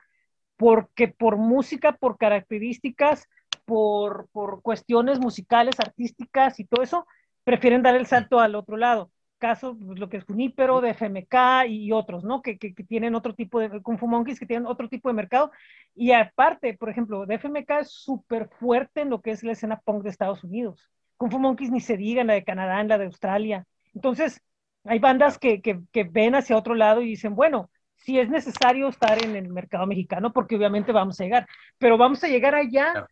porque 0.57 1.07
por 1.07 1.37
música, 1.37 1.93
por 1.93 2.17
características, 2.17 3.27
por, 3.65 4.27
por 4.31 4.61
cuestiones 4.61 5.19
musicales, 5.19 5.79
artísticas 5.79 6.59
y 6.59 6.65
todo 6.65 6.83
eso, 6.83 7.07
prefieren 7.43 7.81
dar 7.81 7.95
el 7.95 8.05
salto 8.05 8.39
al 8.39 8.55
otro 8.55 8.77
lado. 8.77 9.11
Caso, 9.43 9.77
pues, 9.77 9.99
lo 9.99 10.07
que 10.07 10.15
es 10.15 10.23
Junípero, 10.23 10.79
de 10.79 10.91
FMK 10.91 11.67
y 11.67 11.91
otros, 11.91 12.23
¿no? 12.23 12.41
Que, 12.41 12.57
que, 12.57 12.73
que, 12.73 12.85
tienen 12.85 13.13
otro 13.13 13.35
tipo 13.35 13.59
de, 13.59 13.81
Kung 13.81 13.97
Fu 13.99 14.07
Monkeys, 14.07 14.39
que 14.39 14.45
tienen 14.45 14.65
otro 14.65 14.87
tipo 14.87 15.09
de 15.09 15.15
mercado. 15.15 15.51
Y 15.93 16.13
aparte, 16.13 16.75
por 16.75 16.89
ejemplo, 16.89 17.25
de 17.25 17.35
FMK 17.35 17.69
es 17.81 17.91
súper 17.91 18.47
fuerte 18.47 19.01
en 19.01 19.09
lo 19.09 19.21
que 19.21 19.31
es 19.31 19.43
la 19.43 19.51
escena 19.51 19.81
punk 19.81 20.03
de 20.03 20.11
Estados 20.11 20.45
Unidos. 20.45 20.89
Kung 21.17 21.29
Fu 21.29 21.39
Monkeys 21.39 21.71
ni 21.71 21.81
se 21.81 21.97
diga 21.97 22.21
en 22.21 22.27
la 22.27 22.35
de 22.35 22.45
Canadá, 22.45 22.79
en 22.79 22.87
la 22.87 22.97
de 22.97 23.03
Australia. 23.03 23.65
Entonces, 23.93 24.39
hay 24.85 24.99
bandas 24.99 25.37
que, 25.37 25.61
que, 25.61 25.81
que 25.91 26.05
ven 26.05 26.35
hacia 26.35 26.55
otro 26.55 26.73
lado 26.73 27.01
y 27.01 27.07
dicen, 27.07 27.35
bueno, 27.35 27.69
si 27.97 28.19
es 28.19 28.29
necesario 28.29 28.87
estar 28.87 29.21
en 29.25 29.35
el 29.35 29.49
mercado 29.49 29.85
mexicano, 29.85 30.31
porque 30.31 30.55
obviamente 30.55 30.93
vamos 30.93 31.19
a 31.19 31.23
llegar, 31.25 31.47
pero 31.77 31.97
vamos 31.97 32.23
a 32.23 32.29
llegar 32.29 32.55
allá 32.55 33.07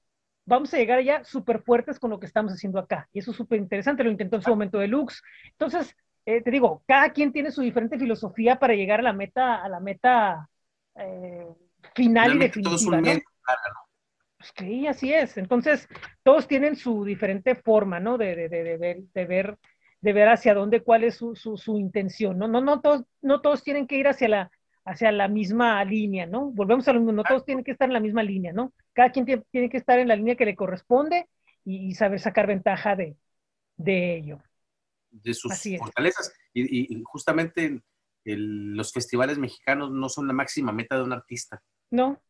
vamos 0.45 0.73
a 0.73 0.77
llegar 0.77 0.99
allá 0.99 1.23
súper 1.23 1.61
fuertes 1.61 1.99
con 1.99 2.09
lo 2.09 2.19
que 2.19 2.25
estamos 2.25 2.53
haciendo 2.53 2.79
acá. 2.79 3.07
Y 3.13 3.19
eso 3.19 3.31
es 3.31 3.37
súper 3.37 3.59
interesante, 3.59 4.03
lo 4.03 4.11
intentó 4.11 4.37
en 4.37 4.41
su 4.41 4.49
momento 4.49 4.79
Deluxe. 4.79 5.21
Entonces, 5.51 5.95
eh, 6.25 6.41
te 6.41 6.51
digo, 6.51 6.83
cada 6.87 7.11
quien 7.11 7.31
tiene 7.31 7.51
su 7.51 7.61
diferente 7.61 7.97
filosofía 7.97 8.57
para 8.57 8.75
llegar 8.75 8.99
a 8.99 9.03
la 9.03 9.13
meta, 9.13 9.63
a 9.63 9.69
la 9.69 9.79
meta 9.79 10.49
eh, 10.95 11.47
final 11.95 12.35
y 12.35 12.39
definitiva. 12.39 13.01
¿no? 13.01 13.21
Pues 14.37 14.53
sí, 14.57 14.87
así 14.87 15.13
es. 15.13 15.37
Entonces, 15.37 15.87
todos 16.23 16.47
tienen 16.47 16.75
su 16.75 17.03
diferente 17.05 17.55
forma, 17.55 17.99
¿no? 17.99 18.17
De, 18.17 18.35
de, 18.35 18.49
de, 18.49 18.77
ver, 18.77 19.01
de, 19.13 19.25
ver, 19.25 19.57
de 20.01 20.13
ver 20.13 20.29
hacia 20.29 20.53
dónde, 20.53 20.81
cuál 20.81 21.03
es 21.03 21.15
su, 21.15 21.35
su, 21.35 21.57
su 21.57 21.77
intención. 21.77 22.37
¿no? 22.37 22.47
No, 22.47 22.61
no, 22.61 22.81
todos, 22.81 23.03
no 23.21 23.41
todos 23.41 23.63
tienen 23.63 23.87
que 23.87 23.97
ir 23.97 24.07
hacia 24.07 24.27
la, 24.27 24.51
hacia 24.85 25.11
la 25.11 25.27
misma 25.27 25.83
línea, 25.85 26.25
¿no? 26.25 26.51
Volvemos 26.51 26.87
a 26.87 26.93
lo 26.93 26.99
mismo, 26.99 27.11
no 27.11 27.23
todos 27.23 27.45
tienen 27.45 27.63
que 27.63 27.71
estar 27.71 27.87
en 27.87 27.93
la 27.93 27.99
misma 27.99 28.23
línea, 28.23 28.51
¿no? 28.51 28.73
Cada 28.93 29.11
quien 29.11 29.25
tiene 29.25 29.69
que 29.69 29.77
estar 29.77 29.99
en 29.99 30.07
la 30.07 30.15
línea 30.15 30.35
que 30.35 30.45
le 30.45 30.55
corresponde 30.55 31.27
y, 31.63 31.93
saber 31.93 32.19
sacar 32.19 32.47
ventaja 32.47 32.95
de, 32.95 33.15
de 33.77 34.15
ello. 34.15 34.39
De 35.11 35.33
sus 35.33 35.53
fortalezas. 35.77 36.33
Y, 36.53 37.01
justamente 37.03 37.81
los 38.23 38.91
festivales 38.91 39.37
mexicanos 39.37 39.91
no 39.91 40.07
son 40.09 40.27
la 40.27 40.33
máxima 40.33 40.71
meta 40.71 40.95
de 40.95 41.03
un 41.03 41.13
artista. 41.13 41.61
No. 41.89 42.21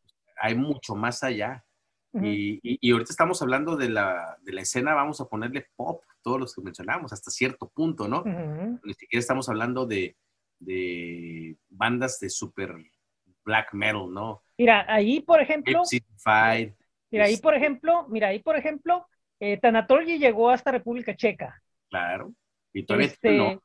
Hay 0.42 0.56
mucho 0.56 0.96
más 0.96 1.24
allá. 1.24 1.64
y, 2.14 2.92
ahorita 2.92 3.12
estamos 3.12 3.42
hablando 3.42 3.78
de 3.78 3.90
la, 3.90 4.38
de 4.42 4.54
la, 4.54 4.62
escena, 4.62 4.94
vamos 4.94 5.22
a 5.22 5.26
ponerle 5.26 5.68
pop, 5.76 6.04
todos 6.22 6.40
los 6.40 6.56
que 6.56 6.62
mencionamos, 6.62 7.14
hasta 7.14 7.32
cierto 7.32 7.70
punto, 7.70 8.08
¿no? 8.08 8.24
Ni 8.84 8.94
siquiera 8.94 9.20
estamos 9.20 9.48
hablando 9.48 9.86
de, 9.86 10.18
de 10.60 11.58
bandas 11.70 12.20
de 12.20 12.30
super 12.30 12.76
black 13.44 13.74
metal, 13.74 14.12
¿no? 14.12 14.44
Mira, 14.58 14.86
ahí 14.88 15.22
por 15.22 15.42
ejemplo. 15.42 15.82
Mira, 17.12 17.26
ahí 17.26 17.38
por 17.38 17.56
ejemplo, 17.56 18.08
mira, 18.10 18.30
ahí 18.30 18.40
por 18.40 18.56
ejemplo, 18.56 19.08
eh, 19.40 19.60
llegó 20.20 20.50
hasta 20.50 20.72
República 20.72 21.16
Checa. 21.16 21.62
Claro. 21.90 22.34
Y 22.74 22.84
todavía 22.84 23.08
este, 23.08 23.38
no. 23.38 23.62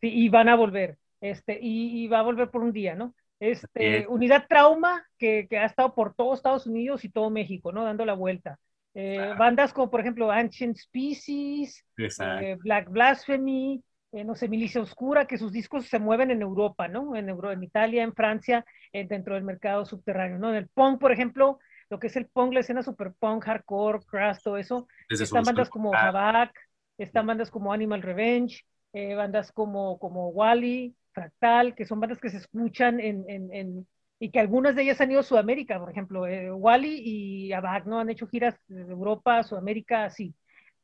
Sí, 0.00 0.08
y 0.12 0.28
van 0.28 0.48
a 0.48 0.56
volver. 0.56 0.98
Este, 1.20 1.58
y, 1.60 2.06
va 2.08 2.20
a 2.20 2.22
volver 2.22 2.50
por 2.50 2.62
un 2.62 2.72
día, 2.72 2.94
¿no? 2.94 3.14
Este, 3.40 4.06
Unidad 4.08 4.46
Trauma, 4.48 5.06
que, 5.18 5.48
ha 5.52 5.64
estado 5.64 5.94
por 5.94 6.14
todo 6.14 6.34
Estados 6.34 6.66
Unidos 6.66 7.04
y 7.04 7.10
todo 7.10 7.30
México, 7.30 7.72
¿no? 7.72 7.84
Dando 7.84 8.04
la 8.04 8.14
vuelta. 8.14 8.58
Eh, 8.94 9.34
bandas 9.38 9.72
como, 9.72 9.90
por 9.90 10.00
ejemplo, 10.00 10.30
Ancient 10.30 10.76
Species, 10.76 11.84
eh, 11.98 12.56
Black 12.60 12.88
Blasphemy, 12.88 13.82
eh, 14.12 14.24
no 14.24 14.34
sé, 14.34 14.48
Milicia 14.48 14.80
Oscura, 14.80 15.26
que 15.26 15.36
sus 15.36 15.52
discos 15.52 15.86
se 15.86 15.98
mueven 15.98 16.30
en 16.30 16.40
Europa, 16.40 16.88
¿no? 16.88 17.14
En, 17.14 17.28
Euro, 17.28 17.52
en 17.52 17.62
Italia, 17.62 18.02
en 18.02 18.14
Francia, 18.14 18.64
dentro 18.92 19.34
del 19.34 19.44
mercado 19.44 19.84
subterráneo, 19.84 20.38
¿no? 20.38 20.50
En 20.50 20.56
el 20.56 20.68
punk, 20.68 20.98
por 20.98 21.12
ejemplo, 21.12 21.58
lo 21.90 21.98
que 21.98 22.06
es 22.06 22.16
el 22.16 22.26
punk, 22.26 22.54
la 22.54 22.60
escena 22.60 22.82
super 22.82 23.12
punk, 23.12 23.44
hardcore, 23.44 24.00
crash, 24.06 24.38
todo 24.42 24.56
eso. 24.56 24.88
están 25.08 25.44
bandas 25.44 25.68
como 25.68 25.94
Havoc, 25.94 26.50
están 26.98 27.26
bandas 27.26 27.50
como 27.50 27.72
Animal 27.72 28.02
Revenge, 28.02 28.64
eh, 28.92 29.14
bandas 29.14 29.52
como, 29.52 29.98
como 29.98 30.28
Wally, 30.28 30.94
Fractal, 31.12 31.74
que 31.74 31.84
son 31.84 32.00
bandas 32.00 32.18
que 32.18 32.30
se 32.30 32.38
escuchan 32.38 33.00
en, 33.00 33.24
en, 33.28 33.52
en 33.52 33.86
y 34.18 34.30
que 34.30 34.40
algunas 34.40 34.74
de 34.74 34.82
ellas 34.82 35.00
han 35.00 35.10
ido 35.10 35.20
a 35.20 35.24
Sudamérica, 35.24 35.78
por 35.78 35.90
ejemplo, 35.90 36.22
Wally 36.22 37.02
y 37.04 37.52
Havoc, 37.52 37.84
¿no? 37.84 37.98
Han 38.00 38.08
hecho 38.08 38.26
giras 38.26 38.58
de 38.66 38.80
Europa, 38.80 39.42
Sudamérica, 39.42 40.04
así 40.04 40.34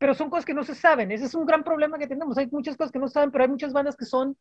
pero 0.03 0.15
son 0.15 0.31
cosas 0.31 0.45
que 0.45 0.53
no 0.53 0.65
se 0.65 0.75
saben. 0.75 1.13
Ese 1.13 1.27
es 1.27 1.35
un 1.37 1.47
gran 1.47 1.63
problema 1.63 1.97
que 1.97 2.09
tenemos. 2.09 2.37
Hay 2.37 2.49
muchas 2.51 2.77
cosas 2.77 2.91
que 2.91 2.99
no 2.99 3.07
se 3.07 3.15
saben, 3.15 3.31
pero 3.31 3.45
hay 3.45 3.51
muchas 3.51 3.73
bandas 3.73 3.97
que 3.97 4.05
son 4.05 4.37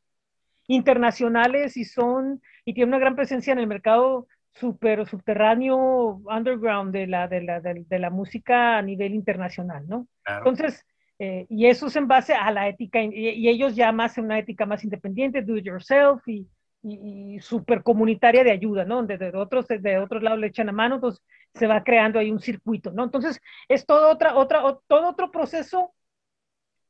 internacionales 0.65 1.77
y 1.77 1.85
son 1.85 2.41
y 2.65 2.73
tienen 2.73 2.89
una 2.89 2.97
gran 2.97 3.15
presencia 3.15 3.53
en 3.53 3.59
el 3.59 3.67
mercado 3.67 4.25
super 4.53 5.07
subterráneo 5.07 6.19
underground 6.25 6.91
de 6.91 7.05
la, 7.05 7.27
de 7.27 7.41
la, 7.43 7.59
de, 7.59 7.99
la 7.99 8.09
música 8.09 8.79
a 8.79 8.81
nivel 8.81 9.13
internacional, 9.13 9.87
¿no? 9.87 10.07
Entonces, 10.25 10.83
eh, 11.23 11.45
y 11.49 11.67
eso 11.67 11.85
es 11.85 11.95
en 11.95 12.07
base 12.07 12.33
a 12.33 12.49
la 12.49 12.67
ética, 12.67 12.99
y, 12.99 13.47
ellos 13.47 13.75
ya 13.75 13.91
más 13.91 14.17
en 14.17 14.25
una 14.25 14.39
ética 14.39 14.65
más 14.65 14.83
independiente, 14.83 15.43
do 15.43 15.55
it 15.55 15.63
yourself 15.63 16.27
y, 16.27 16.47
y, 16.81 17.39
super 17.41 17.83
comunitaria 17.83 18.43
de 18.43 18.49
ayuda, 18.49 18.85
¿no? 18.85 18.95
Donde 18.95 19.19
de 19.19 19.37
otros, 19.37 19.67
de 19.67 19.99
otros 19.99 20.23
lados 20.23 20.39
le 20.39 20.47
echan 20.47 20.69
a 20.69 20.71
mano, 20.71 20.95
entonces 20.95 21.23
se 21.53 21.67
va 21.67 21.83
creando 21.83 22.17
ahí 22.17 22.31
un 22.31 22.39
circuito, 22.39 22.89
¿no? 22.89 23.03
Entonces, 23.03 23.39
es 23.69 23.85
todo, 23.85 24.09
otra, 24.09 24.35
otra, 24.35 24.63
todo 24.87 25.09
otro 25.09 25.29
proceso 25.29 25.93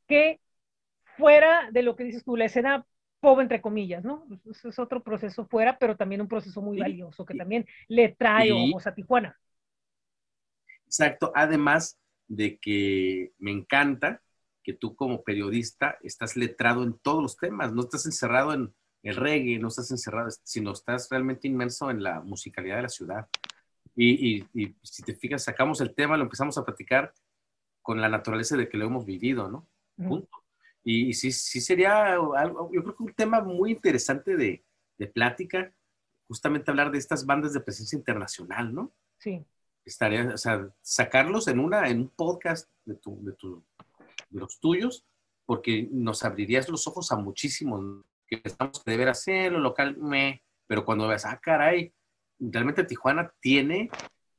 que 0.08 0.40
fuera 1.18 1.68
de 1.70 1.82
lo 1.82 1.94
que 1.94 2.04
dices 2.04 2.24
tú, 2.24 2.34
la 2.34 2.46
escena 2.46 2.86
pobre, 3.20 3.42
entre 3.42 3.60
comillas, 3.60 4.02
¿no? 4.02 4.26
Es 4.46 4.78
otro 4.78 5.02
proceso 5.02 5.44
fuera, 5.44 5.76
pero 5.76 5.94
también 5.94 6.22
un 6.22 6.28
proceso 6.28 6.62
muy 6.62 6.78
valioso 6.78 7.26
que 7.26 7.34
también 7.34 7.66
le 7.86 8.08
trae 8.08 8.50
ojos 8.50 8.86
a 8.86 8.94
Tijuana. 8.94 9.38
Exacto, 10.86 11.32
además 11.34 11.98
de 12.32 12.58
que 12.58 13.34
me 13.38 13.50
encanta 13.50 14.22
que 14.62 14.72
tú 14.72 14.96
como 14.96 15.22
periodista 15.22 15.98
estás 16.02 16.34
letrado 16.34 16.82
en 16.82 16.94
todos 16.94 17.22
los 17.22 17.36
temas, 17.36 17.74
no 17.74 17.82
estás 17.82 18.06
encerrado 18.06 18.54
en 18.54 18.74
el 19.02 19.16
reggae, 19.16 19.58
no 19.58 19.68
estás 19.68 19.90
encerrado, 19.90 20.30
sino 20.42 20.72
estás 20.72 21.10
realmente 21.10 21.46
inmerso 21.46 21.90
en 21.90 22.02
la 22.02 22.20
musicalidad 22.20 22.76
de 22.76 22.82
la 22.82 22.88
ciudad. 22.88 23.28
Y, 23.94 24.46
si 24.82 25.02
te 25.02 25.14
fijas, 25.14 25.44
sacamos 25.44 25.82
el 25.82 25.94
tema, 25.94 26.16
lo 26.16 26.22
empezamos 26.22 26.56
a 26.56 26.64
platicar 26.64 27.12
con 27.82 28.00
la 28.00 28.08
naturaleza 28.08 28.56
de 28.56 28.68
que 28.68 28.78
lo 28.78 28.86
hemos 28.86 29.04
vivido, 29.04 29.50
¿no? 29.50 29.68
Punto. 29.96 30.44
Y, 30.82 31.12
sí, 31.12 31.32
sí 31.32 31.60
sería 31.60 32.14
algo, 32.14 32.70
yo 32.72 32.82
creo 32.82 32.96
que 32.96 33.02
un 33.02 33.14
tema 33.14 33.42
muy 33.42 33.72
interesante 33.72 34.36
de, 34.36 34.64
de, 34.96 35.06
plática, 35.06 35.70
justamente 36.26 36.70
hablar 36.70 36.90
de 36.90 36.98
estas 36.98 37.26
bandas 37.26 37.52
de 37.52 37.60
presencia 37.60 37.98
internacional, 37.98 38.74
¿no? 38.74 38.94
Sí. 39.18 39.44
Estaría, 39.84 40.34
o 40.34 40.38
sea, 40.38 40.68
sacarlos 40.80 41.48
en, 41.48 41.58
una, 41.58 41.88
en 41.88 42.00
un 42.00 42.08
podcast 42.08 42.70
de, 42.84 42.94
tu, 42.94 43.22
de, 43.24 43.32
tu, 43.32 43.64
de 44.30 44.40
los 44.40 44.60
tuyos, 44.60 45.04
porque 45.44 45.88
nos 45.90 46.24
abrirías 46.24 46.68
los 46.68 46.86
ojos 46.86 47.10
a 47.12 47.16
muchísimos 47.16 48.04
que 48.26 48.40
estamos 48.44 48.82
que 48.82 48.90
deber 48.90 49.08
hacerlo 49.08 49.58
local, 49.58 49.96
me, 49.98 50.42
pero 50.66 50.84
cuando 50.84 51.08
ves, 51.08 51.26
ah, 51.26 51.38
caray, 51.42 51.92
realmente 52.38 52.84
Tijuana 52.84 53.32
tiene 53.40 53.90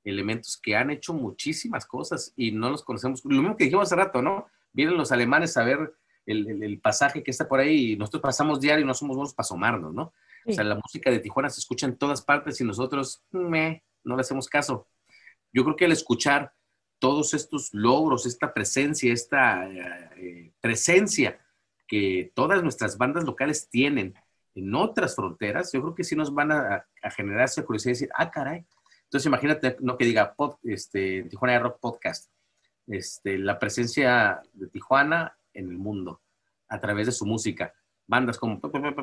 elementos 0.03 0.57
que 0.57 0.75
han 0.75 0.91
hecho 0.91 1.13
muchísimas 1.13 1.85
cosas 1.85 2.33
y 2.35 2.51
no 2.51 2.69
los 2.69 2.83
conocemos. 2.83 3.23
Lo 3.23 3.41
mismo 3.41 3.55
que 3.55 3.65
dijimos 3.65 3.87
hace 3.87 3.95
rato, 3.95 4.21
¿no? 4.21 4.47
Vienen 4.71 4.97
los 4.97 5.11
alemanes 5.11 5.55
a 5.57 5.63
ver 5.63 5.93
el, 6.25 6.79
pasaje 6.81 7.23
que 7.23 7.31
está 7.31 7.47
por 7.47 7.59
ahí 7.59 7.93
y 7.93 7.95
nosotros 7.97 8.21
pasamos 8.21 8.59
diario 8.59 8.83
y 8.83 8.87
no 8.87 8.93
somos 8.93 9.15
buenos 9.15 9.33
para 9.33 9.45
asomarnos, 9.45 9.93
¿no? 9.93 10.13
O 10.45 10.51
sea, 10.51 10.63
la 10.63 10.75
música 10.75 11.09
de 11.09 11.19
Tijuana 11.19 11.49
se 11.49 11.59
escucha 11.59 11.85
en 11.85 11.97
todas 11.97 12.21
partes 12.21 12.59
y 12.59 12.65
nosotros 12.65 13.23
me, 13.31 13.83
no 14.03 14.15
le 14.15 14.21
hacemos 14.21 14.49
caso. 14.49 14.87
Yo 15.53 15.63
creo 15.63 15.75
que 15.75 15.85
al 15.85 15.91
escuchar 15.91 16.51
todos 16.99 17.33
estos 17.33 17.73
logros, 17.73 18.25
esta 18.25 18.53
presencia, 18.53 19.13
esta 19.13 19.69
eh, 19.69 20.51
presencia 20.59 21.39
que 21.87 22.31
todas 22.33 22.63
nuestras 22.63 22.97
bandas 22.97 23.23
locales 23.23 23.69
tienen 23.69 24.15
en 24.55 24.75
otras 24.75 25.15
fronteras, 25.15 25.71
yo 25.73 25.81
creo 25.81 25.95
que 25.95 26.03
sí 26.03 26.15
nos 26.15 26.33
van 26.33 26.51
a, 26.51 26.85
generar 27.15 27.45
esa 27.45 27.65
curiosidad 27.65 27.91
y 27.91 27.93
decir, 27.95 28.09
ah, 28.15 28.31
caray. 28.31 28.65
Entonces 29.03 29.25
imagínate, 29.27 29.77
no 29.81 29.97
que 29.97 30.05
diga 30.05 30.35
este, 30.63 31.23
Tijuana 31.23 31.59
Rock 31.59 31.79
Podcast, 31.79 32.31
este, 32.87 33.37
la 33.37 33.59
presencia 33.59 34.41
de 34.53 34.67
Tijuana 34.67 35.37
en 35.53 35.69
el 35.69 35.77
mundo 35.77 36.21
a 36.69 36.79
través 36.79 37.07
de 37.07 37.11
su 37.11 37.25
música. 37.25 37.73
bandas 38.07 38.37
como 38.37 38.59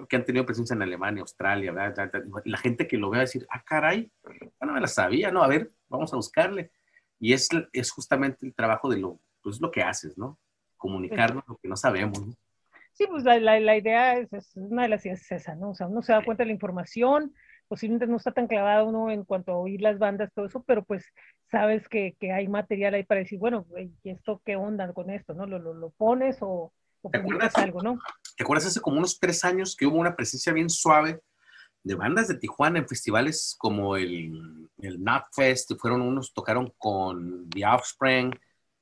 que 0.09 0.17
han 0.17 0.25
tenido 0.25 0.47
presencia 0.47 0.75
en 0.75 0.83
Alemania, 0.83 1.23
Australia, 1.23 1.73
la 2.45 2.59
gente 2.59 2.87
que 2.89 2.99
lo 2.99 3.11
ve 3.11 3.19
a 3.19 3.21
decir, 3.21 3.47
ah, 3.51 3.63
caray, 3.63 4.11
no 4.61 4.73
me 4.73 4.81
la 4.81 4.89
sabía, 4.89 5.31
¿no? 5.31 5.43
A 5.43 5.49
ver, 5.49 5.71
vamos 5.91 6.13
a 6.13 6.17
buscarle. 6.17 6.71
Y 7.19 7.35
es, 7.35 7.49
es 7.73 7.91
justamente 7.91 8.47
el 8.47 8.55
trabajo 8.55 8.89
de 8.89 8.99
lo, 8.99 9.21
pues 9.43 9.61
lo 9.61 9.71
que 9.71 9.83
haces, 9.83 10.17
¿no? 10.17 10.39
Comunicarnos 10.77 11.45
lo 11.47 11.59
que 11.59 11.69
no 11.69 11.77
sabemos, 11.77 12.27
¿no? 12.27 12.35
Sí, 12.93 13.07
pues 13.07 13.25
la, 13.25 13.39
la, 13.39 13.77
idea 13.77 14.19
es, 14.19 14.57
una 14.57 14.83
de 14.83 14.89
las 14.89 15.05
ideas 15.07 15.23
es 15.23 15.33
esa, 15.33 15.55
¿no? 15.55 15.71
O 15.71 15.75
sea, 15.75 15.87
uno 15.87 16.03
se 16.03 16.13
da 16.13 16.25
cuenta 16.25 16.43
de 16.43 16.49
la 16.49 16.53
información, 16.53 17.35
posiblemente 17.69 18.07
no 18.07 18.17
está 18.17 18.33
tan 18.33 18.47
clavado 18.47 18.87
uno 18.87 19.11
en 19.11 19.25
cuanto 19.25 19.53
a 19.53 19.57
oír 19.57 19.81
las 19.81 19.99
bandas, 19.99 20.33
todo 20.35 20.47
eso, 20.47 20.63
pero 20.65 20.85
pues 20.85 21.05
sabes 21.51 21.89
que, 21.89 22.17
que 22.19 22.33
hay 22.33 22.49
material 22.49 22.95
ahí 22.95 23.05
para 23.05 23.21
decir, 23.21 23.39
bueno, 23.39 23.67
¿y 24.03 24.11
esto 24.11 24.43
qué 24.45 24.57
onda 24.57 24.93
con 24.93 25.11
esto, 25.11 25.35
no? 25.35 25.47
¿Lo, 25.47 25.59
lo, 25.59 25.73
lo 25.73 25.91
pones 25.91 26.39
o, 26.41 26.73
o 27.03 27.11
publicas 27.11 27.57
algo, 27.57 27.83
no? 27.83 27.99
¿Te 28.37 28.43
acuerdas 28.43 28.67
hace 28.67 28.81
como 28.81 28.99
unos 28.99 29.19
tres 29.19 29.45
años 29.45 29.77
que 29.77 29.87
hubo 29.87 29.99
una 29.99 30.17
presencia 30.17 30.53
bien 30.53 30.69
suave 30.69 31.21
de 31.83 31.95
bandas 31.95 32.29
de 32.29 32.35
Tijuana 32.35 32.79
en 32.79 32.89
festivales 32.89 33.55
como 33.59 33.97
el, 33.97 34.69
el 34.79 35.05
Fest, 35.33 35.73
fueron 35.79 36.03
unos, 36.03 36.33
tocaron 36.33 36.73
con 36.79 37.49
The 37.51 37.67
Offspring, 37.67 38.33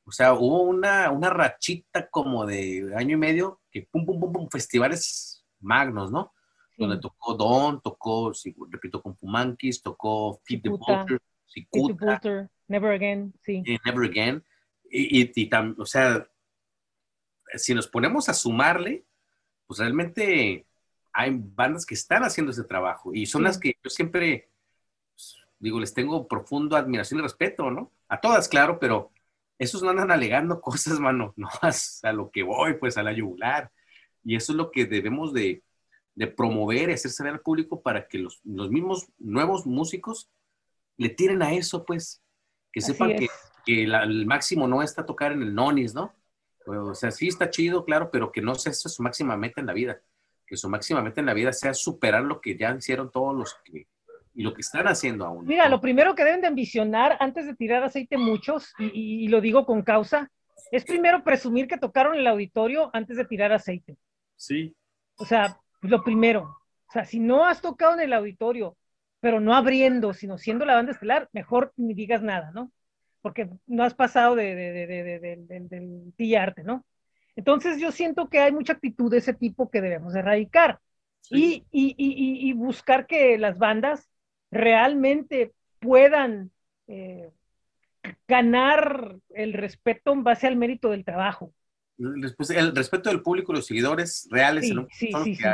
o 0.05 0.11
sea, 0.11 0.33
hubo 0.33 0.63
una, 0.63 1.11
una 1.11 1.29
rachita 1.29 2.09
como 2.09 2.47
de 2.47 2.95
año 2.97 3.17
y 3.17 3.19
medio 3.19 3.61
que 3.71 3.83
pum, 3.83 4.07
pum, 4.07 4.19
pum, 4.19 4.33
pum, 4.33 4.49
festivales 4.51 5.45
magnos, 5.61 6.11
¿no? 6.11 6.33
Donde 6.79 6.99
tocó 6.99 7.35
Don, 7.35 7.83
tocó, 7.83 8.33
repito, 8.71 9.03
con 9.03 9.17
Fumankis, 9.17 9.83
tocó 9.83 10.41
Feed 10.45 10.63
the 10.63 10.69
Vulture, 10.71 11.19
Cicuta, 11.45 12.49
Never 12.69 12.93
Again, 12.93 13.35
sí. 13.45 13.63
Never 13.85 14.09
Again. 14.09 14.43
Y, 14.91 15.21
y, 15.21 15.33
y 15.35 15.51
o 15.77 15.85
sea, 15.85 16.27
si 17.55 17.75
nos 17.75 17.89
ponemos 17.89 18.29
a 18.29 18.35
sumarle, 18.35 19.05
pues 19.67 19.81
realmente 19.81 20.68
hay 21.13 21.31
bandas 21.35 21.87
que 21.87 21.95
están 21.95 22.23
haciendo 22.23 22.53
ese 22.53 22.65
trabajo 22.65 23.13
y 23.15 23.27
son 23.27 23.43
las 23.43 23.59
que 23.59 23.77
yo 23.83 23.91
siempre, 23.91 24.51
pues, 25.15 25.37
digo, 25.59 25.81
les 25.81 25.95
tengo 25.95 26.29
profundo 26.29 26.77
admiración 26.77 27.21
y 27.21 27.23
respeto, 27.23 27.71
¿no? 27.71 27.93
A 28.09 28.21
todas, 28.21 28.49
claro, 28.49 28.79
pero 28.79 29.11
esos 29.59 29.83
no 29.83 29.91
andan 29.91 30.11
alegando 30.11 30.61
cosas, 30.63 31.01
mano, 31.01 31.35
no 31.37 31.49
a 31.61 32.13
lo 32.13 32.31
que 32.31 32.43
voy, 32.43 32.75
pues 32.75 32.97
a 32.97 33.03
la 33.03 33.13
yugular. 33.13 33.71
Y 34.25 34.37
eso 34.37 34.53
es 34.53 34.57
lo 34.57 34.71
que 34.71 34.85
debemos 34.85 35.33
de, 35.33 35.63
de 36.15 36.27
promover 36.27 36.91
y 36.91 36.95
hacer 36.95 37.11
saber 37.11 37.35
al 37.35 37.41
público 37.41 37.83
para 37.83 38.09
que 38.09 38.19
los, 38.19 38.41
los, 38.45 38.71
mismos 38.71 39.09
nuevos 39.19 39.67
músicos 39.67 40.31
le 40.97 41.09
tiren 41.09 41.43
a 41.43 41.55
eso, 41.55 41.85
pues, 41.85 42.23
que 42.73 42.81
sepan 42.81 43.17
que, 43.17 43.29
que 43.65 43.85
el 43.85 44.27
máximo 44.27 44.67
no 44.67 44.83
está 44.83 45.07
tocar 45.07 45.33
en 45.33 45.43
el 45.43 45.55
nonis, 45.55 45.95
¿no? 45.95 46.13
O 46.69 46.95
sea, 46.95 47.11
sí 47.11 47.29
está 47.29 47.49
chido, 47.51 47.85
claro, 47.85 48.11
pero 48.11 48.31
que 48.31 48.43
no 48.43 48.55
sea 48.55 48.73
eso 48.73 48.89
su 48.89 49.03
máxima 49.03 49.37
meta 49.37 49.61
en 49.61 49.67
la 49.67 49.73
vida. 49.73 50.03
Que 50.49 50.57
su 50.57 50.69
máxima 50.69 51.03
meta 51.03 51.21
en 51.21 51.27
la 51.27 51.35
vida 51.35 51.53
sea 51.53 51.75
superar 51.75 52.23
lo 52.23 52.41
que 52.41 52.57
ya 52.57 52.75
hicieron 52.75 53.11
todos 53.11 53.37
los 53.37 53.57
que 53.65 53.87
y 54.35 54.43
lo 54.43 54.55
que 54.55 54.61
están 54.61 54.87
haciendo 54.87 55.27
aún. 55.27 55.47
Mira, 55.47 55.69
lo 55.69 55.81
primero 55.81 56.15
que 56.15 56.23
deben 56.23 56.41
de 56.41 56.47
ambicionar 56.47 57.17
antes 57.19 57.45
de 57.47 57.57
tirar 57.57 57.83
aceite 57.83 58.17
muchos, 58.17 58.73
y, 58.79 59.25
y, 59.25 59.29
lo 59.29 59.41
digo 59.41 59.67
con 59.67 59.83
causa, 59.83 60.31
es 60.71 60.85
primero 60.85 61.25
presumir 61.25 61.67
que 61.67 61.77
tocaron 61.77 62.15
el 62.15 62.27
auditorio 62.27 62.89
antes 62.93 63.17
de 63.17 63.25
tirar 63.25 63.53
aceite. 63.53 63.97
Sí. 64.37 64.77
O 65.17 65.25
sea, 65.25 65.59
lo 65.81 66.05
primero. 66.05 66.57
O 66.89 66.93
sea, 66.93 67.05
si 67.05 67.19
no 67.19 67.47
has 67.47 67.61
tocado 67.61 67.95
en 67.95 68.01
el 68.01 68.13
auditorio, 68.13 68.77
pero 69.19 69.41
no 69.41 69.57
abriendo, 69.57 70.13
sino 70.13 70.39
siendo 70.39 70.65
la 70.65 70.77
banda 70.77 70.93
estelar, 70.93 71.29
mejor 71.33 71.73
ni 71.77 71.93
digas 71.95 72.23
nada, 72.23 72.53
¿no? 72.53 72.71
porque 73.23 73.49
no 73.67 73.85
has 73.85 73.95
pasado 73.95 74.35
de, 74.37 74.55
de, 74.55 74.87
de, 74.87 75.37
del 75.47 76.13
pillarte, 76.17 76.63
¿no? 76.63 76.85
Entonces 77.39 77.81
yo 77.81 77.93
siento 77.93 78.29
que 78.29 78.41
hay 78.41 78.51
mucha 78.51 78.73
actitud 78.73 79.13
de 79.13 79.19
ese 79.19 79.33
tipo 79.33 79.71
que 79.71 79.81
debemos 79.81 80.13
erradicar 80.17 80.81
y, 81.31 81.65
y, 81.71 81.95
y, 81.97 82.49
y, 82.51 82.53
buscar 82.53 83.07
que 83.07 83.39
las 83.39 83.59
bandas 83.59 84.09
realmente 84.51 85.53
puedan 85.79 86.51
eh, 86.89 87.31
ganar 88.27 89.15
el 89.31 89.53
respeto 89.53 90.13
en 90.15 90.25
base 90.25 90.49
al 90.49 90.57
mérito 90.57 90.91
del 90.91 91.05
trabajo. 91.05 91.53
El 91.97 92.75
respeto 92.75 93.09
del 93.09 93.23
público, 93.23 93.53
los 93.53 93.67
seguidores 93.67 94.27
reales. 94.33 94.67
Sí, 94.67 94.75
sí, 94.91 95.13
sí, 95.13 95.35
sí, 95.37 95.45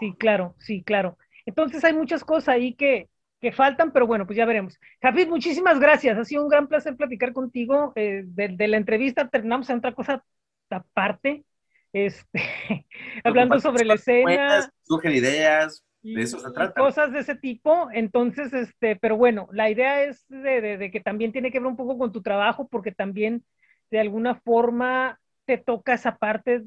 sí, 0.00 0.14
claro, 0.18 0.54
sí, 0.58 0.82
claro. 0.82 1.18
Entonces 1.44 1.84
hay 1.84 1.92
muchas 1.92 2.24
cosas 2.24 2.48
ahí 2.54 2.72
que, 2.72 3.10
que 3.42 3.52
faltan, 3.52 3.92
pero 3.92 4.06
bueno, 4.06 4.24
pues 4.24 4.38
ya 4.38 4.46
veremos. 4.46 4.80
Jafid, 5.02 5.28
muchísimas 5.28 5.78
gracias. 5.78 6.16
Ha 6.16 6.24
sido 6.24 6.42
un 6.42 6.48
gran 6.48 6.68
placer 6.68 6.96
platicar 6.96 7.34
contigo. 7.34 7.92
Eh, 7.96 8.22
de, 8.24 8.66
la 8.66 8.78
entrevista 8.78 9.28
terminamos 9.28 9.68
en 9.68 9.76
otra 9.76 9.92
cosa 9.92 10.24
aparte, 10.70 11.44
este, 11.92 12.42
hablando 13.24 13.60
sobre 13.60 13.84
la 13.84 13.94
escena. 13.94 14.70
Surgen 14.82 15.12
ideas, 15.12 15.84
de 16.02 16.22
eso 16.22 16.38
se 16.38 16.50
trata. 16.50 16.80
Cosas 16.80 17.12
de 17.12 17.20
ese 17.20 17.34
tipo. 17.34 17.88
Entonces, 17.92 18.52
este, 18.52 18.96
pero 18.96 19.16
bueno, 19.16 19.48
la 19.52 19.70
idea 19.70 20.02
es 20.02 20.24
de, 20.28 20.78
de, 20.78 20.90
que 20.90 21.00
también 21.00 21.32
tiene 21.32 21.50
que 21.50 21.60
ver 21.60 21.68
un 21.68 21.76
poco 21.76 21.96
con 21.96 22.12
tu 22.12 22.22
trabajo, 22.22 22.68
porque 22.68 22.92
también 22.92 23.44
de 23.90 24.00
alguna 24.00 24.34
forma 24.34 25.20
te 25.46 25.58
toca 25.58 25.94
esa 25.94 26.16
parte 26.16 26.64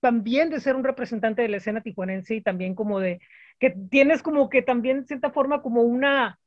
también 0.00 0.50
de 0.50 0.60
ser 0.60 0.76
un 0.76 0.84
representante 0.84 1.42
de 1.42 1.48
la 1.48 1.58
escena 1.58 1.82
tijuanense 1.82 2.34
y 2.34 2.40
también 2.40 2.74
como 2.74 3.00
de 3.00 3.20
que 3.58 3.70
tienes 3.90 4.22
como 4.22 4.48
que 4.48 4.62
también, 4.62 5.02
de 5.02 5.06
cierta 5.06 5.30
forma, 5.30 5.60
como 5.60 5.82
una 5.82 6.40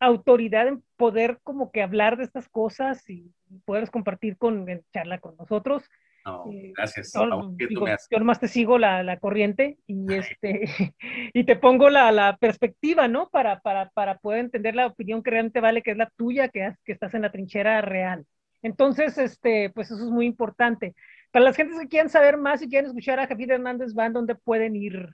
autoridad 0.00 0.66
en 0.66 0.82
poder 0.96 1.38
como 1.42 1.70
que 1.70 1.82
hablar 1.82 2.16
de 2.16 2.24
estas 2.24 2.48
cosas 2.48 3.08
y 3.08 3.32
poderlos 3.64 3.90
compartir 3.90 4.36
con, 4.38 4.68
en 4.68 4.82
charla 4.92 5.20
con 5.20 5.36
nosotros. 5.36 5.84
No, 6.24 6.44
gracias. 6.76 7.12
Yo, 7.12 8.18
nomás 8.18 8.40
te 8.40 8.48
sigo 8.48 8.78
la, 8.78 9.02
la 9.02 9.18
corriente 9.18 9.78
y, 9.86 10.12
este, 10.14 10.64
y 11.34 11.44
te 11.44 11.56
pongo 11.56 11.90
la, 11.90 12.10
la 12.12 12.36
perspectiva, 12.38 13.08
¿no? 13.08 13.28
Para, 13.28 13.60
para, 13.60 13.90
para, 13.90 14.18
poder 14.18 14.40
entender 14.40 14.74
la 14.74 14.86
opinión 14.86 15.22
que 15.22 15.30
realmente 15.30 15.60
vale, 15.60 15.82
que 15.82 15.90
es 15.90 15.96
la 15.98 16.10
tuya, 16.16 16.48
que, 16.48 16.74
que 16.84 16.92
estás 16.92 17.12
en 17.14 17.22
la 17.22 17.32
trinchera 17.32 17.80
real. 17.82 18.24
Entonces, 18.62 19.18
este, 19.18 19.70
pues 19.74 19.90
eso 19.90 20.02
es 20.02 20.10
muy 20.10 20.24
importante. 20.24 20.94
Para 21.30 21.44
las 21.44 21.56
gentes 21.56 21.78
que 21.78 21.88
quieran 21.88 22.08
saber 22.08 22.38
más 22.38 22.62
y 22.62 22.68
quieran 22.68 22.86
escuchar 22.86 23.20
a 23.20 23.26
Javier 23.26 23.52
Hernández 23.52 23.92
Van, 23.92 24.14
¿dónde 24.14 24.34
pueden 24.34 24.76
ir? 24.76 25.10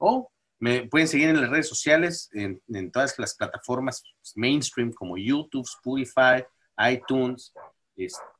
Oh, 0.00 0.28
me 0.58 0.88
pueden 0.88 1.06
seguir 1.06 1.28
en 1.28 1.40
las 1.40 1.50
redes 1.50 1.68
sociales, 1.68 2.28
en, 2.32 2.90
todas 2.90 3.16
las 3.18 3.36
plataformas 3.36 4.02
mainstream 4.34 4.92
como 4.92 5.16
YouTube, 5.16 5.66
Spotify, 5.66 6.44
iTunes, 6.90 7.52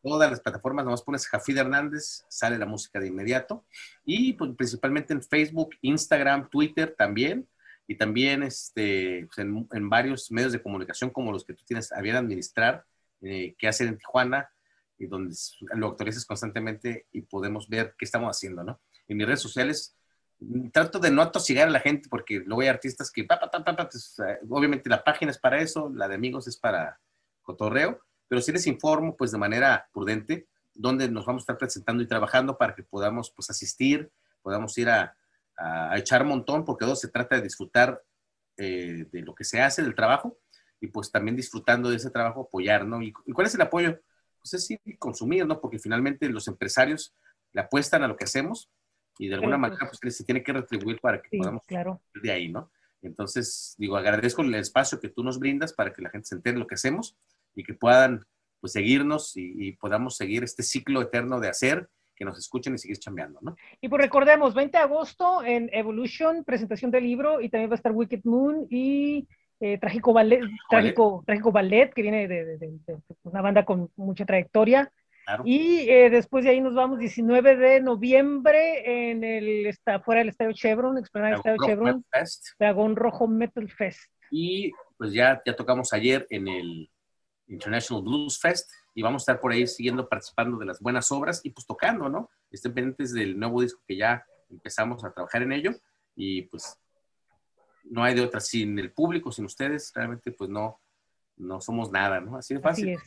todas 0.02 0.30
las 0.30 0.40
plataformas, 0.40 0.84
nomás 0.84 1.02
pones 1.02 1.26
Jafid 1.26 1.58
Hernández, 1.58 2.24
sale 2.28 2.58
la 2.58 2.66
música 2.66 3.00
de 3.00 3.08
inmediato. 3.08 3.64
Y 4.04 4.34
pues, 4.34 4.52
principalmente 4.56 5.12
en 5.12 5.22
Facebook, 5.22 5.70
Instagram, 5.82 6.48
Twitter 6.50 6.94
también. 6.96 7.48
Y 7.88 7.96
también 7.96 8.42
este, 8.42 9.26
pues, 9.26 9.38
en, 9.38 9.88
varios 9.88 10.30
medios 10.32 10.52
de 10.52 10.62
comunicación 10.62 11.10
como 11.10 11.32
los 11.32 11.44
que 11.44 11.54
tú 11.54 11.64
tienes 11.64 11.92
a 11.92 12.00
bien 12.00 12.16
administrar, 12.16 12.84
eh, 13.22 13.54
que 13.56 13.68
hacen 13.68 13.88
en 13.88 13.98
Tijuana, 13.98 14.50
y 14.98 15.06
donde 15.06 15.34
lo 15.74 15.88
actualizas 15.88 16.24
constantemente 16.24 17.06
y 17.12 17.22
podemos 17.22 17.68
ver 17.68 17.94
qué 17.98 18.04
estamos 18.04 18.34
haciendo, 18.34 18.64
¿no? 18.64 18.80
En 19.06 19.16
mis 19.16 19.26
redes 19.26 19.42
sociales 19.42 19.96
trato 20.72 20.98
de 20.98 21.10
no 21.10 21.22
atosigar 21.22 21.68
a 21.68 21.70
la 21.70 21.80
gente 21.80 22.08
porque 22.08 22.40
luego 22.40 22.60
hay 22.60 22.68
artistas 22.68 23.10
que, 23.10 23.24
pues, 23.24 24.18
eh, 24.18 24.38
obviamente 24.48 24.90
la 24.90 25.02
página 25.02 25.30
es 25.30 25.38
para 25.38 25.60
eso, 25.60 25.90
la 25.94 26.08
de 26.08 26.14
amigos 26.14 26.46
es 26.46 26.56
para 26.56 27.00
cotorreo, 27.42 28.00
pero 28.28 28.40
sí 28.40 28.52
les 28.52 28.66
informo 28.66 29.16
pues 29.16 29.32
de 29.32 29.38
manera 29.38 29.88
prudente 29.92 30.46
dónde 30.74 31.10
nos 31.10 31.24
vamos 31.24 31.40
a 31.40 31.44
estar 31.44 31.58
presentando 31.58 32.02
y 32.02 32.06
trabajando 32.06 32.56
para 32.56 32.74
que 32.74 32.82
podamos 32.82 33.30
pues 33.30 33.50
asistir, 33.50 34.10
podamos 34.42 34.76
ir 34.78 34.88
a, 34.88 35.16
a, 35.56 35.96
echar 35.98 36.24
montón, 36.24 36.64
porque 36.64 36.84
todo 36.84 36.96
se 36.96 37.08
trata 37.08 37.36
de 37.36 37.42
disfrutar 37.42 38.02
eh, 38.56 39.06
de 39.10 39.22
lo 39.22 39.34
que 39.34 39.44
se 39.44 39.60
hace, 39.60 39.82
del 39.82 39.94
trabajo, 39.94 40.38
y 40.80 40.88
pues 40.88 41.10
también 41.10 41.36
disfrutando 41.36 41.90
de 41.90 41.96
ese 41.96 42.10
trabajo 42.10 42.42
apoyar, 42.42 42.86
¿no? 42.86 43.02
¿Y, 43.02 43.12
cuál 43.12 43.46
es 43.46 43.54
el 43.54 43.62
apoyo? 43.62 43.98
Pues 44.38 44.54
es 44.54 44.66
sí, 44.66 44.78
consumir, 44.98 45.46
¿no? 45.46 45.60
Porque 45.60 45.78
finalmente 45.78 46.28
los 46.28 46.46
empresarios 46.48 47.14
le 47.52 47.62
apuestan 47.62 48.02
a 48.02 48.08
lo 48.08 48.16
que 48.16 48.24
hacemos 48.24 48.70
y 49.18 49.28
de 49.28 49.34
alguna 49.36 49.56
manera 49.56 49.88
pues 49.88 50.14
se 50.14 50.24
tiene 50.24 50.42
que 50.42 50.52
retribuir 50.52 51.00
para 51.00 51.22
que 51.22 51.38
podamos 51.38 51.64
claro. 51.66 52.02
de 52.14 52.30
ahí, 52.30 52.48
¿no? 52.48 52.70
Entonces, 53.00 53.74
digo, 53.78 53.96
agradezco 53.96 54.42
el 54.42 54.54
espacio 54.54 55.00
que 55.00 55.08
tú 55.08 55.22
nos 55.22 55.38
brindas 55.38 55.72
para 55.72 55.92
que 55.92 56.02
la 56.02 56.10
gente 56.10 56.26
se 56.26 56.34
entere 56.34 56.58
lo 56.58 56.66
que 56.66 56.74
hacemos 56.74 57.16
y 57.56 57.64
que 57.64 57.74
puedan 57.74 58.22
pues 58.60 58.72
seguirnos 58.72 59.32
y, 59.36 59.72
podamos 59.72 60.16
seguir 60.16 60.44
este 60.44 60.62
ciclo 60.62 61.02
eterno 61.02 61.40
de 61.40 61.48
hacer, 61.48 61.88
que 62.14 62.24
nos 62.24 62.38
escuchen 62.38 62.74
y 62.74 62.78
seguir 62.78 62.98
chambeando, 62.98 63.38
¿no? 63.42 63.56
Y 63.80 63.88
pues 63.88 64.00
recordemos, 64.00 64.54
20 64.54 64.78
de 64.78 64.84
agosto 64.84 65.44
en 65.44 65.68
Evolution, 65.72 66.44
presentación 66.44 66.90
del 66.90 67.04
libro 67.04 67.40
y 67.40 67.48
también 67.48 67.70
va 67.70 67.74
a 67.74 67.76
estar 67.76 67.92
Wicked 67.92 68.20
Moon 68.24 68.66
y 68.70 69.28
eh, 69.60 69.78
Trágico, 69.78 70.12
Ballet, 70.12 70.40
Trágico, 70.70 71.22
Trágico 71.26 71.52
Ballet, 71.52 71.92
que 71.92 72.02
viene 72.02 72.28
de, 72.28 72.56
de, 72.56 72.78
una 73.22 73.42
banda 73.42 73.64
con 73.64 73.90
mucha 73.96 74.24
trayectoria. 74.24 74.90
Y 75.44 75.88
eh, 75.90 76.08
después 76.08 76.44
de 76.44 76.52
ahí 76.52 76.60
nos 76.60 76.74
vamos 76.74 77.00
19 77.00 77.56
de 77.56 77.80
noviembre 77.80 79.10
en 79.10 79.24
el 79.24 79.66
está 79.66 79.98
fuera 80.00 80.20
del 80.20 80.28
Estadio 80.28 80.52
Chevron, 80.52 80.98
explorar 80.98 81.32
el 81.32 81.36
Estadio 81.38 81.58
Chevron, 81.66 82.04
Dragón 82.60 82.94
Rojo 82.94 83.26
Metal 83.26 83.68
Fest. 83.68 84.08
Y 84.30 84.70
pues 84.96 85.12
ya, 85.12 85.42
ya 85.44 85.56
tocamos 85.56 85.92
ayer 85.92 86.26
en 86.30 86.46
el 86.46 86.90
International 87.48 88.02
Blues 88.02 88.38
Fest 88.40 88.70
y 88.94 89.02
vamos 89.02 89.22
a 89.22 89.24
estar 89.24 89.40
por 89.40 89.52
ahí 89.52 89.66
siguiendo 89.66 90.08
participando 90.08 90.58
de 90.58 90.66
las 90.66 90.80
buenas 90.80 91.10
obras 91.12 91.40
y 91.44 91.50
pues 91.50 91.66
tocando, 91.66 92.08
¿no? 92.08 92.30
Estén 92.50 92.74
pendientes 92.74 93.12
del 93.12 93.38
nuevo 93.38 93.62
disco 93.62 93.82
que 93.86 93.96
ya 93.96 94.24
empezamos 94.50 95.04
a 95.04 95.12
trabajar 95.12 95.42
en 95.42 95.52
ello 95.52 95.72
y 96.14 96.42
pues 96.42 96.78
no 97.84 98.02
hay 98.02 98.14
de 98.14 98.22
otra. 98.22 98.40
Sin 98.40 98.78
el 98.78 98.92
público, 98.92 99.30
sin 99.30 99.44
ustedes, 99.44 99.92
realmente 99.94 100.32
pues 100.32 100.50
no, 100.50 100.80
no 101.36 101.60
somos 101.60 101.90
nada, 101.90 102.20
¿no? 102.20 102.36
Así 102.36 102.54
de 102.54 102.60
fácil. 102.60 102.98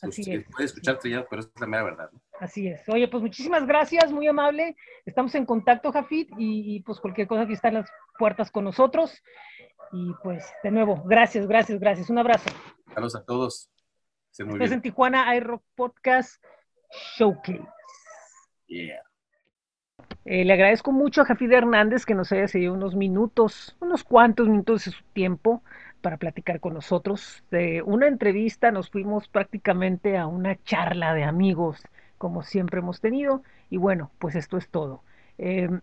Así 0.00 0.30
es. 0.30 0.44
Puede 0.50 0.66
escuchar 0.66 0.98
trillado, 0.98 1.26
pero 1.28 1.42
es 1.42 1.50
la 1.58 1.66
mera 1.66 1.82
verdad. 1.82 2.10
¿no? 2.12 2.20
Así 2.38 2.68
es. 2.68 2.88
Oye, 2.88 3.08
pues 3.08 3.22
muchísimas 3.22 3.66
gracias, 3.66 4.12
muy 4.12 4.28
amable. 4.28 4.76
Estamos 5.04 5.34
en 5.34 5.44
contacto, 5.44 5.90
Jafit, 5.90 6.30
y, 6.38 6.80
pues 6.82 7.00
cualquier 7.00 7.26
cosa 7.26 7.42
aquí 7.42 7.54
están 7.54 7.74
las 7.74 7.90
puertas 8.18 8.50
con 8.50 8.64
nosotros. 8.64 9.22
Y 9.92 10.12
pues, 10.22 10.44
de 10.62 10.70
nuevo, 10.70 11.02
gracias, 11.04 11.46
gracias, 11.48 11.80
gracias. 11.80 12.10
Un 12.10 12.18
abrazo. 12.18 12.48
Saludos 12.94 13.16
a 13.16 13.24
todos. 13.24 13.70
Estás 14.30 14.72
en 14.72 14.82
Tijuana 14.82 15.34
iRock 15.36 15.62
Podcast 15.74 16.42
Showcase. 17.16 17.66
Yeah. 18.66 19.02
Eh, 20.24 20.44
le 20.44 20.52
agradezco 20.52 20.92
mucho 20.92 21.22
a 21.22 21.24
Jafid 21.24 21.52
Hernández 21.52 22.04
que 22.04 22.14
nos 22.14 22.30
haya 22.32 22.46
seguido 22.48 22.74
unos 22.74 22.94
minutos, 22.94 23.76
unos 23.80 24.04
cuantos 24.04 24.48
minutos 24.48 24.84
de 24.84 24.92
su 24.92 25.04
tiempo 25.12 25.62
para 26.00 26.18
platicar 26.18 26.60
con 26.60 26.74
nosotros. 26.74 27.42
De 27.50 27.82
una 27.82 28.06
entrevista 28.06 28.70
nos 28.70 28.90
fuimos 28.90 29.28
prácticamente 29.28 30.16
a 30.16 30.26
una 30.26 30.62
charla 30.62 31.14
de 31.14 31.24
amigos, 31.24 31.82
como 32.18 32.42
siempre 32.42 32.80
hemos 32.80 33.00
tenido. 33.00 33.42
Y 33.70 33.78
bueno, 33.78 34.10
pues 34.18 34.36
esto 34.36 34.56
es 34.56 34.68
todo. 34.68 35.02
Em, 35.38 35.80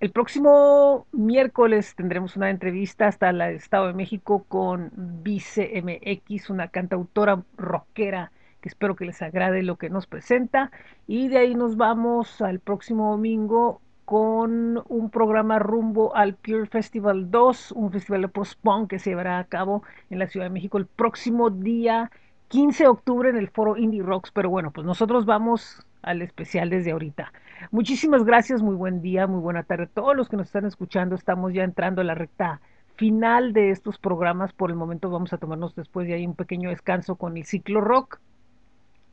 el 0.00 0.10
próximo 0.12 1.06
miércoles 1.12 1.94
tendremos 1.96 2.36
una 2.36 2.50
entrevista 2.50 3.08
hasta 3.08 3.30
el 3.30 3.40
Estado 3.40 3.88
de 3.88 3.94
México 3.94 4.44
con 4.48 4.92
Vice 4.94 5.82
MX, 5.82 6.50
una 6.50 6.68
cantautora 6.68 7.42
rockera 7.56 8.30
que 8.60 8.68
espero 8.68 8.96
que 8.96 9.04
les 9.04 9.20
agrade 9.22 9.62
lo 9.62 9.76
que 9.76 9.90
nos 9.90 10.06
presenta. 10.06 10.70
Y 11.06 11.28
de 11.28 11.38
ahí 11.38 11.54
nos 11.54 11.76
vamos 11.76 12.40
al 12.40 12.60
próximo 12.60 13.10
domingo 13.10 13.80
con 14.04 14.82
un 14.88 15.10
programa 15.10 15.58
rumbo 15.58 16.14
al 16.16 16.34
Pure 16.34 16.66
Festival 16.66 17.30
2, 17.30 17.72
un 17.72 17.92
festival 17.92 18.22
de 18.22 18.28
post-punk 18.28 18.90
que 18.90 18.98
se 18.98 19.10
llevará 19.10 19.38
a 19.38 19.44
cabo 19.44 19.82
en 20.10 20.18
la 20.18 20.28
Ciudad 20.28 20.46
de 20.46 20.50
México 20.50 20.78
el 20.78 20.86
próximo 20.86 21.50
día 21.50 22.10
15 22.48 22.84
de 22.84 22.88
octubre 22.88 23.30
en 23.30 23.36
el 23.36 23.48
foro 23.48 23.76
Indie 23.76 24.02
Rocks. 24.02 24.30
Pero 24.30 24.48
bueno, 24.48 24.70
pues 24.70 24.86
nosotros 24.86 25.26
vamos 25.26 25.84
al 26.02 26.22
especial 26.22 26.70
desde 26.70 26.92
ahorita. 26.92 27.32
Muchísimas 27.70 28.24
gracias, 28.24 28.62
muy 28.62 28.74
buen 28.74 29.02
día, 29.02 29.26
muy 29.26 29.40
buena 29.40 29.62
tarde 29.62 29.84
a 29.84 29.86
todos 29.88 30.16
los 30.16 30.28
que 30.28 30.36
nos 30.36 30.46
están 30.46 30.66
escuchando. 30.66 31.14
Estamos 31.14 31.52
ya 31.52 31.64
entrando 31.64 32.00
a 32.00 32.04
la 32.04 32.14
recta 32.14 32.60
final 32.96 33.52
de 33.52 33.70
estos 33.70 33.98
programas. 33.98 34.52
Por 34.52 34.70
el 34.70 34.76
momento 34.76 35.10
vamos 35.10 35.32
a 35.32 35.38
tomarnos 35.38 35.74
después 35.74 36.06
de 36.06 36.14
ahí 36.14 36.26
un 36.26 36.34
pequeño 36.34 36.70
descanso 36.70 37.16
con 37.16 37.36
el 37.36 37.44
ciclo 37.44 37.80
rock. 37.80 38.20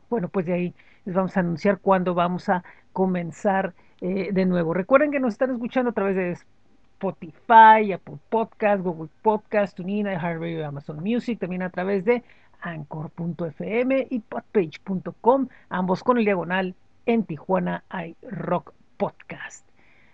Bueno, 0.10 0.30
pues 0.30 0.46
de 0.46 0.54
ahí 0.54 0.76
les 1.06 1.16
vamos 1.16 1.36
a 1.38 1.40
anunciar 1.40 1.80
cuándo 1.80 2.14
vamos 2.14 2.50
a 2.50 2.64
comenzar 2.94 3.74
eh, 4.02 4.30
de 4.32 4.46
nuevo. 4.46 4.74
Recuerden 4.74 5.12
que 5.12 5.20
nos 5.20 5.34
están 5.34 5.52
escuchando 5.52 5.92
a 5.92 5.94
través 5.94 6.16
de 6.16 6.32
Spotify, 6.32 7.94
Apple 7.94 8.18
Podcast, 8.30 8.82
Google 8.82 9.10
Podcast, 9.22 9.76
TuneIn, 9.76 10.08
iHeartRadio, 10.08 10.66
Amazon 10.66 11.04
Music, 11.04 11.40
también 11.40 11.62
a 11.62 11.70
través 11.70 12.06
de 12.06 12.24
Anchor.fm 12.62 14.08
y 14.10 14.20
Podpage.com, 14.20 15.48
ambos 15.70 16.04
con 16.04 16.18
el 16.18 16.26
diagonal 16.26 16.76
en 17.06 17.24
Tijuana 17.24 17.84
iRock 17.92 18.74
Podcast. 18.98 19.68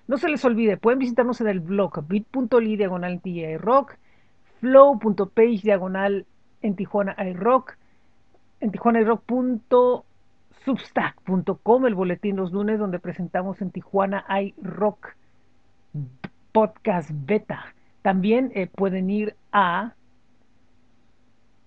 No 0.07 0.17
se 0.17 0.29
les 0.29 0.43
olvide, 0.43 0.77
pueden 0.77 0.99
visitarnos 0.99 1.39
en 1.41 1.47
el 1.47 1.59
blog 1.59 2.05
bit.ly 2.07 2.75
diagonal 2.75 3.21
rock, 3.59 3.95
flow.page 4.59 5.61
diagonal 5.63 6.25
en 6.61 6.75
Tijuana 6.75 7.15
iRock, 7.29 7.77
en 8.59 8.71
Tijuana 8.71 8.99
substack.com, 10.65 11.85
el 11.85 11.95
boletín 11.95 12.35
los 12.35 12.51
lunes 12.51 12.79
donde 12.79 12.99
presentamos 12.99 13.61
en 13.61 13.71
Tijuana 13.71 14.25
hay 14.27 14.53
rock 14.61 15.15
podcast 16.51 17.09
beta. 17.11 17.73
También 18.01 18.51
eh, 18.55 18.67
pueden 18.67 19.09
ir 19.09 19.35
a 19.51 19.93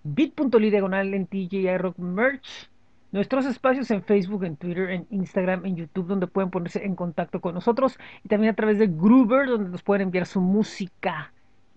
bit.ly 0.04 0.70
diagonal 0.70 1.14
en 1.14 1.26
TJI 1.26 1.78
Rock 1.78 1.98
Merch. 1.98 2.70
Nuestros 3.10 3.46
espacios 3.46 3.90
en 3.90 4.02
Facebook, 4.02 4.44
en 4.44 4.56
Twitter, 4.56 4.90
en 4.90 5.06
Instagram, 5.10 5.64
en 5.66 5.76
YouTube, 5.76 6.06
donde 6.06 6.26
pueden 6.26 6.50
ponerse 6.50 6.84
en 6.84 6.94
contacto 6.94 7.40
con 7.40 7.54
nosotros. 7.54 7.98
Y 8.22 8.28
también 8.28 8.52
a 8.52 8.56
través 8.56 8.78
de 8.78 8.88
Groover, 8.88 9.48
donde 9.48 9.70
nos 9.70 9.82
pueden 9.82 10.02
enviar 10.02 10.26
su 10.26 10.40
música. 10.40 11.32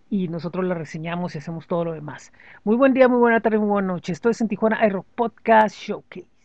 Y 0.09 0.27
nosotros 0.27 0.65
la 0.65 0.75
reseñamos 0.75 1.35
y 1.35 1.37
hacemos 1.37 1.67
todo 1.67 1.85
lo 1.85 1.93
demás. 1.93 2.31
Muy 2.63 2.75
buen 2.75 2.93
día, 2.93 3.07
muy 3.07 3.19
buena 3.19 3.39
tarde, 3.39 3.59
muy 3.59 3.69
buena 3.69 3.89
noche. 3.89 4.13
Esto 4.13 4.29
es 4.29 4.41
en 4.41 4.47
Tijuana 4.47 4.79
Aero 4.79 5.05
Podcast 5.15 5.75
Showcase. 5.75 6.36